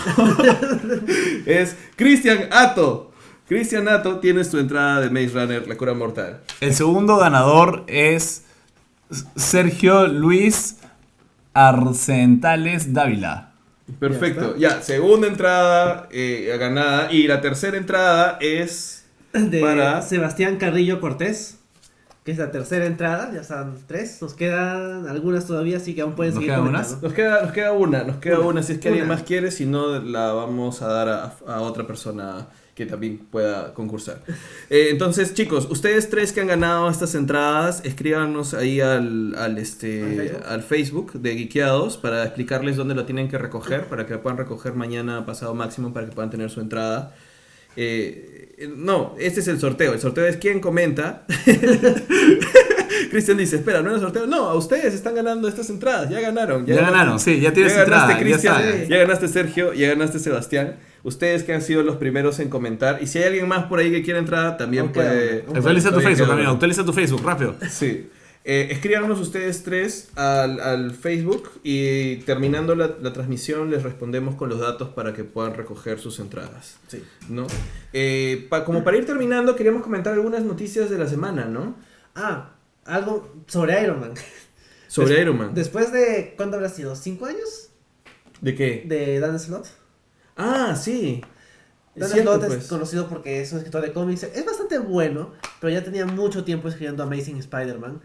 es 1.46 1.76
Cristian 1.96 2.48
Ato. 2.50 3.12
Cristian 3.48 3.88
Ato, 3.88 4.18
tienes 4.20 4.50
tu 4.50 4.58
entrada 4.58 5.00
de 5.00 5.10
Maze 5.10 5.34
Runner, 5.34 5.66
La 5.68 5.76
Cura 5.76 5.94
Mortal. 5.94 6.40
El 6.60 6.74
segundo 6.74 7.16
ganador 7.16 7.84
es 7.88 8.44
Sergio 9.36 10.06
Luis 10.06 10.76
Arcentales 11.52 12.92
Dávila. 12.92 13.50
Perfecto. 13.98 14.56
Ya 14.56 14.76
Ya, 14.76 14.82
segunda 14.82 15.26
entrada 15.26 16.08
eh, 16.12 16.54
ganada. 16.58 17.12
Y 17.12 17.26
la 17.26 17.40
tercera 17.40 17.76
entrada 17.76 18.38
es. 18.40 19.04
De 19.32 19.60
Para- 19.60 20.02
Sebastián 20.02 20.56
Carrillo 20.56 21.00
Cortés, 21.00 21.59
que 22.30 22.34
es 22.34 22.38
la 22.38 22.52
tercera 22.52 22.86
entrada, 22.86 23.32
ya 23.34 23.40
están 23.40 23.74
tres, 23.88 24.22
nos 24.22 24.34
quedan 24.34 25.08
algunas 25.08 25.46
todavía, 25.46 25.78
así 25.78 25.94
que 25.96 26.02
aún 26.02 26.14
pueden 26.14 26.32
¿Nos 26.34 26.40
seguir 26.42 26.54
quedan 26.54 26.66
comentando. 26.66 26.98
Nos 27.02 27.12
queda, 27.12 27.42
nos 27.42 27.52
queda 27.52 27.72
una, 27.72 28.04
nos 28.04 28.16
queda 28.18 28.38
una, 28.38 28.48
Una, 28.48 28.62
si 28.62 28.74
es 28.74 28.78
que 28.78 28.88
alguien 28.88 29.06
una. 29.06 29.14
más 29.14 29.24
quiere, 29.24 29.50
si 29.50 29.66
no 29.66 29.98
la 29.98 30.32
vamos 30.32 30.80
a 30.80 30.86
dar 30.86 31.08
a, 31.08 31.34
a 31.48 31.60
otra 31.60 31.88
persona 31.88 32.46
que 32.76 32.86
también 32.86 33.18
pueda 33.18 33.74
concursar. 33.74 34.22
Eh, 34.70 34.90
entonces, 34.90 35.34
chicos, 35.34 35.66
ustedes 35.68 36.08
tres 36.10 36.32
que 36.32 36.40
han 36.40 36.46
ganado 36.46 36.88
estas 36.88 37.16
entradas, 37.16 37.82
escríbanos 37.84 38.54
ahí 38.54 38.80
al, 38.80 39.34
al, 39.34 39.58
este, 39.58 40.04
¿Al 40.04 40.14
Facebook? 40.14 40.44
al 40.46 40.62
Facebook 40.62 41.12
de 41.14 41.34
Geekeados 41.36 41.96
para 41.96 42.22
explicarles 42.22 42.76
dónde 42.76 42.94
lo 42.94 43.04
tienen 43.06 43.28
que 43.28 43.36
recoger, 43.38 43.86
para 43.86 44.06
que 44.06 44.14
lo 44.14 44.22
puedan 44.22 44.38
recoger 44.38 44.74
mañana 44.74 45.26
pasado 45.26 45.56
máximo, 45.56 45.92
para 45.92 46.06
que 46.06 46.12
puedan 46.12 46.30
tener 46.30 46.48
su 46.50 46.60
entrada. 46.60 47.12
Eh, 47.74 48.39
no, 48.68 49.14
este 49.18 49.40
es 49.40 49.48
el 49.48 49.58
sorteo. 49.58 49.92
El 49.92 50.00
sorteo 50.00 50.26
es 50.26 50.36
quien 50.36 50.60
comenta. 50.60 51.24
Cristian 53.10 53.36
dice, 53.36 53.56
espera, 53.56 53.82
¿no 53.82 53.90
era 53.90 53.98
sorteo? 53.98 54.26
No, 54.26 54.48
a 54.48 54.54
ustedes 54.54 54.94
están 54.94 55.14
ganando 55.14 55.48
estas 55.48 55.70
entradas. 55.70 56.10
Ya 56.10 56.20
ganaron. 56.20 56.66
Ya 56.66 56.76
ganaron, 56.76 57.18
sí, 57.18 57.40
ya 57.40 57.52
tienes 57.52 57.72
ya 57.74 57.84
ganaste, 57.84 58.12
entrada, 58.12 58.20
ya 58.20 58.24
Cristian. 58.24 58.88
Ya, 58.88 58.98
ganaste, 58.98 59.28
Sergio. 59.28 59.72
Ya 59.72 59.88
ganaste, 59.88 60.18
Sebastián. 60.18 60.76
Ustedes 61.02 61.42
que 61.44 61.54
han 61.54 61.62
sido 61.62 61.82
los 61.82 61.96
primeros 61.96 62.38
en 62.40 62.50
comentar. 62.50 63.02
Y 63.02 63.06
si 63.06 63.18
hay 63.18 63.24
alguien 63.24 63.48
más 63.48 63.64
por 63.64 63.78
ahí 63.78 63.90
que 63.90 64.02
quiere 64.02 64.18
entrar, 64.18 64.56
también 64.58 64.92
puede... 64.92 65.44
Actualiza 65.54 65.92
tu 65.92 66.00
Facebook, 66.00 66.28
una. 66.30 66.50
actualiza 66.50 66.84
tu 66.84 66.92
Facebook, 66.92 67.22
rápido. 67.24 67.54
Sí. 67.70 68.08
Eh, 68.42 68.68
escríbanos 68.70 69.20
ustedes 69.20 69.62
tres 69.64 70.08
al, 70.16 70.60
al 70.60 70.92
Facebook 70.92 71.50
y 71.62 72.16
terminando 72.18 72.74
la, 72.74 72.96
la 73.00 73.12
transmisión 73.12 73.70
les 73.70 73.82
respondemos 73.82 74.34
con 74.34 74.48
los 74.48 74.58
datos 74.60 74.88
para 74.88 75.12
que 75.12 75.24
puedan 75.24 75.54
recoger 75.54 75.98
sus 75.98 76.18
entradas. 76.20 76.78
Sí. 76.88 77.04
¿no? 77.28 77.46
Eh, 77.92 78.46
pa- 78.48 78.64
como 78.64 78.82
para 78.82 78.96
ir 78.96 79.04
terminando, 79.04 79.56
queríamos 79.56 79.82
comentar 79.82 80.14
algunas 80.14 80.42
noticias 80.42 80.88
de 80.88 80.96
la 80.98 81.06
semana, 81.06 81.44
¿no? 81.44 81.76
Ah, 82.14 82.52
algo 82.86 83.34
sobre 83.46 83.82
Iron 83.82 84.00
Man. 84.00 84.14
Sobre 84.88 85.14
Des- 85.14 85.22
Iron 85.22 85.36
Man. 85.38 85.54
Después 85.54 85.92
de, 85.92 86.32
¿cuánto 86.36 86.56
habrá 86.56 86.70
sido? 86.70 86.96
¿Cinco 86.96 87.26
años? 87.26 87.68
¿De 88.40 88.54
qué? 88.54 88.84
De 88.86 89.20
Dan 89.20 89.38
Slott. 89.38 89.66
Ah, 90.36 90.74
sí. 90.82 91.20
Dan 91.94 92.08
cierto, 92.08 92.32
Slott 92.36 92.46
pues. 92.48 92.62
es 92.62 92.68
conocido 92.68 93.06
porque 93.08 93.42
es 93.42 93.52
un 93.52 93.58
escritor 93.58 93.82
de 93.82 93.92
cómics. 93.92 94.22
Es 94.22 94.46
bastante 94.46 94.78
bueno, 94.78 95.32
pero 95.60 95.72
ya 95.72 95.84
tenía 95.84 96.06
mucho 96.06 96.42
tiempo 96.42 96.68
escribiendo 96.68 97.02
Amazing 97.02 97.36
Spider-Man. 97.36 98.00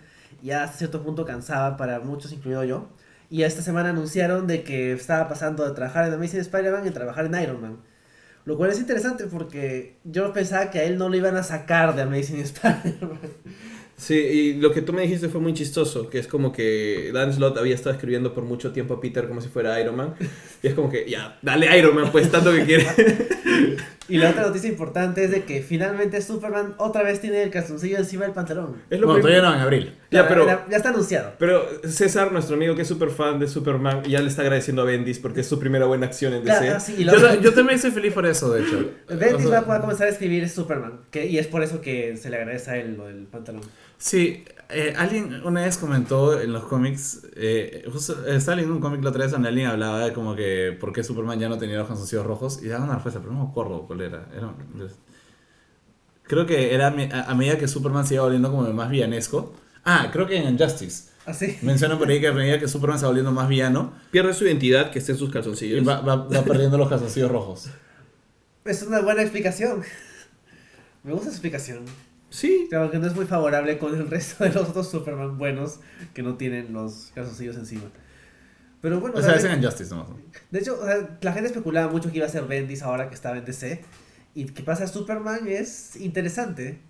Ya 0.46 0.64
hasta 0.64 0.78
cierto 0.78 1.02
punto 1.02 1.26
cansaba 1.26 1.76
para 1.76 2.00
muchos, 2.00 2.32
incluido 2.32 2.64
yo. 2.64 2.88
Y 3.32 3.42
esta 3.42 3.64
semana 3.64 3.90
anunciaron 3.90 4.46
de 4.46 4.62
que 4.62 4.92
estaba 4.92 5.28
pasando 5.28 5.68
de 5.68 5.74
trabajar 5.74 6.08
en 6.08 6.14
Amazing 6.14 6.42
Spider-Man 6.42 6.86
y 6.86 6.92
trabajar 6.92 7.26
en 7.26 7.42
Iron 7.42 7.62
Man. 7.62 7.78
Lo 8.46 8.56
cual 8.56 8.70
es 8.70 8.80
interesante 8.80 9.26
porque 9.26 9.98
yo 10.04 10.32
pensaba 10.34 10.70
que 10.70 10.78
a 10.78 10.84
él 10.84 11.00
no 11.00 11.10
lo 11.10 11.18
iban 11.18 11.36
a 11.36 11.42
sacar 11.42 11.96
de 11.96 12.04
Amazing 12.04 12.40
Spider-Man. 12.42 13.20
Sí, 13.98 14.14
y 14.14 14.54
lo 14.56 14.72
que 14.72 14.84
tú 14.84 14.94
me 14.94 15.02
dijiste 15.02 15.30
fue 15.30 15.42
muy 15.42 15.54
chistoso, 15.54 16.10
que 16.10 16.20
es 16.20 16.28
como 16.28 16.52
que 16.52 17.12
Dan 17.12 17.34
Slott 17.34 17.58
había 17.58 17.74
estado 17.74 17.96
escribiendo 17.96 18.34
por 18.34 18.44
mucho 18.44 18.72
tiempo 18.72 18.94
a 18.94 19.02
Peter 19.02 19.28
como 19.28 19.42
si 19.42 19.50
fuera 19.50 19.80
Iron 19.82 19.96
Man. 19.96 20.14
Y 20.62 20.68
es 20.68 20.76
como 20.76 20.92
que, 20.92 21.10
ya, 21.10 21.40
dale 21.42 21.76
Iron 21.76 21.96
Man, 21.96 22.12
pues 22.12 22.30
tanto 22.30 22.52
que 22.52 22.66
quiere. 22.66 22.86
Y 24.08 24.18
la 24.18 24.30
otra 24.30 24.44
noticia 24.44 24.70
importante 24.70 25.24
es 25.24 25.32
de 25.32 25.44
que 25.44 25.62
finalmente 25.62 26.22
Superman 26.22 26.76
otra 26.78 27.02
vez 27.04 27.22
tiene 27.22 27.42
el 27.42 27.50
calzoncillo 27.50 27.98
encima 27.98 28.26
del 28.26 28.34
pantalón. 28.34 28.82
Es 28.90 29.00
lo 29.00 29.08
Bueno, 29.08 29.22
todavía 29.22 29.42
no, 29.42 29.54
en 29.56 29.62
abril. 29.62 29.96
Ya, 30.12 30.28
pero- 30.28 30.46
ya, 30.46 30.66
está 30.78 30.90
anunciado. 30.90 31.34
Pero 31.40 31.66
César, 31.84 32.32
nuestro 32.32 32.56
amigo 32.56 32.76
que 32.76 32.84
es 32.84 32.88
súper 32.88 33.10
fan 33.10 33.40
de 33.40 33.48
Superman, 33.48 34.04
ya 34.04 34.22
le 34.22 34.28
está 34.28 34.44
agradeciendo 34.44 34.84
a 34.84 34.86
Bendis 34.86 35.20
porque 35.20 35.42
es 35.42 35.48
su 35.48 35.60
primera 35.60 35.86
buena 35.86 36.06
acción 36.06 36.34
en 36.34 36.44
DC. 36.44 36.60
Claro, 36.60 36.80
sí, 36.80 37.04
Yo, 37.04 37.42
yo 37.42 37.54
también 37.54 37.80
soy 37.80 37.92
feliz 37.92 38.14
por 38.14 38.26
eso, 38.26 38.54
de 38.54 38.62
hecho. 38.64 38.92
Bendis 39.10 39.46
O 39.46 39.50
sea, 39.50 39.62
va, 39.62 39.68
va 39.68 39.76
a 39.78 39.82
comenzar 39.82 40.08
a 40.08 40.12
escribir 40.12 40.48
Superman, 40.50 41.02
que, 41.12 41.26
y 41.26 41.40
es 41.40 41.48
por 41.48 41.64
eso 41.64 41.82
que 41.82 42.16
se 42.18 42.30
le 42.30 42.38
agradece 42.38 42.72
a 42.72 42.78
él 42.78 42.96
lo 42.98 43.08
del 43.08 43.26
pantalón. 43.26 43.62
Sí, 43.98 44.44
eh, 44.70 44.94
alguien 44.98 45.42
una 45.46 45.62
vez 45.62 45.78
comentó 45.78 46.40
en 46.40 46.52
los 46.54 46.64
cómics, 46.66 47.22
eh, 47.36 47.86
justo, 47.92 48.26
eh, 48.28 48.36
estaba 48.38 48.56
leyendo 48.56 48.76
un 48.76 48.82
cómic 48.82 49.04
la 49.04 49.10
otra 49.10 49.24
vez 49.24 49.32
donde 49.32 49.50
alguien 49.50 49.68
hablaba 49.68 50.00
de 50.06 50.14
como 50.14 50.36
que 50.36 50.76
por 50.80 50.92
qué 50.94 51.04
Superman 51.04 51.40
ya 51.40 51.50
no 51.50 51.58
tenía 51.58 51.78
los 51.78 51.88
calzoncillos 51.88 52.26
rojos 52.26 52.60
y 52.64 52.68
daba 52.68 52.86
una 52.86 52.94
respuesta, 52.96 53.20
pero 53.20 53.32
no 53.34 53.44
me 53.46 53.50
acuerdo 53.52 53.82
cuál 53.88 54.02
era. 54.02 54.28
Era- 54.36 54.54
creo 56.24 56.46
que 56.46 56.74
era 56.74 56.88
a, 56.88 56.92
me- 56.92 57.12
a- 57.12 57.24
a 57.32 57.36
medida 57.36 57.58
que 57.58 57.68
Superman 57.68 58.06
se 58.06 58.16
iba 58.16 58.24
volviendo 58.24 58.50
como 58.52 58.64
más 58.74 58.90
villanesco. 58.90 59.54
Ah, 59.84 60.10
creo 60.12 60.26
que 60.28 60.38
en 60.38 60.50
Injustice. 60.54 61.10
Así. 61.26 61.58
Mencionan 61.62 61.98
por 61.98 62.08
ahí 62.10 62.20
que 62.20 62.28
a 62.28 62.34
medida 62.34 62.60
que 62.60 62.68
Superman 62.68 63.00
se 63.00 63.06
va 63.06 63.10
volviendo 63.10 63.32
más 63.32 63.48
villano, 63.48 63.94
Pierde 64.12 64.34
su 64.34 64.46
identidad, 64.46 64.92
que 64.92 65.00
esté 65.00 65.12
en 65.14 65.18
sus 65.18 65.30
y 65.30 65.32
calzoncillos. 65.32 65.88
va, 65.88 66.02
va- 66.02 66.28
va 66.28 66.44
perdiendo 66.44 66.78
los 66.78 66.90
calzoncillos 66.90 67.32
rojos. 67.32 67.70
Es 68.64 68.82
una 68.84 69.02
buena 69.02 69.22
explicación. 69.22 69.84
Me 71.04 71.12
gusta 71.12 71.28
esa 71.28 71.36
explicación. 71.36 71.86
Sí, 72.30 72.68
Claro 72.70 72.92
que 72.92 73.00
no 73.00 73.08
es 73.08 73.16
muy 73.16 73.26
favorable 73.26 73.78
con 73.78 73.96
el 73.96 74.08
resto 74.10 74.44
de 74.44 74.52
los 74.52 74.70
otros 74.70 74.90
Superman 74.90 75.38
buenos 75.38 75.80
que 76.14 76.24
no 76.24 76.36
tienen 76.36 76.74
los 76.74 77.12
calzoncillos 77.16 77.56
encima. 77.56 77.90
Pero 78.82 79.00
bueno, 79.00 79.18
O 79.18 79.22
sea, 79.22 79.36
es 79.36 79.44
de, 79.44 79.52
en 79.52 79.60
Injustice 79.60 79.90
nomás. 79.96 80.08
de 80.52 80.60
hecho, 80.60 80.78
o 80.80 80.86
sea, 80.86 81.18
la 81.22 81.34
gente 81.34 81.48
especulaba 81.48 81.92
mucho 81.92 82.12
que 82.12 82.18
iba 82.18 82.26
a 82.28 82.30
ser 82.30 82.44
Bendis 82.44 82.84
ahora 82.84 83.10
que 83.10 83.16
estaba 83.16 83.38
en 83.38 83.46
DC. 83.46 83.84
Y 84.36 84.46
que 84.46 84.64
pasa 84.64 84.84
a 84.84 84.88
Superman 84.88 85.48
es 85.48 85.96
interesante. 85.96 86.82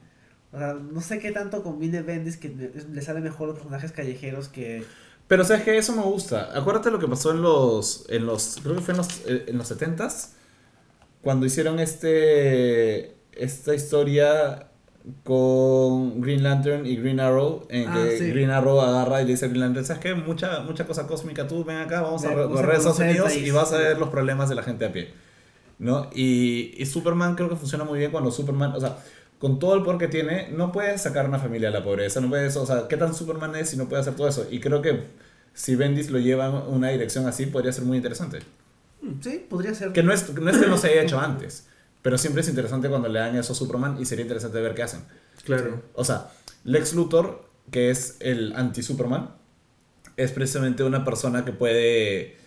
O 0.52 0.58
sea, 0.58 0.74
no 0.74 1.00
sé 1.02 1.20
qué 1.20 1.32
tanto 1.32 1.62
combine 1.64 2.02
Bendis 2.02 2.38
que 2.38 2.50
le- 2.50 2.72
le 2.92 3.02
sale 3.02 3.22
mejor 3.22 3.48
los 3.50 3.58
personajes 3.58 3.92
callejeros 3.92 4.50
que... 4.50 4.84
Pero 5.28 5.44
sabes 5.46 5.64
que 5.64 5.78
eso 5.78 5.96
me 5.96 6.02
gusta. 6.02 6.58
Acuérdate 6.58 6.92
lo 6.92 7.00
que 7.00 7.08
pasó 7.08 7.32
en 7.32 7.42
los. 7.42 8.06
En 8.10 8.26
los 8.26 8.60
creo 8.62 8.76
que 8.76 8.82
fue 8.82 8.94
en 8.94 8.98
los, 8.98 9.08
eh, 9.28 9.46
en 9.48 9.58
los 9.58 9.72
70s. 9.72 10.30
Cuando 11.22 11.46
hicieron 11.46 11.80
este. 11.80 13.16
Esta 13.32 13.74
historia 13.74 14.68
con 15.24 16.22
Green 16.22 16.44
Lantern 16.44 16.86
y 16.86 16.96
Green 16.98 17.20
Arrow. 17.20 17.66
En 17.70 17.88
Ah, 17.90 17.94
que 18.04 18.18
sí. 18.18 18.30
Green 18.30 18.50
Arrow 18.50 18.80
agarra 18.82 19.22
y 19.22 19.26
le 19.26 19.32
dice 19.32 19.46
a 19.46 19.48
Green 19.50 19.62
Lantern: 19.62 19.86
¿Sabes 19.86 20.02
qué? 20.02 20.14
Mucha, 20.16 20.62
mucha 20.62 20.86
cosa 20.86 21.08
cósmica. 21.08 21.48
Tú 21.48 21.64
ven 21.64 21.78
acá, 21.78 22.02
vamos 22.02 22.24
a 22.26 22.30
Ven, 22.30 22.38
re- 22.38 22.44
vamos 22.44 22.60
a 22.60 22.62
recorrer 22.62 22.78
Estados 22.80 23.00
Unidos 23.00 23.34
país". 23.34 23.48
y 23.48 23.52
vas 23.52 23.74
a 23.74 23.78
ver 23.78 23.98
los 23.98 24.10
problemas 24.10 24.50
de 24.50 24.56
la 24.56 24.64
gente 24.64 24.86
a 24.86 24.92
pie. 24.92 25.14
¿No? 25.78 26.10
Y, 26.14 26.74
y 26.78 26.86
Superman 26.86 27.36
creo 27.36 27.50
que 27.50 27.56
funciona 27.56 27.84
muy 27.84 28.00
bien 28.00 28.12
cuando 28.12 28.32
Superman. 28.32 28.74
O 28.76 28.80
sea. 28.80 28.98
Con 29.38 29.60
todo 29.60 29.76
el 29.76 29.84
poder 29.84 30.00
que 30.00 30.08
tiene, 30.08 30.48
no 30.56 30.72
puedes 30.72 31.02
sacar 31.02 31.28
una 31.28 31.38
familia 31.40 31.68
a 31.68 31.72
la 31.72 31.84
pobreza, 31.84 32.22
no 32.22 32.30
puedes, 32.30 32.56
o 32.56 32.66
sea, 32.66 32.88
¿qué 32.88 32.96
tan 32.96 33.14
Superman 33.14 33.54
es 33.58 33.70
si 33.70 33.76
no 33.76 33.90
puede 33.90 34.02
hacer 34.02 34.16
todo 34.16 34.30
eso? 34.30 34.48
Y 34.50 34.62
creo 34.62 34.82
que 34.82 35.04
si 35.54 35.76
Bendis 35.76 36.10
lo 36.10 36.20
lleva 36.20 36.48
en 36.48 36.74
una 36.74 36.88
dirección 36.88 37.28
así, 37.28 37.46
podría 37.46 37.74
ser 37.74 37.84
muy 37.84 37.98
interesante. 37.98 38.40
Sí, 39.20 39.46
podría 39.50 39.76
ser. 39.76 39.92
Que 39.92 40.04
no 40.04 40.14
es, 40.14 40.34
no 40.34 40.50
es 40.50 40.58
que 40.58 40.68
no 40.68 40.78
se 40.78 40.88
haya 40.88 41.02
hecho 41.04 41.20
antes, 41.20 41.68
pero 42.06 42.20
siempre 42.20 42.44
es 42.44 42.50
interesante 42.50 42.88
cuando 42.88 43.08
le 43.10 43.18
dan 43.18 43.36
eso 43.36 43.54
a 43.54 43.56
Superman 43.56 43.98
y 44.00 44.06
sería 44.06 44.22
interesante 44.22 44.62
ver 44.62 44.76
qué 44.76 44.84
hacen. 44.84 45.02
claro. 45.44 45.82
O 45.96 46.04
sea, 46.06 46.30
Lex 46.64 46.94
Luthor, 46.94 47.44
que 47.72 47.90
es 47.90 48.18
el 48.20 48.54
anti-Superman, 48.56 49.32
es 50.16 50.32
precisamente 50.32 50.84
una 50.84 51.04
persona 51.04 51.46
que 51.46 51.52
puede, 51.52 52.38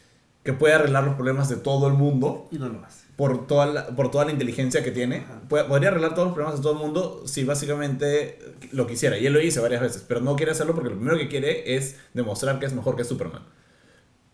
que 0.44 0.52
puede 0.52 0.74
arreglar 0.74 1.02
los 1.02 1.16
problemas 1.16 1.48
de 1.48 1.56
todo 1.56 1.88
el 1.88 1.94
mundo 1.94 2.46
Y 2.52 2.58
no 2.60 2.68
lo 2.68 2.84
hace. 2.84 3.04
por 3.16 3.48
toda 3.48 3.66
la, 3.66 3.86
por 3.88 4.12
toda 4.12 4.26
la 4.26 4.30
inteligencia 4.30 4.84
que 4.84 4.92
tiene. 4.92 5.26
Puede- 5.48 5.64
podría 5.64 5.88
arreglar 5.88 6.14
todos 6.14 6.28
los 6.28 6.34
problemas 6.36 6.60
de 6.60 6.62
todo 6.62 6.74
el 6.74 6.78
mundo 6.78 7.24
si 7.26 7.42
básicamente 7.42 8.38
lo 8.70 8.86
quisiera. 8.86 9.18
Y 9.18 9.26
él 9.26 9.32
lo 9.32 9.40
dice 9.40 9.58
varias 9.58 9.80
veces, 9.80 10.04
pero 10.06 10.20
no 10.20 10.36
quiere 10.36 10.52
hacerlo 10.52 10.72
porque 10.76 10.90
lo 10.90 10.96
primero 10.96 11.18
que 11.18 11.26
quiere 11.26 11.74
es 11.74 11.96
demostrar 12.14 12.60
que 12.60 12.66
es 12.66 12.72
mejor 12.74 12.94
que 12.94 13.02
Superman. 13.02 13.42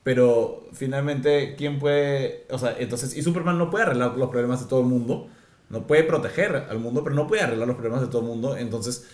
Pero 0.05 0.69
finalmente, 0.73 1.55
¿quién 1.59 1.79
puede...? 1.81 2.47
O 2.51 2.59
sea, 2.59 2.77
entonces, 2.79 3.17
y 3.17 3.23
Superman 3.23 3.59
no 3.59 3.71
puede 3.71 3.85
arreglar 3.87 4.17
los 4.17 4.29
problemas 4.31 4.61
de 4.63 4.69
todo 4.69 4.81
el 4.81 4.87
mundo. 4.87 5.29
No 5.71 5.87
puede 5.87 6.05
proteger 6.05 6.55
al 6.69 6.79
mundo, 6.79 7.03
pero 7.03 7.17
no 7.17 7.27
puede 7.27 7.43
arreglar 7.43 7.67
los 7.67 7.77
problemas 7.77 8.03
de 8.03 8.07
todo 8.09 8.21
el 8.21 8.29
mundo. 8.29 8.57
Entonces, 8.57 9.07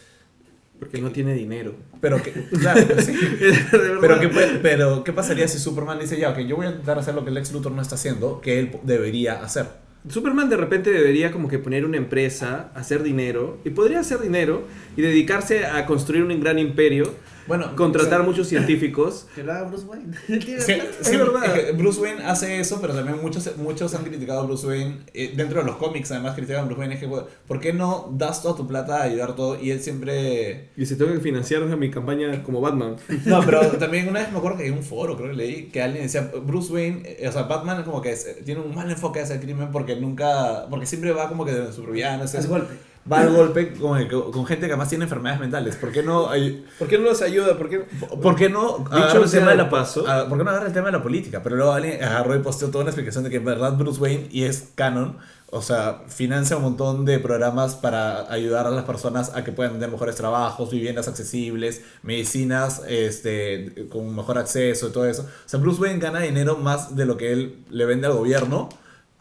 Porque 0.80 1.00
no 1.00 1.10
tiene 1.10 1.34
dinero. 1.34 1.74
pero 2.00 2.20
que, 2.22 2.32
claro, 2.32 2.80
pues 2.88 3.04
sí. 3.06 3.14
Pero 4.00 4.18
¿qué, 4.18 4.28
puede- 4.28 4.58
pero, 4.58 5.04
¿qué 5.04 5.12
pasaría 5.12 5.46
si 5.46 5.58
Superman 5.58 5.98
dice, 6.00 6.18
ya, 6.18 6.30
ok, 6.30 6.38
yo 6.40 6.56
voy 6.56 6.66
a 6.66 6.70
intentar 6.70 6.98
hacer 6.98 7.14
lo 7.14 7.24
que 7.24 7.30
Lex 7.30 7.52
Luthor 7.52 7.72
no 7.72 7.82
está 7.82 7.94
haciendo, 7.96 8.40
que 8.40 8.58
él 8.58 8.72
debería 8.82 9.42
hacer? 9.44 9.66
Superman 10.08 10.48
de 10.48 10.56
repente 10.56 10.90
debería 10.90 11.30
como 11.30 11.48
que 11.48 11.58
poner 11.58 11.84
una 11.84 11.98
empresa, 11.98 12.72
hacer 12.74 13.02
dinero, 13.02 13.58
y 13.64 13.70
podría 13.70 14.00
hacer 14.00 14.20
dinero 14.20 14.62
y 14.96 15.02
dedicarse 15.02 15.66
a 15.66 15.84
construir 15.84 16.22
un 16.24 16.40
gran 16.40 16.58
imperio, 16.58 17.12
Bueno, 17.46 17.74
contratar 17.76 18.20
o 18.20 18.22
sea, 18.22 18.30
muchos 18.30 18.46
científicos. 18.48 19.26
Que 19.34 19.42
lo 19.42 19.52
haga 19.52 19.64
Bruce 19.64 19.84
Wayne. 19.86 20.12
Sí, 20.60 20.78
sí, 21.00 21.16
verdad. 21.16 21.56
es 21.56 21.64
que 21.64 21.72
Bruce 21.72 22.00
Wayne 22.00 22.24
hace 22.24 22.60
eso, 22.60 22.80
pero 22.80 22.94
también 22.94 23.20
muchos, 23.20 23.56
muchos 23.56 23.94
han 23.94 24.04
criticado 24.04 24.40
a 24.40 24.44
Bruce 24.44 24.66
Wayne. 24.66 25.00
eh, 25.14 25.32
dentro 25.36 25.60
de 25.60 25.66
los 25.66 25.76
cómics, 25.76 26.10
además, 26.12 26.34
critican 26.34 26.60
a 26.62 26.64
Bruce 26.64 26.80
Wayne. 26.80 26.94
Es 26.94 27.00
que, 27.00 27.08
¿por 27.08 27.60
qué 27.60 27.72
no 27.72 28.08
das 28.16 28.42
toda 28.42 28.56
tu 28.56 28.66
plata 28.66 28.98
a 28.98 29.02
ayudar 29.04 29.34
todo? 29.36 29.60
Y 29.60 29.70
él 29.70 29.80
siempre. 29.80 30.70
Y 30.76 30.86
se 30.86 30.96
tengo 30.96 31.12
que 31.12 31.20
financiar 31.20 31.62
mi 31.76 31.90
campaña 31.90 32.42
como 32.42 32.60
Batman. 32.60 32.96
No, 33.26 33.40
pero 33.44 33.60
también 33.78 34.08
una 34.08 34.20
vez 34.20 34.32
me 34.32 34.38
acuerdo 34.38 34.58
que 34.58 34.66
en 34.66 34.74
un 34.74 34.82
foro, 34.82 35.16
creo 35.16 35.30
que 35.30 35.36
leí, 35.36 35.64
que 35.70 35.82
alguien 35.82 36.04
decía: 36.04 36.30
Bruce 36.44 36.72
Wayne, 36.72 37.02
eh, 37.04 37.28
o 37.28 37.32
sea, 37.32 37.42
Batman, 37.42 37.82
como 37.84 38.00
que 38.02 38.12
es- 38.12 38.44
tiene 38.44 38.60
un 38.60 38.74
mal 38.74 38.90
enfoque 38.90 39.20
hacia 39.20 39.34
el 39.36 39.40
crimen 39.40 39.70
porque 39.72 39.96
nunca. 39.96 40.66
Porque 40.70 40.86
siempre 40.86 41.12
va 41.12 41.28
como 41.28 41.44
que 41.44 41.52
de 41.52 41.72
supervillano. 41.72 42.24
Es 42.24 42.48
golpe. 42.48 42.74
Va 43.10 43.20
al 43.20 43.32
golpe 43.34 43.72
con, 43.74 44.06
con 44.08 44.46
gente 44.46 44.66
que 44.66 44.72
además 44.72 44.88
tiene 44.88 45.04
enfermedades 45.04 45.40
mentales. 45.40 45.76
¿Por 45.76 45.90
qué 45.90 46.02
no.? 46.02 46.28
hay- 46.28 46.64
¿Por 46.78 46.86
qué 46.86 46.98
no 46.98 47.08
nos 47.08 47.22
ayuda? 47.22 47.56
¿Por 47.56 47.68
qué? 47.68 47.78
¿Por 47.78 48.36
qué 48.36 48.50
no 48.50 48.78
Dicho 48.78 49.22
el 49.24 49.30
tema 49.30 49.46
de 49.46 49.50
de 49.52 49.56
la 49.56 49.70
paso. 49.70 50.04
ah, 50.06 50.26
¿Por 50.28 50.36
qué 50.38 50.44
no 50.44 50.50
agarra 50.50 50.66
el 50.66 50.72
tema 50.72 50.86
de 50.86 50.92
la 50.92 51.02
política? 51.02 51.42
Pero 51.42 51.56
luego 51.56 51.72
alguien 51.72 52.02
agarró 52.04 52.34
y 52.36 52.40
posteó 52.40 52.68
toda 52.68 52.82
una 52.82 52.90
explicación 52.90 53.24
de 53.24 53.30
que 53.30 53.36
en 53.36 53.44
verdad 53.44 53.72
Bruce 53.76 54.00
Wayne 54.00 54.28
y 54.30 54.44
es 54.44 54.70
canon. 54.74 55.16
O 55.52 55.62
sea, 55.62 56.02
financia 56.06 56.56
un 56.56 56.62
montón 56.62 57.04
de 57.04 57.18
programas 57.18 57.74
para 57.74 58.30
ayudar 58.32 58.66
a 58.68 58.70
las 58.70 58.84
personas 58.84 59.32
a 59.34 59.42
que 59.42 59.50
puedan 59.50 59.72
tener 59.72 59.90
mejores 59.90 60.14
trabajos, 60.14 60.70
viviendas 60.70 61.08
accesibles, 61.08 61.82
medicinas 62.04 62.82
este, 62.86 63.88
con 63.90 64.14
mejor 64.14 64.38
acceso 64.38 64.88
y 64.88 64.92
todo 64.92 65.06
eso. 65.06 65.22
O 65.22 65.48
sea, 65.48 65.58
Bruce 65.58 65.80
Wayne 65.80 65.98
gana 65.98 66.20
dinero 66.20 66.56
más 66.56 66.94
de 66.94 67.04
lo 67.06 67.16
que 67.16 67.32
él 67.32 67.64
le 67.70 67.84
vende 67.86 68.06
al 68.06 68.12
gobierno, 68.12 68.68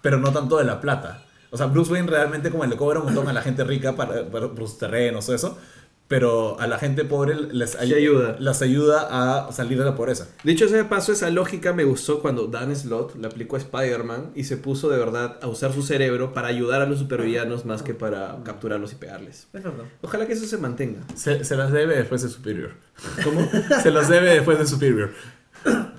pero 0.03 0.17
no 0.19 0.31
tanto 0.31 0.57
de 0.57 0.65
la 0.65 0.79
plata. 0.81 1.23
O 1.51 1.57
sea, 1.57 1.65
Bruce 1.67 1.91
Wayne 1.91 2.07
realmente 2.09 2.49
como 2.51 2.65
le 2.65 2.75
cobra 2.77 2.99
un 2.99 3.05
montón 3.05 3.27
a 3.27 3.33
la 3.33 3.41
gente 3.41 3.63
rica 3.63 3.95
para, 3.95 4.29
para- 4.29 4.49
por 4.49 4.67
sus 4.67 4.77
terrenos 4.77 5.27
o 5.29 5.33
eso, 5.35 5.57
pero 6.07 6.59
a 6.59 6.65
la 6.65 6.79
gente 6.79 7.05
pobre 7.05 7.35
les 7.35 7.75
ay- 7.75 7.93
ayuda. 7.93 8.35
las 8.39 8.63
ayuda 8.63 9.07
a 9.47 9.51
salir 9.51 9.77
de 9.77 9.85
la 9.85 9.95
pobreza. 9.95 10.27
Dicho 10.43 10.67
sea 10.67 10.77
de 10.77 10.85
paso, 10.85 11.11
esa 11.11 11.29
lógica 11.29 11.71
me 11.71 11.83
gustó 11.83 12.19
cuando 12.19 12.47
Dan 12.47 12.75
Slott 12.75 13.15
le 13.15 13.27
aplicó 13.27 13.57
a 13.57 13.59
Spider-Man 13.59 14.31
y 14.33 14.45
se 14.45 14.57
puso 14.57 14.89
de 14.89 14.97
verdad 14.97 15.37
a 15.41 15.47
usar 15.47 15.71
su 15.71 15.83
cerebro 15.83 16.33
para 16.33 16.47
ayudar 16.47 16.81
a 16.81 16.87
los 16.87 16.97
supervillanos 16.97 17.65
más 17.65 17.83
que 17.83 17.93
para 17.93 18.37
capturarlos 18.43 18.91
y 18.93 18.95
pegarles. 18.95 19.47
Es 19.53 19.63
verdad. 19.63 19.85
Ojalá 20.01 20.25
que 20.25 20.33
eso 20.33 20.45
se 20.47 20.57
mantenga. 20.57 21.01
Se, 21.15 21.43
se 21.43 21.55
las 21.55 21.71
debe 21.71 21.95
después 21.95 22.23
de 22.23 22.29
Superior. 22.29 22.71
¿Cómo? 23.23 23.47
Se 23.83 23.91
las 23.91 24.09
debe 24.09 24.33
después 24.33 24.57
de 24.57 24.65
Superior. 24.65 25.11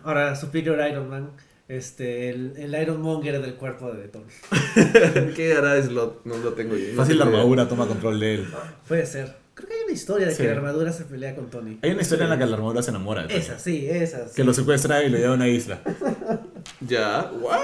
Ahora, 0.04 0.34
Superior 0.36 0.78
Iron 0.90 1.08
Man. 1.08 1.30
Este, 1.70 2.30
el, 2.30 2.54
el 2.56 2.82
Iron 2.82 3.00
Monger 3.00 3.40
del 3.40 3.54
cuerpo 3.54 3.92
de 3.92 4.08
Thor. 4.08 4.24
¿Qué 5.36 5.54
hará 5.56 5.80
Slott? 5.80 6.24
No 6.24 6.36
lo 6.38 6.52
tengo 6.54 6.74
yo. 6.76 6.88
No 6.90 6.96
Fácil 6.96 7.16
la 7.18 7.26
armadura 7.26 7.68
toma 7.68 7.86
control 7.86 8.18
de 8.18 8.34
él. 8.34 8.48
Puede 8.88 9.06
ser. 9.06 9.36
Creo 9.54 9.68
que 9.68 9.74
hay 9.76 9.80
una 9.84 9.92
historia 9.92 10.26
de 10.26 10.32
Sí. 10.34 10.42
que 10.42 10.48
la 10.48 10.56
armadura 10.56 10.92
se 10.92 11.04
pelea 11.04 11.36
con 11.36 11.48
Tony. 11.48 11.78
Hay 11.82 11.90
una 11.92 12.02
historia 12.02 12.24
en 12.24 12.30
la 12.30 12.38
que 12.38 12.46
la 12.46 12.56
armadura 12.56 12.82
se 12.82 12.90
enamora 12.90 13.22
de 13.22 13.28
Tony. 13.28 13.40
Esa, 13.40 13.58
sí, 13.58 13.86
esa. 13.88 14.26
sí. 14.28 14.34
Que 14.34 14.42
lo 14.42 14.52
secuestra 14.52 15.04
y 15.04 15.10
lo 15.10 15.18
lleva 15.18 15.30
a 15.32 15.34
una 15.36 15.48
isla. 15.48 15.80
Ya, 16.86 17.30
what? 17.40 17.58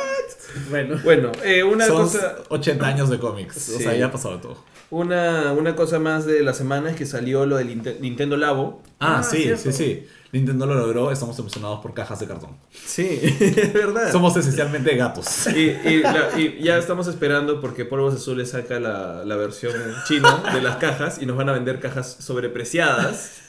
Bueno, 0.71 0.99
Bueno, 1.05 1.33
eh, 1.45 1.63
una 1.63 1.87
Son 1.87 1.97
cosa... 2.05 2.37
80 2.49 2.87
años 2.87 3.11
de 3.11 3.19
cómics. 3.19 3.57
O 3.71 3.77
Sí. 3.79 3.83
sea, 3.85 3.95
ya 3.95 4.07
ha 4.07 4.11
pasado 4.11 4.39
todo. 4.41 4.65
Una, 4.91 5.53
una 5.53 5.75
cosa 5.77 5.99
más 5.99 6.25
de 6.27 6.43
la 6.43 6.55
semana 6.55 6.91
es 6.91 6.97
que 6.97 7.05
salió 7.07 7.45
lo 7.45 7.57
del 7.57 7.71
Inte- 7.71 7.99
Nintendo 8.01 8.37
Labo. 8.37 8.83
Ah, 8.99 9.19
Ah, 9.19 9.23
sí, 9.23 9.43
cierto. 9.43 9.63
sí, 9.65 9.73
sí. 9.73 10.07
Nintendo 10.33 10.67
lo 10.67 10.75
logró, 10.75 11.11
estamos 11.11 11.39
emocionados 11.39 11.81
por 11.81 11.95
cajas 11.95 12.19
de 12.21 12.27
cartón. 12.27 12.51
Sí, 12.73 13.07
es 13.41 13.73
verdad. 13.73 14.11
Somos 14.13 14.37
esencialmente 14.37 14.95
gatos. 14.97 15.47
Y, 15.49 15.71
y 15.89 16.03
la- 16.03 16.39
y 16.39 16.63
ya 16.63 16.77
estamos 16.79 17.07
esperando 17.07 17.61
porque 17.61 17.85
Polvos 17.85 18.15
Azules 18.15 18.51
saca 18.51 18.81
la, 18.81 19.25
la 19.25 19.37
versión 19.37 19.73
china 20.07 20.43
de 20.53 20.61
las 20.61 20.77
cajas 20.77 21.21
y 21.23 21.27
nos 21.27 21.37
van 21.37 21.49
a 21.49 21.53
vender 21.53 21.81
cajas 21.81 22.17
sobrepreciadas, 22.21 23.41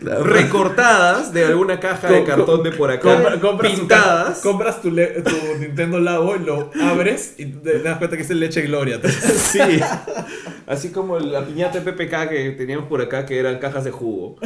recortadas 0.00 1.32
de 1.32 1.44
alguna 1.44 1.80
caja 1.80 2.08
de 2.08 2.18
Com- 2.18 2.26
cartón 2.26 2.62
de 2.62 2.72
por 2.72 2.90
acá, 2.90 3.14
Compra- 3.14 3.40
compras 3.40 3.72
pintadas. 3.72 4.38
compras 4.40 4.80
tu, 4.82 4.90
le- 4.90 5.22
tu 5.22 5.30
Nintendo 5.60 5.98
Labo, 6.00 6.34
lo 6.36 6.70
abres 6.80 7.34
y 7.38 7.46
te 7.46 7.80
das 7.80 7.98
cuenta 7.98 8.16
que 8.16 8.22
es 8.22 8.30
el 8.30 8.40
leche 8.40 8.62
Gloria. 8.62 9.00
Sí, 9.52 9.58
así 10.66 10.90
como 10.90 11.18
la 11.18 11.44
piñata 11.44 11.80
de 11.80 11.92
PPK 11.92 12.28
que 12.28 12.50
teníamos 12.56 12.86
por 12.88 13.00
acá 13.02 13.26
que 13.26 13.38
eran 13.38 13.58
cajas 13.58 13.84
de 13.84 13.90
jugo. 13.90 14.36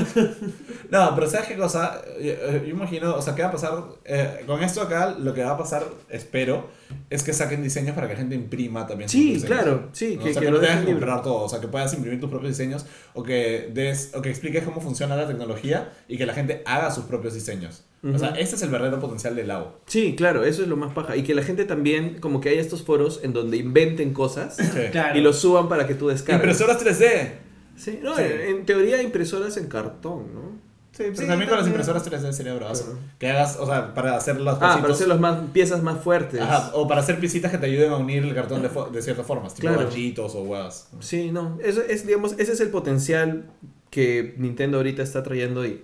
No, 0.90 1.14
pero 1.14 1.28
¿sabes 1.28 1.46
qué 1.48 1.56
cosa? 1.56 2.02
Yo, 2.20 2.32
eh, 2.32 2.62
yo 2.64 2.70
imagino, 2.70 3.14
o 3.14 3.22
sea, 3.22 3.34
¿qué 3.34 3.42
va 3.42 3.48
a 3.48 3.52
pasar? 3.52 3.72
Eh, 4.04 4.42
con 4.46 4.62
esto 4.62 4.82
acá, 4.82 5.14
lo 5.18 5.32
que 5.34 5.42
va 5.44 5.52
a 5.52 5.58
pasar, 5.58 5.84
espero, 6.08 6.68
es 7.10 7.22
que 7.22 7.32
saquen 7.32 7.62
diseños 7.62 7.94
para 7.94 8.06
que 8.08 8.14
la 8.14 8.18
gente 8.20 8.34
imprima 8.34 8.86
también 8.86 9.08
Sí, 9.08 9.40
claro, 9.44 9.88
sí, 9.92 10.16
¿no? 10.16 10.24
que- 10.24 10.30
o 10.30 10.32
sea, 10.32 10.40
que 10.40 10.46
que, 10.46 10.52
lo 10.52 10.58
no 10.58 10.60
tengas 10.60 10.76
dejen 10.76 10.86
que 10.86 10.92
libre. 10.92 11.06
comprar 11.06 11.22
todo, 11.22 11.44
o 11.44 11.48
sea, 11.48 11.60
que 11.60 11.68
puedas 11.68 11.92
imprimir 11.94 12.20
tus 12.20 12.30
propios 12.30 12.56
diseños 12.56 12.86
o 13.14 13.22
que, 13.22 13.70
des, 13.72 14.05
o 14.14 14.22
que 14.22 14.30
expliques 14.30 14.64
cómo 14.64 14.80
funciona 14.80 15.16
la 15.16 15.26
tecnología 15.26 15.92
y 16.08 16.16
que 16.18 16.26
la 16.26 16.34
gente 16.34 16.62
haga 16.66 16.90
sus 16.90 17.04
propios 17.04 17.34
diseños. 17.34 17.84
O 18.14 18.18
sea, 18.18 18.28
ese 18.30 18.54
es 18.54 18.62
el 18.62 18.70
verdadero 18.70 19.00
potencial 19.00 19.34
del 19.34 19.48
Labo. 19.48 19.80
Sí, 19.86 20.14
claro, 20.16 20.44
eso 20.44 20.62
es 20.62 20.68
lo 20.68 20.76
más 20.76 20.92
paja. 20.92 21.16
Y 21.16 21.24
que 21.24 21.34
la 21.34 21.42
gente 21.42 21.64
también, 21.64 22.20
como 22.20 22.40
que 22.40 22.50
haya 22.50 22.60
estos 22.60 22.84
foros 22.84 23.20
en 23.24 23.32
donde 23.32 23.56
inventen 23.56 24.12
cosas 24.12 24.56
claro. 24.92 25.18
y 25.18 25.22
los 25.22 25.38
suban 25.38 25.68
para 25.68 25.88
que 25.88 25.94
tú 25.94 26.06
descargues. 26.08 26.40
Impresoras 26.60 26.84
3D. 26.84 27.30
Sí, 27.76 27.98
no, 28.02 28.14
Sí. 28.14 28.22
En, 28.22 28.40
en 28.58 28.66
teoría 28.66 29.02
impresoras 29.02 29.56
en 29.56 29.66
cartón, 29.66 30.32
¿no? 30.34 30.66
Sí, 30.92 31.02
pero 31.08 31.16
Sí, 31.16 31.26
también 31.26 31.48
con 31.50 31.58
las 31.58 31.66
impresoras 31.66 32.10
3D 32.10 32.32
sería 32.32 32.54
bravazo. 32.54 32.84
Claro. 32.84 32.98
Que 33.18 33.28
hagas, 33.30 33.56
o 33.58 33.66
sea, 33.66 33.92
para 33.92 34.16
hacer 34.16 34.40
las 34.40 34.54
Ah, 34.62 34.78
para 34.80 34.94
hacer 34.94 35.08
las 35.08 35.20
más, 35.20 35.40
piezas 35.52 35.82
más 35.82 36.00
fuertes. 36.02 36.40
Ajá, 36.40 36.70
o 36.74 36.86
para 36.88 37.00
hacer 37.02 37.18
piecitas 37.18 37.50
que 37.50 37.58
te 37.58 37.66
ayuden 37.66 37.90
a 37.90 37.96
unir 37.96 38.22
el 38.22 38.34
cartón 38.34 38.62
de, 38.62 38.70
de 38.92 39.02
ciertas 39.02 39.26
formas, 39.26 39.52
tipo 39.52 39.68
Claro. 39.68 39.90
o 40.32 40.42
huevas. 40.44 40.88
Sí, 41.00 41.30
no, 41.32 41.58
eso 41.62 41.82
es, 41.82 42.06
digamos, 42.06 42.32
ese 42.38 42.52
es 42.52 42.60
el 42.60 42.68
potencial 42.70 43.50
que 43.90 44.34
Nintendo 44.38 44.78
ahorita 44.78 45.02
está 45.02 45.22
trayendo 45.22 45.64
y, 45.66 45.82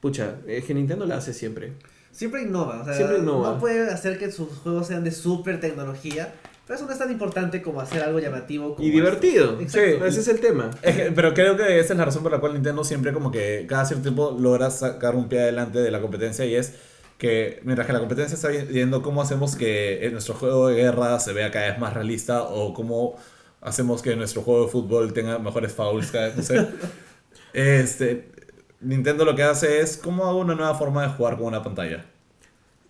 pucha, 0.00 0.36
es 0.46 0.64
que 0.64 0.74
Nintendo 0.74 1.06
la 1.06 1.16
hace 1.16 1.32
siempre. 1.34 1.72
Siempre 2.12 2.42
innova. 2.42 2.80
O 2.82 2.84
sea, 2.84 2.94
Siempre 2.94 3.18
innova. 3.18 3.52
No 3.54 3.60
puede 3.60 3.90
hacer 3.90 4.18
que 4.18 4.30
sus 4.30 4.48
juegos 4.58 4.86
sean 4.88 5.04
de 5.04 5.12
super 5.12 5.60
tecnología. 5.60 6.32
Pero 6.66 6.76
eso 6.76 6.86
no 6.86 6.92
es 6.92 6.98
tan 6.98 7.10
importante 7.10 7.62
como 7.62 7.80
hacer 7.80 8.02
algo 8.02 8.20
llamativo. 8.20 8.76
Como 8.76 8.86
Y 8.86 8.90
divertido. 8.92 9.58
Exacto. 9.60 9.98
Sí, 9.98 10.04
ese 10.06 10.20
es 10.20 10.28
el 10.28 10.40
tema. 10.40 10.70
Es 10.82 10.96
que- 10.96 11.12
pero 11.12 11.34
creo 11.34 11.56
que 11.56 11.80
esa 11.80 11.92
es 11.94 11.98
la 11.98 12.04
razón 12.04 12.22
por 12.22 12.30
la 12.30 12.38
cual 12.38 12.52
Nintendo 12.54 12.84
siempre 12.84 13.12
como 13.12 13.30
que 13.32 13.66
cada 13.68 13.84
cierto 13.84 14.02
tiempo 14.04 14.36
logra 14.38 14.70
sacar 14.70 15.16
un 15.16 15.28
pie 15.28 15.40
adelante 15.40 15.80
de 15.80 15.90
la 15.90 16.00
competencia 16.00 16.44
y 16.46 16.54
es 16.54 16.74
que 17.18 17.60
mientras 17.64 17.86
que 17.86 17.92
la 17.92 17.98
competencia 17.98 18.34
está 18.36 18.48
viendo 18.48 19.02
cómo 19.02 19.20
hacemos 19.20 19.56
que 19.56 20.06
en 20.06 20.12
nuestro 20.12 20.34
juego 20.34 20.68
de 20.68 20.76
guerra 20.76 21.18
se 21.18 21.32
vea 21.32 21.50
cada 21.50 21.70
vez 21.70 21.78
más 21.80 21.92
realista 21.92 22.44
o 22.44 22.72
cómo 22.72 23.16
hacemos 23.60 24.00
que 24.00 24.14
nuestro 24.16 24.42
juego 24.42 24.64
de 24.66 24.70
fútbol 24.70 25.12
tenga 25.12 25.38
mejores 25.40 25.72
fouls 25.72 26.10
cada 26.12 26.26
vez, 26.28 26.36
no 26.36 26.42
sé. 26.44 26.54
Este, 27.52 28.30
Nintendo 28.80 29.24
lo 29.24 29.34
que 29.34 29.42
hace 29.42 29.80
es 29.80 29.96
cómo 29.96 30.26
hago 30.26 30.38
una 30.38 30.54
nueva 30.54 30.74
forma 30.74 31.02
de 31.02 31.08
jugar 31.10 31.36
con 31.36 31.46
una 31.46 31.62
pantalla. 31.62 32.04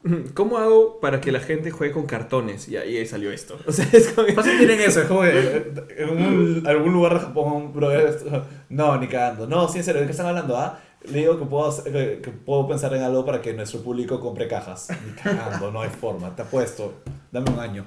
¿Cómo 0.34 0.58
hago 0.58 1.00
para 1.00 1.20
que 1.20 1.32
la 1.32 1.40
gente 1.40 1.70
juegue 1.70 1.92
con 1.92 2.06
cartones? 2.06 2.68
Y 2.68 2.76
ahí 2.76 3.04
salió 3.06 3.30
esto. 3.30 3.58
O 3.66 3.72
sea, 3.72 3.86
es 3.92 4.08
como... 4.08 4.28
Fácil 4.28 4.58
tienen 4.58 4.80
eso, 4.80 5.02
es 5.02 5.06
como 5.06 5.22
que 5.22 5.30
eh, 5.34 5.72
en 5.98 6.66
algún 6.66 6.92
lugar 6.92 7.14
de 7.14 7.20
Japón, 7.20 7.72
bro, 7.72 7.90
no, 8.68 8.98
ni 8.98 9.08
cagando. 9.08 9.46
No, 9.46 9.68
sí, 9.68 9.78
en 9.78 9.84
serio, 9.84 10.00
¿de 10.00 10.06
qué 10.06 10.12
están 10.12 10.26
hablando? 10.26 10.56
Ah, 10.56 10.80
le 11.08 11.18
digo 11.20 11.38
que 11.38 11.46
puedo, 11.46 11.84
que, 11.84 12.32
puedo 12.44 12.68
pensar 12.68 12.94
en 12.94 13.02
algo 13.02 13.24
para 13.24 13.40
que 13.40 13.52
nuestro 13.54 13.80
público 13.80 14.20
compre 14.20 14.48
cajas. 14.48 14.88
Ni 15.06 15.12
cagando, 15.12 15.70
no 15.70 15.80
hay 15.80 15.90
forma, 15.90 16.34
te 16.36 16.42
apuesto. 16.42 16.94
Dame 17.32 17.50
un 17.50 17.58
año. 17.60 17.86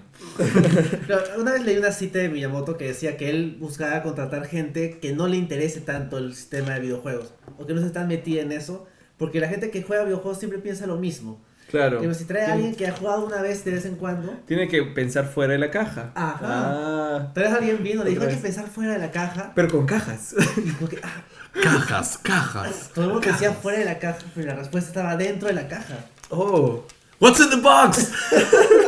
Una 1.38 1.52
vez 1.52 1.66
leí 1.66 1.78
una 1.78 1.92
cita 1.92 2.20
de 2.20 2.30
Miyamoto 2.30 2.78
que 2.78 2.86
decía 2.86 3.18
que 3.18 3.30
él 3.30 3.58
buscaba 3.60 4.02
contratar 4.02 4.46
gente 4.46 5.00
que 5.00 5.14
no 5.14 5.28
le 5.28 5.38
interese 5.38 5.82
tanto 5.82 6.18
el 6.18 6.34
sistema 6.34 6.74
de 6.74 6.80
videojuegos. 6.80 7.34
O 7.58 7.66
que 7.66 7.74
no 7.74 7.82
se 7.82 7.88
están 7.88 8.08
metida 8.08 8.42
en 8.42 8.52
eso. 8.52 8.88
Porque 9.18 9.40
la 9.40 9.48
gente 9.48 9.70
que 9.70 9.84
juega 9.84 10.06
videojuegos 10.06 10.40
siempre 10.40 10.60
piensa 10.60 10.88
lo 10.88 10.98
mismo. 10.98 11.42
Claro. 11.70 12.00
Pero 12.02 12.14
si 12.14 12.26
trae 12.26 12.46
a 12.46 12.54
alguien 12.54 12.76
que 12.76 12.86
ha 12.88 12.92
jugado 12.92 13.26
una 13.26 13.42
vez 13.42 13.66
de 13.66 13.72
vez 13.72 13.86
en 13.86 13.96
cuando. 13.96 14.32
Tiene 14.46 14.68
que 14.68 14.84
pensar 14.84 15.26
fuera 15.26 15.54
de 15.54 15.60
la 15.60 15.72
caja. 15.72 16.12
Ajá. 16.16 16.38
Ah. 16.42 17.32
Tal 17.34 17.44
vez 17.44 17.54
alguien 17.54 17.82
vino, 17.84 18.04
le 18.04 18.12
dijo 18.12 18.28
que 18.28 18.36
pensar 18.36 18.68
fuera 18.68 18.94
de 18.94 19.00
la 19.00 19.12
caja. 19.12 19.52
Pero 19.56 19.68
con 19.70 19.86
cajas. 19.86 20.36
Y 20.58 20.70
como 20.72 20.90
que, 20.90 21.00
ah, 21.04 21.24
Cajas, 21.62 22.18
cajas. 22.22 22.90
todo 22.94 23.06
el 23.06 23.12
mundo 23.14 23.28
decía 23.28 23.52
fuera 23.54 23.80
de 23.80 23.86
la 23.86 24.00
caja, 24.00 24.20
pero 24.34 24.48
la 24.48 24.56
respuesta 24.56 24.90
estaba 24.90 25.16
dentro 25.16 25.48
de 25.48 25.54
la 25.54 25.68
caja. 25.68 25.96
Oh. 26.30 26.84
What's 27.20 27.40
in 27.40 27.50
the 27.52 27.58
box? 27.58 28.12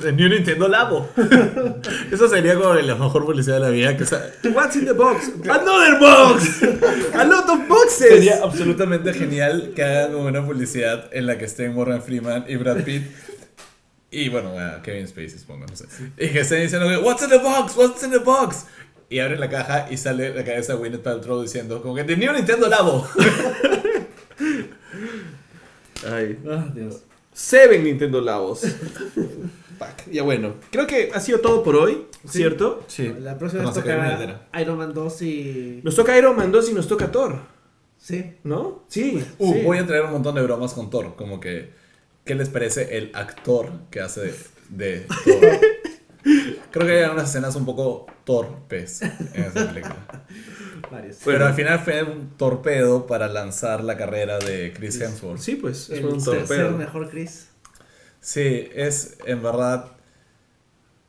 The 0.00 0.12
New 0.12 0.28
Nintendo 0.28 0.68
Labo. 0.68 1.08
Eso 2.12 2.28
sería 2.28 2.54
como 2.54 2.74
la 2.74 2.94
mejor 2.94 3.24
publicidad 3.24 3.56
de 3.56 3.60
la 3.60 3.68
vida. 3.70 3.96
Que 3.96 4.06
sa- 4.06 4.22
What's 4.54 4.76
in 4.76 4.84
the 4.84 4.92
box? 4.92 5.30
Another 5.44 5.98
box. 5.98 6.62
A 7.14 7.24
lot 7.24 7.48
of 7.48 7.68
boxes. 7.68 8.08
Sería 8.08 8.42
absolutamente 8.42 9.12
genial 9.12 9.72
que 9.74 9.82
hagan 9.84 10.14
una 10.14 10.44
publicidad 10.44 11.08
en 11.12 11.26
la 11.26 11.36
que 11.38 11.44
estén 11.46 11.74
Morgan 11.74 12.02
Freeman 12.02 12.44
y 12.48 12.56
Brad 12.56 12.82
Pitt. 12.84 13.02
Y 14.10 14.28
bueno, 14.28 14.52
Kevin 14.82 15.08
Spacey, 15.08 15.38
supongo, 15.38 15.66
no 15.66 15.74
sé. 15.76 15.86
Y 16.18 16.28
que 16.28 16.40
estén 16.40 16.62
diciendo, 16.62 16.86
What's 17.02 17.22
in 17.22 17.30
the 17.30 17.38
box? 17.38 17.76
What's 17.76 18.02
in 18.02 18.10
the 18.10 18.18
box? 18.18 18.66
Y 19.08 19.18
abren 19.20 19.40
la 19.40 19.48
caja 19.50 19.88
y 19.90 19.96
sale 19.96 20.34
la 20.34 20.44
cabeza 20.44 20.72
de 20.74 20.78
Gwyneth 20.78 21.02
Paltrow 21.02 21.42
diciendo, 21.42 21.82
como 21.82 21.94
que 21.94 22.04
The 22.04 22.16
New 22.16 22.32
Nintendo 22.32 22.68
Labo. 22.68 23.06
Ay. 26.10 26.38
Ah, 26.50 26.66
Dios. 26.74 27.02
Seven 27.32 27.84
Nintendo 27.84 28.20
Labos. 28.20 28.62
Ya 30.10 30.22
bueno, 30.22 30.54
creo 30.70 30.86
que 30.86 31.10
ha 31.14 31.20
sido 31.20 31.40
todo 31.40 31.62
por 31.62 31.76
hoy, 31.76 32.06
¿cierto? 32.26 32.84
Sí. 32.86 33.14
La 33.20 33.38
próxima 33.38 33.62
mi 33.64 33.72
toca. 33.72 34.48
Iron 34.60 34.78
Man 34.78 34.92
2 34.94 35.22
y. 35.22 35.80
Nos 35.82 35.96
toca 35.96 36.16
Iron 36.18 36.36
Man 36.36 36.52
2 36.52 36.70
y 36.70 36.74
nos 36.74 36.88
toca 36.88 37.10
Thor, 37.10 37.38
Sí. 37.98 38.34
¿no? 38.42 38.84
Sí. 38.88 39.24
Uh, 39.38 39.52
sí. 39.52 39.60
Voy 39.62 39.78
a 39.78 39.86
traer 39.86 40.04
un 40.04 40.12
montón 40.12 40.34
de 40.34 40.42
bromas 40.42 40.74
con 40.74 40.90
Thor, 40.90 41.14
como 41.16 41.38
que, 41.40 41.70
¿qué 42.24 42.34
les 42.34 42.48
parece 42.48 42.98
el 42.98 43.10
actor 43.14 43.70
que 43.90 44.00
hace 44.00 44.34
de, 44.68 45.06
Thor? 45.24 45.60
Creo 46.70 46.86
que 46.86 47.04
hay 47.04 47.10
unas 47.10 47.28
escenas 47.30 47.54
un 47.56 47.64
poco 47.66 48.06
torpes 48.24 49.02
en 49.02 49.42
esa 49.44 49.68
película. 49.68 49.96
Varios. 50.90 51.18
Pero 51.24 51.46
al 51.46 51.54
final 51.54 51.80
fue 51.80 52.02
un 52.02 52.30
torpedo 52.36 53.06
para 53.06 53.28
lanzar 53.28 53.82
la 53.82 53.96
carrera 53.96 54.38
de 54.38 54.72
Chris 54.72 55.00
Hemsworth. 55.00 55.38
Sí, 55.40 55.56
pues, 55.56 55.90
es 55.90 56.02
un 56.02 56.22
torpedo. 56.22 56.72
mejor 56.72 57.08
Chris. 57.10 57.48
Sí, 58.22 58.68
es 58.74 59.18
en 59.26 59.42
verdad. 59.42 59.88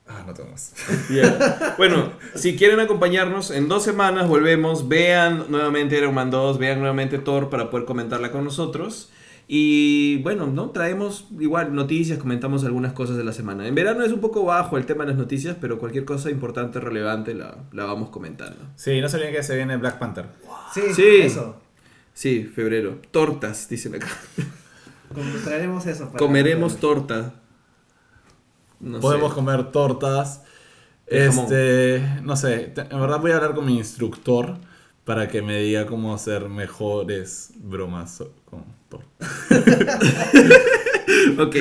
Ah, 0.06 0.23
no 0.27 0.34
tengo 0.34 0.49
más. 0.52 0.73
Yeah. 1.10 1.76
Bueno, 1.77 2.11
si 2.35 2.57
quieren 2.57 2.80
acompañarnos, 2.81 3.52
en 3.52 3.69
dos 3.69 3.84
semanas 3.84 4.27
volvemos, 4.27 4.90
vean 4.90 5.45
nuevamente 5.49 5.98
Iron 5.98 6.14
Man 6.14 6.30
2, 6.30 6.57
vean 6.57 6.80
nuevamente 6.80 7.19
Thor 7.19 7.49
para 7.49 7.69
poder 7.69 7.85
comentarla 7.85 8.31
con 8.31 8.44
nosotros. 8.44 9.10
Y 9.48 10.18
bueno, 10.23 10.48
¿no? 10.48 10.72
Traemos 10.72 11.27
igual 11.40 11.73
noticias, 11.76 12.18
comentamos 12.18 12.64
algunas 12.65 12.94
cosas 12.94 13.15
de 13.18 13.23
la 13.23 13.31
semana. 13.34 13.68
En 13.68 13.76
verano 13.76 14.03
es 14.03 14.11
un 14.11 14.19
poco 14.22 14.44
bajo 14.44 14.77
el 14.77 14.85
tema 14.85 15.03
de 15.06 15.11
las 15.11 15.18
noticias, 15.19 15.56
pero 15.60 15.77
cualquier 15.80 16.06
cosa 16.06 16.30
importante, 16.31 16.80
relevante, 16.80 17.34
la, 17.34 17.57
la 17.72 17.85
vamos 17.85 18.10
comentando. 18.10 18.57
Sí, 18.76 18.99
no 19.02 19.07
se 19.10 19.18
olviden 19.18 19.35
que 19.35 19.44
se 19.44 19.56
viene 19.56 19.77
Black 19.77 19.99
Panther. 19.99 20.26
Sí, 20.73 20.81
Sí. 20.94 21.06
eso. 21.22 21.57
Sí, 22.14 22.44
febrero. 22.44 22.99
Tortas, 23.11 23.69
dicen 23.69 23.95
acá. 23.95 24.07
Como 25.14 25.34
traeremos 25.44 25.85
eso. 25.85 26.07
para- 26.07 26.18
Comeremos 26.19 26.77
torta. 26.77 27.34
No 28.80 28.99
Podemos 28.99 29.30
sé. 29.30 29.35
comer 29.35 29.72
tortas. 29.72 30.44
De 31.10 31.27
jamón. 31.27 31.44
Este, 31.45 32.19
no 32.23 32.35
sé, 32.35 32.73
en 32.76 32.99
verdad 33.02 33.19
voy 33.19 33.31
a 33.31 33.35
hablar 33.35 33.53
con 33.56 33.65
mi 33.65 33.77
instructor 33.77 34.57
para 35.06 35.27
que 35.27 35.41
me 35.41 35.60
diga 35.60 35.85
cómo 35.85 36.14
hacer 36.14 36.48
mejores 36.49 37.52
bromas 37.57 38.23
Ok. 41.40 41.56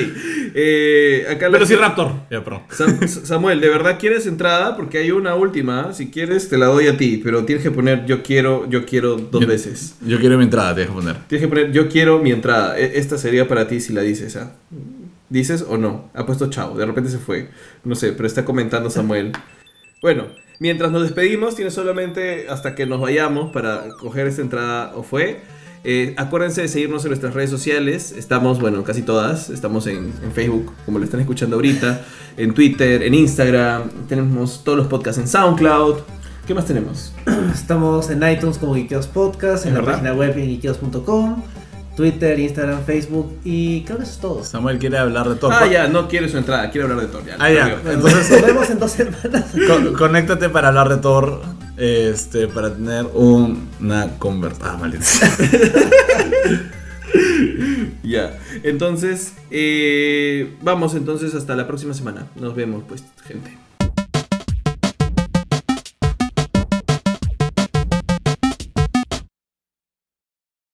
Eh, 0.55 1.25
acá 1.29 1.47
la- 1.47 1.53
Pero 1.53 1.65
sí 1.65 1.75
Raptor. 1.75 2.11
Ya, 2.29 2.43
perdón. 2.43 2.61
Sam- 2.69 3.07
Samuel, 3.07 3.59
¿de 3.61 3.69
verdad 3.69 3.97
quieres 3.99 4.25
entrada? 4.27 4.75
Porque 4.75 4.99
hay 4.99 5.11
una 5.11 5.35
última. 5.35 5.93
Si 5.93 6.09
quieres, 6.11 6.49
te 6.49 6.57
la 6.57 6.67
doy 6.67 6.87
a 6.87 6.97
ti. 6.97 7.19
Pero 7.23 7.43
tienes 7.45 7.63
que 7.63 7.71
poner 7.71 8.05
yo 8.05 8.23
quiero, 8.23 8.69
yo 8.69 8.85
quiero 8.85 9.15
dos 9.15 9.41
Yo- 9.41 9.47
veces. 9.47 9.95
Yo 10.05 10.19
quiero 10.19 10.37
mi 10.37 10.43
entrada, 10.43 10.75
te 10.75 10.81
dejo 10.81 10.95
poner. 10.95 11.17
Tienes 11.27 11.45
que 11.45 11.47
poner 11.49 11.71
yo 11.71 11.87
quiero 11.89 12.19
mi 12.19 12.31
entrada. 12.31 12.77
E- 12.77 12.97
Esta 12.99 13.17
sería 13.17 13.47
para 13.47 13.67
ti 13.67 13.79
si 13.79 13.93
la 13.93 14.01
dices, 14.01 14.35
¿ah? 14.35 14.51
¿Dices 15.29 15.65
o 15.67 15.77
no? 15.77 16.09
Ha 16.13 16.25
puesto 16.25 16.49
chao. 16.49 16.77
De 16.77 16.85
repente 16.85 17.09
se 17.09 17.17
fue. 17.17 17.49
No 17.83 17.95
sé, 17.95 18.11
pero 18.13 18.27
está 18.27 18.45
comentando 18.45 18.89
Samuel. 18.89 19.31
Bueno, 20.01 20.27
mientras 20.59 20.91
nos 20.91 21.01
despedimos, 21.03 21.55
tiene 21.55 21.71
solamente 21.71 22.47
hasta 22.49 22.75
que 22.75 22.85
nos 22.85 22.99
vayamos 23.01 23.51
para 23.51 23.89
coger 23.99 24.27
esta 24.27 24.41
entrada 24.41 24.93
o 24.95 25.03
fue. 25.03 25.41
Eh, 25.85 26.13
acuérdense 26.17 26.61
de 26.61 26.67
seguirnos 26.69 27.03
en 27.03 27.09
nuestras 27.09 27.33
redes 27.33 27.49
sociales. 27.49 28.13
Estamos, 28.17 28.59
bueno, 28.59 28.83
casi 28.83 29.01
todas. 29.01 29.49
Estamos 29.49 29.85
en, 29.87 30.13
en 30.23 30.31
Facebook, 30.33 30.71
como 30.85 30.99
lo 30.99 31.05
están 31.05 31.19
escuchando 31.19 31.57
ahorita. 31.57 32.01
En 32.37 32.53
Twitter, 32.53 33.03
en 33.03 33.13
Instagram. 33.13 33.89
Tenemos 34.07 34.63
todos 34.63 34.77
los 34.77 34.87
podcasts 34.87 35.19
en 35.21 35.27
SoundCloud. 35.27 35.97
¿Qué 36.47 36.53
más 36.53 36.65
tenemos? 36.65 37.13
Estamos 37.53 38.09
en 38.09 38.23
iTunes 38.29 38.57
como 38.57 38.75
Geekeos 38.75 39.07
Podcast, 39.07 39.65
en 39.65 39.69
¿Es 39.69 39.75
la 39.75 39.79
verdad? 39.81 39.93
página 39.93 40.13
web 40.13 40.37
en 40.37 40.45
geekeos.com, 40.47 41.41
Twitter, 41.95 42.37
Instagram, 42.39 42.83
Facebook 42.85 43.33
y 43.45 43.83
creo 43.83 43.97
que 43.97 44.03
eso 44.03 44.11
es 44.13 44.17
todo. 44.19 44.43
Samuel 44.43 44.77
quiere 44.77 44.97
hablar 44.97 45.29
de 45.29 45.35
todo. 45.35 45.51
Ah, 45.51 45.65
ya, 45.67 45.87
no 45.87 46.07
quiere 46.09 46.27
su 46.27 46.37
entrada, 46.37 46.69
quiere 46.69 46.87
hablar 46.89 47.05
de 47.05 47.11
Thor. 47.11 47.23
Ya, 47.25 47.35
Ah, 47.39 47.49
ya. 47.51 47.79
Entonces- 47.91 48.29
nos 48.31 48.41
vemos 48.41 48.69
en 48.69 48.79
dos 48.79 48.91
semanas. 48.91 49.45
Con- 49.67 49.93
conéctate 49.93 50.49
para 50.49 50.67
hablar 50.69 50.89
de 50.89 50.97
Thor. 50.97 51.41
Este, 51.77 52.47
para 52.47 52.73
tener 52.73 53.05
un- 53.13 53.67
una 53.79 54.17
conversación. 54.19 54.69
Ah, 54.69 54.77
maldita. 54.77 55.05
Ya, 58.03 58.37
entonces, 58.63 59.33
eh, 59.51 60.55
vamos 60.61 60.93
entonces 60.95 61.33
hasta 61.35 61.55
la 61.55 61.67
próxima 61.67 61.93
semana. 61.93 62.27
Nos 62.35 62.53
vemos, 62.55 62.83
pues, 62.87 63.03
gente. 63.25 63.55